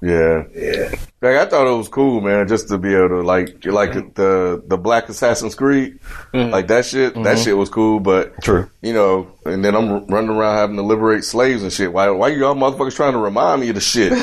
Yeah. 0.02 0.44
Yeah. 0.56 0.96
Like 1.22 1.36
I 1.36 1.46
thought 1.46 1.68
it 1.68 1.76
was 1.76 1.90
cool, 1.90 2.22
man, 2.22 2.48
just 2.48 2.70
to 2.70 2.78
be 2.78 2.94
able 2.96 3.10
to 3.10 3.22
like 3.22 3.66
like 3.66 3.92
mm-hmm. 3.92 4.14
the 4.14 4.64
the 4.66 4.78
Black 4.78 5.10
Assassin's 5.10 5.54
Creed, 5.54 6.00
mm-hmm. 6.34 6.50
like 6.50 6.68
that 6.68 6.86
shit. 6.86 7.14
That 7.14 7.24
mm-hmm. 7.24 7.44
shit 7.44 7.58
was 7.58 7.70
cool, 7.70 8.00
but 8.00 8.42
True. 8.42 8.70
you 8.82 8.94
know. 8.94 9.30
And 9.46 9.66
then 9.66 9.76
I'm 9.76 10.06
running 10.08 10.30
around 10.30 10.58
having 10.58 10.76
to 10.78 10.84
liberate 10.84 11.26
slaves 11.26 11.64
and 11.64 11.74
shit. 11.74 11.92
Why 11.92 12.10
why 12.12 12.30
y'all 12.30 12.56
motherfuckers 12.56 12.96
trying 12.96 13.14
to 13.14 13.20
remind 13.20 13.60
me 13.60 13.70
of 13.70 13.76
the 13.76 13.82
shit? 13.82 14.14
I 14.14 14.16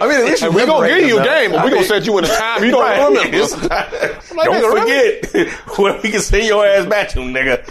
mean, 0.00 0.18
at 0.18 0.24
least 0.24 0.42
and 0.42 0.52
we 0.54 0.66
gonna 0.66 0.88
give 0.88 1.06
you 1.06 1.20
a 1.20 1.24
game, 1.24 1.52
but 1.52 1.64
we 1.64 1.70
gonna 1.70 1.84
set 1.84 2.06
you 2.06 2.18
in 2.18 2.24
a 2.24 2.28
time 2.38 2.64
you 2.64 2.72
don't 2.72 3.14
remember. 3.14 4.16
Like, 4.30 4.46
Don't 4.46 4.62
nigga, 4.62 4.72
really? 4.72 5.20
forget 5.22 5.78
when 5.78 6.00
we 6.02 6.10
can 6.12 6.20
send 6.20 6.46
your 6.46 6.64
ass 6.64 6.86
back 6.86 7.08
to 7.10 7.20
him, 7.20 7.34
nigga. 7.34 7.66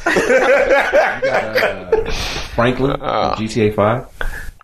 Uh, 2.05 2.11
Franklin, 2.53 2.99
GTA 2.99 3.73
5. 3.73 4.07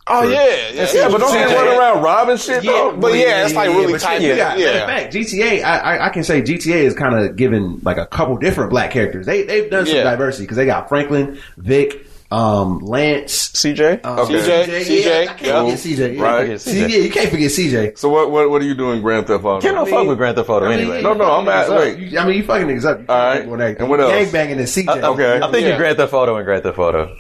Oh 0.07 0.21
yeah, 0.27 0.45
yeah, 0.71 0.87
yeah, 0.93 1.09
but 1.09 1.17
don't 1.19 1.33
yeah, 1.33 1.47
they 1.47 1.55
run 1.55 1.67
around 1.79 2.03
robbing 2.03 2.37
shit? 2.37 2.63
though? 2.63 2.95
But 2.95 3.13
yeah, 3.15 3.45
it's 3.45 3.55
like 3.55 3.69
really 3.69 3.97
tight. 3.97 4.21
Yeah, 4.21 4.55
Yeah, 4.55 4.55
Matter 4.55 4.79
of 4.81 4.87
fact, 4.87 5.13
GTA, 5.15 5.63
I, 5.63 5.77
I, 5.79 6.05
I 6.05 6.09
can 6.09 6.23
say 6.23 6.43
GTA 6.43 6.83
is 6.83 6.93
kind 6.93 7.15
of 7.15 7.35
given 7.35 7.79
like 7.81 7.97
a 7.97 8.05
couple 8.05 8.37
different 8.37 8.69
black 8.69 8.91
characters. 8.91 9.25
They 9.25 9.43
they've 9.43 9.69
done 9.71 9.87
some 9.87 9.95
Yeah. 9.95 10.03
diversity 10.03 10.43
because 10.43 10.57
they 10.57 10.67
got 10.67 10.89
Franklin, 10.89 11.39
Vic, 11.57 12.05
um, 12.29 12.79
Lance, 12.81 13.49
CJ. 13.53 14.05
um, 14.05 14.19
Okay. 14.19 14.33
CJ, 14.35 15.03
Yeah, 15.05 15.19
I 15.21 15.25
can't 15.33 15.41
yeah. 15.41 15.61
forget 15.63 15.79
CJ. 15.79 16.15
Yeah. 16.17 16.21
Right. 16.23 16.61
C- 16.61 16.79
yeah, 16.81 16.87
you 16.87 17.09
can't 17.09 17.29
forget 17.31 17.49
CJ. 17.49 17.97
So 17.97 18.09
what 18.09 18.29
what 18.29 18.51
what 18.51 18.61
are 18.61 18.65
you 18.65 18.75
doing, 18.75 19.01
Grand 19.01 19.25
Theft 19.25 19.43
Auto? 19.43 19.61
Can't 19.61 19.75
no 19.75 19.85
fuck 19.85 20.05
with 20.05 20.17
Grand 20.19 20.35
Theft 20.35 20.49
Auto 20.49 20.67
I 20.67 20.69
mean, 20.69 20.79
anyway. 20.81 21.01
No, 21.01 21.13
you 21.13 21.17
no, 21.17 21.25
fucking 21.25 21.47
I'm 21.47 21.49
at- 21.49 21.65
niggas 21.67 21.69
up. 21.71 21.79
wait. 21.79 21.97
You- 21.97 22.19
I 22.19 22.25
mean, 22.27 22.37
you 22.37 22.43
fucking 22.43 22.67
niggas 22.67 22.85
up. 22.85 22.99
You 22.99 23.05
All 23.09 23.15
can't 23.15 23.25
right. 23.25 23.41
fuck 23.41 23.49
with 23.51 23.59
that. 23.59 23.79
And 23.79 23.89
what 23.89 23.99
else? 24.01 24.11
Gang 24.11 24.31
banging 24.31 24.59
and 24.59 24.67
CJ. 24.67 24.87
I- 25.03 25.07
Okay. 25.07 25.39
I'm 25.41 25.51
thinking 25.51 25.69
Yeah. 25.71 25.77
Grand 25.77 25.97
Theft 25.97 26.13
Auto 26.13 26.35
and 26.35 26.45
Grand 26.45 26.61
Theft 26.61 26.77
Auto. 26.77 27.15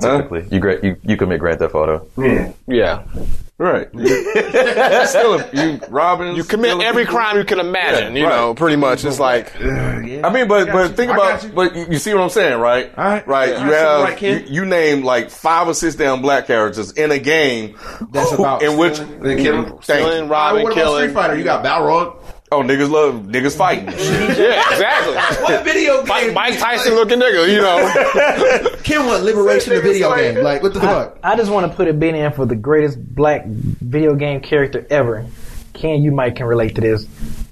Typically, 0.00 0.46
you 0.50 0.60
great 0.60 0.84
you 0.84 0.96
you 1.02 1.16
commit 1.16 1.40
Grand 1.40 1.58
Theft 1.58 1.74
Auto. 1.74 2.06
Yeah. 2.16 2.52
Yeah. 2.66 3.04
Right. 3.58 3.88
You, 3.98 5.06
still, 5.06 5.34
a- 5.40 5.50
you 5.52 5.80
robbing. 5.88 6.36
You 6.36 6.44
commit 6.44 6.80
every 6.80 7.04
crime 7.06 7.36
you 7.38 7.44
can 7.44 7.58
imagine, 7.58 8.14
you 8.14 8.24
right. 8.24 8.30
know, 8.36 8.54
pretty 8.54 8.76
much. 8.76 9.04
It's 9.04 9.18
like, 9.18 9.60
I 9.60 10.30
mean, 10.32 10.46
but 10.46 10.66
but 10.70 10.96
think 10.96 11.10
I 11.10 11.14
about, 11.14 11.42
you. 11.42 11.48
but 11.50 11.74
you, 11.74 11.86
you 11.90 11.98
see 11.98 12.14
what 12.14 12.22
I'm 12.22 12.30
saying, 12.30 12.60
right? 12.60 12.92
All 12.96 13.04
right. 13.04 13.26
right. 13.26 13.48
Yeah. 13.50 13.58
You 13.58 13.64
All 13.64 14.02
right, 14.04 14.18
have 14.20 14.22
right, 14.22 14.46
you, 14.48 14.60
you 14.60 14.64
name 14.64 15.02
like 15.02 15.30
five 15.30 15.66
or 15.66 15.74
six 15.74 15.96
damn 15.96 16.22
black 16.22 16.46
characters 16.46 16.92
in 16.92 17.10
a 17.10 17.18
game 17.18 17.76
That's 18.12 18.30
about 18.38 18.62
in 18.62 18.78
which 18.78 18.96
stealing 18.96 19.26
and 19.26 19.40
killing. 19.40 19.64
Thank 19.64 19.74
you. 19.76 19.82
stealing, 19.82 20.22
All 20.22 20.28
right, 20.28 20.52
what 20.52 20.62
about 20.72 20.74
killing. 20.74 21.02
Street 21.02 21.14
Fighter? 21.14 21.36
You 21.36 21.44
got 21.44 21.64
Balrog. 21.64 22.22
Oh, 22.50 22.62
niggas 22.62 22.90
love 22.90 23.24
niggas 23.26 23.56
fighting. 23.56 23.88
Yeah, 24.38 24.62
exactly. 24.70 25.14
What 25.42 25.64
video 25.64 26.04
Mike, 26.04 26.26
game? 26.26 26.34
Mike 26.34 26.58
Tyson 26.58 26.94
looking 26.94 27.18
nigga, 27.18 27.48
you 27.50 27.60
know. 27.60 28.76
Ken 28.84 29.04
want 29.04 29.24
liberation 29.24 29.74
of 29.74 29.82
video 29.82 30.14
game. 30.14 30.42
Like 30.42 30.62
what 30.62 30.74
the 30.74 30.80
fuck? 30.80 31.18
I 31.22 31.36
just 31.36 31.50
want 31.50 31.70
to 31.70 31.76
put 31.76 31.88
a 31.88 31.92
bid 31.92 32.14
in 32.14 32.32
for 32.32 32.46
the 32.46 32.56
greatest 32.56 32.98
black 33.14 33.44
video 33.46 34.14
game 34.14 34.40
character 34.40 34.86
ever. 34.90 35.26
Ken, 35.74 36.02
you 36.02 36.12
might 36.12 36.36
can 36.36 36.46
relate 36.46 36.74
to 36.76 36.80
this. 36.80 37.06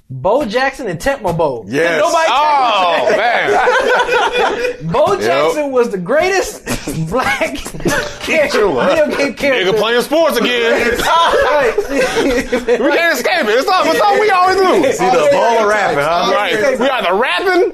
Bo 0.09 0.45
Jackson 0.45 0.87
and 0.87 0.97
Tecmo 0.99 1.37
Bowl. 1.37 1.65
Yes. 1.67 1.99
Nobody 1.99 2.27
Oh 2.29 3.13
man, 3.17 4.91
Bo 4.93 5.19
Jackson 5.19 5.71
was 5.71 5.89
the 5.91 5.97
greatest 5.97 6.63
black 7.09 7.55
character, 8.21 8.67
video 8.71 9.07
game 9.17 9.33
character. 9.33 9.73
nigga 9.73 9.77
playing 9.77 10.01
sports 10.01 10.37
again. 10.37 10.97
Right. 11.47 11.73
We 11.77 12.89
can't 12.91 13.13
escape 13.17 13.45
it. 13.47 13.59
It's 13.59 13.67
all, 13.67 13.83
it's 13.85 13.99
all 14.01 14.19
we 14.19 14.29
always 14.29 14.57
lose. 14.57 14.97
See 14.97 15.05
the 15.05 15.29
ball 15.31 15.65
or 15.65 15.69
rapping, 15.69 15.97
huh? 15.99 16.31
Right. 16.33 16.79
We 16.79 16.87
either 16.89 17.13
rapping, 17.15 17.71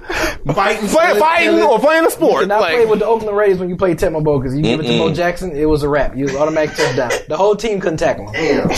Fighting, 0.54 0.88
play, 0.90 1.20
fighting, 1.20 1.62
or 1.62 1.80
playing 1.80 2.06
a 2.06 2.10
sport. 2.12 2.44
And 2.44 2.54
I 2.54 2.60
Like, 2.60 2.76
played 2.76 2.90
with 2.90 3.00
the 3.00 3.06
Oakland 3.06 3.36
Raiders 3.38 3.60
when 3.60 3.70
you 3.70 3.76
played 3.76 3.98
Tecmo 3.98 4.24
Bowl 4.24 4.40
because 4.40 4.56
you 4.56 4.62
give 4.64 4.80
it 4.80 4.84
to 4.84 4.98
Bo 4.98 5.14
Jackson, 5.14 5.52
it 5.56 5.66
was 5.66 5.84
a 5.84 5.90
wrap. 5.90 6.16
You 6.16 6.26
was 6.26 6.36
automatic 6.36 6.76
touchdown. 6.76 7.12
The 7.28 7.38
whole 7.38 7.56
team 7.56 7.80
couldn't 7.80 7.98
tackle 7.98 8.28
him. 8.32 8.70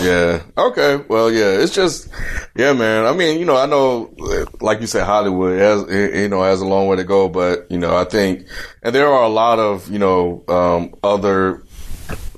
Yeah. 0.00 0.42
Okay. 0.56 0.96
Well, 1.08 1.30
yeah. 1.30 1.50
It's 1.50 1.74
just, 1.74 2.08
yeah, 2.54 2.72
man. 2.72 3.06
I 3.06 3.12
mean, 3.14 3.38
you 3.38 3.44
know, 3.44 3.56
I 3.56 3.66
know, 3.66 4.14
like 4.60 4.80
you 4.80 4.86
said, 4.86 5.04
Hollywood 5.04 5.58
has, 5.58 5.88
you 5.90 6.28
know, 6.28 6.42
has 6.42 6.60
a 6.60 6.66
long 6.66 6.86
way 6.86 6.96
to 6.96 7.04
go, 7.04 7.28
but 7.28 7.70
you 7.70 7.78
know, 7.78 7.96
I 7.96 8.04
think, 8.04 8.46
and 8.82 8.94
there 8.94 9.08
are 9.08 9.24
a 9.24 9.28
lot 9.28 9.58
of, 9.58 9.90
you 9.90 9.98
know, 9.98 10.44
um, 10.48 10.94
other 11.02 11.64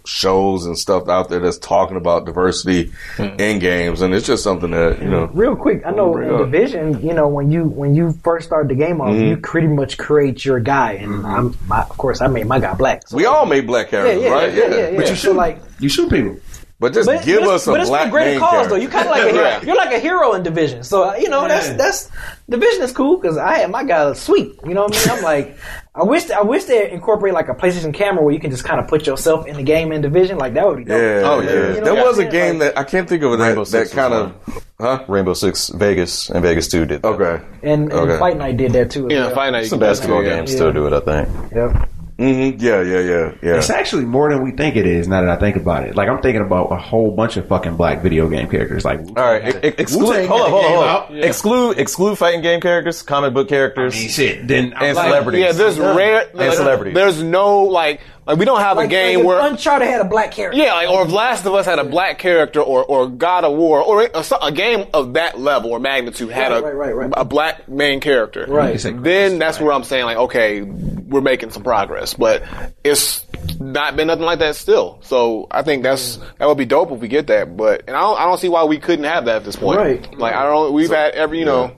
shows 0.06 0.66
and 0.66 0.76
stuff 0.78 1.08
out 1.08 1.28
there 1.28 1.38
that's 1.38 1.58
talking 1.58 1.96
about 1.96 2.26
diversity 2.26 2.92
hmm. 3.16 3.22
in 3.38 3.58
games, 3.58 4.00
and 4.00 4.14
it's 4.14 4.26
just 4.26 4.42
something 4.42 4.70
that 4.70 5.00
you 5.00 5.08
know. 5.08 5.26
Real 5.26 5.56
quick, 5.56 5.82
I 5.86 5.90
know 5.90 6.16
in 6.16 6.30
up. 6.30 6.38
Division, 6.38 7.06
you 7.06 7.14
know, 7.14 7.28
when 7.28 7.50
you 7.50 7.64
when 7.64 7.94
you 7.94 8.12
first 8.24 8.46
start 8.46 8.68
the 8.68 8.74
game 8.74 9.00
off, 9.00 9.14
you 9.14 9.36
mm-hmm. 9.36 9.42
pretty 9.42 9.68
much 9.68 9.98
create 9.98 10.44
your 10.44 10.60
guy, 10.60 10.92
and 10.92 11.12
mm-hmm. 11.12 11.26
I'm, 11.26 11.58
my, 11.68 11.82
of 11.82 11.96
course, 11.96 12.20
I 12.20 12.26
made 12.26 12.46
my 12.46 12.58
guy 12.58 12.74
black. 12.74 13.06
So, 13.08 13.16
We 13.16 13.26
all 13.26 13.46
made 13.46 13.66
black 13.66 13.88
characters, 13.88 14.22
yeah, 14.22 14.30
right? 14.30 14.52
yeah, 14.52 14.68
yeah, 14.68 14.90
yeah, 14.90 14.96
But 14.96 15.10
you 15.10 15.16
So 15.16 15.32
like, 15.32 15.60
You 15.78 15.88
shoot 15.88 16.10
people. 16.10 16.36
But 16.80 16.94
just 16.94 17.06
but, 17.06 17.22
give 17.24 17.40
but 17.40 17.48
us 17.50 17.60
it's, 17.62 17.66
but 17.66 17.78
a 17.78 17.80
it's 17.82 17.90
for 17.90 18.04
the 18.06 18.10
greater 18.10 18.40
cause, 18.40 18.50
character. 18.50 18.70
though. 18.70 18.76
You 18.80 18.88
kind 18.88 19.04
of 19.06 19.10
like 19.10 19.22
a 19.24 19.30
hero. 19.32 19.44
Yeah. 19.50 19.62
You're 19.62 19.76
like 19.76 19.92
a 19.92 19.98
hero 19.98 20.32
in 20.32 20.42
Division, 20.42 20.82
so 20.82 21.10
uh, 21.10 21.14
you 21.16 21.28
know 21.28 21.46
that's 21.46 21.68
that's 21.70 22.10
Division 22.48 22.82
is 22.82 22.90
cool 22.92 23.18
because 23.18 23.36
I 23.36 23.58
had 23.58 23.70
my 23.70 23.84
guy 23.84 24.12
sweet. 24.14 24.58
You 24.66 24.72
know 24.72 24.84
what 24.84 24.96
I 24.96 25.00
mean? 25.12 25.18
I'm 25.18 25.22
like, 25.22 25.58
I 25.94 26.04
wish 26.04 26.30
I 26.30 26.40
wish 26.40 26.64
they 26.64 26.90
incorporate 26.90 27.34
like 27.34 27.48
a 27.50 27.54
PlayStation 27.54 27.92
camera 27.92 28.24
where 28.24 28.32
you 28.32 28.40
can 28.40 28.50
just 28.50 28.64
kind 28.64 28.80
of 28.80 28.88
put 28.88 29.06
yourself 29.06 29.46
in 29.46 29.56
the 29.56 29.62
game 29.62 29.92
in 29.92 30.00
Division. 30.00 30.38
Like 30.38 30.54
that 30.54 30.66
would 30.66 30.78
be 30.78 30.84
dope. 30.84 30.98
Yeah, 30.98 31.20
Oh, 31.30 31.40
yeah. 31.40 31.50
yeah. 31.52 31.74
You 31.74 31.80
know 31.82 31.94
there 31.94 32.04
was 32.04 32.16
a 32.18 32.22
saying? 32.22 32.30
game 32.32 32.58
that 32.60 32.78
I 32.78 32.84
can't 32.84 33.06
think 33.06 33.22
of 33.24 33.38
that, 33.38 33.46
Rainbow 33.46 33.64
that 33.66 33.90
kind 33.90 34.14
of, 34.14 34.64
huh? 34.80 35.04
Rainbow 35.06 35.34
Six 35.34 35.68
Vegas 35.68 36.30
and 36.30 36.40
Vegas 36.42 36.68
Two 36.68 36.86
did 36.86 37.02
that. 37.02 37.08
Okay. 37.08 37.44
And, 37.62 37.92
and 37.92 37.92
Okay. 37.92 38.18
Fight 38.18 38.38
Night 38.38 38.56
did 38.56 38.72
that 38.72 38.90
too. 38.90 39.06
yeah, 39.10 39.26
well. 39.26 39.34
find 39.34 39.54
out. 39.54 39.66
Some 39.66 39.80
basketball 39.80 40.22
yeah. 40.22 40.36
games 40.36 40.52
still 40.52 40.72
do 40.72 40.86
it, 40.86 40.94
I 40.94 41.00
think. 41.00 41.52
Yep. 41.52 41.90
Hmm 42.20 42.62
Yeah, 42.62 42.82
yeah, 42.82 43.00
yeah, 43.00 43.32
yeah. 43.42 43.56
It's 43.56 43.70
actually 43.70 44.04
more 44.04 44.30
than 44.30 44.42
we 44.44 44.50
think 44.52 44.76
it 44.76 44.86
is. 44.86 45.08
Now 45.08 45.22
that 45.22 45.30
I 45.30 45.36
think 45.36 45.56
about 45.56 45.84
it, 45.84 45.96
like 45.96 46.08
I'm 46.08 46.20
thinking 46.20 46.42
about 46.42 46.70
a 46.70 46.76
whole 46.76 47.10
bunch 47.12 47.36
of 47.38 47.48
fucking 47.48 47.76
black 47.76 48.02
video 48.02 48.28
game 48.28 48.48
characters. 48.48 48.84
Like, 48.84 49.00
All 49.00 49.14
right, 49.14 49.42
ex- 49.42 49.58
ex- 49.62 49.80
exclude. 49.80 50.08
Wu-Tang 50.08 50.28
Hold 50.28 50.40
had 50.40 50.44
on, 50.46 50.50
hold 50.50 50.64
on, 50.64 50.70
hold 50.72 50.84
out. 50.84 51.10
on. 51.10 51.16
Exclude, 51.18 51.78
exclude 51.78 52.16
fighting 52.18 52.42
game 52.42 52.60
characters, 52.60 53.00
comic 53.02 53.32
book 53.32 53.48
characters, 53.48 53.94
I 53.96 53.98
mean, 53.98 54.08
shit. 54.10 54.46
Then 54.46 54.72
and 54.74 54.96
like, 54.96 55.06
celebrities. 55.06 55.40
Yeah, 55.40 55.52
there's 55.52 55.78
rare 55.78 56.30
like, 56.34 56.52
celebrities. 56.52 56.94
There's 56.94 57.22
no 57.22 57.62
like 57.64 58.00
like 58.30 58.38
we 58.38 58.44
don't 58.44 58.60
have 58.60 58.76
Like, 58.76 58.86
a 58.86 58.90
game 58.90 59.18
like 59.18 59.26
where 59.26 59.46
Uncharted 59.46 59.88
had 59.88 60.00
a 60.00 60.04
black 60.04 60.30
character. 60.32 60.58
yeah, 60.58 60.72
like 60.74 60.88
or 60.88 61.02
if 61.04 61.10
Last 61.12 61.44
of 61.46 61.54
Us 61.54 61.66
had 61.66 61.78
a 61.78 61.84
black 61.84 62.18
character 62.18 62.60
or 62.60 62.84
or 62.84 63.08
God 63.08 63.44
of 63.44 63.56
War 63.56 63.82
or 63.82 64.02
a, 64.04 64.24
a 64.42 64.52
game 64.52 64.86
of 64.94 65.14
that 65.14 65.38
level 65.38 65.70
or 65.72 65.80
magnitude 65.80 66.30
had 66.30 66.52
Right, 66.52 66.58
a 66.58 66.62
right, 66.62 66.74
right, 66.74 66.92
right. 66.94 67.12
a 67.16 67.24
black 67.24 67.68
main 67.68 68.00
character. 68.00 68.46
Right. 68.48 68.78
Then 68.80 69.38
that's 69.38 69.60
where 69.60 69.72
I'm 69.72 69.84
saying 69.84 70.04
like 70.04 70.16
okay, 70.16 70.62
we're 70.62 71.20
making 71.20 71.50
some 71.50 71.62
progress, 71.62 72.14
but 72.14 72.42
it's 72.84 73.24
not 73.58 73.96
been 73.96 74.06
nothing 74.06 74.24
like 74.24 74.38
that 74.40 74.56
still. 74.56 74.98
So 75.02 75.46
I 75.50 75.62
think 75.62 75.82
that's 75.82 76.18
that 76.38 76.46
would 76.46 76.58
be 76.58 76.66
dope 76.66 76.92
if 76.92 77.00
we 77.00 77.08
get 77.08 77.26
that. 77.28 77.56
But 77.56 77.84
and 77.88 77.96
I 77.96 78.00
don't 78.00 78.18
I 78.20 78.24
don't 78.26 78.38
see 78.38 78.48
why 78.48 78.64
we 78.64 78.78
couldn't 78.78 79.04
have 79.06 79.24
that 79.26 79.36
at 79.36 79.44
this 79.44 79.56
point. 79.56 79.78
Right. 79.78 80.18
Like 80.18 80.34
I 80.34 80.44
don't 80.44 80.72
we've 80.72 80.90
had 80.90 81.14
every 81.14 81.38
you 81.40 81.44
know 81.46 81.74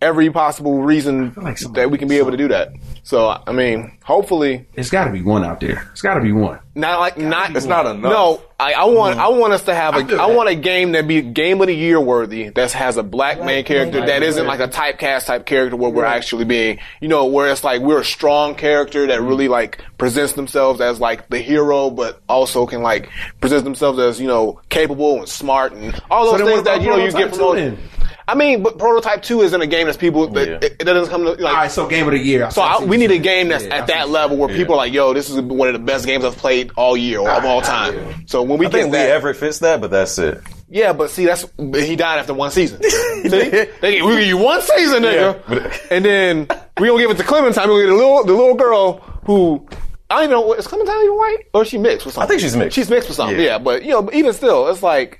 every 0.00 0.30
possible 0.30 0.82
reason 0.82 1.32
like 1.36 1.58
somebody- 1.58 1.82
that 1.82 1.90
we 1.90 1.98
can 1.98 2.08
be 2.08 2.18
able 2.18 2.30
to 2.30 2.36
do 2.36 2.48
that. 2.48 2.72
So 3.04 3.38
I 3.46 3.52
mean, 3.52 3.98
hopefully 4.02 4.66
it's 4.74 4.90
got 4.90 5.04
to 5.04 5.12
be 5.12 5.20
one 5.20 5.44
out 5.44 5.60
there. 5.60 5.86
It's 5.92 6.00
got 6.00 6.14
to 6.14 6.22
be 6.22 6.32
one. 6.32 6.58
not 6.74 7.00
like 7.00 7.18
not. 7.18 7.54
It's 7.54 7.66
not 7.66 7.84
enough. 7.84 8.10
No, 8.10 8.42
I, 8.58 8.72
I 8.72 8.84
want 8.86 9.18
I 9.18 9.28
want 9.28 9.52
us 9.52 9.64
to 9.64 9.74
have 9.74 9.94
feel 9.94 10.18
a 10.18 10.22
I 10.22 10.28
that. 10.28 10.34
want 10.34 10.48
a 10.48 10.54
game 10.54 10.92
that 10.92 11.06
be 11.06 11.20
game 11.20 11.60
of 11.60 11.66
the 11.66 11.74
year 11.74 12.00
worthy 12.00 12.48
that 12.48 12.72
has 12.72 12.96
a 12.96 13.02
black 13.02 13.44
main 13.44 13.64
character 13.64 13.98
main 13.98 14.06
that 14.06 14.22
isn't 14.22 14.46
character. 14.46 14.64
like 14.74 14.96
a 14.96 15.04
typecast 15.04 15.26
type 15.26 15.44
character 15.44 15.76
where 15.76 15.90
we're 15.90 16.06
actually 16.06 16.46
being 16.46 16.78
you 17.02 17.08
know 17.08 17.26
where 17.26 17.48
it's 17.48 17.62
like 17.62 17.82
we're 17.82 18.00
a 18.00 18.04
strong 18.04 18.54
character 18.54 19.06
that 19.06 19.18
mm-hmm. 19.18 19.28
really 19.28 19.48
like 19.48 19.84
presents 19.98 20.32
themselves 20.32 20.80
as 20.80 20.98
like 20.98 21.28
the 21.28 21.38
hero 21.38 21.90
but 21.90 22.22
also 22.26 22.64
can 22.64 22.82
like 22.82 23.10
present 23.40 23.64
themselves 23.64 23.98
as 23.98 24.18
you 24.18 24.26
know 24.26 24.58
capable 24.70 25.18
and 25.18 25.28
smart 25.28 25.74
and 25.74 26.00
all 26.10 26.24
those 26.24 26.38
then 26.38 26.46
things 26.46 26.62
that 26.62 26.80
you 26.80 26.88
know 26.88 26.96
you 26.96 27.12
get 27.12 27.28
from 27.28 27.38
2 27.38 27.44
those. 27.54 27.78
Then? 28.26 28.36
I 28.36 28.38
mean, 28.38 28.62
but 28.62 28.78
prototype 28.78 29.22
two 29.22 29.42
isn't 29.42 29.60
a 29.60 29.66
game 29.66 29.86
that's 29.86 29.98
people 29.98 30.26
that 30.28 30.48
Yeah. 30.48 30.54
it, 30.56 30.76
it 30.80 30.84
doesn't 30.84 31.10
come 31.10 31.24
to 31.24 31.30
like. 31.32 31.40
All 31.54 31.60
right, 31.60 31.70
so 31.70 31.86
game 31.86 32.06
of 32.06 32.12
the 32.12 32.18
year. 32.18 32.50
So 32.50 32.62
I, 32.62 32.82
we 32.84 32.96
need 32.96 33.10
a 33.10 33.18
game 33.18 33.48
that's 33.48 33.64
Yeah, 33.64 33.76
at 33.76 33.86
see 33.86 33.92
that 33.94 34.08
what 34.08 34.12
level 34.12 34.36
where 34.38 34.48
people 34.48 34.74
are 34.74 34.78
like, 34.78 34.92
"Yo, 34.92 35.12
this 35.12 35.30
is 35.30 35.40
one 35.40 35.68
of 35.68 35.74
the 35.74 35.78
best 35.80 36.06
games 36.06 36.24
I've 36.24 36.36
played 36.36 36.70
all 36.76 36.96
year 36.96 37.20
or 37.20 37.30
of 37.30 37.44
ah, 37.44 37.48
all 37.48 37.60
time." 37.62 38.26
So 38.26 38.42
when 38.42 38.58
we 38.58 38.66
I 38.66 38.70
get 38.70 38.80
think 38.82 38.92
Lee 38.92 38.98
that, 38.98 39.10
Everett 39.10 39.36
fits 39.36 39.58
that, 39.60 39.80
but 39.80 39.90
that's 39.90 40.18
it. 40.18 40.40
yeah, 40.68 40.92
but 40.92 41.10
see, 41.10 41.26
that's 41.26 41.46
he 41.58 41.96
died 41.96 42.18
after 42.18 42.34
one 42.34 42.50
season. 42.50 42.82
see, 42.82 43.28
they 43.28 43.68
give, 43.96 44.06
we 44.06 44.16
give 44.16 44.26
you 44.26 44.38
one 44.38 44.60
season, 44.62 45.02
nigga, 45.02 45.40
Yeah. 45.48 45.78
and 45.90 46.04
then 46.04 46.48
we 46.80 46.88
gonna 46.88 47.00
give 47.00 47.10
it 47.10 47.16
to 47.18 47.24
Clementine. 47.24 47.68
We 47.68 47.74
gonna 47.74 47.84
get 47.84 47.90
the 47.90 47.96
little 47.96 48.24
the 48.24 48.32
little 48.32 48.54
girl 48.54 48.92
who. 49.24 49.66
I 50.10 50.16
don't 50.16 50.24
even 50.24 50.36
know. 50.36 50.52
Is 50.52 50.66
Clementine 50.66 51.02
even 51.02 51.16
white 51.16 51.38
or 51.54 51.62
is 51.62 51.68
she 51.68 51.78
mixed 51.78 52.04
with 52.04 52.14
something? 52.14 52.26
I 52.26 52.28
think 52.28 52.40
she's 52.42 52.54
mixed. 52.54 52.74
She's 52.74 52.90
mixed 52.90 53.08
with 53.08 53.16
something. 53.16 53.38
Yeah. 53.38 53.44
Yeah, 53.52 53.58
but 53.58 53.82
you 53.84 53.90
know, 53.90 54.08
even 54.12 54.32
still, 54.34 54.68
it's 54.68 54.82
like, 54.82 55.18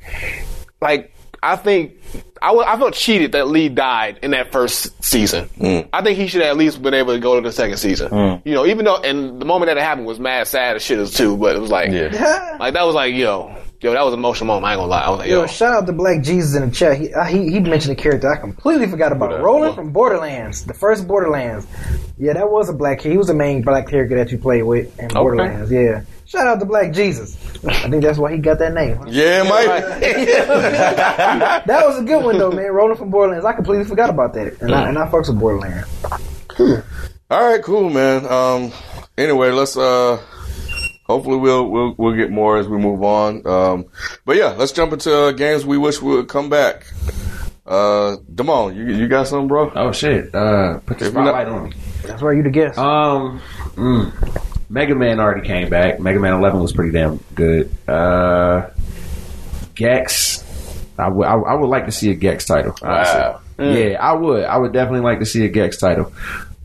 like 0.81 1.13
I 1.43 1.57
think 1.57 1.95
I 2.53 2.77
felt 2.79 2.95
cheated 2.95 3.33
that 3.33 3.49
Lee 3.49 3.69
died 3.69 4.19
in 4.23 4.33
that 4.33 4.53
first 4.53 5.03
season. 5.05 5.49
Mm. 5.59 5.89
I 5.93 6.03
think 6.03 6.19
he 6.19 6.27
should 6.27 6.43
have 6.43 6.51
at 6.51 6.57
least 6.57 6.83
been 6.83 6.95
able 6.95 7.13
to 7.15 7.21
go 7.21 7.35
to 7.37 7.41
the 7.41 7.53
second 7.53 7.77
season. 7.79 8.11
Mm. 8.11 8.43
You 8.45 8.55
know, 8.55 8.67
even 8.67 8.85
though 8.85 8.99
and 8.99 9.41
the 9.41 9.45
moment 9.45 9.69
that 9.69 9.77
it 9.77 9.83
happened 9.83 10.07
was 10.07 10.19
mad 10.21 10.47
sad 10.47 10.77
as 10.77 10.83
shit 10.83 10.99
as 10.99 11.13
too, 11.15 11.37
but 11.37 11.57
it 11.57 11.61
was 11.61 11.71
like, 11.71 11.91
Yeah. 11.91 12.57
like 12.61 12.75
that 12.75 12.85
was 12.85 12.95
like 12.95 13.15
yo, 13.15 13.55
yo, 13.85 13.93
that 13.93 14.03
was 14.03 14.15
an 14.15 14.19
emotional 14.21 14.47
moment. 14.47 14.65
I 14.65 14.73
ain't 14.73 14.79
gonna 14.79 14.91
lie. 14.91 15.03
I 15.03 15.11
was 15.11 15.19
like, 15.19 15.29
yo, 15.29 15.43
Yo, 15.43 15.47
shout 15.47 15.75
out 15.75 15.87
to 15.87 15.93
Black 15.93 16.23
Jesus 16.23 16.55
in 16.57 16.69
the 16.69 16.75
chat. 16.75 16.97
He 16.99 17.13
uh, 17.13 17.25
he, 17.25 17.51
he 17.51 17.61
mentioned 17.61 17.93
a 17.93 18.01
character 18.01 18.33
I 18.33 18.37
completely 18.37 18.87
forgot 18.87 19.13
about. 19.13 19.31
that? 19.31 19.43
Roland 19.43 19.75
from 19.75 19.93
Borderlands, 19.93 20.65
the 20.65 20.73
first 20.73 21.07
Borderlands. 21.07 21.67
Yeah, 22.19 22.33
that 22.33 22.51
was 22.51 22.69
a 22.71 22.73
black. 22.73 22.99
Character. 23.01 23.11
He 23.11 23.19
was 23.19 23.27
the 23.27 23.35
main 23.35 23.63
black 23.63 23.89
character 23.89 24.17
that 24.17 24.33
you 24.33 24.39
played 24.39 24.63
with 24.63 24.99
in 24.99 25.09
Borderlands. 25.09 25.71
Yeah. 25.71 26.03
Shout 26.27 26.47
out 26.47 26.59
to 26.61 26.65
Black 26.65 26.93
Jesus. 26.93 27.37
I 27.67 27.91
think 27.91 28.03
that's 28.03 28.17
why 28.19 28.33
he 28.33 28.39
got 28.39 28.59
that 28.59 28.73
name. 28.73 28.99
Yeah, 29.09 29.43
Mike. 29.43 29.69
That 31.67 31.83
was 31.87 31.99
a 31.99 32.03
good 32.03 32.25
one 32.25 32.39
though, 32.39 32.51
man. 32.51 32.73
Roland 32.73 32.99
from 32.99 33.11
Borderlands. 33.11 33.45
I 33.45 33.53
completely 33.53 33.85
forgot 33.85 34.09
about 34.09 34.33
that, 34.35 34.61
and 34.63 34.75
I 34.75 34.89
and 34.89 34.97
I 34.99 35.07
fucks 35.09 35.29
with 35.29 35.39
Borderlands. 35.39 35.89
All 37.31 37.51
right, 37.51 37.63
cool, 37.63 37.91
man. 37.91 38.25
Um, 38.27 38.73
anyway, 39.19 39.51
let's 39.51 39.77
uh, 39.77 40.23
hopefully 41.05 41.37
we'll 41.37 41.67
we'll 41.69 41.95
we'll 41.97 42.15
get 42.17 42.31
more 42.31 42.59
as 42.59 42.67
we 42.69 42.77
move 42.79 43.03
on. 43.03 43.47
Um, 43.47 43.87
but 44.25 44.37
yeah, 44.37 44.49
let's 44.59 44.73
jump 44.73 44.93
into 44.93 45.15
uh, 45.17 45.31
games 45.33 45.65
we 45.65 45.79
wish 45.79 46.01
would 46.03 46.29
come 46.29 46.49
back. 46.51 46.87
Uh, 47.67 48.17
Damon, 48.35 48.75
you 48.77 48.85
you 48.95 49.09
got 49.09 49.27
something, 49.29 49.49
bro? 49.49 49.73
Oh 49.75 49.91
shit! 49.93 50.35
Uh, 50.35 50.79
put 50.81 50.99
the 50.99 51.07
If 51.07 51.15
we're 51.15 51.23
not- 51.25 51.31
spotlight 51.31 51.49
on 51.49 51.65
me. 51.71 51.73
That's 52.03 52.21
why 52.21 52.33
you 52.33 52.43
the 52.43 52.51
guess. 52.51 52.77
Um, 52.77 53.41
mm, 53.77 54.13
Mega 54.69 54.95
Man 54.95 55.19
already 55.21 55.47
came 55.47 55.71
back. 55.71 55.99
Mega 56.01 56.21
Man 56.21 56.35
11 56.35 56.61
was 56.61 56.73
pretty 56.75 56.93
damn 56.93 57.17
good. 57.35 57.71
Uh, 57.89 58.69
Gex, 59.75 60.45
I 60.99 61.09
would 61.09 61.27
I, 61.27 61.35
I 61.35 61.55
would 61.55 61.69
like 61.69 61.87
to 61.87 61.93
see 61.93 62.11
a 62.11 62.15
Gex 62.15 62.45
title. 62.45 62.77
honestly. 62.83 63.21
Wow. 63.21 63.41
Yeah, 63.59 63.97
I 64.01 64.13
would. 64.13 64.45
I 64.45 64.59
would 64.59 64.73
definitely 64.73 65.01
like 65.01 65.21
to 65.21 65.27
see 65.27 65.45
a 65.45 65.49
Gex 65.49 65.79
title. 65.79 66.13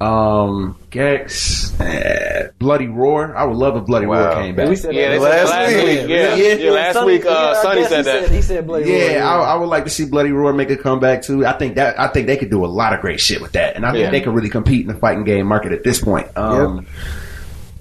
Um, 0.02 0.78
Gex, 0.92 1.78
eh, 1.82 2.48
Bloody 2.58 2.88
Roar. 2.88 3.36
I 3.36 3.44
would 3.44 3.58
love 3.58 3.76
if 3.76 3.86
Bloody 3.86 4.06
Roar 4.06 4.16
Wow. 4.16 4.42
came 4.42 4.56
back. 4.56 4.70
we 4.70 4.76
said 4.78 4.96
yeah, 4.96 5.10
that 5.10 5.20
last, 5.22 5.32
Last 5.34 5.50
last 5.52 5.76
week. 5.76 5.86
week, 5.86 6.10
yeah, 6.10 6.36
yeah, 6.36 6.72
last 6.72 6.94
Sonny- 6.94 7.12
week, 7.14 7.26
uh, 7.26 7.30
yeah, 7.30 7.62
Sonny 7.62 7.80
guess 7.82 7.90
said 7.90 7.98
he 7.98 8.04
that. 8.04 8.30
He 8.30 8.42
said 8.42 8.66
Bloody 8.68 8.90
Yeah, 8.92 9.20
Roar, 9.36 9.42
I, 9.46 9.52
I 9.52 9.56
would 9.56 9.68
like 9.70 9.84
to 9.84 9.90
see 9.90 10.06
Bloody 10.06 10.32
Roar 10.32 10.54
make 10.54 10.70
a 10.70 10.78
comeback 10.78 11.22
too. 11.24 11.46
I 11.46 11.52
think 11.54 11.76
that 11.76 12.00
I 12.00 12.08
think 12.08 12.28
they 12.28 12.38
could 12.38 12.50
do 12.50 12.64
a 12.64 12.68
lot 12.68 12.94
of 12.94 13.02
great 13.02 13.20
shit 13.20 13.42
with 13.42 13.52
that, 13.54 13.76
and 13.76 13.86
I 13.86 13.92
think 13.92 14.04
Yeah. 14.06 14.12
they 14.12 14.22
could 14.22 14.34
really 14.34 14.50
compete 14.50 14.82
in 14.82 14.88
the 14.88 15.00
fighting 15.00 15.26
game 15.26 15.46
market 15.48 15.74
at 15.74 15.84
this 15.84 16.00
point. 16.00 16.28
Um, 16.38 16.86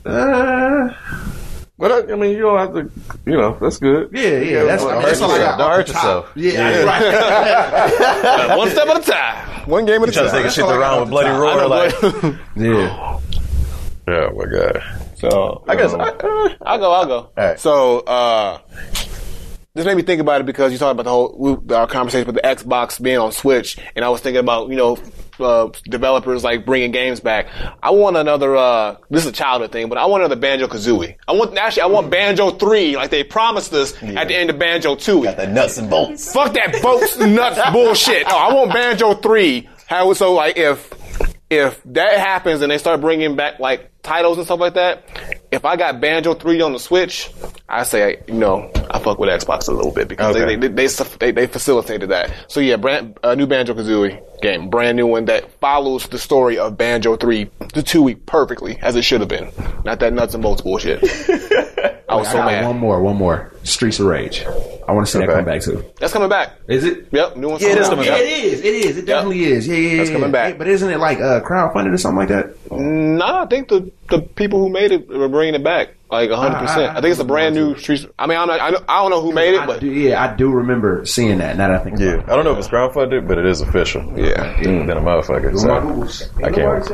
Uh, 0.04 0.88
But 1.78 1.92
I, 1.92 2.12
I 2.12 2.16
mean, 2.16 2.32
you 2.32 2.40
don't 2.42 2.58
have 2.58 2.74
to. 2.74 2.90
You 3.24 3.36
know, 3.36 3.56
that's 3.60 3.78
good. 3.78 4.10
yeah, 4.12 4.38
yeah. 4.40 4.64
That's, 4.64 4.82
Don't 4.82 4.92
I 4.92 4.94
mean, 4.96 5.02
hurt 5.02 5.08
that's 5.10 5.20
all 5.20 5.30
I 5.30 5.36
yourself. 5.36 5.58
got. 5.58 5.58
Don't 5.58 5.70
off 5.70 5.76
hurt 5.76 5.86
the 5.86 5.92
top. 5.92 6.36
yourself. 6.36 6.36
Yeah, 6.36 6.82
right. 8.48 8.56
One 8.58 8.70
step 8.70 8.88
at 8.88 8.96
a 9.08 9.10
time. 9.12 9.68
One 9.70 9.84
game 9.86 10.02
at 10.02 10.08
a 10.08 10.12
Trying 10.12 10.24
to 10.26 10.30
time. 10.32 10.42
take 10.42 10.50
a 10.50 10.54
shit 10.54 10.64
around 10.64 11.00
with 11.02 11.10
bloody 11.10 11.28
I 11.28 11.38
roar 11.38 11.68
like. 11.68 12.00
but- 12.00 12.34
yeah. 12.56 13.20
Oh 14.08 14.30
my 14.34 14.44
god. 14.46 14.82
So 15.18 15.62
I 15.68 15.76
guess. 15.76 15.92
I, 15.94 15.98
uh, 16.08 16.48
I'll 16.62 16.78
go. 16.78 16.92
I'll 16.92 17.06
go. 17.06 17.30
right. 17.36 17.60
So 17.60 18.00
uh, 18.00 18.58
this 19.78 19.86
made 19.86 19.96
me 19.96 20.02
think 20.02 20.20
about 20.20 20.40
it 20.40 20.44
because 20.44 20.72
you 20.72 20.78
talked 20.78 20.92
about 20.92 21.04
the 21.04 21.10
whole 21.10 21.34
we- 21.38 21.74
our 21.74 21.86
conversation 21.86 22.26
with 22.26 22.34
the 22.34 22.42
Xbox 22.42 23.00
being 23.00 23.18
on 23.18 23.32
Switch, 23.32 23.78
and 23.96 24.04
I 24.04 24.08
was 24.10 24.20
thinking 24.20 24.40
about 24.40 24.68
you 24.68 24.76
know. 24.76 24.98
Uh, 25.40 25.70
developers 25.84 26.42
like 26.42 26.66
bringing 26.66 26.90
games 26.90 27.20
back. 27.20 27.46
I 27.80 27.90
want 27.92 28.16
another. 28.16 28.56
Uh, 28.56 28.96
this 29.08 29.22
is 29.24 29.28
a 29.30 29.32
childhood 29.32 29.70
thing, 29.70 29.88
but 29.88 29.96
I 29.96 30.06
want 30.06 30.24
another 30.24 30.34
Banjo 30.34 30.66
Kazooie. 30.66 31.14
I 31.28 31.32
want 31.32 31.56
actually. 31.56 31.82
I 31.82 31.86
want 31.86 32.10
Banjo 32.10 32.50
Three, 32.50 32.96
like 32.96 33.10
they 33.10 33.22
promised 33.22 33.72
us 33.72 33.92
at 34.02 34.26
the 34.26 34.34
end 34.34 34.50
of 34.50 34.58
Banjo 34.58 34.96
Two. 34.96 35.22
got 35.22 35.36
the 35.36 35.46
nuts 35.46 35.78
and 35.78 35.88
bolts. 35.88 36.32
Fuck 36.32 36.54
that 36.54 36.82
bolts 36.82 37.16
nuts 37.18 37.60
bullshit. 37.72 38.26
No, 38.26 38.36
I 38.36 38.52
want 38.52 38.72
Banjo 38.72 39.14
Three. 39.14 39.68
How 39.86 40.12
so? 40.12 40.34
Like 40.34 40.56
if 40.56 40.90
if 41.50 41.80
that 41.84 42.18
happens 42.18 42.60
and 42.60 42.72
they 42.72 42.78
start 42.78 43.00
bringing 43.00 43.36
back 43.36 43.60
like 43.60 43.92
titles 44.02 44.38
and 44.38 44.44
stuff 44.44 44.58
like 44.58 44.74
that, 44.74 45.04
if 45.50 45.64
I 45.64 45.76
got 45.76 46.00
Banjo 46.00 46.34
Three 46.34 46.60
on 46.60 46.72
the 46.72 46.78
Switch, 46.78 47.30
I 47.68 47.82
say 47.84 48.22
you 48.28 48.34
know 48.34 48.70
I 48.90 48.98
fuck 48.98 49.18
with 49.18 49.28
Xbox 49.30 49.68
a 49.68 49.72
little 49.72 49.92
bit 49.92 50.08
because 50.08 50.36
Okay. 50.36 50.56
they, 50.56 50.68
they, 50.68 50.86
they 50.86 51.04
they 51.18 51.30
they 51.32 51.46
facilitated 51.46 52.10
that. 52.10 52.32
So 52.48 52.60
yeah, 52.60 52.76
brand, 52.76 53.18
a 53.22 53.34
new 53.36 53.46
Banjo 53.46 53.74
Kazooie 53.74 54.22
game, 54.42 54.68
brand 54.70 54.96
new 54.96 55.06
one 55.06 55.24
that 55.26 55.50
follows 55.60 56.06
the 56.08 56.18
story 56.18 56.58
of 56.58 56.76
Banjo 56.76 57.16
Three, 57.16 57.50
the 57.74 57.82
two 57.82 58.02
week 58.02 58.26
perfectly 58.26 58.78
as 58.82 58.96
it 58.96 59.02
should 59.02 59.20
have 59.20 59.28
been. 59.28 59.50
Not 59.84 60.00
that 60.00 60.12
nuts 60.12 60.34
and 60.34 60.42
bolts 60.42 60.62
bullshit. 60.62 61.02
I 62.08 62.14
was 62.16 62.28
I 62.28 62.32
so 62.32 62.38
got 62.38 62.46
mad. 62.46 62.64
one 62.66 62.78
more, 62.78 63.02
one 63.02 63.16
more. 63.16 63.52
Streets 63.64 64.00
of 64.00 64.06
Rage. 64.06 64.44
I 64.88 64.92
want 64.92 65.06
to 65.06 65.12
see 65.12 65.18
that 65.18 65.28
Okay. 65.28 65.36
come 65.36 65.44
back 65.44 65.60
too. 65.60 65.84
That's 66.00 66.12
coming 66.14 66.30
back. 66.30 66.52
Is 66.66 66.84
it? 66.84 67.08
Yep, 67.12 67.36
new 67.36 67.50
one's 67.50 67.60
Yeah, 67.62 67.68
coming 67.68 67.82
is 67.82 67.88
coming 67.90 68.04
Yeah, 68.06 68.10
back. 68.12 68.20
it 68.22 68.44
is. 68.44 68.60
It 68.60 68.74
is. 68.74 68.96
It 68.96 69.04
definitely 69.06 69.44
is. 69.44 69.68
Yeah, 69.68 69.74
yeah, 69.76 69.90
yeah. 69.90 69.96
That's 69.98 70.10
coming 70.10 70.30
back. 70.32 70.56
But 70.56 70.66
isn't 70.66 70.90
it 70.90 70.98
like 70.98 71.20
uh, 71.20 71.40
crowdfunded 71.42 71.92
or 71.92 71.98
something 71.98 72.16
like 72.18 72.28
that? 72.28 72.56
Nah, 72.72 73.42
I 73.42 73.46
think 73.46 73.68
the 73.68 73.90
the 74.08 74.20
people 74.22 74.58
who 74.60 74.70
made 74.70 74.90
it 74.90 75.06
were 75.08 75.28
bringing 75.28 75.54
it 75.54 75.62
back 75.62 75.90
like 76.10 76.30
hundred 76.30 76.58
percent. 76.60 76.96
I 76.96 77.00
think 77.00 77.12
it's 77.12 77.20
a 77.20 77.24
brand 77.24 77.54
new 77.54 77.76
streets. 77.76 78.06
I 78.18 78.26
mean, 78.26 78.38
I'm 78.38 78.48
not, 78.48 78.60
I, 78.60 78.70
don't, 78.70 78.84
I 78.88 79.00
don't 79.02 79.10
know 79.10 79.20
who 79.20 79.32
made 79.32 79.54
it, 79.54 79.60
I 79.60 79.66
but 79.66 79.80
do, 79.80 79.86
yeah, 79.92 80.22
I 80.24 80.34
do 80.34 80.50
remember 80.50 81.04
seeing 81.04 81.38
that. 81.38 81.56
Now 81.56 81.68
that 81.68 81.80
I 81.80 81.84
think 81.84 81.98
Yeah, 82.00 82.14
about 82.14 82.30
I 82.30 82.36
don't 82.36 82.44
know 82.44 82.52
if 82.52 82.58
it's 82.58 82.68
crowdfunded, 82.68 83.28
but 83.28 83.36
it 83.38 83.44
is 83.46 83.60
official. 83.60 84.02
Yeah. 84.16 84.56
Mm, 84.58 84.86
then 84.86 84.96
a 84.96 85.00
motherfucker. 85.00 85.56
So, 85.58 85.68
My 86.40 86.48
I 86.48 86.50
can't. 86.52 86.84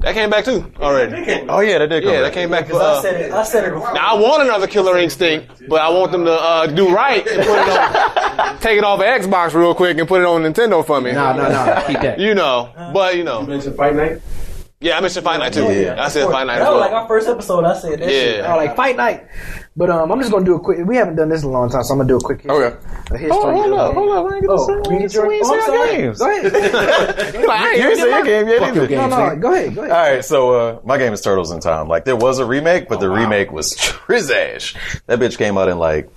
that 0.00 0.14
came 0.14 0.30
back 0.30 0.44
too 0.44 0.64
already. 0.80 1.46
Oh 1.48 1.60
yeah, 1.60 1.78
that 1.78 1.88
did 1.88 2.04
come 2.04 2.12
Yeah, 2.12 2.20
that 2.22 2.32
came 2.32 2.50
back. 2.50 2.66
Because 2.66 2.80
I 2.80 2.84
Uh, 2.84 3.02
said 3.02 3.20
it. 3.20 3.32
I 3.32 3.42
said 3.42 3.64
it 3.64 3.72
before. 3.74 3.92
now 3.94 4.16
I 4.16 4.20
want 4.20 4.42
another 4.42 4.66
Killer 4.66 4.98
Instinct, 4.98 5.68
but 5.68 5.80
I 5.80 5.88
want 5.90 6.12
them 6.12 6.24
to 6.24 6.32
uh, 6.32 6.66
do 6.66 6.94
right 6.94 7.26
and 7.26 7.42
put 7.46 7.58
it 7.58 7.68
on, 7.68 8.58
take 8.60 8.78
it 8.78 8.84
off 8.84 9.00
of 9.00 9.06
Xbox 9.06 9.54
real 9.54 9.74
quick 9.74 9.98
and 9.98 10.06
put 10.08 10.20
it 10.20 10.26
on 10.26 10.42
Nintendo 10.42 10.84
for 10.86 11.00
me. 11.00 11.12
No, 11.12 11.32
no, 11.34 11.48
no. 11.48 11.84
Keep 11.86 12.00
that. 12.00 12.18
You 12.20 12.34
know, 12.34 12.70
but 12.92 13.16
you 13.16 13.24
know, 13.24 13.40
you 13.42 13.46
mentioned 13.48 13.76
Fight 13.76 13.94
Night. 13.96 14.20
Yeah, 14.82 14.98
I 14.98 15.00
mentioned 15.00 15.24
Fight 15.24 15.38
Night 15.38 15.52
too. 15.52 15.64
Yeah. 15.72 16.02
I 16.02 16.08
said 16.08 16.28
Fight 16.30 16.46
Night 16.46 16.58
as 16.58 16.64
That 16.66 16.72
was 16.72 16.80
like 16.80 16.92
our 16.92 17.08
first 17.08 17.28
episode. 17.28 17.64
I 17.64 17.78
said 17.78 18.00
that 18.00 18.08
shit. 18.08 18.36
Yeah. 18.38 18.46
I 18.52 18.56
was 18.56 18.66
like 18.66 18.76
fight 18.76 18.96
night. 18.96 19.26
But 19.74 19.88
um, 19.88 20.12
I'm 20.12 20.18
just 20.20 20.30
gonna 20.30 20.44
do 20.44 20.54
a 20.56 20.60
quick. 20.60 20.84
We 20.86 20.96
haven't 20.96 21.16
done 21.16 21.30
this 21.30 21.42
in 21.42 21.48
a 21.48 21.52
long 21.52 21.70
time, 21.70 21.82
so 21.84 21.92
I'm 21.94 21.98
gonna 21.98 22.08
do 22.08 22.16
a 22.18 22.20
quick. 22.20 22.42
History, 22.42 22.64
Okay. 22.66 22.76
A 23.10 23.16
history 23.18 23.30
Oh, 23.32 23.52
hold 23.52 23.72
up, 23.72 23.94
hold 23.94 24.10
up. 24.10 24.30
I 24.30 24.34
ain't 24.36 24.42
get 24.42 24.50
Oh, 24.50 24.66
to 24.66 24.72
you 24.72 24.84
say- 24.84 25.02
get 25.02 25.14
your 25.14 25.28
we 25.28 25.34
ain't 25.36 25.44
oh, 25.46 25.54
I'm 25.54 25.60
say 25.60 25.66
sorry. 25.66 25.96
games. 25.96 26.18
Go 26.18 26.28
ahead. 26.30 27.34
You 27.78 27.88
ain't 27.88 27.98
say 27.98 28.10
your 28.10 28.24
game 28.24 28.48
yet 28.48 28.62
either. 28.62 28.86
game. 28.86 29.10
no, 29.10 29.28
no, 29.28 29.36
go 29.36 29.52
ahead. 29.54 29.74
Go 29.74 29.82
ahead. 29.82 29.92
All 29.92 30.12
right, 30.12 30.24
so 30.24 30.52
uh, 30.54 30.80
my 30.84 30.98
game 30.98 31.12
is 31.12 31.20
Turtles 31.22 31.50
in 31.52 31.60
Time. 31.60 31.88
Like 31.88 32.04
there 32.04 32.16
was 32.16 32.38
a 32.38 32.44
remake, 32.44 32.88
but 32.88 33.00
the 33.00 33.08
remake 33.08 33.50
was 33.50 33.74
trizash. 33.76 34.76
That 35.06 35.18
bitch 35.20 35.38
came 35.38 35.56
out 35.56 35.68
in 35.68 35.78
like 35.78 36.10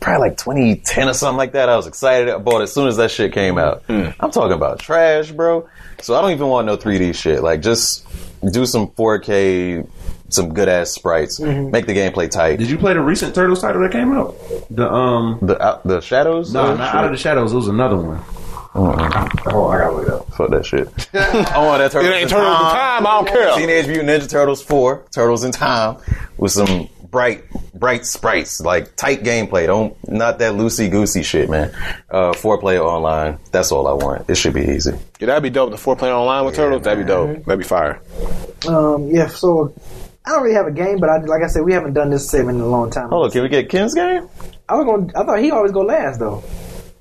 probably 0.00 0.28
like 0.28 0.36
2010 0.38 1.08
or 1.08 1.14
something 1.14 1.38
like 1.38 1.52
that. 1.52 1.68
I 1.68 1.76
was 1.76 1.86
excited. 1.86 2.28
I 2.28 2.38
bought 2.38 2.60
it 2.60 2.64
as 2.64 2.72
soon 2.74 2.88
as 2.88 2.98
that 2.98 3.10
shit 3.10 3.32
came 3.32 3.56
out. 3.58 3.82
I'm 3.88 4.30
talking 4.30 4.52
about 4.52 4.80
trash, 4.80 5.32
bro. 5.32 5.68
So 6.02 6.14
I 6.14 6.20
don't 6.20 6.30
even 6.32 6.48
want 6.48 6.66
no 6.66 6.76
3D 6.76 7.14
shit. 7.14 7.42
Like 7.42 7.60
just 7.60 8.06
do 8.52 8.66
some 8.66 8.88
4K, 8.88 9.88
some 10.28 10.54
good 10.54 10.68
ass 10.68 10.90
sprites, 10.90 11.40
make 11.40 11.86
the 11.86 11.94
gameplay 11.94 12.30
tight. 12.30 12.56
Did 12.56 12.70
you 12.70 12.78
play 12.78 12.94
the 12.94 13.00
recent 13.00 13.34
Turtles 13.34 13.60
title 13.60 13.82
that 13.82 13.92
came 13.92 14.12
out? 14.12 14.36
The 14.70 14.90
um. 14.90 15.38
The 15.42 15.60
out 15.62 15.84
the 15.86 16.00
shadows? 16.00 16.52
No, 16.52 16.62
uh, 16.62 16.74
not? 16.74 16.94
Out 16.94 17.04
of 17.06 17.10
the 17.10 17.16
Shadows. 17.16 17.52
It 17.52 17.56
was 17.56 17.68
another 17.68 17.96
one. 17.96 18.22
Oh, 18.74 18.90
I 18.92 19.78
gotta 19.78 19.96
look 19.96 20.06
it 20.06 20.12
up. 20.12 20.34
Fuck 20.34 20.50
that 20.50 20.64
shit. 20.66 20.88
I 21.14 21.58
want 21.64 21.78
that 21.78 21.90
Turtles 21.90 22.10
It 22.10 22.14
ain't 22.14 22.22
in 22.24 22.28
Turtles 22.28 22.58
in 22.58 22.64
Time. 22.64 23.06
I 23.06 23.10
don't 23.10 23.28
care. 23.28 23.56
Teenage 23.56 23.86
Mutant 23.86 24.08
Ninja 24.08 24.28
Turtles 24.28 24.62
4, 24.62 25.06
Turtles 25.10 25.44
in 25.44 25.52
Time, 25.52 25.96
with 26.36 26.52
some 26.52 26.88
bright, 27.10 27.44
bright 27.72 28.04
sprites, 28.04 28.60
like 28.60 28.94
tight 28.94 29.22
gameplay. 29.22 29.66
Don't 29.66 29.96
not 30.08 30.38
that 30.40 30.54
loosey 30.54 30.90
goosey 30.90 31.22
shit, 31.22 31.48
man. 31.50 31.72
Uh, 32.10 32.32
four 32.34 32.58
player 32.58 32.82
online. 32.82 33.38
That's 33.52 33.72
all 33.72 33.86
I 33.88 33.92
want. 33.92 34.28
It 34.28 34.36
should 34.36 34.54
be 34.54 34.62
easy. 34.68 34.92
Yeah, 35.18 35.26
that'd 35.26 35.42
be 35.42 35.50
dope. 35.50 35.70
The 35.70 35.78
four 35.78 35.96
player 35.96 36.12
online 36.12 36.44
with 36.44 36.54
Turtles, 36.54 36.82
that'd 36.82 37.04
be 37.04 37.08
dope. 37.08 37.44
That'd 37.44 37.58
be 37.58 37.64
fire. 37.64 38.00
Um, 38.68 39.08
yeah. 39.10 39.28
So 39.28 39.74
I 40.24 40.30
don't 40.30 40.42
really 40.42 40.54
have 40.56 40.66
a 40.66 40.72
game, 40.72 40.98
but 40.98 41.08
I, 41.08 41.18
like 41.18 41.42
I 41.42 41.46
said, 41.46 41.62
we 41.64 41.72
haven't 41.72 41.94
done 41.94 42.10
this 42.10 42.28
segment 42.30 42.58
in 42.58 42.64
a 42.64 42.68
long 42.68 42.90
time. 42.90 43.08
Hold 43.08 43.26
on, 43.26 43.30
can 43.30 43.42
we 43.42 43.48
get 43.48 43.70
Ken's 43.70 43.94
game? 43.94 44.28
I 44.68 44.74
was 44.76 44.84
going. 44.84 45.10
I 45.16 45.24
thought 45.24 45.38
he 45.38 45.50
always 45.50 45.72
go 45.72 45.80
last 45.80 46.20
though. 46.20 46.44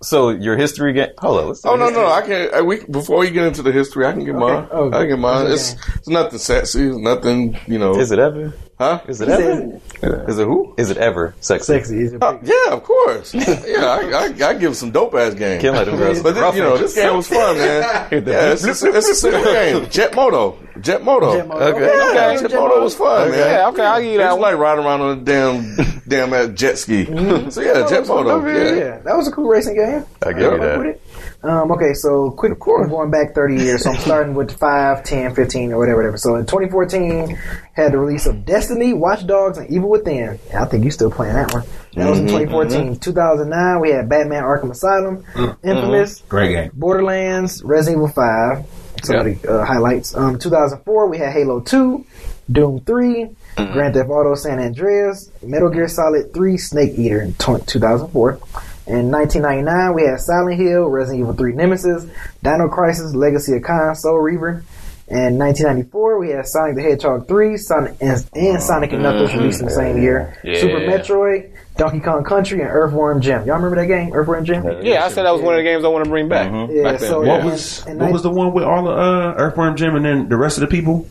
So 0.01 0.29
your 0.29 0.57
history 0.57 0.93
game. 0.93 1.09
Hold 1.19 1.39
on. 1.39 1.47
Let's 1.47 1.65
Oh 1.65 1.75
no, 1.75 1.89
no, 1.89 2.05
I 2.07 2.21
can. 2.21 2.53
I, 2.53 2.59
uh, 2.59 2.63
we 2.63 2.83
before 2.85 3.25
you 3.25 3.31
get 3.31 3.45
into 3.45 3.63
the 3.63 3.71
history, 3.71 4.05
I 4.05 4.13
can 4.13 4.25
get 4.25 4.35
mine. 4.35 4.67
Oh, 4.71 4.89
I 4.89 4.99
can 4.99 5.09
get 5.09 5.19
mine. 5.19 5.49
what's 5.49 5.73
It's 5.73 5.97
it's 5.97 6.07
nothing 6.07 6.39
sexy. 6.39 6.87
It's 6.87 6.97
nothing. 6.97 7.57
You 7.67 7.79
know. 7.79 7.97
Is 7.99 8.11
it 8.11 8.19
ever? 8.19 8.53
Huh? 8.79 9.01
Is 9.07 9.21
it 9.21 9.27
He 9.27 9.33
ever? 9.33 9.79
said 10.01 10.29
Is 10.29 10.37
it 10.37 10.45
who? 10.45 10.75
Is 10.77 10.91
it 10.91 10.97
ever 10.97 11.33
sexy? 11.39 11.65
Sexy. 11.73 11.99
Is 11.99 12.13
it 12.13 12.21
Uh, 12.21 12.37
yeah, 12.43 12.73
of 12.73 12.83
course. 12.83 13.33
yeah, 13.33 13.43
I, 13.85 14.29
I, 14.39 14.47
I 14.49 14.53
give 14.53 14.75
some 14.75 14.91
dope 14.91 15.15
ass 15.15 15.33
games. 15.33 15.63
Can't 15.63 15.73
let 15.75 15.85
them 15.85 15.97
girls. 15.97 16.21
But 16.21 16.35
this, 16.35 16.55
you 16.55 16.61
know, 16.61 16.77
this 16.77 16.93
game 16.93 17.15
was 17.15 17.27
fun, 17.27 17.57
man. 17.57 17.81
yeah, 18.11 18.51
it's, 18.51 18.63
it's, 18.63 18.83
it's 18.83 19.09
a 19.09 19.15
simple 19.15 19.43
game. 19.43 19.89
Jet 19.89 20.13
Moto. 20.15 20.59
Jet 20.79 21.03
Moto. 21.03 21.35
Jet 21.37 21.47
Moto. 21.47 21.59
Okay. 21.65 21.83
Okay, 21.85 21.97
Yeah, 21.97 22.03
okay. 22.05 22.35
Jet 22.43 22.49
Jet 22.51 22.55
Moto 22.59 22.67
Moto. 22.69 22.83
was 22.83 22.95
fun, 22.95 23.21
Okay. 23.29 23.31
man. 23.31 23.39
Yeah, 23.51 23.67
okay, 23.69 23.81
I'll 23.85 24.01
give 24.01 24.11
you 24.11 24.17
that 24.19 24.33
It's 24.33 24.41
like 24.41 24.57
riding 24.57 24.85
around 24.85 25.01
on 25.01 25.17
a 25.17 25.21
damn, 25.21 25.75
damn 26.07 26.33
uh, 26.33 26.47
jet 26.49 26.77
ski. 26.77 27.05
So 27.05 27.61
yeah, 27.61 27.87
Jet 27.89 28.05
Moto. 28.07 28.45
yeah, 28.45 28.53
Yeah. 28.53 28.75
yeah, 28.75 28.97
that 28.99 29.17
was 29.17 29.27
a 29.27 29.31
cool 29.31 29.47
racing 29.47 29.73
game. 29.75 30.05
I 30.21 30.33
give 30.33 30.41
you 30.41 30.49
Fuck 30.51 30.59
that. 30.59 30.99
Um, 31.43 31.71
okay, 31.71 31.93
so 31.93 32.31
quick, 32.31 32.53
I'm 32.53 32.89
going 32.89 33.11
back 33.11 33.35
30 33.35 33.55
years. 33.55 33.83
So 33.83 33.91
I'm 33.91 33.99
starting 33.99 34.33
with 34.33 34.57
5, 34.57 35.03
10, 35.03 35.35
15, 35.35 35.71
or 35.71 35.77
whatever, 35.77 35.97
whatever. 35.97 36.17
So 36.17 36.35
in 36.35 36.45
2014, 36.45 37.37
had 37.73 37.93
the 37.93 37.99
release 37.99 38.25
of 38.25 38.43
Destiny, 38.43 38.93
Watch 38.93 39.25
Dogs, 39.27 39.57
and 39.57 39.69
Evil 39.69 39.89
Within. 39.89 40.39
And 40.49 40.57
I 40.57 40.65
think 40.65 40.83
you're 40.83 40.91
still 40.91 41.11
playing 41.11 41.35
that 41.35 41.53
one. 41.53 41.63
That 41.93 42.09
was 42.09 42.19
in 42.19 42.27
2014. 42.27 42.99
2009, 42.99 43.79
we 43.79 43.91
had 43.91 44.09
Batman 44.09 44.43
Arkham 44.43 44.71
Asylum, 44.71 45.23
Infamous, 45.63 46.21
Great 46.21 46.53
game. 46.53 46.71
Borderlands, 46.73 47.63
Resident 47.63 47.97
Evil 47.97 48.09
5. 48.09 48.65
Some 49.03 49.15
of 49.17 49.41
the 49.41 49.47
uh, 49.49 49.63
highlights. 49.63 50.15
Um, 50.15 50.39
2004, 50.39 51.07
we 51.07 51.19
had 51.19 51.31
Halo 51.31 51.59
2, 51.59 52.03
Doom 52.51 52.79
3, 52.81 53.29
Grand 53.55 53.93
Theft 53.93 54.09
Auto 54.09 54.33
San 54.33 54.59
Andreas, 54.59 55.31
Metal 55.43 55.69
Gear 55.69 55.87
Solid 55.87 56.33
3, 56.33 56.57
Snake 56.57 56.97
Eater 56.97 57.21
in 57.21 57.33
tw 57.33 57.65
2004. 57.67 58.39
In 58.87 59.11
1999, 59.11 59.93
we 59.93 60.03
had 60.03 60.19
Silent 60.21 60.57
Hill, 60.59 60.85
Resident 60.85 61.21
Evil 61.21 61.33
3 61.33 61.53
Nemesis, 61.53 62.05
Dino 62.41 62.69
Crisis, 62.69 63.13
Legacy 63.13 63.57
of 63.57 63.63
Kain, 63.63 63.93
Soul 63.95 64.19
Reaver. 64.19 64.63
In 65.09 65.37
1994, 65.37 66.19
we 66.19 66.29
had 66.29 66.45
Sonic 66.47 66.75
the 66.75 66.81
Hedgehog 66.81 67.27
3, 67.27 67.57
Sonic 67.57 67.95
and, 68.01 68.29
and 68.33 68.61
Sonic 68.61 68.91
and 68.93 69.03
Knuckles 69.03 69.33
released 69.33 69.59
in 69.59 69.65
the 69.67 69.73
same 69.73 70.01
year. 70.01 70.37
Yeah. 70.43 70.59
Super 70.59 70.79
Metroid, 70.79 71.51
Donkey 71.77 71.99
Kong 71.99 72.23
Country, 72.23 72.61
and 72.61 72.69
Earthworm 72.69 73.21
Jim. 73.21 73.45
Y'all 73.45 73.55
remember 73.55 73.75
that 73.77 73.87
game, 73.87 74.13
Earthworm 74.13 74.43
Jim? 74.45 74.63
Yeah, 74.83 75.05
I 75.05 75.09
said 75.09 75.23
that 75.23 75.31
was 75.31 75.41
one 75.41 75.53
of 75.53 75.59
the 75.59 75.63
games 75.63 75.85
I 75.85 75.89
want 75.89 76.03
to 76.05 76.09
bring 76.09 76.27
back. 76.27 76.51
Yeah, 76.51 76.83
back 76.83 76.99
then. 76.99 77.09
so 77.09 77.23
Yeah. 77.23 77.37
What 77.37 77.45
was 77.45 77.85
And 77.85 77.99
what 77.99 78.11
was 78.11 78.23
the 78.23 78.31
one 78.31 78.53
with 78.53 78.63
all 78.63 78.83
the 78.83 78.91
uh, 78.91 79.33
Earthworm 79.37 79.77
Jim 79.77 79.95
and 79.95 80.03
then 80.03 80.29
the 80.29 80.37
rest 80.37 80.57
of 80.57 80.61
the 80.61 80.67
people? 80.67 81.07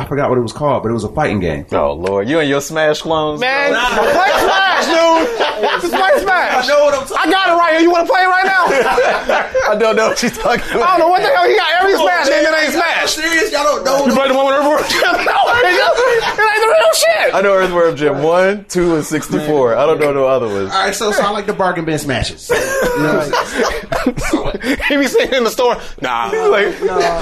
I 0.00 0.06
forgot 0.06 0.30
what 0.30 0.38
it 0.38 0.42
was 0.42 0.52
called, 0.54 0.82
but 0.82 0.88
it 0.88 0.92
was 0.94 1.04
a 1.04 1.12
fighting 1.12 1.40
game. 1.40 1.66
Oh 1.72 1.92
Lord, 1.92 2.26
you 2.28 2.40
and 2.40 2.48
your 2.48 2.60
Smash 2.62 3.02
clones. 3.02 3.38
Man, 3.40 3.74
play 3.76 4.32
Smash, 4.40 4.86
dude. 4.88 5.38
Just 5.84 5.92
play 6.00 6.12
Smash. 6.24 6.64
I 6.64 6.68
know 6.68 6.84
what 6.84 6.94
I'm 6.94 7.06
talking- 7.06 7.28
I 7.28 7.30
got 7.30 7.48
it 7.50 7.52
right 7.60 7.72
here. 7.74 7.80
You 7.82 7.90
want 7.92 8.06
to 8.06 8.12
play 8.12 8.22
it 8.22 8.28
right 8.32 8.46
now? 8.48 8.64
I 9.70 9.76
don't 9.76 9.96
know 9.96 10.08
what 10.08 10.22
you're 10.22 10.30
talking 10.32 10.64
about. 10.72 10.88
I 10.88 10.96
don't 10.96 11.00
know 11.00 11.08
what 11.08 11.20
the 11.22 11.28
hell 11.28 11.46
he 11.48 11.54
got. 11.54 11.68
Every 11.84 11.94
Smash 12.00 12.28
game 12.28 12.44
that 12.44 12.62
ain't 12.64 12.72
Smash. 12.72 13.10
Serious? 13.12 13.52
Y'all 13.52 13.64
don't 13.64 13.84
know? 13.84 14.06
You 14.06 14.12
played 14.14 14.30
the 14.30 14.34
one 14.34 14.46
with 14.46 14.56
Earthworm 14.56 14.80
Jim? 14.88 15.12
No, 15.30 15.36
nigga. 15.60 15.88
It 16.32 16.40
ain't 16.40 16.62
the 16.64 16.70
real 16.72 16.92
shit. 16.94 17.34
I 17.34 17.40
know 17.42 17.52
Earthworm 17.54 17.96
Jim 17.96 18.22
one, 18.22 18.64
two, 18.68 18.96
and 18.96 19.04
sixty-four. 19.04 19.76
I 19.76 19.84
don't 19.84 20.00
know 20.00 20.12
no 20.12 20.26
other 20.26 20.46
ones. 20.48 20.72
All 20.72 20.82
right, 20.82 20.94
so 20.94 21.12
so 21.12 21.22
I 21.22 21.30
like 21.30 21.44
the 21.46 21.52
bargain 21.52 21.84
bin 21.84 21.98
smashes. 21.98 22.48
You 22.48 22.56
know 22.56 23.20
what 23.20 23.34
I'm 23.34 23.46
saying? 23.46 23.84
he 24.88 24.96
be 24.96 25.06
sitting 25.06 25.34
in 25.34 25.44
the 25.44 25.50
store. 25.50 25.76
Nah. 26.00 26.30
Like 26.30 26.74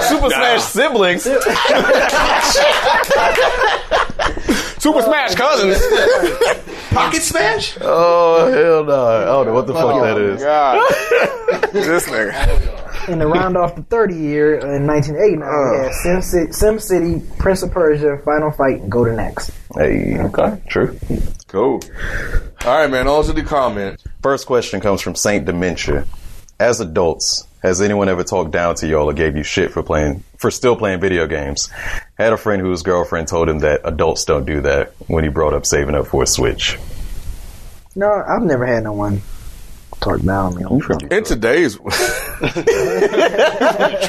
Super 0.03 0.29
Smash 0.29 0.61
siblings. 0.63 1.23
Super 4.79 5.01
Smash 5.01 5.35
Cousins. 5.35 5.77
Pocket 6.89 7.21
smash? 7.21 7.77
Oh 7.81 8.51
hell 8.51 8.83
no! 8.83 9.05
I 9.05 9.25
don't 9.25 9.45
know 9.45 9.53
what 9.53 9.67
the 9.67 9.73
fuck 9.73 10.01
that 10.01 10.17
is. 10.17 10.41
God. 10.41 10.81
this 11.71 12.05
nigga. 12.07 13.09
And 13.09 13.21
to 13.21 13.27
round 13.27 13.57
off 13.57 13.75
the 13.75 13.83
30 13.83 14.15
year 14.15 14.59
uh, 14.59 14.75
in 14.75 14.87
1989, 14.87 15.71
we 15.71 15.77
had 15.77 15.93
Sim 15.93 16.21
City, 16.21 16.51
Sim 16.51 16.79
City, 16.79 17.21
Prince 17.37 17.63
of 17.63 17.71
Persia, 17.71 18.19
Final 18.25 18.51
Fight, 18.51 18.81
and 18.81 18.91
Golden 18.91 19.19
Axe. 19.19 19.51
Hey, 19.75 20.17
okay, 20.19 20.61
true. 20.67 20.97
Cool. 21.47 21.81
All 22.65 22.77
right, 22.77 22.89
man. 22.89 23.07
On 23.07 23.23
to 23.23 23.33
the 23.33 23.43
comments. 23.43 24.03
First 24.21 24.45
question 24.47 24.81
comes 24.81 25.01
from 25.01 25.15
Saint 25.15 25.45
Dementia. 25.45 26.05
As 26.59 26.81
adults, 26.81 27.47
has 27.63 27.79
anyone 27.81 28.09
ever 28.09 28.23
talked 28.23 28.51
down 28.51 28.75
to 28.75 28.87
y'all 28.87 29.09
or 29.09 29.13
gave 29.13 29.37
you 29.37 29.43
shit 29.43 29.71
for 29.71 29.81
playing 29.81 30.23
for 30.37 30.51
still 30.51 30.75
playing 30.75 30.99
video 30.99 31.25
games? 31.25 31.69
Had 32.17 32.33
a 32.33 32.37
friend 32.37 32.61
whose 32.61 32.83
girlfriend 32.83 33.29
told 33.29 33.47
him 33.47 33.59
that 33.59 33.81
adults 33.85 34.25
don't 34.25 34.45
do 34.45 34.59
that 34.61 34.91
when 35.07 35.23
he 35.23 35.29
brought 35.29 35.53
up 35.53 35.65
saving 35.65 35.95
up 35.95 36.07
for 36.07 36.23
a 36.23 36.27
Switch. 36.27 36.77
No, 37.95 38.11
I've 38.11 38.41
never 38.43 38.65
had 38.65 38.83
no 38.83 38.91
one 38.91 39.21
talk 40.01 40.21
down 40.21 40.47
on 40.47 40.55
me. 40.55 40.63
on 40.65 40.81
phone. 40.81 41.07
In 41.11 41.23
today's 41.23 41.77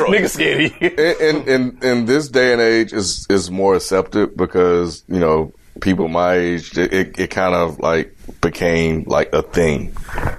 Nigga 0.09 0.29
skinny. 0.29 0.75
in, 0.81 1.49
in 1.49 1.79
in 1.83 2.05
this 2.07 2.29
day 2.29 2.53
and 2.53 2.61
age 2.61 2.93
is 2.93 3.27
is 3.31 3.49
more 3.51 3.77
accepted 3.77 4.37
because 4.37 5.05
you 5.09 5.21
know 5.21 5.53
people 5.81 6.09
my 6.09 6.35
age 6.35 6.77
it, 6.77 6.93
it, 6.93 7.19
it 7.19 7.31
kind 7.31 7.55
of 7.55 7.79
like 7.79 8.15
became 8.41 9.05
like 9.07 9.33
a 9.33 9.43
thing 9.43 9.95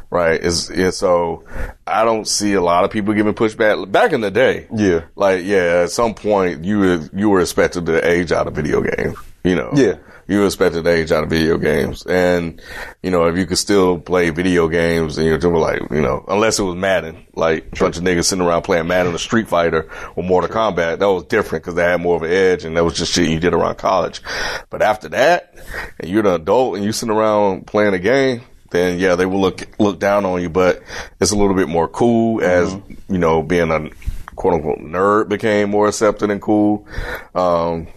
right 0.09 0.43
it's, 0.43 0.69
it's 0.69 0.97
so 0.97 1.43
i 1.85 2.03
don't 2.03 2.27
see 2.27 2.53
a 2.53 2.61
lot 2.61 2.83
of 2.83 2.91
people 2.91 3.13
giving 3.13 3.33
pushback 3.33 3.91
back 3.91 4.11
in 4.11 4.21
the 4.21 4.31
day 4.31 4.67
Yeah. 4.73 5.01
like 5.15 5.43
yeah 5.45 5.81
at 5.83 5.91
some 5.91 6.13
point 6.15 6.63
you 6.65 6.79
were 6.79 7.09
you 7.13 7.29
were 7.29 7.39
expected 7.41 7.85
to 7.85 8.07
age 8.07 8.31
out 8.31 8.47
of 8.47 8.53
video 8.55 8.81
games 8.81 9.17
you 9.43 9.55
know 9.55 9.71
Yeah. 9.75 9.95
You 10.32 10.49
to 10.49 10.89
age 10.89 11.11
out 11.11 11.23
of 11.23 11.29
video 11.29 11.57
games. 11.57 12.05
And 12.05 12.61
you 13.03 13.11
know 13.11 13.25
if 13.25 13.38
you 13.38 13.45
could 13.45 13.57
still 13.57 13.99
play 13.99 14.29
video 14.29 14.67
games 14.67 15.17
and 15.17 15.27
you're 15.27 15.38
doing 15.38 15.55
like 15.55 15.82
you 15.91 16.01
know 16.01 16.23
unless 16.27 16.59
it 16.59 16.63
was 16.63 16.75
madden 16.75 17.25
like 17.36 17.67
a 17.73 17.79
bunch 17.79 17.97
of 17.97 18.03
niggas 18.03 18.25
sitting 18.25 18.45
around 18.45 18.61
playing 18.63 18.88
madden 18.88 19.13
or 19.13 19.17
street 19.17 19.47
fighter 19.47 19.89
or 20.15 20.23
mortal 20.23 20.49
kombat 20.49 20.99
that 20.99 21.05
was 21.07 21.25
different 21.25 21.63
because 21.63 21.75
they 21.75 21.84
had 21.84 22.01
more 22.01 22.15
of 22.15 22.23
an 22.23 22.32
edge 22.32 22.63
and 22.63 22.77
that 22.77 22.84
was 22.84 22.95
just 22.95 23.13
shit 23.13 23.29
you 23.29 23.39
did 23.39 23.53
around 23.53 23.77
college. 23.77 24.21
But 24.69 24.82
after 24.82 25.09
that 25.09 25.55
and 25.99 26.09
you're 26.09 26.25
an 26.25 26.41
adult 26.41 26.75
and 26.75 26.86
you 26.86 26.91
sitting 26.91 27.15
around 27.15 27.67
playing 27.67 27.93
a 27.93 27.99
game 27.99 28.41
then 28.71 28.99
yeah 28.99 29.15
they 29.15 29.25
will 29.25 29.41
look 29.41 29.67
look 29.79 29.99
down 29.99 30.25
on 30.25 30.41
you 30.41 30.49
but 30.49 30.82
it's 31.19 31.32
a 31.32 31.36
little 31.36 31.55
bit 31.55 31.67
more 31.67 31.89
cool 31.89 32.41
as 32.41 32.73
you 33.09 33.17
know 33.17 33.43
being 33.43 33.69
a 33.69 33.89
quote 34.36 34.53
unquote 34.53 34.79
nerd 34.79 35.27
became 35.27 35.69
more 35.69 35.88
accepted 35.88 36.29
and 36.29 36.41
cool. 36.41 36.88
Um 37.36 37.88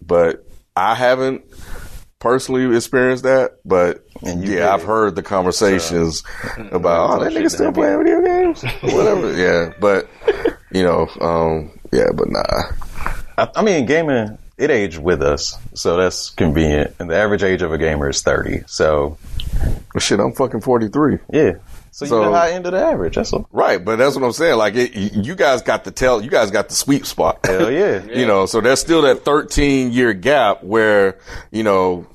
but 0.00 0.46
I 0.76 0.94
haven't 0.94 1.44
personally 2.20 2.76
experienced 2.76 3.24
that, 3.24 3.56
but 3.64 4.04
yeah, 4.22 4.72
I've 4.72 4.84
heard 4.84 5.16
the 5.16 5.22
conversations 5.22 6.22
about 6.70 7.20
oh 7.20 7.24
that 7.24 7.32
nigga 7.32 7.50
still 7.50 7.72
playing 7.72 7.98
video 7.98 8.22
games, 8.22 8.62
whatever. 8.82 9.36
yeah, 9.36 9.72
but 9.80 10.08
you 10.70 10.84
know, 10.84 11.08
um, 11.20 11.72
yeah, 11.92 12.10
but 12.14 12.28
nah. 12.30 12.62
I, 13.36 13.48
I 13.56 13.62
mean, 13.62 13.86
gaming 13.86 14.38
it 14.58 14.70
aged 14.70 14.98
with 14.98 15.22
us, 15.22 15.56
so 15.74 15.96
that's 15.96 16.30
convenient. 16.30 16.94
And 16.98 17.10
the 17.10 17.16
average 17.16 17.42
age 17.42 17.62
of 17.62 17.72
a 17.72 17.78
gamer 17.78 18.10
is 18.10 18.22
thirty. 18.22 18.62
So 18.66 19.16
But 19.92 20.02
shit, 20.02 20.20
I'm 20.20 20.32
fucking 20.32 20.60
43. 20.60 21.18
yeah, 21.32 21.52
so, 21.90 22.06
So- 22.06 22.18
you 22.20 22.26
know 22.26 22.32
high 22.32 22.52
end 22.52 22.66
of 22.66 22.72
the 22.72 22.78
average. 22.80 23.16
That's 23.16 23.32
all. 23.32 23.46
Right, 23.52 23.84
but 23.84 23.96
that's 23.96 24.14
what 24.16 24.24
I'm 24.24 24.32
saying. 24.32 24.56
Like, 24.58 24.74
it, 24.76 24.94
you 24.94 25.34
guys 25.34 25.62
got 25.62 25.84
the 25.84 25.90
tell, 25.90 26.22
you 26.22 26.30
guys 26.30 26.50
got 26.50 26.68
the 26.68 26.74
sweet 26.74 27.06
spot. 27.06 27.40
Hell 27.44 27.70
yeah. 27.72 28.04
you 28.04 28.26
know, 28.26 28.46
so 28.46 28.60
there's 28.60 28.80
still 28.80 29.02
that 29.02 29.24
13 29.24 29.92
year 29.92 30.12
gap 30.12 30.62
where, 30.62 31.18
you 31.50 31.62
know, 31.62 32.06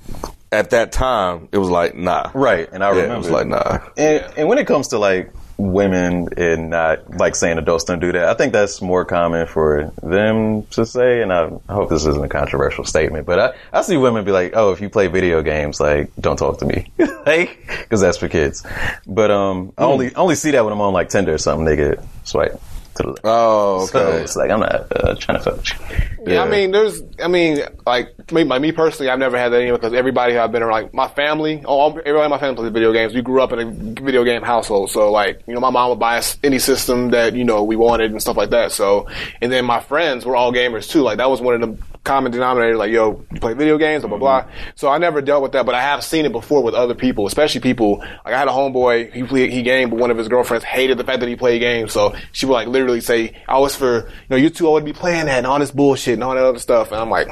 at 0.51 0.69
that 0.69 0.91
time 0.91 1.49
it 1.51 1.57
was 1.57 1.69
like, 1.69 1.95
nah. 1.95 2.31
Right, 2.33 2.69
and 2.71 2.83
I 2.83 2.89
Yeah, 2.91 3.01
remember 3.01 3.15
it 3.15 3.17
was 3.17 3.29
like, 3.29 3.47
nah. 3.47 3.79
And, 3.97 4.25
and 4.37 4.47
when 4.47 4.57
it 4.57 4.65
comes 4.67 4.87
to 4.89 4.97
like 4.99 5.31
women 5.57 6.29
and 6.37 6.69
not 6.69 7.17
like 7.17 7.35
saying 7.35 7.57
adults 7.57 7.85
don't 7.85 7.99
do 7.99 8.11
that, 8.11 8.27
I 8.27 8.33
think 8.33 8.53
that's 8.53 8.81
more 8.81 9.05
common 9.05 9.47
for 9.47 9.91
them 10.01 10.63
to 10.67 10.85
say. 10.85 11.21
And 11.21 11.31
I, 11.31 11.49
hope 11.69 11.89
this 11.89 12.05
isn't 12.05 12.23
a 12.23 12.29
controversial 12.29 12.83
statement, 12.83 13.25
but 13.25 13.39
I, 13.39 13.53
I 13.79 13.81
see 13.81 13.97
women 13.97 14.25
be 14.25 14.31
like, 14.31 14.53
"Oh, 14.55 14.71
if 14.71 14.81
you 14.81 14.89
play 14.89 15.07
video 15.07 15.41
games, 15.41 15.79
like 15.79 16.11
don't 16.19 16.37
talk 16.37 16.59
to 16.59 16.65
me, 16.65 16.91
like 17.25 17.59
because 17.79 18.01
that's 18.01 18.17
for 18.17 18.27
kids." 18.27 18.65
But 19.07 19.31
um, 19.31 19.73
I 19.77 19.83
only 19.83 20.13
only 20.15 20.35
see 20.35 20.51
that 20.51 20.63
when 20.63 20.73
I'm 20.73 20.81
on 20.81 20.93
like 20.93 21.09
Tinder 21.09 21.33
or 21.33 21.37
something. 21.37 21.65
They 21.65 21.75
get 21.75 21.99
swipe 22.23 22.59
to 22.95 23.03
the 23.03 23.09
left. 23.09 23.21
Oh, 23.23 23.85
So 23.85 24.11
it's 24.17 24.35
like 24.35 24.51
I'm 24.51 24.59
not 24.59 24.91
uh, 24.91 25.15
trying 25.15 25.37
to 25.37 25.43
fuck 25.43 25.57
with 25.57 25.69
you. 25.69 26.33
Yeah, 26.33 26.43
I 26.43 26.49
mean, 26.49 26.71
there's, 26.71 27.03
I 27.23 27.27
mean, 27.27 27.59
like 27.85 28.31
me, 28.31 28.43
like 28.43 28.61
me 28.61 28.71
personally, 28.71 29.11
I've 29.11 29.19
never 29.19 29.37
had 29.37 29.49
that 29.49 29.61
anyway 29.61 29.77
because 29.77 29.93
everybody 29.93 30.33
who 30.33 30.39
I've 30.39 30.51
been 30.51 30.63
around, 30.63 30.83
like 30.83 30.93
my 30.93 31.07
family, 31.07 31.63
all, 31.65 31.91
everybody 31.91 32.25
in 32.25 32.31
my 32.31 32.39
family 32.39 32.55
plays 32.55 32.71
video 32.71 32.91
games. 32.93 33.13
We 33.13 33.21
grew 33.21 33.41
up 33.41 33.51
in 33.51 33.59
a 33.59 33.65
video 34.01 34.23
game 34.23 34.41
household, 34.41 34.89
so 34.89 35.11
like, 35.11 35.41
you 35.45 35.53
know, 35.53 35.59
my 35.59 35.69
mom 35.69 35.89
would 35.89 35.99
buy 35.99 36.17
us 36.17 36.37
any 36.43 36.57
system 36.57 37.11
that 37.11 37.35
you 37.35 37.43
know 37.43 37.63
we 37.63 37.75
wanted 37.75 38.11
and 38.11 38.21
stuff 38.21 38.37
like 38.37 38.49
that. 38.49 38.71
So, 38.71 39.07
and 39.41 39.51
then 39.51 39.65
my 39.65 39.79
friends 39.79 40.25
were 40.25 40.35
all 40.35 40.51
gamers 40.51 40.89
too. 40.89 41.01
Like 41.01 41.17
that 41.17 41.29
was 41.29 41.41
one 41.41 41.61
of 41.61 41.61
the 41.61 41.94
common 42.05 42.31
denominator, 42.31 42.77
Like, 42.77 42.91
yo, 42.91 43.25
you 43.33 43.39
play 43.41 43.53
video 43.53 43.77
games, 43.77 44.01
blah 44.03 44.09
blah 44.09 44.17
blah. 44.17 44.41
Mm-hmm. 44.43 44.69
So 44.75 44.87
I 44.87 44.97
never 44.97 45.21
dealt 45.21 45.43
with 45.43 45.51
that, 45.53 45.65
but 45.65 45.75
I 45.75 45.81
have 45.81 46.03
seen 46.03 46.25
it 46.25 46.31
before 46.31 46.63
with 46.63 46.73
other 46.73 46.95
people, 46.95 47.27
especially 47.27 47.59
people. 47.59 47.97
Like 47.97 48.33
I 48.33 48.39
had 48.39 48.47
a 48.47 48.51
homeboy, 48.51 49.11
he 49.11 49.23
played, 49.23 49.51
he 49.51 49.63
gamed, 49.63 49.91
but 49.91 49.99
one 49.99 50.11
of 50.11 50.17
his 50.17 50.29
girlfriends 50.29 50.63
hated 50.63 50.97
the 50.97 51.03
fact 51.03 51.19
that 51.19 51.27
he 51.27 51.35
played 51.35 51.59
games. 51.59 51.91
So 51.91 52.15
she 52.31 52.45
would 52.45 52.53
like 52.53 52.67
literally 52.67 53.01
say, 53.01 53.35
"I 53.47 53.59
was 53.59 53.75
for 53.75 54.07
you 54.07 54.27
know 54.29 54.37
you 54.37 54.49
two, 54.49 54.69
I 54.69 54.71
would 54.71 54.85
be 54.85 54.93
playing 54.93 55.25
that 55.25 55.39
and 55.39 55.47
all 55.47 55.59
this 55.59 55.71
bullshit 55.71 56.13
and 56.13 56.23
all 56.23 56.35
that 56.35 56.45
other 56.45 56.59
stuff." 56.59 56.91
And 56.91 57.01
I'm 57.01 57.09
like, 57.09 57.27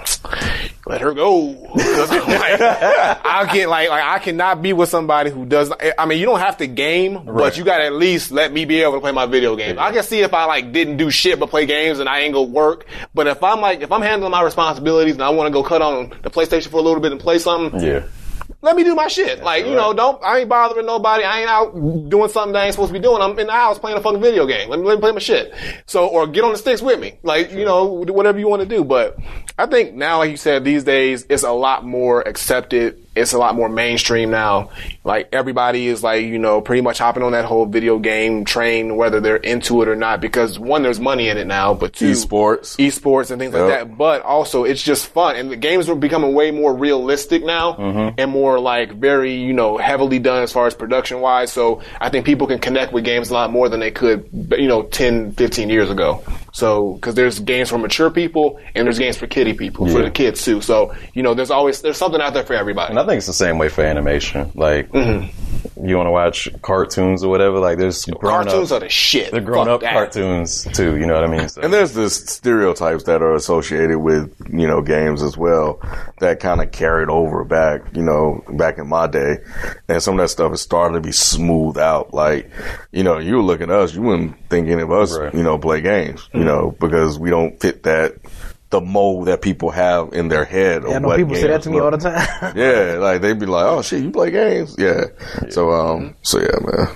let 0.86 1.02
her 1.02 1.14
go. 1.14 1.46
like, 1.76 2.62
I'll 2.62 3.54
get 3.54 3.70
like, 3.70 3.90
like 3.90 4.04
I 4.04 4.20
cannot 4.20 4.62
be 4.62 4.74
with 4.74 4.90
somebody 4.90 5.30
who 5.30 5.46
does. 5.46 5.72
I 5.98 6.06
mean, 6.06 6.20
you 6.20 6.26
don't 6.26 6.40
have 6.40 6.58
to 6.58 6.68
game, 6.68 7.26
but 7.26 7.58
you 7.58 7.64
got 7.64 7.78
to 7.78 7.86
at 7.86 7.94
least 7.94 8.32
let 8.32 8.52
me 8.52 8.66
be 8.66 8.82
able 8.82 8.94
to 8.94 9.00
play 9.00 9.12
my 9.12 9.28
video 9.28 9.56
game. 9.56 9.78
I 9.80 9.92
can 9.92 10.04
see 10.04 10.22
if 10.22 10.34
I 10.34 10.46
like 10.46 10.72
didn't 10.72 10.98
do 10.98 11.12
shit 11.12 11.40
but 11.40 11.50
play 11.50 11.66
games 11.66 12.00
and 12.00 12.10
I 12.10 12.20
ain't 12.20 12.34
go 12.34 12.44
work. 12.44 12.86
But 13.14 13.28
if 13.28 13.44
I'm 13.44 13.62
like, 13.62 13.82
if 13.82 13.92
I'm 13.92 14.02
handling 14.02 14.32
my 14.32 14.42
responsibilities 14.64 15.14
and 15.14 15.24
I 15.24 15.30
want 15.30 15.47
to 15.47 15.51
go 15.51 15.64
cut 15.64 15.82
on 15.82 16.09
the 16.22 16.30
PlayStation 16.30 16.68
for 16.68 16.78
a 16.78 16.82
little 16.82 17.01
bit 17.01 17.11
and 17.11 17.20
play 17.20 17.39
something, 17.39 17.80
Yeah. 17.82 18.03
let 18.61 18.76
me 18.76 18.84
do 18.84 18.95
my 18.95 19.07
shit. 19.07 19.43
Like, 19.43 19.66
you 19.66 19.74
know, 19.76 19.93
don't, 19.93 20.24
I 20.24 20.39
ain't 20.39 20.49
bothering 20.49 20.86
nobody. 20.86 21.24
I 21.24 21.41
ain't 21.41 21.49
out 21.49 21.74
doing 22.09 22.30
something 22.30 22.53
that 22.53 22.64
I 22.64 22.66
ain't 22.66 22.74
supposed 22.74 22.89
to 22.93 22.99
be 22.99 23.03
doing. 23.03 23.22
I'm 23.22 23.38
in 23.39 23.47
the 23.47 23.53
house 23.53 23.78
playing 23.80 23.97
a 23.97 24.01
fucking 24.01 24.22
video 24.22 24.45
game. 24.45 24.70
Let 24.70 24.80
me, 24.80 24.86
let 24.86 24.95
me 24.95 25.01
play 25.01 25.11
my 25.11 25.20
shit. 25.20 25.53
So, 25.86 26.07
or 26.07 26.28
get 26.28 26.43
on 26.43 26.51
the 26.51 26.57
sticks 26.57 26.82
with 26.82 26.99
me. 26.99 27.16
Like, 27.24 27.51
you 27.51 27.66
know, 27.66 27.86
whatever 27.86 28.39
you 28.39 28.47
want 28.47 28.61
to 28.61 28.68
do. 28.68 28.84
But 28.84 29.18
I 29.57 29.66
think 29.66 29.93
now, 29.95 30.20
like 30.20 30.32
you 30.32 30.38
said, 30.38 30.64
these 30.64 30.84
days, 30.84 31.26
it's 31.30 31.43
a 31.43 31.51
lot 31.51 31.84
more 31.86 32.22
accepted. 32.22 33.03
It's 33.16 33.34
a 33.34 33.38
lot 33.38 33.55
more 33.55 33.70
mainstream 33.70 34.32
now. 34.32 34.72
Like, 35.03 35.30
everybody 35.32 35.88
is 35.88 36.03
like, 36.03 36.26
you 36.26 36.39
know, 36.39 36.61
pretty 36.61 36.82
much 36.82 36.97
hopping 36.97 37.24
on 37.24 37.34
that 37.34 37.45
whole 37.45 37.66
video 37.66 37.99
game 37.99 38.45
train, 38.45 38.95
whether 38.95 39.20
they're 39.20 39.36
into 39.36 39.82
it 39.82 39.88
or 39.88 39.95
not, 39.95 40.22
because 40.22 40.57
one, 40.57 40.82
there's 40.82 40.99
money 40.99 41.30
in 41.30 41.38
it 41.38 41.45
now, 41.45 41.74
but 41.74 41.93
two, 41.93 42.11
Esports. 42.11 42.78
esports 42.78 43.30
and 43.32 43.39
things 43.39 43.53
like 43.53 43.68
that. 43.68 43.97
But 43.97 44.22
also, 44.24 44.64
it's 44.64 44.82
just 44.82 45.07
fun, 45.07 45.36
and 45.36 45.51
the 45.51 45.55
games 45.55 45.89
are 45.89 45.95
becoming 45.95 46.34
way 46.34 46.51
more 46.51 46.76
realistic 46.76 47.43
now, 47.43 47.74
mm-hmm. 47.74 48.16
and 48.18 48.32
more 48.32 48.59
like 48.59 48.93
very, 48.93 49.34
you 49.36 49.53
know, 49.53 49.78
heavily 49.78 50.20
done 50.20 50.43
as 50.43 50.51
far 50.51 50.68
as 50.68 50.74
production 50.74 51.22
wise. 51.22 51.51
So 51.51 51.82
I 52.01 52.09
think 52.09 52.26
people 52.26 52.47
can 52.47 52.59
connect 52.59 52.93
with 52.93 53.03
games 53.03 53.30
a 53.30 53.34
lot 53.34 53.51
more 53.51 53.70
than 53.70 53.80
they 53.80 53.91
could, 53.91 54.28
you 54.57 54.68
know, 54.68 54.84
10, 54.84 55.34
15 55.34 55.70
years 55.70 55.89
ago. 55.89 56.24
So 56.54 56.93
because 56.93 57.16
there's 57.16 57.39
games 57.39 57.70
for 57.70 57.78
mature 57.78 58.10
people 58.12 58.60
and 58.76 58.86
there's 58.88 58.99
games 58.99 59.18
for 59.18 59.28
kiddie 59.28 59.54
people, 59.54 59.88
for 59.88 60.01
the 60.04 60.12
kids 60.12 60.45
too. 60.45 60.62
So 60.62 60.93
you 61.14 61.22
know, 61.24 61.34
there's 61.34 61.51
always 61.51 61.82
there's 61.82 61.97
something 61.97 62.22
out 62.22 62.34
there 62.34 62.45
for 62.45 62.54
everybody. 62.54 62.91
And 62.91 62.99
I 62.99 63.06
think 63.06 63.18
it's 63.18 63.28
the 63.28 63.34
same 63.34 63.58
way 63.58 63.70
for 63.70 63.84
animation. 63.84 64.51
Like, 64.54 64.89
mm-hmm. 64.91 65.86
you 65.86 65.97
want 65.97 66.08
to 66.08 66.12
watch 66.12 66.47
cartoons 66.62 67.24
or 67.24 67.30
whatever. 67.30 67.60
Like, 67.60 67.80
there's 67.80 68.06
grown 68.06 68.45
Cartoons 68.45 68.72
up, 68.72 68.78
are 68.78 68.86
the 68.86 68.89
shit. 68.89 69.32
they're 69.32 69.41
grown 69.41 69.66
Fuck 69.66 69.74
up 69.76 69.82
that. 69.82 69.93
cartoons 69.93 70.64
too. 70.74 70.95
You 70.97 71.08
know 71.08 71.16
what 71.16 71.24
I 71.24 71.28
mean? 71.28 71.49
So, 71.49 71.62
And 71.62 71.74
there's 71.74 71.93
the 71.93 72.10
stereotypes 72.10 73.04
that 73.06 73.22
are 73.22 73.34
associated 73.34 73.97
with, 73.99 74.32
you 74.51 74.68
know, 74.68 74.82
games 74.82 75.24
as 75.24 75.36
well 75.38 75.80
that 76.20 76.39
kind 76.39 76.62
of 76.62 76.72
carried 76.72 77.10
over 77.10 77.43
back, 77.43 77.82
you 77.95 78.04
know, 78.04 78.43
back 78.49 78.78
in 78.78 78.88
my 78.88 79.08
day. 79.08 79.38
And 79.89 80.01
some 80.04 80.20
of 80.20 80.24
that 80.24 80.30
stuff 80.30 80.54
is 80.54 80.62
starting 80.62 80.95
to 80.95 81.01
be 81.01 81.12
smoothed 81.12 81.78
out. 81.80 82.14
Like, 82.14 82.51
you 82.91 83.04
know, 83.04 83.18
you 83.18 83.41
look 83.41 83.62
at 83.62 83.70
us, 83.72 83.95
you 83.95 84.01
wouldn't 84.04 84.36
think 84.49 84.68
any 84.70 84.82
of 84.84 84.91
us, 84.91 85.18
Right. 85.18 85.34
you 85.34 85.41
know, 85.43 85.58
play 85.58 85.82
games, 85.82 86.30
you 86.44 86.50
know, 86.50 86.76
because 86.80 87.18
we 87.18 87.30
don't 87.30 87.60
fit 87.60 87.84
that, 87.84 88.16
the 88.70 88.82
mold 88.82 89.28
that 89.28 89.41
people 89.41 89.70
have 89.70 90.14
in 90.14 90.28
their 90.28 90.46
head. 90.46 90.84
Yeah, 90.84 90.96
I 90.96 91.00
know 91.00 91.08
what 91.08 91.18
people 91.18 91.36
say 91.36 91.48
that 91.48 91.62
to 91.62 91.70
me 91.70 91.76
look. 91.80 91.86
all 91.86 91.91
the 91.91 91.98
time. 91.98 92.54
Yeah, 92.58 92.98
like 93.00 93.22
they'd 93.22 93.39
be 93.39 93.46
like, 93.46 93.66
"Oh 93.66 93.82
shit, 93.82 94.04
you 94.04 94.10
play 94.12 94.32
games?" 94.32 94.76
Yeah. 94.78 95.06
So 95.50 95.72
um, 95.72 96.16
so 96.22 96.39
yeah, 96.39 96.58
man. 96.60 96.88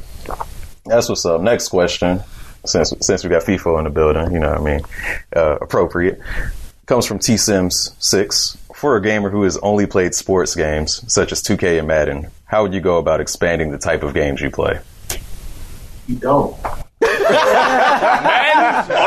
That's 0.86 1.08
what's 1.08 1.26
up. 1.26 1.42
Next 1.42 1.70
question. 1.70 2.22
Since 2.66 2.94
since 3.02 3.24
we 3.24 3.30
got 3.30 3.44
FIFO 3.44 3.78
in 3.78 3.84
the 3.86 3.90
building, 3.90 4.34
you 4.34 4.40
know 4.40 4.50
what 4.50 4.60
I 4.60 4.64
mean? 4.64 4.82
Uh, 5.36 5.58
appropriate. 5.62 6.20
Comes 6.88 7.06
from 7.06 7.20
T 7.20 7.38
Sims 7.38 7.96
six. 8.00 8.58
For 8.74 8.96
a 8.96 9.02
gamer 9.02 9.30
who 9.30 9.44
has 9.44 9.58
only 9.58 9.86
played 9.88 10.14
sports 10.14 10.56
games 10.56 11.02
such 11.12 11.32
as 11.32 11.42
2K 11.42 11.80
and 11.80 11.88
Madden, 11.88 12.28
how 12.46 12.62
would 12.62 12.76
you 12.76 12.82
go 12.82 12.98
about 12.98 13.22
expanding 13.22 13.72
the 13.72 13.80
type 13.80 14.04
of 14.04 14.14
games 14.14 14.40
you 14.40 14.52
play? 14.52 14.80
You 16.08 16.18
don't. 16.18 16.56
Or 17.02 17.08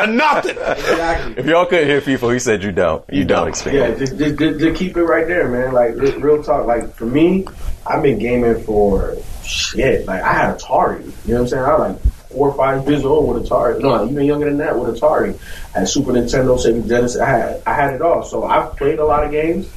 nothing. 0.07 0.57
Exactly. 0.57 1.35
If 1.39 1.47
y'all 1.47 1.67
couldn't 1.67 1.89
hear 1.89 2.01
people, 2.01 2.31
he 2.31 2.39
said 2.39 2.63
you 2.63 2.73
don't. 2.73 3.05
You, 3.11 3.25
don't 3.25 3.49
expand. 3.49 3.77
Yeah, 3.77 3.95
just, 3.95 4.17
just, 4.17 4.39
just, 4.39 4.61
just 4.61 4.79
keep 4.79 4.97
it 4.97 5.03
right 5.03 5.27
there, 5.27 5.49
man. 5.49 5.73
Like 5.73 5.95
real 5.97 6.43
talk. 6.43 6.67
Like 6.67 6.95
for 6.95 7.07
me, 7.07 7.47
I've 7.87 8.03
been 8.03 8.19
gaming 8.19 8.63
for 8.63 9.17
shit. 9.45 10.07
Like 10.07 10.23
I 10.23 10.33
had 10.33 10.59
Atari. 10.59 11.05
You 11.27 11.35
know 11.35 11.41
what 11.41 11.41
I'm 11.41 11.49
saying? 11.49 11.65
I 11.65 11.77
was 11.77 11.81
like 11.93 12.03
four 12.31 12.51
or 12.51 12.55
five 12.57 12.89
years 12.89 13.05
old 13.05 13.35
with 13.35 13.49
Atari. 13.49 13.81
No, 13.81 14.09
even 14.09 14.25
younger 14.25 14.47
than 14.47 14.59
that 14.59 14.79
with 14.79 15.01
Atari. 15.01 15.39
I 15.75 15.81
had 15.81 15.89
Super 15.89 16.13
Nintendo, 16.13 16.57
Sega 16.59 16.87
Genesis. 16.89 17.21
I 17.21 17.29
had 17.29 17.63
I 17.67 17.75
had 17.75 17.95
it 17.95 18.03
all. 18.03 18.23
So 18.23 18.45
I've 18.45 18.77
played 18.77 18.99
a 18.99 19.05
lot 19.05 19.25
of 19.25 19.31
games. 19.31 19.69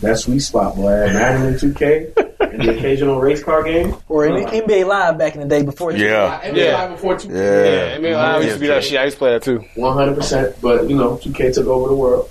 That 0.00 0.18
sweet 0.18 0.40
spot, 0.40 0.76
boy. 0.76 0.90
Madden 0.90 1.46
and 1.46 1.56
2K, 1.56 2.16
and 2.40 2.62
the 2.62 2.76
occasional 2.76 3.20
race 3.20 3.42
car 3.42 3.62
game. 3.62 3.96
Or 4.08 4.26
in 4.26 4.44
NBA 4.44 4.86
Live 4.86 5.16
back 5.18 5.34
in 5.34 5.40
the 5.40 5.46
day 5.46 5.62
before. 5.62 5.92
Yeah. 5.92 6.40
NBA 6.42 6.56
Yeah. 6.56 6.82
Live 6.82 6.90
before 6.90 7.16
2K. 7.16 7.34
Yeah. 7.34 7.88
Yeah, 7.88 7.94
I 7.94 7.98
mean, 7.98 8.14
I 8.14 8.40
used 8.40 8.54
to 8.54 8.60
be 8.60 8.66
that 8.66 8.84
shit. 8.84 8.98
I 8.98 9.04
used 9.04 9.16
to 9.16 9.18
play 9.18 9.32
that 9.32 9.42
too. 9.42 9.64
100%. 9.76 10.60
But, 10.60 10.90
you 10.90 10.96
know, 10.96 11.16
2K 11.16 11.54
took 11.54 11.66
over 11.66 11.88
the 11.88 11.94
world. 11.94 12.28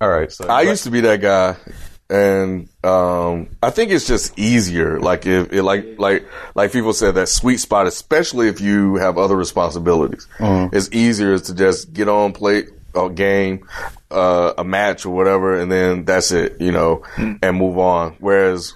All 0.00 0.08
right. 0.08 0.30
So 0.32 0.46
I 0.48 0.62
used 0.62 0.84
to 0.84 0.90
be 0.90 1.00
that 1.02 1.20
guy, 1.20 1.56
and 2.08 2.68
um, 2.82 3.48
I 3.62 3.70
think 3.70 3.90
it's 3.90 4.06
just 4.06 4.38
easier. 4.38 4.98
Like 4.98 5.26
if 5.26 5.52
it, 5.52 5.62
like 5.62 5.98
like 5.98 6.26
like 6.54 6.72
people 6.72 6.94
said 6.94 7.16
that 7.16 7.28
sweet 7.28 7.58
spot, 7.58 7.86
especially 7.86 8.48
if 8.48 8.62
you 8.62 8.96
have 8.96 9.18
other 9.18 9.36
responsibilities, 9.36 10.26
it's 10.38 10.88
easier 10.92 11.38
to 11.38 11.54
just 11.54 11.92
get 11.92 12.08
on, 12.08 12.32
play 12.32 12.64
a 12.94 13.08
game, 13.10 13.66
uh, 14.10 14.52
a 14.58 14.64
match 14.64 15.06
or 15.06 15.10
whatever, 15.14 15.58
and 15.58 15.70
then 15.70 16.04
that's 16.04 16.32
it, 16.32 16.60
you 16.60 16.72
know, 16.72 17.02
and 17.16 17.56
move 17.56 17.78
on. 17.78 18.16
Whereas 18.18 18.74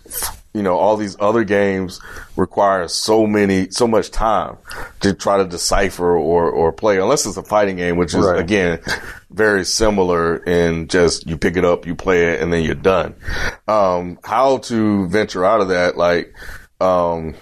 you 0.55 0.63
know, 0.63 0.77
all 0.77 0.97
these 0.97 1.17
other 1.19 1.43
games 1.43 2.01
require 2.37 2.87
so 2.87 3.27
many, 3.27 3.69
so 3.71 3.89
much 3.89 4.13
time 4.13 4.57
to 5.01 5.13
try 5.13 5.39
to 5.39 5.45
decipher 5.45 6.17
or, 6.17 6.49
or 6.49 6.71
play, 6.71 6.99
unless 7.01 7.27
it's 7.27 7.37
a 7.37 7.43
fighting 7.43 7.75
game, 7.75 7.97
which 7.97 8.15
is 8.15 8.25
Right. 8.25 8.39
again 8.39 8.79
very 9.31 9.65
similar 9.65 10.37
in 10.37 10.87
just 10.87 11.27
you 11.27 11.37
pick 11.37 11.57
it 11.57 11.65
up, 11.65 11.87
you 11.87 11.97
play 11.97 12.35
it, 12.35 12.41
and 12.41 12.53
then 12.53 12.63
you're 12.63 12.77
done. 12.77 13.17
Um, 13.67 14.21
how 14.23 14.59
to 14.59 15.09
venture 15.09 15.45
out 15.45 15.61
of 15.61 15.69
that, 15.69 15.97
like, 15.97 16.33
um, 16.81 17.35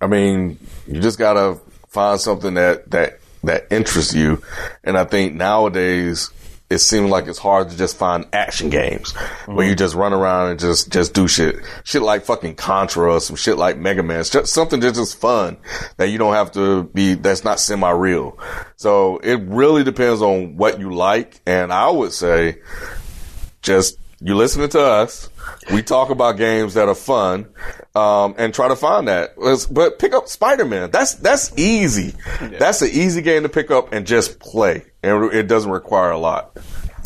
I 0.00 0.06
mean, 0.06 0.58
you 0.86 0.98
just 1.00 1.18
gotta 1.18 1.60
find 1.88 2.18
something 2.18 2.54
that, 2.54 2.90
that, 2.90 3.18
that 3.46 3.66
interests 3.70 4.14
you. 4.14 4.42
And 4.82 4.96
I 4.96 5.04
think 5.04 5.34
nowadays, 5.34 6.30
it 6.70 6.78
seems 6.78 7.10
like 7.10 7.26
it's 7.26 7.38
hard 7.38 7.70
to 7.70 7.76
just 7.76 7.96
find 7.96 8.26
action 8.32 8.70
games 8.70 9.12
where 9.12 9.58
mm-hmm. 9.58 9.68
you 9.68 9.74
just 9.74 9.94
run 9.94 10.12
around 10.12 10.50
and 10.50 10.58
just, 10.58 10.90
just 10.90 11.12
do 11.12 11.28
shit. 11.28 11.56
Shit 11.84 12.02
like 12.02 12.24
fucking 12.24 12.54
Contra 12.56 13.12
or 13.12 13.20
some 13.20 13.36
shit 13.36 13.58
like 13.58 13.76
Mega 13.76 14.02
Man. 14.02 14.20
It's 14.20 14.30
just 14.30 14.52
something 14.52 14.80
that's 14.80 14.98
just 14.98 15.20
fun 15.20 15.58
that 15.98 16.08
you 16.08 16.18
don't 16.18 16.32
have 16.32 16.52
to 16.52 16.84
be, 16.84 17.14
that's 17.14 17.44
not 17.44 17.60
semi-real. 17.60 18.38
So 18.76 19.18
it 19.18 19.40
really 19.42 19.84
depends 19.84 20.22
on 20.22 20.56
what 20.56 20.80
you 20.80 20.94
like. 20.94 21.40
And 21.46 21.72
I 21.72 21.90
would 21.90 22.12
say 22.12 22.56
just 23.60 23.98
you 24.20 24.34
listening 24.34 24.70
to 24.70 24.80
us. 24.80 25.28
We 25.72 25.82
talk 25.82 26.08
about 26.08 26.38
games 26.38 26.74
that 26.74 26.88
are 26.88 26.94
fun, 26.94 27.46
um, 27.94 28.34
and 28.38 28.52
try 28.52 28.68
to 28.68 28.76
find 28.76 29.08
that. 29.08 29.34
But 29.70 29.98
pick 29.98 30.14
up 30.14 30.28
Spider 30.28 30.64
Man. 30.64 30.90
That's 30.90 31.14
that's 31.14 31.56
easy. 31.58 32.14
That's 32.40 32.82
an 32.82 32.88
easy 32.92 33.22
game 33.22 33.42
to 33.44 33.48
pick 33.48 33.70
up 33.70 33.92
and 33.92 34.06
just 34.06 34.38
play, 34.40 34.84
and 35.02 35.32
it 35.32 35.46
doesn't 35.46 35.70
require 35.70 36.10
a 36.10 36.18
lot. 36.18 36.54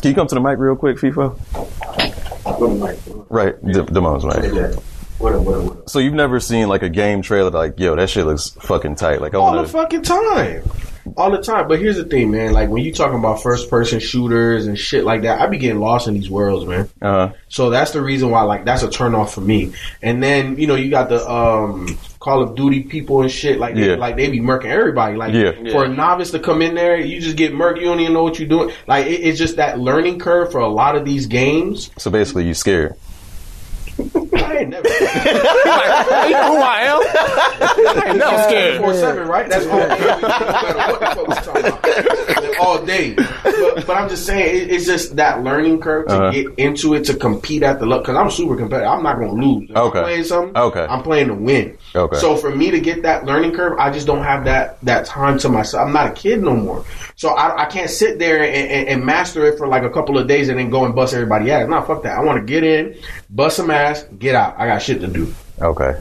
Can 0.01 0.09
you 0.09 0.15
come 0.15 0.27
to 0.27 0.35
the 0.35 0.41
mic 0.41 0.57
real 0.57 0.75
quick, 0.75 0.97
FIFA? 0.97 1.37
What 2.57 2.69
am 2.71 2.83
I? 2.83 2.97
Right, 3.29 3.65
D- 3.65 3.73
Damone's 3.73 4.25
mic. 4.25 4.53
Yeah. 4.53 4.71
What 5.19 5.39
what 5.41 5.63
what. 5.63 5.89
So 5.89 5.99
you've 5.99 6.13
never 6.13 6.39
seen 6.39 6.69
like 6.69 6.81
a 6.81 6.89
game 6.89 7.21
trailer 7.21 7.51
like, 7.51 7.77
yo, 7.79 7.95
that 7.95 8.09
shit 8.09 8.25
looks 8.25 8.51
fucking 8.61 8.95
tight. 8.95 9.19
Like 9.21 9.35
I 9.35 9.37
all 9.37 9.53
want 9.53 9.67
the 9.67 9.71
fucking 9.73 10.03
time. 10.03 10.63
All 11.17 11.31
the 11.31 11.41
time. 11.41 11.67
But 11.67 11.79
here's 11.79 11.97
the 11.97 12.03
thing, 12.03 12.31
man. 12.31 12.53
Like 12.53 12.69
when 12.69 12.83
you 12.83 12.93
talking 12.93 13.17
about 13.19 13.41
first 13.41 13.69
person 13.69 13.99
shooters 13.99 14.67
and 14.67 14.77
shit 14.77 15.03
like 15.03 15.21
that, 15.23 15.39
I 15.41 15.47
be 15.47 15.57
getting 15.57 15.79
lost 15.79 16.07
in 16.07 16.13
these 16.13 16.29
worlds, 16.29 16.65
man. 16.65 16.89
Uh, 17.01 17.29
So 17.47 17.69
that's 17.69 17.91
the 17.91 18.01
reason 18.01 18.29
why, 18.29 18.43
like, 18.43 18.65
that's 18.65 18.83
a 18.83 18.89
turn 18.89 19.15
off 19.15 19.33
for 19.33 19.41
me. 19.41 19.73
And 20.01 20.21
then, 20.21 20.57
you 20.57 20.67
know, 20.67 20.75
you 20.75 20.89
got 20.89 21.09
the 21.09 21.27
um 21.29 21.97
Call 22.19 22.43
of 22.43 22.55
Duty 22.55 22.83
people 22.83 23.21
and 23.21 23.31
shit, 23.31 23.59
like, 23.59 23.75
Yeah. 23.75 23.87
they, 23.87 23.95
like 23.95 24.15
they 24.17 24.29
be 24.29 24.39
murking 24.41 24.65
everybody. 24.65 25.15
Like, 25.15 25.33
Yeah. 25.33 25.51
for 25.71 25.85
a 25.85 25.87
novice 25.87 26.31
to 26.31 26.39
come 26.39 26.61
in 26.61 26.75
there, 26.75 26.97
you 26.99 27.21
just 27.21 27.37
get 27.37 27.53
murked. 27.53 27.77
You 27.77 27.85
don't 27.85 27.99
even 28.01 28.13
know 28.13 28.23
what 28.23 28.37
you're 28.39 28.49
doing. 28.49 28.71
Like, 28.87 29.05
it, 29.07 29.21
it's 29.21 29.39
just 29.39 29.55
that 29.55 29.79
learning 29.79 30.19
curve 30.19 30.51
for 30.51 30.59
a 30.59 30.67
lot 30.67 30.95
of 30.95 31.05
these 31.05 31.27
games. 31.27 31.89
so 31.97 32.11
basically, 32.11 32.45
you 32.45 32.53
scared. 32.53 32.93
I 34.33 34.57
ain't 34.57 34.69
never. 34.69 34.87
you 36.27 36.31
know 36.33 36.55
who 36.55 36.61
I 36.61 36.81
am? 36.85 36.99
I 37.03 38.03
ain't 38.09 38.17
never 38.17 38.43
scared. 38.43 38.81
Four 38.81 38.93
seven, 38.93 39.27
right? 39.27 39.49
That's 39.49 39.65
all. 39.67 39.77
what 39.79 40.99
the 40.99 41.05
fuck 41.05 41.27
we 41.27 41.35
talking 41.35 41.65
about? 41.65 42.59
All 42.59 42.83
day. 42.85 43.13
But, 43.15 43.85
but 43.87 43.89
I'm 43.97 44.09
just 44.09 44.25
saying, 44.25 44.63
it, 44.63 44.71
it's 44.71 44.85
just 44.85 45.15
that 45.15 45.43
learning 45.43 45.79
curve 45.79 46.07
to 46.07 46.13
Uh-huh. 46.13 46.31
get 46.31 46.47
into 46.57 46.93
it 46.93 47.05
to 47.05 47.13
compete 47.13 47.63
at 47.63 47.79
the 47.79 47.85
level. 47.85 48.03
Because 48.03 48.17
I'm 48.17 48.29
super 48.29 48.55
competitive. 48.57 48.91
I'm 48.91 49.01
not 49.03 49.17
going 49.17 49.39
to 49.39 49.45
lose. 49.47 49.69
If 49.69 49.75
Okay. 49.77 49.99
I'm 49.99 50.03
playing 50.05 50.23
something. 50.25 50.57
Okay. 50.57 50.85
I'm 50.89 51.01
playing 51.03 51.27
to 51.27 51.33
win. 51.35 51.77
Okay. 51.95 52.17
So 52.17 52.35
for 52.35 52.53
me 52.53 52.69
to 52.71 52.79
get 52.79 53.03
that 53.03 53.25
learning 53.25 53.53
curve, 53.53 53.77
I 53.79 53.91
just 53.91 54.07
don't 54.07 54.23
have 54.23 54.43
that 54.45 54.79
that 54.81 55.05
time 55.05 55.37
to 55.39 55.49
myself. 55.49 55.87
I'm 55.87 55.93
not 55.93 56.07
a 56.07 56.13
kid 56.13 56.41
no 56.43 56.55
more. 56.55 56.83
So 57.19 57.27
I, 57.31 57.63
I 57.63 57.65
can't 57.65 57.89
sit 57.89 58.17
there 58.17 58.41
and, 58.41 58.71
and, 58.71 58.87
and 58.87 59.05
master 59.05 59.45
it 59.45 59.57
for 59.57 59.67
like 59.67 59.83
a 59.83 59.89
couple 59.89 60.17
of 60.17 60.25
days 60.25 60.47
and 60.47 60.57
then 60.57 60.69
go 60.69 60.85
and 60.85 60.95
bust 60.95 61.13
everybody 61.13 61.51
ass. 61.51 61.67
No, 61.67 61.81
fuck 61.81 62.03
that. 62.03 62.17
I 62.17 62.23
want 62.23 62.39
to 62.39 62.45
get 62.45 62.63
in, 62.63 62.97
bust 63.29 63.57
some 63.57 63.69
ass, 63.69 64.03
get 64.17 64.35
out. 64.35 64.55
I 64.57 64.67
got 64.67 64.81
shit 64.81 65.01
to 65.01 65.07
do. 65.07 65.33
Okay. 65.61 65.99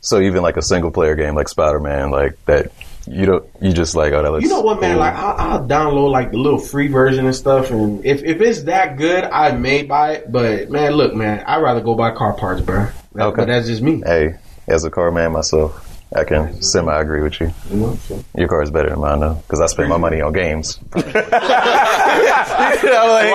So 0.00 0.18
even 0.18 0.40
like 0.42 0.56
a 0.56 0.62
single 0.62 0.90
player 0.90 1.14
game 1.14 1.34
like 1.34 1.50
Spider 1.50 1.78
Man, 1.78 2.10
like 2.10 2.42
that, 2.46 2.72
you 3.06 3.26
don't, 3.26 3.44
you 3.60 3.74
just 3.74 3.94
like, 3.94 4.14
oh, 4.14 4.22
that 4.22 4.30
looks. 4.32 4.42
You 4.42 4.48
know 4.48 4.62
what, 4.62 4.80
man? 4.80 4.92
cool. 4.92 5.00
Like 5.00 5.12
I'll, 5.14 5.36
I'll 5.60 5.66
download 5.68 6.10
like 6.10 6.30
the 6.30 6.38
little 6.38 6.58
free 6.58 6.88
version 6.88 7.26
and 7.26 7.36
stuff, 7.36 7.70
and 7.70 8.02
if, 8.02 8.22
if 8.24 8.40
it's 8.40 8.62
that 8.62 8.96
good, 8.96 9.24
I 9.24 9.52
may 9.52 9.82
buy 9.82 10.12
it. 10.14 10.32
But 10.32 10.70
man, 10.70 10.92
look, 10.92 11.14
man, 11.14 11.44
I'd 11.46 11.60
rather 11.60 11.82
go 11.82 11.94
buy 11.94 12.12
car 12.12 12.32
parts, 12.32 12.62
bro. 12.62 12.86
That- 13.14 13.26
Okay. 13.26 13.36
But 13.36 13.48
that's 13.48 13.66
just 13.66 13.82
me. 13.82 14.00
Hey, 14.06 14.36
as 14.68 14.84
a 14.84 14.90
car 14.90 15.10
man 15.10 15.32
myself, 15.32 15.89
I 16.14 16.24
can 16.24 16.60
semi 16.60 17.00
agree 17.00 17.22
with 17.22 17.40
you. 17.40 17.52
You 17.70 17.76
know? 17.76 17.94
So. 17.94 18.24
Your 18.36 18.48
car 18.48 18.62
is 18.62 18.70
better 18.70 18.90
than 18.90 18.98
mine 19.00 19.20
though, 19.20 19.34
because 19.34 19.60
I 19.60 19.66
spend 19.66 19.88
my 19.88 19.96
money 19.96 20.20
on 20.20 20.32
games. 20.32 20.76
Do 20.92 21.00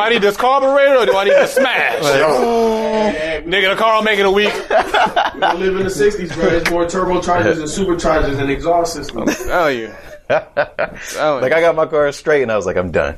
I 0.02 0.10
need 0.10 0.22
this 0.22 0.36
carburetor 0.36 0.98
or 0.98 1.06
do 1.06 1.16
I 1.16 1.24
need 1.24 1.32
to 1.32 1.48
smash? 1.48 2.04
Nigga, 3.46 3.76
the 3.76 3.76
car 3.76 4.00
I 4.00 4.02
make 4.02 4.20
it 4.20 4.26
a 4.26 4.32
week. 4.32 4.54
We 4.54 5.40
don't 5.40 5.60
live 5.60 5.78
in 5.78 5.84
the 5.84 5.90
'60s, 5.90 6.34
bro. 6.34 6.50
There's 6.50 6.70
more 6.70 6.86
turbochargers 6.86 7.58
and 7.60 7.64
superchargers 7.64 8.40
and 8.40 8.50
exhaust 8.50 8.94
systems. 8.94 9.38
Tell 9.46 9.72
you. 9.72 9.94
Tell 10.28 11.40
Like 11.42 11.52
I 11.52 11.62
got 11.62 11.76
my 11.76 11.86
car 11.86 12.12
straight, 12.12 12.42
and 12.42 12.52
I 12.52 12.56
was 12.56 12.66
like, 12.66 12.78
I'm 12.78 12.92
done. 12.92 13.18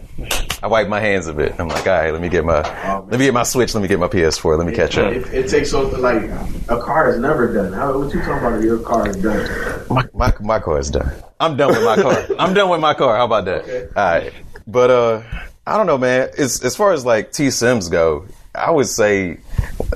I 0.62 0.68
wiped 0.68 0.90
my 0.90 1.00
hands 1.00 1.28
a 1.28 1.34
bit. 1.34 1.60
I'm 1.60 1.68
like, 1.68 1.88
all 1.88 1.94
right, 1.94 2.12
let 2.12 2.22
me 2.22 2.30
get 2.30 2.44
my, 2.44 2.62
let 3.00 3.12
me 3.20 3.26
get 3.26 3.34
my 3.34 3.44
Switch, 3.44 3.74
let 3.74 3.82
me 3.82 3.88
get 3.88 4.00
my 4.00 4.08
PS4, 4.08 4.58
let 4.58 4.68
me 4.68 4.74
catch 4.74 4.98
up. 4.98 5.14
It, 5.14 5.34
it 5.34 5.50
takes 5.50 5.72
so 5.72 5.88
like 5.88 6.24
a 6.70 6.80
car 6.82 7.12
is 7.12 7.20
never 7.20 7.54
done. 7.54 7.72
How, 7.74 7.98
what 7.98 8.14
you 8.14 8.20
talking 8.22 8.46
about? 8.46 8.62
Your 8.62 8.80
car 8.80 9.08
is 9.08 9.16
done. 9.18 9.86
My, 9.90 10.06
my 10.14 10.34
my 10.42 10.60
car 10.60 10.80
is 10.80 10.90
done. 10.90 11.12
I'm 11.40 11.56
done 11.56 11.70
with 11.70 11.84
my 11.84 11.96
car. 11.96 12.26
I'm 12.40 12.54
done 12.54 12.70
with 12.70 12.82
my 12.82 12.94
car. 12.94 13.16
How 13.18 13.26
about 13.26 13.46
that? 13.46 13.92
All 13.96 14.04
right. 14.04 14.34
But 14.66 14.90
uh, 14.90 15.24
I 15.66 15.78
don't 15.78 15.88
know, 15.88 15.98
man. 15.98 16.30
As 16.38 16.62
as 16.64 16.76
far 16.76 16.92
as 16.92 17.06
like 17.06 17.32
T 17.32 17.52
Sims 17.52 17.90
go, 17.90 18.26
I 18.54 18.72
would 18.72 18.88
say 18.88 19.40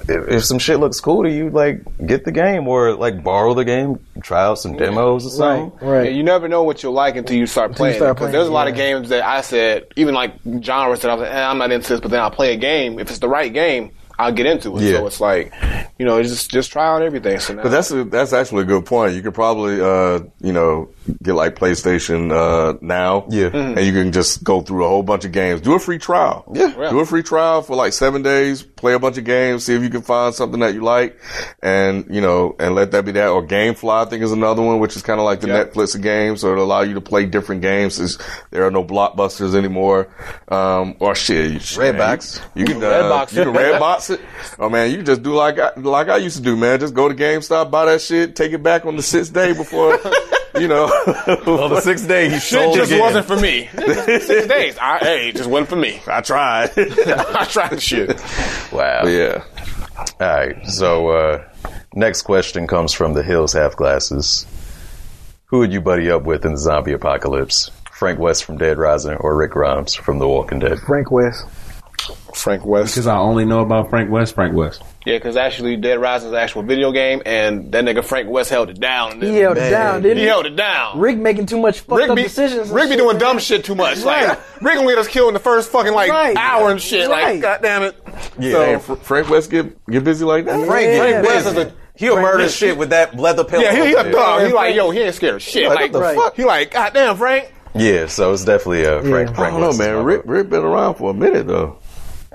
if, 0.08 0.28
if 0.28 0.46
some 0.46 0.60
shit 0.60 0.80
looks 0.80 1.00
cool 1.00 1.24
to 1.24 1.30
you, 1.32 1.50
like 1.50 1.82
get 2.06 2.26
the 2.26 2.32
game 2.32 2.68
or 2.68 2.96
like 2.96 3.24
borrow 3.24 3.54
the 3.54 3.66
game, 3.66 4.00
try 4.22 4.44
out 4.44 4.56
some 4.56 4.78
demos 4.78 5.26
or 5.26 5.30
something. 5.30 5.88
Right. 5.88 6.06
Yeah, 6.06 6.12
you 6.12 6.24
never 6.24 6.48
know 6.48 6.64
what 6.64 6.84
you'll 6.84 6.94
like 6.94 7.16
until 7.16 7.38
you 7.38 7.48
start 7.48 7.76
playing. 7.76 7.98
start 7.98 8.18
Because 8.18 8.32
there's 8.32 8.48
a 8.48 8.52
lot 8.52 8.68
of 8.68 8.76
games 8.76 9.10
that 9.10 9.24
I 9.24 9.42
said, 9.42 9.88
even 9.96 10.14
like 10.14 10.36
genres 10.62 11.02
that 11.02 11.12
I 11.12 11.16
was 11.16 11.22
like, 11.24 11.32
eh, 11.32 11.44
I'm 11.44 11.58
not 11.58 11.72
into 11.72 11.90
this, 11.90 12.00
but 12.00 12.12
then 12.12 12.20
I'll 12.20 12.32
play 12.32 12.54
a 12.54 12.58
game. 12.58 13.00
If 13.00 13.10
it's 13.10 13.20
the 13.20 13.30
right 13.30 13.52
game, 13.52 13.92
I'll 14.18 14.32
get 14.32 14.46
into 14.46 14.78
it. 14.78 14.84
Yeah. 14.84 14.98
So 14.98 15.08
it's 15.08 15.20
like, 15.20 15.54
you 15.98 16.06
know, 16.06 16.22
just 16.22 16.52
just 16.52 16.72
try 16.72 16.88
out 16.88 17.02
everything. 17.02 17.40
So 17.40 17.54
now, 17.54 17.64
But 17.64 17.70
that's 17.70 17.92
a, 17.92 18.04
that's 18.04 18.34
actually 18.34 18.64
a 18.64 18.66
good 18.66 18.86
point. 18.86 19.16
You 19.16 19.22
could 19.22 19.34
probably 19.34 19.82
uh, 19.82 20.20
you 20.40 20.54
know 20.54 20.90
get 21.24 21.34
like 21.34 21.56
PlayStation 21.56 22.32
uh, 22.32 22.78
now, 22.82 23.26
Yeah. 23.30 23.48
and 23.54 23.80
you 23.80 23.92
can 23.94 24.12
just 24.12 24.44
go 24.44 24.62
through 24.62 24.86
a 24.86 24.88
whole 24.88 25.04
bunch 25.04 25.26
of 25.26 25.32
games. 25.32 25.62
Do 25.62 25.74
a 25.74 25.80
free 25.80 25.98
trial, 25.98 26.46
Yeah. 26.54 26.74
Do 26.90 27.00
a 27.00 27.06
free 27.06 27.24
trial 27.24 27.62
for 27.62 27.76
like 27.76 27.94
seven 27.94 28.22
days. 28.22 28.62
Play 28.64 28.94
a 28.94 29.00
bunch 29.00 29.18
of 29.18 29.24
games. 29.26 29.66
See 29.66 29.74
if 29.76 29.82
you 29.84 29.90
can 29.90 30.02
find 30.02 30.34
something 30.34 30.60
that 30.62 30.74
you 30.74 30.82
like, 30.82 31.20
and 31.62 32.06
you 32.10 32.22
know, 32.22 32.56
and 32.60 32.76
let 32.76 32.92
that 32.92 33.06
be 33.06 33.12
that. 33.14 33.28
Or 33.30 33.46
GameFly, 33.46 34.06
I 34.06 34.10
think, 34.10 34.24
is 34.24 34.32
another 34.32 34.62
one, 34.62 34.80
which 34.80 34.96
is 34.96 35.02
kind 35.04 35.20
of 35.20 35.26
like 35.26 35.42
the 35.42 35.48
Yep. 35.48 35.74
Netflix 35.74 35.96
of 35.96 36.02
games. 36.02 36.42
So 36.42 36.52
it'll 36.52 36.64
allow 36.64 36.82
you 36.82 36.94
to 36.96 37.02
play 37.02 37.26
different 37.26 37.62
games. 37.62 37.96
Since 37.96 38.18
there 38.52 38.66
are 38.66 38.72
no 38.72 38.84
blockbusters 38.84 39.56
anymore. 39.56 40.08
Um, 40.48 40.96
or 41.00 41.14
shit, 41.16 41.52
you, 41.52 41.60
Redbox. 41.60 42.42
You, 42.56 42.62
you 42.62 42.66
can 42.66 42.84
uh, 42.84 42.88
Redbox. 42.88 43.34
You 43.36 43.44
can 43.44 43.54
Redbox 43.54 44.10
it. 44.16 44.22
Oh 44.60 44.70
man, 44.70 44.90
you 44.92 44.98
can 44.98 45.06
just 45.06 45.24
do 45.24 45.34
like 45.34 45.60
I, 45.60 45.72
like 45.80 46.10
I 46.10 46.18
used 46.18 46.38
to 46.38 46.44
do, 46.44 46.56
man. 46.56 46.80
Just 46.80 46.94
go 46.94 47.08
to 47.10 47.16
GameStop, 47.16 47.70
buy 47.72 47.86
that 47.86 48.02
shit, 48.02 48.36
take 48.36 48.52
it 48.54 48.64
back 48.64 48.86
on 48.86 48.96
the 48.96 49.04
sixth 49.04 49.34
day 49.34 49.54
before, 49.54 49.98
you 50.62 50.68
know. 50.68 50.86
On 50.86 51.70
the 51.72 51.82
sixth 51.82 52.08
day, 52.08 52.30
he 52.30 52.36
shit 52.40 52.60
sold 52.62 52.76
just 52.76 52.92
again. 52.92 53.02
wasn't 53.02 53.26
for 53.26 53.38
me. 53.38 53.68
Six 53.76 54.48
days. 54.48 54.78
I, 54.78 55.00
hey, 55.00 55.30
it 55.30 55.36
just 55.36 55.50
wasn't 55.50 55.70
for 55.70 55.76
me. 55.76 56.00
I 56.08 56.22
tried. 56.22 56.70
I 56.78 57.46
tried 57.46 57.72
the 57.72 57.80
shit. 57.82 58.10
Wow. 58.72 59.02
But 59.04 59.10
yeah. 59.10 59.44
All 60.20 60.28
right. 60.28 60.68
So 60.68 61.10
uh, 61.10 61.44
next 61.94 62.22
question 62.22 62.68
comes 62.68 62.94
from 62.94 63.14
the 63.14 63.24
Hills 63.24 63.54
Half 63.54 63.76
Glasses. 63.76 64.46
Who 65.46 65.60
would 65.60 65.74
you 65.74 65.82
buddy 65.82 66.10
up 66.12 66.24
with 66.24 66.46
in 66.46 66.54
the 66.54 66.58
zombie 66.58 66.94
apocalypse? 66.94 67.72
Frank 67.92 68.20
West 68.20 68.46
from 68.46 68.58
Dead 68.58 68.78
Rising 68.78 69.16
or 69.18 69.36
Rick 69.36 69.52
Grimes 69.52 69.94
from 69.94 70.20
The 70.20 70.28
Walking 70.28 70.60
Dead? 70.60 70.80
Frank 70.80 71.12
West. 71.12 71.46
Frank 72.34 72.66
West. 72.66 72.96
Because 72.96 73.08
I 73.08 73.18
only 73.18 73.46
know 73.46 73.60
about 73.62 73.90
Frank 73.90 74.10
West. 74.10 74.36
Frank 74.36 74.56
West. 74.56 74.82
Yeah, 75.04 75.16
because 75.18 75.36
actually, 75.36 75.78
Dead 75.78 76.00
Rising 76.00 76.28
is 76.28 76.34
an 76.34 76.38
actual 76.40 76.62
video 76.62 76.92
game, 76.92 77.24
and 77.26 77.72
that 77.72 77.84
nigga 77.86 78.04
Frank 78.06 78.30
West 78.30 78.52
held 78.52 78.70
it 78.70 78.80
down. 78.80 79.20
He 79.20 79.36
held 79.38 79.58
it 79.58 79.72
down, 79.72 80.04
didn't 80.04 80.18
He 80.18 80.24
he? 80.24 80.30
held 80.30 80.46
it 80.46 80.56
down. 80.56 81.00
Rick 81.00 81.18
making 81.18 81.48
too 81.48 81.58
much 81.60 81.80
fucked 81.80 82.02
Rick 82.02 82.10
up 82.12 82.16
be, 82.16 82.24
decisions. 82.24 82.70
Rick 82.70 82.84
be 82.86 82.90
shit, 82.92 82.98
doing 83.00 83.14
man. 83.18 83.20
dumb 83.20 83.40
shit 83.40 83.66
too 83.66 83.74
much. 83.74 83.98
Right. 84.02 84.28
Like 84.30 84.62
Rick 84.62 84.76
gonna 84.76 84.88
get 84.90 84.98
us 85.00 85.08
killed 85.08 85.30
in 85.30 85.34
the 85.34 85.40
first 85.40 85.72
fucking 85.72 85.94
like 85.94 86.12
Right. 86.12 86.38
hour 86.38 86.70
and 86.70 86.80
shit. 86.80 87.10
Right. 87.10 87.34
Like, 87.34 87.42
god 87.42 87.62
damn 87.64 87.82
it. 87.84 87.96
Yeah. 88.38 88.52
So, 88.52 88.66
Damn, 88.66 88.80
Fr- 88.80 88.94
Frank 88.96 89.30
West 89.30 89.50
get 89.50 89.86
get 89.88 90.04
busy 90.04 90.24
like 90.24 90.46
that. 90.46 90.68
Frank, 90.68 90.88
Yeah. 90.88 91.00
Frank 91.22 91.26
West 91.28 91.48
is 91.48 91.58
a 91.58 91.74
he'll 91.96 92.14
Frank 92.14 92.26
murder 92.28 92.50
shit 92.50 92.78
with 92.78 92.92
that 92.92 93.18
leather 93.18 93.44
pillow. 93.44 93.64
yeah, 93.64 93.74
he, 93.74 93.88
he 93.90 93.94
a 93.96 94.06
Yeah. 94.06 94.12
dog. 94.12 94.42
He 94.42 94.48
Yeah, 94.50 94.54
like, 94.54 94.64
Frank- 94.66 94.76
yo, 94.76 94.90
he 94.92 95.00
ain't 95.00 95.16
scared 95.16 95.34
of 95.36 95.42
shit. 95.42 95.68
Like, 95.68 95.80
Like, 95.80 95.82
what 95.82 95.92
the 95.94 96.00
Right. 96.00 96.16
fuck? 96.16 96.36
he 96.36 96.46
like, 96.46 96.72
god 96.72 96.94
damn, 96.94 97.18
Frank. 97.18 97.52
Yeah, 97.74 98.06
so 98.08 98.34
it's 98.34 98.44
definitely 98.46 98.84
a 98.84 99.02
Frank. 99.02 99.32
Yeah. 99.32 99.42
I 99.46 99.50
don't 99.50 99.62
know, 99.62 99.68
West 99.68 99.80
is 99.82 99.88
man. 99.88 100.04
Rick. 100.04 100.22
Rick 100.26 100.50
been 100.50 100.64
around 100.64 100.96
for 100.96 101.10
a 101.10 101.14
minute 101.14 101.48
though. 101.48 101.78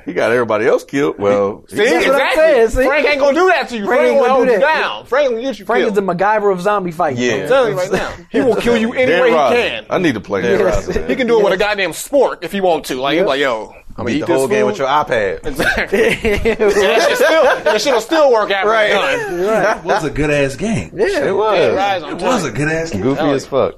He 0.04 0.12
got 0.12 0.30
everybody 0.30 0.66
else 0.66 0.84
killed. 0.84 1.18
Well, 1.18 1.64
See, 1.68 1.76
That's 1.76 2.06
what 2.06 2.14
I'm 2.16 2.20
exactly. 2.20 2.42
saying, 2.42 2.68
see? 2.68 2.84
Frank 2.84 3.06
ain't 3.08 3.18
gonna 3.20 3.34
do 3.34 3.46
that 3.48 3.68
to 3.70 3.76
you. 3.78 3.86
Frank 3.86 4.00
Frank, 4.00 4.12
ain't 4.12 4.16
gonna 4.18 4.28
gonna 4.28 4.34
hold 4.34 4.46
do 4.46 4.52
you 4.52 4.60
that. 4.60 4.80
down. 4.80 5.06
Frank 5.06 5.30
gonna 5.30 5.40
get 5.42 5.58
you 5.58 5.64
Frank 5.64 5.80
killed. 5.84 5.92
is 5.98 6.06
the 6.06 6.14
MacGyver 6.14 6.52
of 6.52 6.60
zombie 6.60 6.90
fighting. 6.92 7.22
Yeah. 7.22 7.32
I'm 7.42 7.48
telling 7.48 7.72
you 7.72 7.78
right 7.78 7.92
now. 7.92 8.14
He 8.30 8.40
will 8.40 8.56
kill 8.56 8.76
you 8.76 8.92
any 8.92 9.06
Dead 9.06 9.22
way 9.22 9.30
he 9.30 9.34
can. 9.34 9.86
I 9.90 9.98
need 9.98 10.14
to 10.14 10.20
play 10.20 10.42
Dead 10.42 10.58
Dead 10.58 10.64
Rising. 10.64 10.88
Rising. 10.94 11.08
He 11.08 11.16
can 11.16 11.26
do 11.26 11.40
it 11.40 11.44
with 11.44 11.54
a 11.54 11.56
goddamn 11.56 11.90
spork 11.92 12.44
if 12.44 12.52
he 12.52 12.60
want 12.60 12.84
to. 12.86 12.96
Like, 12.96 13.16
he's 13.18 13.26
like, 13.26 13.40
yo, 13.40 13.70
I'm 13.70 14.04
gonna 14.04 14.06
Beat 14.08 14.16
eat 14.16 14.20
the 14.20 14.26
this 14.26 14.36
whole 14.36 14.48
game 14.48 14.60
food. 14.60 14.66
with 14.66 14.78
your 14.78 14.88
iPad. 14.88 15.46
Exactly. 15.46 16.06
and 16.50 16.60
that 16.60 17.06
shit 17.08 17.16
still, 17.16 17.42
that 17.64 17.80
shit'll 17.80 18.00
still 18.02 18.30
work 18.32 18.50
after 18.50 18.68
Right. 18.68 18.90
it's 18.90 19.24
done. 19.30 19.38
That 19.40 19.84
was 19.84 20.04
a 20.04 20.10
good 20.10 20.30
ass 20.30 20.56
game. 20.56 20.90
Yeah. 20.94 21.24
It 21.28 21.34
was. 21.34 21.56
Dead 21.58 21.74
Rising, 21.74 22.08
I'm 22.10 22.16
It 22.18 22.22
was 22.22 22.44
a 22.44 22.50
good 22.52 22.68
ass 22.68 22.90
game. 22.90 23.00
Goofy 23.00 23.22
as 23.22 23.46
fuck. 23.46 23.74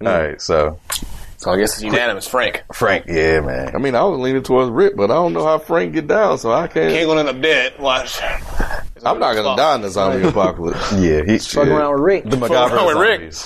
All 0.00 0.08
right, 0.08 0.40
so 0.40 0.78
So 1.42 1.50
I 1.50 1.56
guess 1.56 1.72
it's 1.74 1.82
unanimous. 1.82 2.28
Frank. 2.28 2.62
Frank, 2.72 3.06
yeah, 3.08 3.40
man. 3.40 3.74
I 3.74 3.78
mean, 3.78 3.96
I 3.96 4.04
was 4.04 4.20
leaning 4.20 4.44
towards 4.44 4.70
Rick, 4.70 4.94
but 4.96 5.10
I 5.10 5.14
don't 5.14 5.32
know 5.32 5.44
how 5.44 5.58
Frank 5.58 5.92
get 5.92 6.06
down, 6.06 6.38
so 6.38 6.52
I 6.52 6.68
can't. 6.68 6.92
Can't 6.92 7.04
go 7.08 7.18
in 7.18 7.26
the 7.26 7.32
bed. 7.32 7.80
Watch. 7.80 8.20
I'm 9.04 9.18
not 9.18 9.34
gonna 9.34 9.56
die 9.56 9.74
in 9.74 9.80
the 9.80 9.90
zombie 9.90 10.28
apocalypse. 10.28 10.92
Yeah, 11.00 11.24
he 11.26 11.38
Fuck 11.38 11.66
around 11.66 11.94
with 11.94 12.00
Rick. 12.02 12.24
the 12.26 12.36
MacGyver 12.36 12.70
around 12.70 12.86
with 12.86 12.94
of 12.94 13.00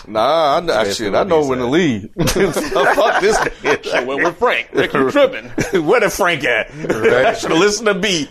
Rick. 0.04 0.08
Nah, 0.08 0.56
I, 0.58 0.60
know, 0.60 0.84
shit, 0.92 1.14
I 1.14 1.22
know 1.24 1.46
when 1.46 1.58
to 1.60 1.64
leave. 1.64 2.10
Fuck 2.18 3.22
this 3.22 3.38
nigga. 3.38 4.04
Well, 4.04 4.18
with 4.18 4.36
Frank. 4.36 4.68
Rick, 4.74 4.92
you 4.92 5.10
tripping. 5.10 5.46
Where 5.86 6.00
the 6.00 6.10
Frank 6.10 6.44
at? 6.44 6.70
I 6.72 7.32
should 7.32 7.50
have 7.52 7.58
listened 7.60 7.86
to 7.86 7.94
B. 7.94 8.26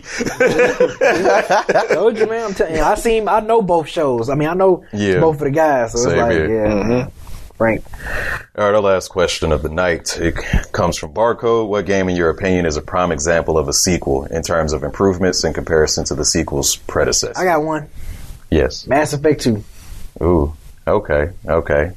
Told 1.92 2.16
you, 2.18 2.26
man. 2.28 2.44
I'm 2.46 2.54
telling 2.54 2.76
you. 2.76 2.82
I 2.82 2.94
seen. 2.94 3.26
I 3.28 3.40
know 3.40 3.62
both 3.62 3.88
shows. 3.88 4.28
I 4.30 4.36
mean, 4.36 4.48
I 4.48 4.54
know 4.54 4.84
Yeah. 4.92 5.18
both 5.18 5.34
of 5.36 5.40
the 5.40 5.50
guys. 5.50 5.90
So 5.90 5.98
it's 5.98 6.04
Same 6.06 6.18
like, 6.18 6.30
here. 6.30 6.66
yeah. 6.66 6.72
Mm-hmm. 6.72 7.25
Frank. 7.56 7.84
All 8.56 8.64
right, 8.64 8.74
our 8.74 8.80
last 8.80 9.08
question 9.08 9.52
of 9.52 9.62
the 9.62 9.68
night. 9.68 10.18
It 10.18 10.34
comes 10.72 10.96
from 10.96 11.12
Barcode. 11.12 11.68
What 11.68 11.86
game, 11.86 12.08
in 12.08 12.16
your 12.16 12.30
opinion, 12.30 12.66
is 12.66 12.76
a 12.76 12.82
prime 12.82 13.12
example 13.12 13.58
of 13.58 13.68
a 13.68 13.72
sequel 13.72 14.24
in 14.26 14.42
terms 14.42 14.72
of 14.72 14.82
improvements 14.82 15.44
in 15.44 15.52
comparison 15.52 16.04
to 16.06 16.14
the 16.14 16.24
sequel's 16.24 16.76
predecessor? 16.76 17.38
I 17.40 17.44
got 17.44 17.62
one. 17.62 17.88
yes. 18.50 18.86
Mass 18.86 19.12
Effect 19.12 19.40
Two. 19.42 19.64
Ooh. 20.22 20.54
Okay. 20.86 21.30
Okay. 21.46 21.92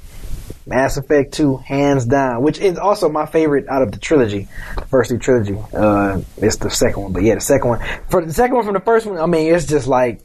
Mass 0.66 0.98
Effect 0.98 1.34
2, 1.34 1.58
hands 1.58 2.06
down, 2.06 2.44
which 2.44 2.60
is 2.60 2.78
also 2.78 3.10
my 3.10 3.26
favorite 3.26 3.68
out 3.70 3.82
of 3.82 3.92
the 3.92 3.98
trilogy, 3.98 4.48
the 4.76 4.86
first 4.86 5.10
two 5.10 5.18
trilogy. 5.18 5.58
Uh, 5.74 6.22
it's 6.38 6.58
the 6.58 6.70
second 6.70 7.02
one, 7.02 7.12
but 7.12 7.24
yeah, 7.24 7.34
the 7.36 7.42
second 7.42 7.70
one. 7.70 7.80
For 8.10 8.24
the 8.24 8.32
second 8.34 8.56
one 8.56 8.66
from 8.66 8.76
the 8.76 8.80
first 8.80 9.08
one, 9.08 9.18
I 9.18 9.26
mean, 9.26 9.52
it's 9.54 9.66
just 9.66 9.88
like, 9.88 10.22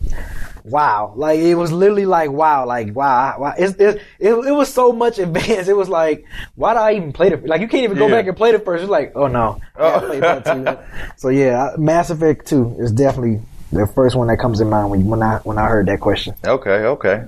wow. 0.64 1.12
Like, 1.14 1.38
it 1.38 1.54
was 1.54 1.70
literally 1.70 2.06
like, 2.06 2.30
wow, 2.30 2.66
like, 2.66 2.94
wow. 2.94 3.36
wow. 3.38 3.54
It's, 3.56 3.74
it, 3.78 4.00
it, 4.18 4.32
it 4.32 4.50
was 4.52 4.72
so 4.72 4.92
much 4.92 5.18
advanced. 5.26 5.68
It 5.68 5.76
was 5.76 5.88
like, 5.88 6.24
why 6.56 6.72
did 6.74 6.80
I 6.80 6.92
even 6.94 7.12
play 7.12 7.28
the, 7.30 7.36
like, 7.46 7.60
you 7.60 7.68
can't 7.68 7.84
even 7.84 7.98
go 7.98 8.06
Yeah. 8.08 8.14
back 8.14 8.26
and 8.26 8.36
play 8.36 8.52
the 8.52 8.58
first. 8.58 8.82
It's 8.82 8.90
like, 8.90 9.12
oh 9.14 9.26
no. 9.28 9.60
I 9.76 9.78
gotta 9.80 10.20
that 10.20 10.44
too. 10.44 11.10
So 11.16 11.28
yeah, 11.28 11.70
Mass 11.78 12.10
Effect 12.10 12.46
2 12.46 12.76
is 12.78 12.92
definitely 12.92 13.40
the 13.72 13.86
first 13.86 14.16
one 14.16 14.28
that 14.28 14.38
comes 14.38 14.60
in 14.60 14.68
mind 14.70 14.90
when, 14.90 15.04
when 15.06 15.22
I, 15.22 15.36
when 15.38 15.58
I 15.58 15.66
heard 15.66 15.86
that 15.86 16.00
question. 16.00 16.34
Okay. 16.44 16.70
Okay. 16.70 17.24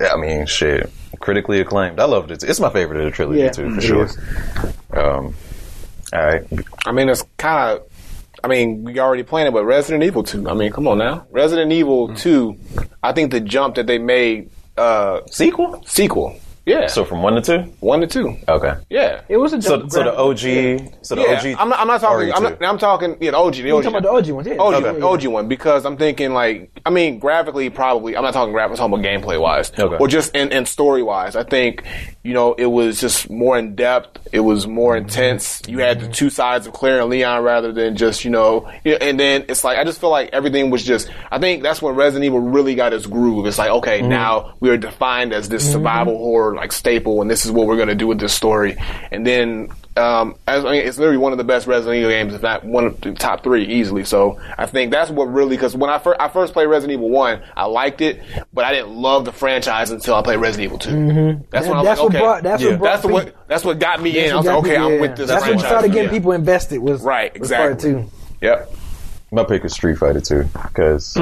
Yeah, 0.00 0.12
I 0.12 0.16
mean, 0.16 0.46
shit. 0.46 0.90
Critically 1.20 1.60
acclaimed. 1.60 2.00
I 2.00 2.04
loved 2.06 2.30
it. 2.32 2.42
It's 2.42 2.58
my 2.58 2.70
favorite 2.70 2.98
of 2.98 3.04
the 3.04 3.10
trilogy 3.12 3.40
Yeah, 3.40 3.50
too, 3.50 3.74
for 3.74 3.80
sure. 3.80 4.04
is. 4.06 4.18
Um. 4.92 5.34
All 6.12 6.24
right. 6.24 6.42
I 6.86 6.92
mean, 6.92 7.08
it's 7.08 7.22
kind 7.36 7.78
of. 7.78 7.86
I 8.44 8.48
mean, 8.48 8.82
we 8.82 8.98
already 8.98 9.22
planned 9.22 9.48
it, 9.48 9.52
but 9.52 9.64
Resident 9.64 10.02
Evil 10.02 10.22
2. 10.24 10.48
I 10.48 10.54
mean, 10.54 10.72
come 10.72 10.88
on 10.88 10.98
now. 10.98 11.26
Resident 11.30 11.72
Evil 11.72 12.14
2, 12.14 12.56
I 13.02 13.12
think 13.12 13.30
the 13.30 13.40
jump 13.40 13.76
that 13.76 13.86
they 13.86 13.98
made, 13.98 14.50
uh, 14.76 15.20
Sequel. 15.30 15.82
sequel. 15.86 16.36
Yeah. 16.64 16.86
So 16.86 17.04
from 17.04 17.22
one 17.22 17.34
to 17.34 17.40
two. 17.42 17.70
one 17.80 18.00
to 18.02 18.06
two. 18.06 18.36
Okay. 18.48 18.74
Yeah. 18.88 19.22
It 19.28 19.36
was 19.36 19.52
a 19.52 19.60
So, 19.60 19.88
so 19.88 20.04
the 20.04 20.16
OG. 20.16 20.38
So 21.04 21.14
the 21.16 21.22
yeah. 21.22 21.38
OG. 21.38 21.56
I'm 21.58 21.68
not, 21.68 21.80
I'm 21.80 21.86
not 21.88 22.00
talking, 22.00 22.32
I'm, 22.32 22.42
not, 22.42 22.62
I'm 22.64 22.78
talking, 22.78 23.16
yeah, 23.20 23.32
the 23.32 23.36
OG, 23.38 23.54
the 23.54 23.58
You 23.62 23.76
OG. 23.76 23.82
talking 23.84 23.98
about 23.98 24.22
the 24.22 24.30
OG 24.30 24.36
ones, 24.36 24.46
yeah. 24.48 24.54
OG, 24.58 24.74
Okay. 24.74 24.92
one, 24.92 25.02
OG 25.02 25.26
one 25.26 25.48
because 25.48 25.84
I'm 25.84 25.96
thinking 25.96 26.32
like 26.32 26.70
I 26.86 26.90
mean 26.90 27.18
graphically 27.18 27.68
probably 27.70 28.16
I'm 28.16 28.22
not 28.22 28.32
talking 28.34 28.54
graphics 28.54 28.70
I'm 28.80 28.90
talking 28.90 28.94
about 28.94 29.04
gameplay 29.04 29.40
wise 29.40 29.72
Okay. 29.76 29.96
or 29.98 30.06
just 30.08 30.34
in, 30.36 30.52
in 30.52 30.66
story 30.66 31.02
wise 31.02 31.34
I 31.36 31.42
think 31.44 31.84
you 32.22 32.32
know 32.34 32.54
it 32.54 32.66
was 32.66 33.00
just 33.00 33.28
more 33.28 33.58
in 33.58 33.74
depth 33.74 34.18
it 34.32 34.40
was 34.40 34.66
more 34.66 34.96
intense 34.96 35.62
you 35.66 35.78
had 35.78 36.00
the 36.00 36.08
two 36.08 36.30
sides 36.30 36.66
of 36.66 36.72
Claire 36.72 37.00
and 37.00 37.10
Leon 37.10 37.42
rather 37.42 37.72
than 37.72 37.96
just 37.96 38.24
you 38.24 38.30
know 38.30 38.68
and 38.84 39.18
then 39.18 39.44
it's 39.48 39.64
like 39.64 39.78
I 39.78 39.84
just 39.84 40.00
feel 40.00 40.10
like 40.10 40.30
everything 40.32 40.70
was 40.70 40.84
just 40.84 41.10
I 41.30 41.38
think 41.38 41.62
that's 41.64 41.82
when 41.82 41.94
Resident 41.96 42.24
Evil 42.24 42.38
really 42.40 42.74
got 42.76 42.92
its 42.92 43.06
groove 43.06 43.46
it's 43.46 43.58
like 43.58 43.70
okay 43.70 44.00
Mm-hmm. 44.00 44.08
now 44.10 44.54
we 44.60 44.70
are 44.70 44.76
defined 44.76 45.32
as 45.32 45.48
this 45.48 45.70
survival 45.70 46.16
horror 46.16 46.51
like 46.54 46.72
staple 46.72 47.20
and 47.22 47.30
this 47.30 47.44
is 47.44 47.50
what 47.52 47.66
we're 47.66 47.76
gonna 47.76 47.94
do 47.94 48.06
with 48.06 48.18
this 48.18 48.32
story 48.32 48.76
and 49.10 49.26
then 49.26 49.68
um, 49.94 50.36
as, 50.48 50.64
I 50.64 50.70
mean, 50.72 50.86
it's 50.86 50.96
literally 50.96 51.18
one 51.18 51.32
of 51.32 51.38
the 51.38 51.44
best 51.44 51.66
Resident 51.66 51.98
Evil 51.98 52.08
games, 52.08 52.32
if 52.32 52.40
not 52.40 52.64
one 52.64 52.86
of 52.86 52.98
the 53.02 53.12
top 53.12 53.42
three 53.44 53.66
easily. 53.66 54.04
So 54.04 54.40
I 54.56 54.64
think 54.64 54.90
that's 54.90 55.10
what 55.10 55.24
really, 55.26 55.54
because 55.54 55.76
when 55.76 55.90
I, 55.90 55.98
fir- 55.98 56.16
I 56.18 56.28
first 56.30 56.54
played 56.54 56.64
Resident 56.64 56.96
Evil 56.98 57.10
1, 57.10 57.42
I 57.54 57.66
liked 57.66 58.00
it, 58.00 58.22
but 58.54 58.64
I 58.64 58.72
didn't 58.72 58.94
love 58.94 59.26
the 59.26 59.32
franchise 59.32 59.90
until 59.90 60.14
I 60.14 60.22
played 60.22 60.38
Resident 60.38 60.64
Evil 60.64 60.78
2. 60.78 61.44
That's 61.50 61.66
when 61.66 61.76
I 61.76 61.82
was 61.82 61.84
That's 61.84 62.00
like, 62.00 62.08
what 62.08 62.08
okay. 62.08 62.18
brought- 62.20 62.42
that's 62.42 62.64
what 62.64 62.78
brought 62.78 63.02
that's, 63.02 63.04
what, 63.04 63.48
that's 63.48 63.64
what 63.66 63.78
got 63.80 64.00
me 64.00 64.18
in. 64.24 64.32
I 64.32 64.36
was 64.36 64.46
like, 64.46 64.56
okay, 64.60 64.70
people- 64.70 64.86
I'm 64.86 64.92
yeah. 64.94 65.00
with 65.02 65.16
this 65.18 65.28
That's 65.28 65.44
franchise. 65.44 65.62
what 65.62 65.68
started 65.68 65.92
getting 65.92 66.04
Yeah. 66.10 66.16
people 66.18 66.32
invested. 66.32 66.78
Was 66.78 67.02
Right, 67.02 67.38
was 67.38 67.50
part 67.50 67.72
exactly. 67.72 67.92
two. 67.92 68.10
Yep. 68.40 68.74
My 69.30 69.44
pick 69.44 69.62
is 69.66 69.74
Street 69.74 69.98
Fighter 69.98 70.22
Two 70.22 70.44
because 70.68 71.18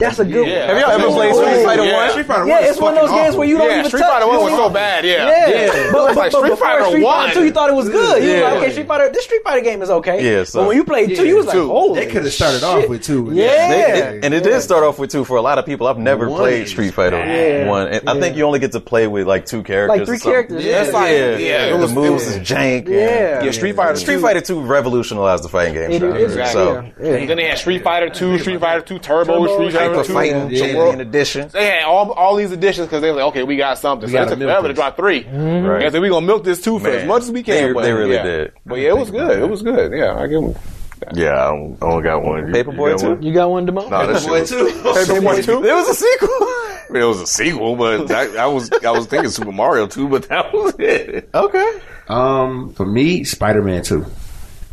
That's 0.00 0.18
a 0.18 0.24
good 0.24 0.46
Yeah. 0.48 0.66
one. 0.66 0.76
Have 0.76 0.80
y'all 0.80 0.90
ever 0.90 1.06
played 1.14 1.34
Street 1.34 1.64
Fighter 1.64 1.84
Yeah. 1.84 1.96
One? 1.96 2.10
Street 2.10 2.26
Fighter 2.26 2.46
Yeah, 2.46 2.54
one 2.54 2.64
is 2.64 2.70
it's 2.70 2.80
one 2.80 2.94
of 2.94 3.00
those 3.00 3.10
fucking 3.10 3.24
games 3.24 3.36
where 3.36 3.48
you 3.48 3.58
don't 3.58 3.66
Yeah, 3.70 3.78
even 3.78 3.84
Street 3.90 4.00
touch. 4.00 4.10
Fighter 4.10 4.26
1 4.26 4.42
was 4.42 4.52
so 4.54 4.68
bad, 4.70 5.04
yeah. 5.04 5.12
Yeah, 5.12 5.28
Yeah. 5.28 5.66
but, 5.66 5.76
It's 5.76 5.92
but, 5.92 6.16
like 6.16 6.32
but 6.32 6.38
Street 6.44 6.58
Fighter 6.58 6.84
Street 6.86 7.02
1. 7.04 7.20
Fighter 7.28 7.34
Two, 7.40 7.44
you 7.44 7.50
thought 7.52 7.68
it 7.70 7.74
was 7.76 7.88
good. 7.90 8.22
You 8.22 8.30
Yeah. 8.30 8.36
were 8.36 8.42
like, 8.44 8.54
okay, 8.62 8.70
Street 8.72 8.88
Fighter, 8.88 9.10
this 9.12 9.24
Street 9.24 9.42
Fighter 9.44 9.60
game 9.60 9.82
is 9.82 9.90
okay. 9.90 10.24
Yeah, 10.24 10.44
so- 10.44 10.60
but 10.60 10.68
when 10.68 10.76
you 10.76 10.84
played 10.84 11.14
two, 11.16 11.26
you 11.26 11.36
was 11.36 11.46
like, 11.46 11.54
two. 11.54 11.68
holy, 11.68 12.00
They 12.00 12.06
could 12.06 12.24
have 12.24 12.32
started 12.32 12.64
off 12.64 12.88
with 12.88 13.02
two. 13.04 13.30
Yeah. 13.32 13.46
They- 13.68 14.20
and 14.22 14.34
it 14.34 14.42
did 14.42 14.60
start 14.62 14.84
off 14.84 14.98
with 14.98 15.10
two 15.10 15.24
for 15.24 15.36
a 15.36 15.42
lot 15.42 15.58
of 15.58 15.66
people. 15.66 15.86
I've 15.86 15.98
never 15.98 16.28
One 16.28 16.40
played 16.40 16.68
Street 16.68 16.94
Fighter 16.94 17.16
bad. 17.18 17.66
One, 17.68 17.88
and 17.88 18.08
I 18.08 18.18
think 18.18 18.36
you 18.36 18.44
only 18.44 18.58
get 18.58 18.72
to 18.72 18.80
play 18.80 19.06
with 19.06 19.26
like 19.26 19.44
two 19.46 19.62
characters. 19.62 19.98
Like 19.98 20.06
three 20.06 20.18
characters, 20.18 20.64
yeah. 20.64 20.82
It's 20.82 20.92
like- 20.94 21.10
yeah, 21.10 21.36
yeah, 21.36 21.76
the 21.76 21.88
moves 21.88 22.26
is 22.26 22.38
jank. 22.38 22.88
Yeah. 22.88 23.44
Yeah, 23.44 23.50
Street 23.50 23.76
Fighter 23.76 23.96
Street 23.96 24.20
Fighter 24.20 24.40
Two 24.40 24.60
revolutionized 24.60 25.44
the 25.44 25.48
fighting 25.48 25.74
game. 25.74 25.90
It 25.90 26.00
genre. 26.00 26.16
is, 26.18 26.30
Exactly. 26.32 26.52
So 26.52 26.72
yeah, 27.02 27.08
yeah. 27.10 27.16
And 27.16 27.28
then 27.28 27.36
they 27.36 27.44
had 27.44 27.58
Street 27.58 27.82
Fighter 27.82 28.08
2, 28.08 28.38
Street 28.38 28.60
Fighter 28.60 28.80
2 28.80 28.98
Turbo, 28.98 29.32
Turbo, 29.46 29.54
Street 29.54 29.72
Fighter 29.72 29.89
hyper 29.96 30.06
2. 30.06 30.12
fighting 30.12 30.40
some 30.40 30.50
champion 30.50 30.76
world- 30.76 31.00
edition. 31.00 31.48
They 31.52 31.66
had 31.66 31.84
all 31.84 32.12
all 32.12 32.36
these 32.36 32.52
editions 32.52 32.86
because 32.86 33.02
they 33.02 33.10
were 33.10 33.16
like, 33.16 33.26
okay, 33.26 33.42
we 33.42 33.56
got 33.56 33.78
something. 33.78 34.08
so 34.08 34.12
gotta 34.12 34.26
it 34.26 34.30
took 34.30 34.38
milk 34.40 34.48
forever 34.50 34.62
to 34.68 34.72
this. 34.72 34.76
drop 34.78 34.96
3 34.96 35.18
Right. 35.24 35.82
And 35.84 35.92
so 35.92 36.00
we 36.00 36.08
gonna 36.08 36.26
milk 36.26 36.44
this 36.44 36.60
two 36.62 36.78
for 36.78 36.84
Man, 36.88 36.98
as 37.00 37.06
much 37.08 37.22
as 37.22 37.30
we 37.30 37.42
can. 37.42 37.68
they- 37.68 37.72
but, 37.72 37.82
they 37.82 37.92
really 37.92 38.14
yeah. 38.14 38.22
did. 38.22 38.52
But 38.66 38.76
yeah, 38.76 38.88
it 38.90 38.96
was 38.98 39.10
good. 39.10 39.38
It 39.42 39.48
was 39.48 39.62
good. 39.62 39.92
Yeah, 39.92 40.18
I 40.18 40.26
give 40.26 40.42
them. 40.42 40.54
Yeah, 41.14 41.30
I 41.32 41.48
don't- 41.48 41.78
I 41.80 41.86
only 41.86 42.02
got 42.02 42.22
one. 42.22 42.40
You- 42.40 42.46
you 42.48 42.52
Paperboy 42.64 42.90
got 42.90 43.00
too? 43.00 43.26
You 43.26 43.32
got 43.32 43.50
one, 43.50 43.66
Damone? 43.66 43.88
Nah, 43.90 44.04
that 44.06 44.20
shit 44.20 44.30
was, 44.30 44.50
Paperboy 44.52 45.44
2? 45.44 45.62
There 45.62 45.74
was 45.76 45.88
a 45.88 45.94
sequel. 45.94 46.28
it 46.94 47.04
was 47.04 47.20
a 47.22 47.26
sequel, 47.26 47.76
but 47.76 48.10
I, 48.10 48.42
I 48.42 48.46
was 48.46 48.70
I 48.84 48.90
was 48.90 49.06
thinking 49.06 49.30
Super 49.30 49.52
Mario 49.52 49.86
2, 49.86 50.08
but 50.08 50.28
that 50.28 50.52
was 50.52 50.74
it. 50.78 51.28
okay. 51.32 51.80
Um, 52.08 52.72
for 52.74 52.84
me, 52.84 53.22
Spider 53.24 53.62
Man 53.62 53.82
Two, 53.82 54.04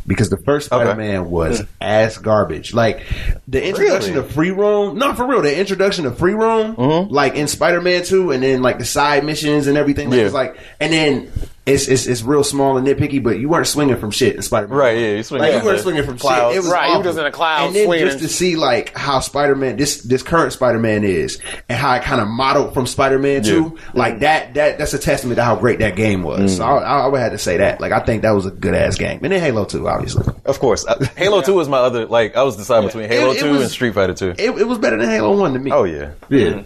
because 0.08 0.30
the 0.30 0.38
first 0.38 0.72
Okay. 0.72 0.82
Spider 0.84 0.98
Man 0.98 1.30
was 1.30 1.60
mm. 1.62 1.68
ass 1.80 2.18
garbage. 2.18 2.74
Like 2.74 3.06
the 3.46 3.64
introduction 3.64 4.14
Really? 4.14 4.26
of 4.26 4.32
free 4.32 4.50
roam, 4.50 4.98
not 4.98 5.16
for 5.16 5.26
real, 5.26 5.42
the 5.42 5.56
introduction 5.56 6.06
of 6.06 6.18
free 6.18 6.34
roam, 6.34 6.74
mm-hmm. 6.74 7.14
like 7.14 7.36
in 7.36 7.46
Spider 7.46 7.80
Man 7.80 8.02
Two, 8.02 8.32
and 8.32 8.42
then 8.42 8.62
like 8.62 8.78
the 8.78 8.84
side 8.84 9.24
missions 9.24 9.68
and 9.68 9.78
everything. 9.78 10.10
Like, 10.10 10.18
Yeah. 10.18 10.24
It's 10.24 10.34
like, 10.34 10.56
and 10.80 10.92
then. 10.92 11.32
It's, 11.68 11.88
it's, 11.88 12.06
it's 12.06 12.22
real 12.22 12.42
small 12.44 12.76
and 12.76 12.86
nitpicky, 12.86 13.22
but 13.22 13.38
you 13.38 13.48
weren't 13.48 13.66
swinging 13.66 13.96
from 13.96 14.10
shit 14.10 14.34
in 14.36 14.42
Spider 14.42 14.68
Man. 14.68 14.78
Right, 14.78 14.98
yeah, 14.98 15.10
you 15.16 15.22
swing 15.22 15.40
like 15.42 15.54
you 15.54 15.64
weren't 15.64 15.80
swinging 15.80 16.04
from 16.04 16.18
clouds. 16.18 16.54
shit. 16.54 16.56
It 16.56 16.66
was 16.66 16.72
Right, 16.72 16.86
you 16.86 16.92
awful. 16.92 17.02
just 17.04 17.18
in 17.18 17.24
the 17.24 17.30
clouds 17.30 17.66
And 17.68 17.76
then 17.76 17.84
swinging 17.86 18.06
just 18.06 18.18
to 18.20 18.28
see 18.28 18.56
like 18.56 18.96
how 18.96 19.20
Spider 19.20 19.54
Man, 19.54 19.76
this 19.76 20.02
this 20.02 20.22
current 20.22 20.52
Spider 20.52 20.78
Man 20.78 21.04
is, 21.04 21.40
and 21.68 21.78
how 21.78 21.94
it 21.94 22.02
kind 22.02 22.20
of 22.20 22.28
modeled 22.28 22.74
from 22.74 22.86
Spider 22.86 23.18
Man 23.18 23.42
Two, 23.42 23.78
like 23.94 24.20
that 24.20 24.54
that 24.54 24.78
that's 24.78 24.94
a 24.94 24.98
testament 24.98 25.36
to 25.36 25.44
how 25.44 25.56
great 25.56 25.78
that 25.80 25.96
game 25.96 26.22
was. 26.22 26.56
So 26.56 26.64
I, 26.64 26.78
I 27.04 27.06
would 27.06 27.20
have 27.20 27.32
to 27.32 27.38
say 27.38 27.58
that. 27.58 27.80
Like 27.80 27.92
I 27.92 28.00
think 28.00 28.22
that 28.22 28.30
was 28.32 28.46
a 28.46 28.50
good 28.50 28.74
ass 28.74 28.96
game, 28.96 29.20
and 29.22 29.32
then 29.32 29.40
Halo 29.40 29.64
Two, 29.64 29.88
obviously. 29.88 30.32
Of 30.44 30.58
course, 30.60 30.86
Uh, 30.86 31.04
Halo 31.16 31.42
Two 31.42 31.54
was 31.54 31.68
my 31.68 31.78
other. 31.78 32.06
Like 32.06 32.36
I 32.36 32.42
was 32.42 32.56
deciding 32.56 32.88
between 32.88 33.08
Halo 33.08 33.30
It- 33.32 33.36
it 33.36 33.40
Two 33.40 33.52
was- 33.52 33.62
and 33.62 33.70
Street 33.70 33.94
Fighter 33.94 34.14
Two. 34.14 34.30
It, 34.38 34.50
it 34.50 34.66
was 34.66 34.78
better 34.78 34.96
than 34.96 35.08
Halo 35.08 35.36
One 35.38 35.52
to 35.52 35.58
me. 35.58 35.70
Oh 35.72 35.84
yeah, 35.84 36.12
yeah. 36.28 36.62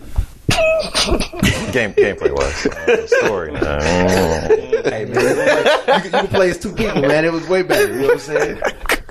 game 1.72 1.92
gameplay 1.94 2.30
was 2.30 2.66
uh, 2.88 3.06
story. 3.06 3.52
Hey 3.56 5.04
man, 5.06 5.14
you, 5.14 5.84
can- 5.84 6.04
you 6.04 6.10
can 6.10 6.26
play 6.28 6.50
as 6.50 6.58
two 6.58 6.72
people, 6.72 7.02
man. 7.02 7.24
It 7.24 7.32
was 7.32 7.46
way 7.48 7.62
better. 7.62 7.92
You 7.92 8.00
know 8.02 8.06
what 8.08 8.12
I'm 8.14 8.18
saying? 8.20 8.60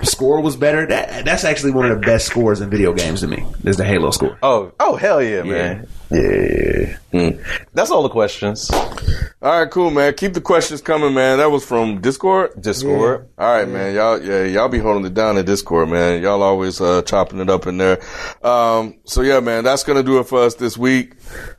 Score 0.02 0.40
was 0.40 0.56
better. 0.56 0.86
That 0.86 1.24
that's 1.24 1.44
actually 1.44 1.72
one 1.72 1.90
of 1.90 2.00
the 2.00 2.06
best 2.06 2.26
scores 2.26 2.60
in 2.60 2.70
video 2.70 2.92
games 2.92 3.20
to 3.20 3.26
me. 3.26 3.44
Is 3.64 3.76
the 3.76 3.84
Halo 3.84 4.10
score. 4.10 4.38
Oh, 4.42 4.72
oh, 4.80 4.96
hell 4.96 5.22
yeah, 5.22 5.42
man. 5.42 5.88
Yeah. 6.10 6.96
Mm. 7.12 7.44
That's 7.72 7.90
all 7.90 8.02
the 8.02 8.08
questions. 8.08 8.70
All 8.70 9.58
right, 9.58 9.70
cool, 9.70 9.90
man. 9.90 10.14
Keep 10.14 10.34
the 10.34 10.40
questions 10.40 10.80
coming, 10.80 11.14
man. 11.14 11.38
That 11.38 11.50
was 11.50 11.64
from 11.64 12.00
Discord. 12.00 12.60
Discord. 12.60 13.28
All 13.36 13.52
right, 13.52 13.68
man. 13.68 13.94
Y'all, 13.94 14.22
yeah, 14.22 14.44
y'all 14.44 14.68
be 14.68 14.78
holding 14.78 15.04
it 15.04 15.14
down 15.14 15.36
in 15.36 15.44
Discord, 15.44 15.88
man. 15.88 16.22
Y'all 16.22 16.42
always 16.42 16.80
uh, 16.80 17.02
chopping 17.02 17.40
it 17.40 17.50
up 17.50 17.66
in 17.66 17.78
there. 17.78 18.00
Um, 18.44 18.98
so 19.04 19.22
yeah, 19.22 19.40
man, 19.40 19.64
that's 19.64 19.84
gonna 19.84 20.02
do 20.02 20.20
it 20.20 20.24
for 20.24 20.42
us 20.42 20.54
this 20.54 20.78
week. 20.78 21.14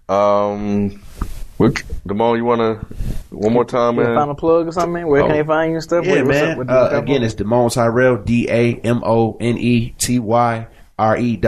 Um, 0.08 1.04
what, 1.58 1.74
Damone, 2.08 2.38
you 2.38 2.46
wanna 2.46 2.86
one 3.30 3.54
more 3.54 3.66
time, 3.66 3.96
man? 3.98 4.16
Final 4.16 4.36
plug 4.36 4.68
or 4.68 4.72
something? 4.72 5.08
Where 5.08 5.22
can 5.24 5.32
Oh. 5.32 5.34
they 5.36 5.44
find 5.44 5.72
you 5.72 5.76
and 5.78 5.84
stuff? 5.84 6.06
Yeah, 6.06 6.18
What- 6.18 6.26
what's 6.28 6.40
man. 6.42 6.52
up 6.52 6.58
with 6.58 6.70
Uh, 6.70 6.90
the- 6.90 6.98
again, 7.00 7.24
it's 7.24 7.36
Damone 7.36 7.72
Tyrell, 7.74 8.18
D 8.18 8.48
A 8.50 8.76
M 8.84 9.02
O 9.06 9.38
N 9.40 9.58
E 9.58 9.94
T 9.98 10.20
Y 10.20 10.68
R 11.00 11.18
E. 11.18 11.40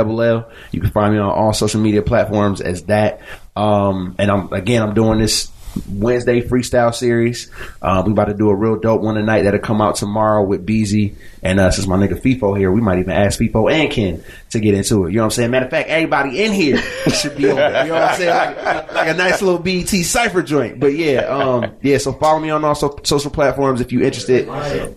You 0.72 0.82
can 0.82 0.90
find 0.92 1.14
me 1.14 1.20
on 1.20 1.30
all 1.30 1.54
social 1.54 1.82
media 1.82 2.02
platforms 2.02 2.62
as 2.62 2.84
that. 2.84 3.20
Um, 3.56 4.16
and 4.18 4.30
I'm 4.32 4.52
again, 4.52 4.82
I'm 4.82 4.94
doing 4.94 5.20
this 5.20 5.50
Wednesday 5.90 6.42
freestyle 6.42 6.94
series. 6.94 7.50
Uh, 7.82 8.04
we 8.06 8.12
about 8.12 8.26
to 8.26 8.34
do 8.34 8.50
a 8.50 8.56
real 8.56 8.76
dope 8.78 9.02
one 9.02 9.16
tonight 9.16 9.44
that'll 9.44 9.60
come 9.60 9.82
out 9.82 9.96
tomorrow 9.96 10.44
with 10.44 10.66
Beezy. 10.66 11.16
And 11.44 11.60
uh, 11.60 11.70
since 11.72 11.88
my 11.88 11.96
nigga 11.98 12.20
FIFO 12.20 12.58
here, 12.58 12.72
we 12.72 12.82
might 12.82 12.98
even 13.00 13.12
ask 13.12 13.40
FIFO 13.40 13.72
and 13.72 13.92
Ken 13.92 14.24
to 14.52 14.60
get 14.60 14.74
into 14.74 15.06
it. 15.06 15.12
You 15.12 15.18
know 15.18 15.22
what 15.24 15.26
I'm 15.26 15.32
saying? 15.32 15.52
Matter 15.52 15.66
of 15.66 15.72
fact, 15.72 15.90
everybody 15.90 16.44
in 16.44 16.52
here 16.54 16.78
should 16.78 17.38
be 17.38 17.52
on 17.52 17.58
it. 17.60 17.84
You 17.86 17.90
know 17.94 18.00
what 18.00 18.04
I'm 18.12 18.16
saying? 18.18 18.66
Like, 18.66 18.94
like 18.94 19.08
a 19.10 19.14
nice 19.14 19.42
little 19.42 19.60
BET 19.60 19.88
cipher 19.90 20.42
joint. 20.42 20.80
But 20.80 20.96
yeah, 20.96 21.20
um, 21.22 21.76
yeah. 21.82 21.98
So 22.00 22.14
follow 22.14 22.40
me 22.40 22.50
on 22.50 22.64
all 22.66 22.74
so- 22.76 23.00
social 23.04 23.30
platforms 23.32 23.80
if 23.82 23.92
you're 23.92 24.04
interested. 24.04 24.48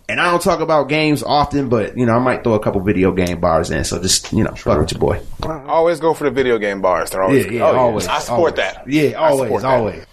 And 0.09 0.21
I 0.21 0.31
don't 0.31 0.41
talk 0.43 0.61
about 0.61 0.89
games 0.89 1.23
often, 1.23 1.69
but 1.69 1.97
you 1.99 2.07
know 2.07 2.15
I 2.15 2.19
might 2.19 2.45
throw 2.45 2.55
a 2.55 2.61
couple 2.61 2.81
video 2.81 3.13
game 3.13 3.41
bars 3.41 3.71
in. 3.71 3.85
So 3.85 4.01
just 4.01 4.33
you 4.33 4.45
know, 4.45 4.55
fuck 4.55 4.79
with 4.79 4.93
your 4.93 5.01
boy. 5.01 5.21
Always 5.43 6.01
go 6.01 6.15
for 6.15 6.25
the 6.25 6.31
video 6.31 6.59
game 6.59 6.81
bars. 6.81 7.11
They're 7.11 7.23
always 7.23 7.45
Yeah, 7.45 7.51
good. 7.51 7.57
yeah, 7.59 7.65
always. 7.65 8.07
I 8.09 8.19
support 8.21 8.59
always. 8.59 8.75
that. 8.75 8.89
Yeah, 8.89 9.13
always, 9.15 9.65
always, 9.65 9.97
that. 10.01 10.09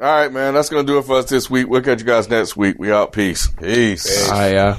All 0.00 0.06
right, 0.06 0.32
man. 0.32 0.54
That's 0.54 0.68
gonna 0.68 0.84
do 0.86 0.98
it 0.98 1.04
for 1.04 1.16
us 1.16 1.24
this 1.28 1.50
week. 1.50 1.68
We'll 1.68 1.82
catch 1.82 1.98
you 2.00 2.06
guys 2.06 2.28
next 2.28 2.56
week. 2.56 2.76
We 2.78 2.92
out. 2.92 3.12
Peace. 3.12 3.48
Peace. 3.48 4.28
I 4.28 4.54
uh. 4.54 4.78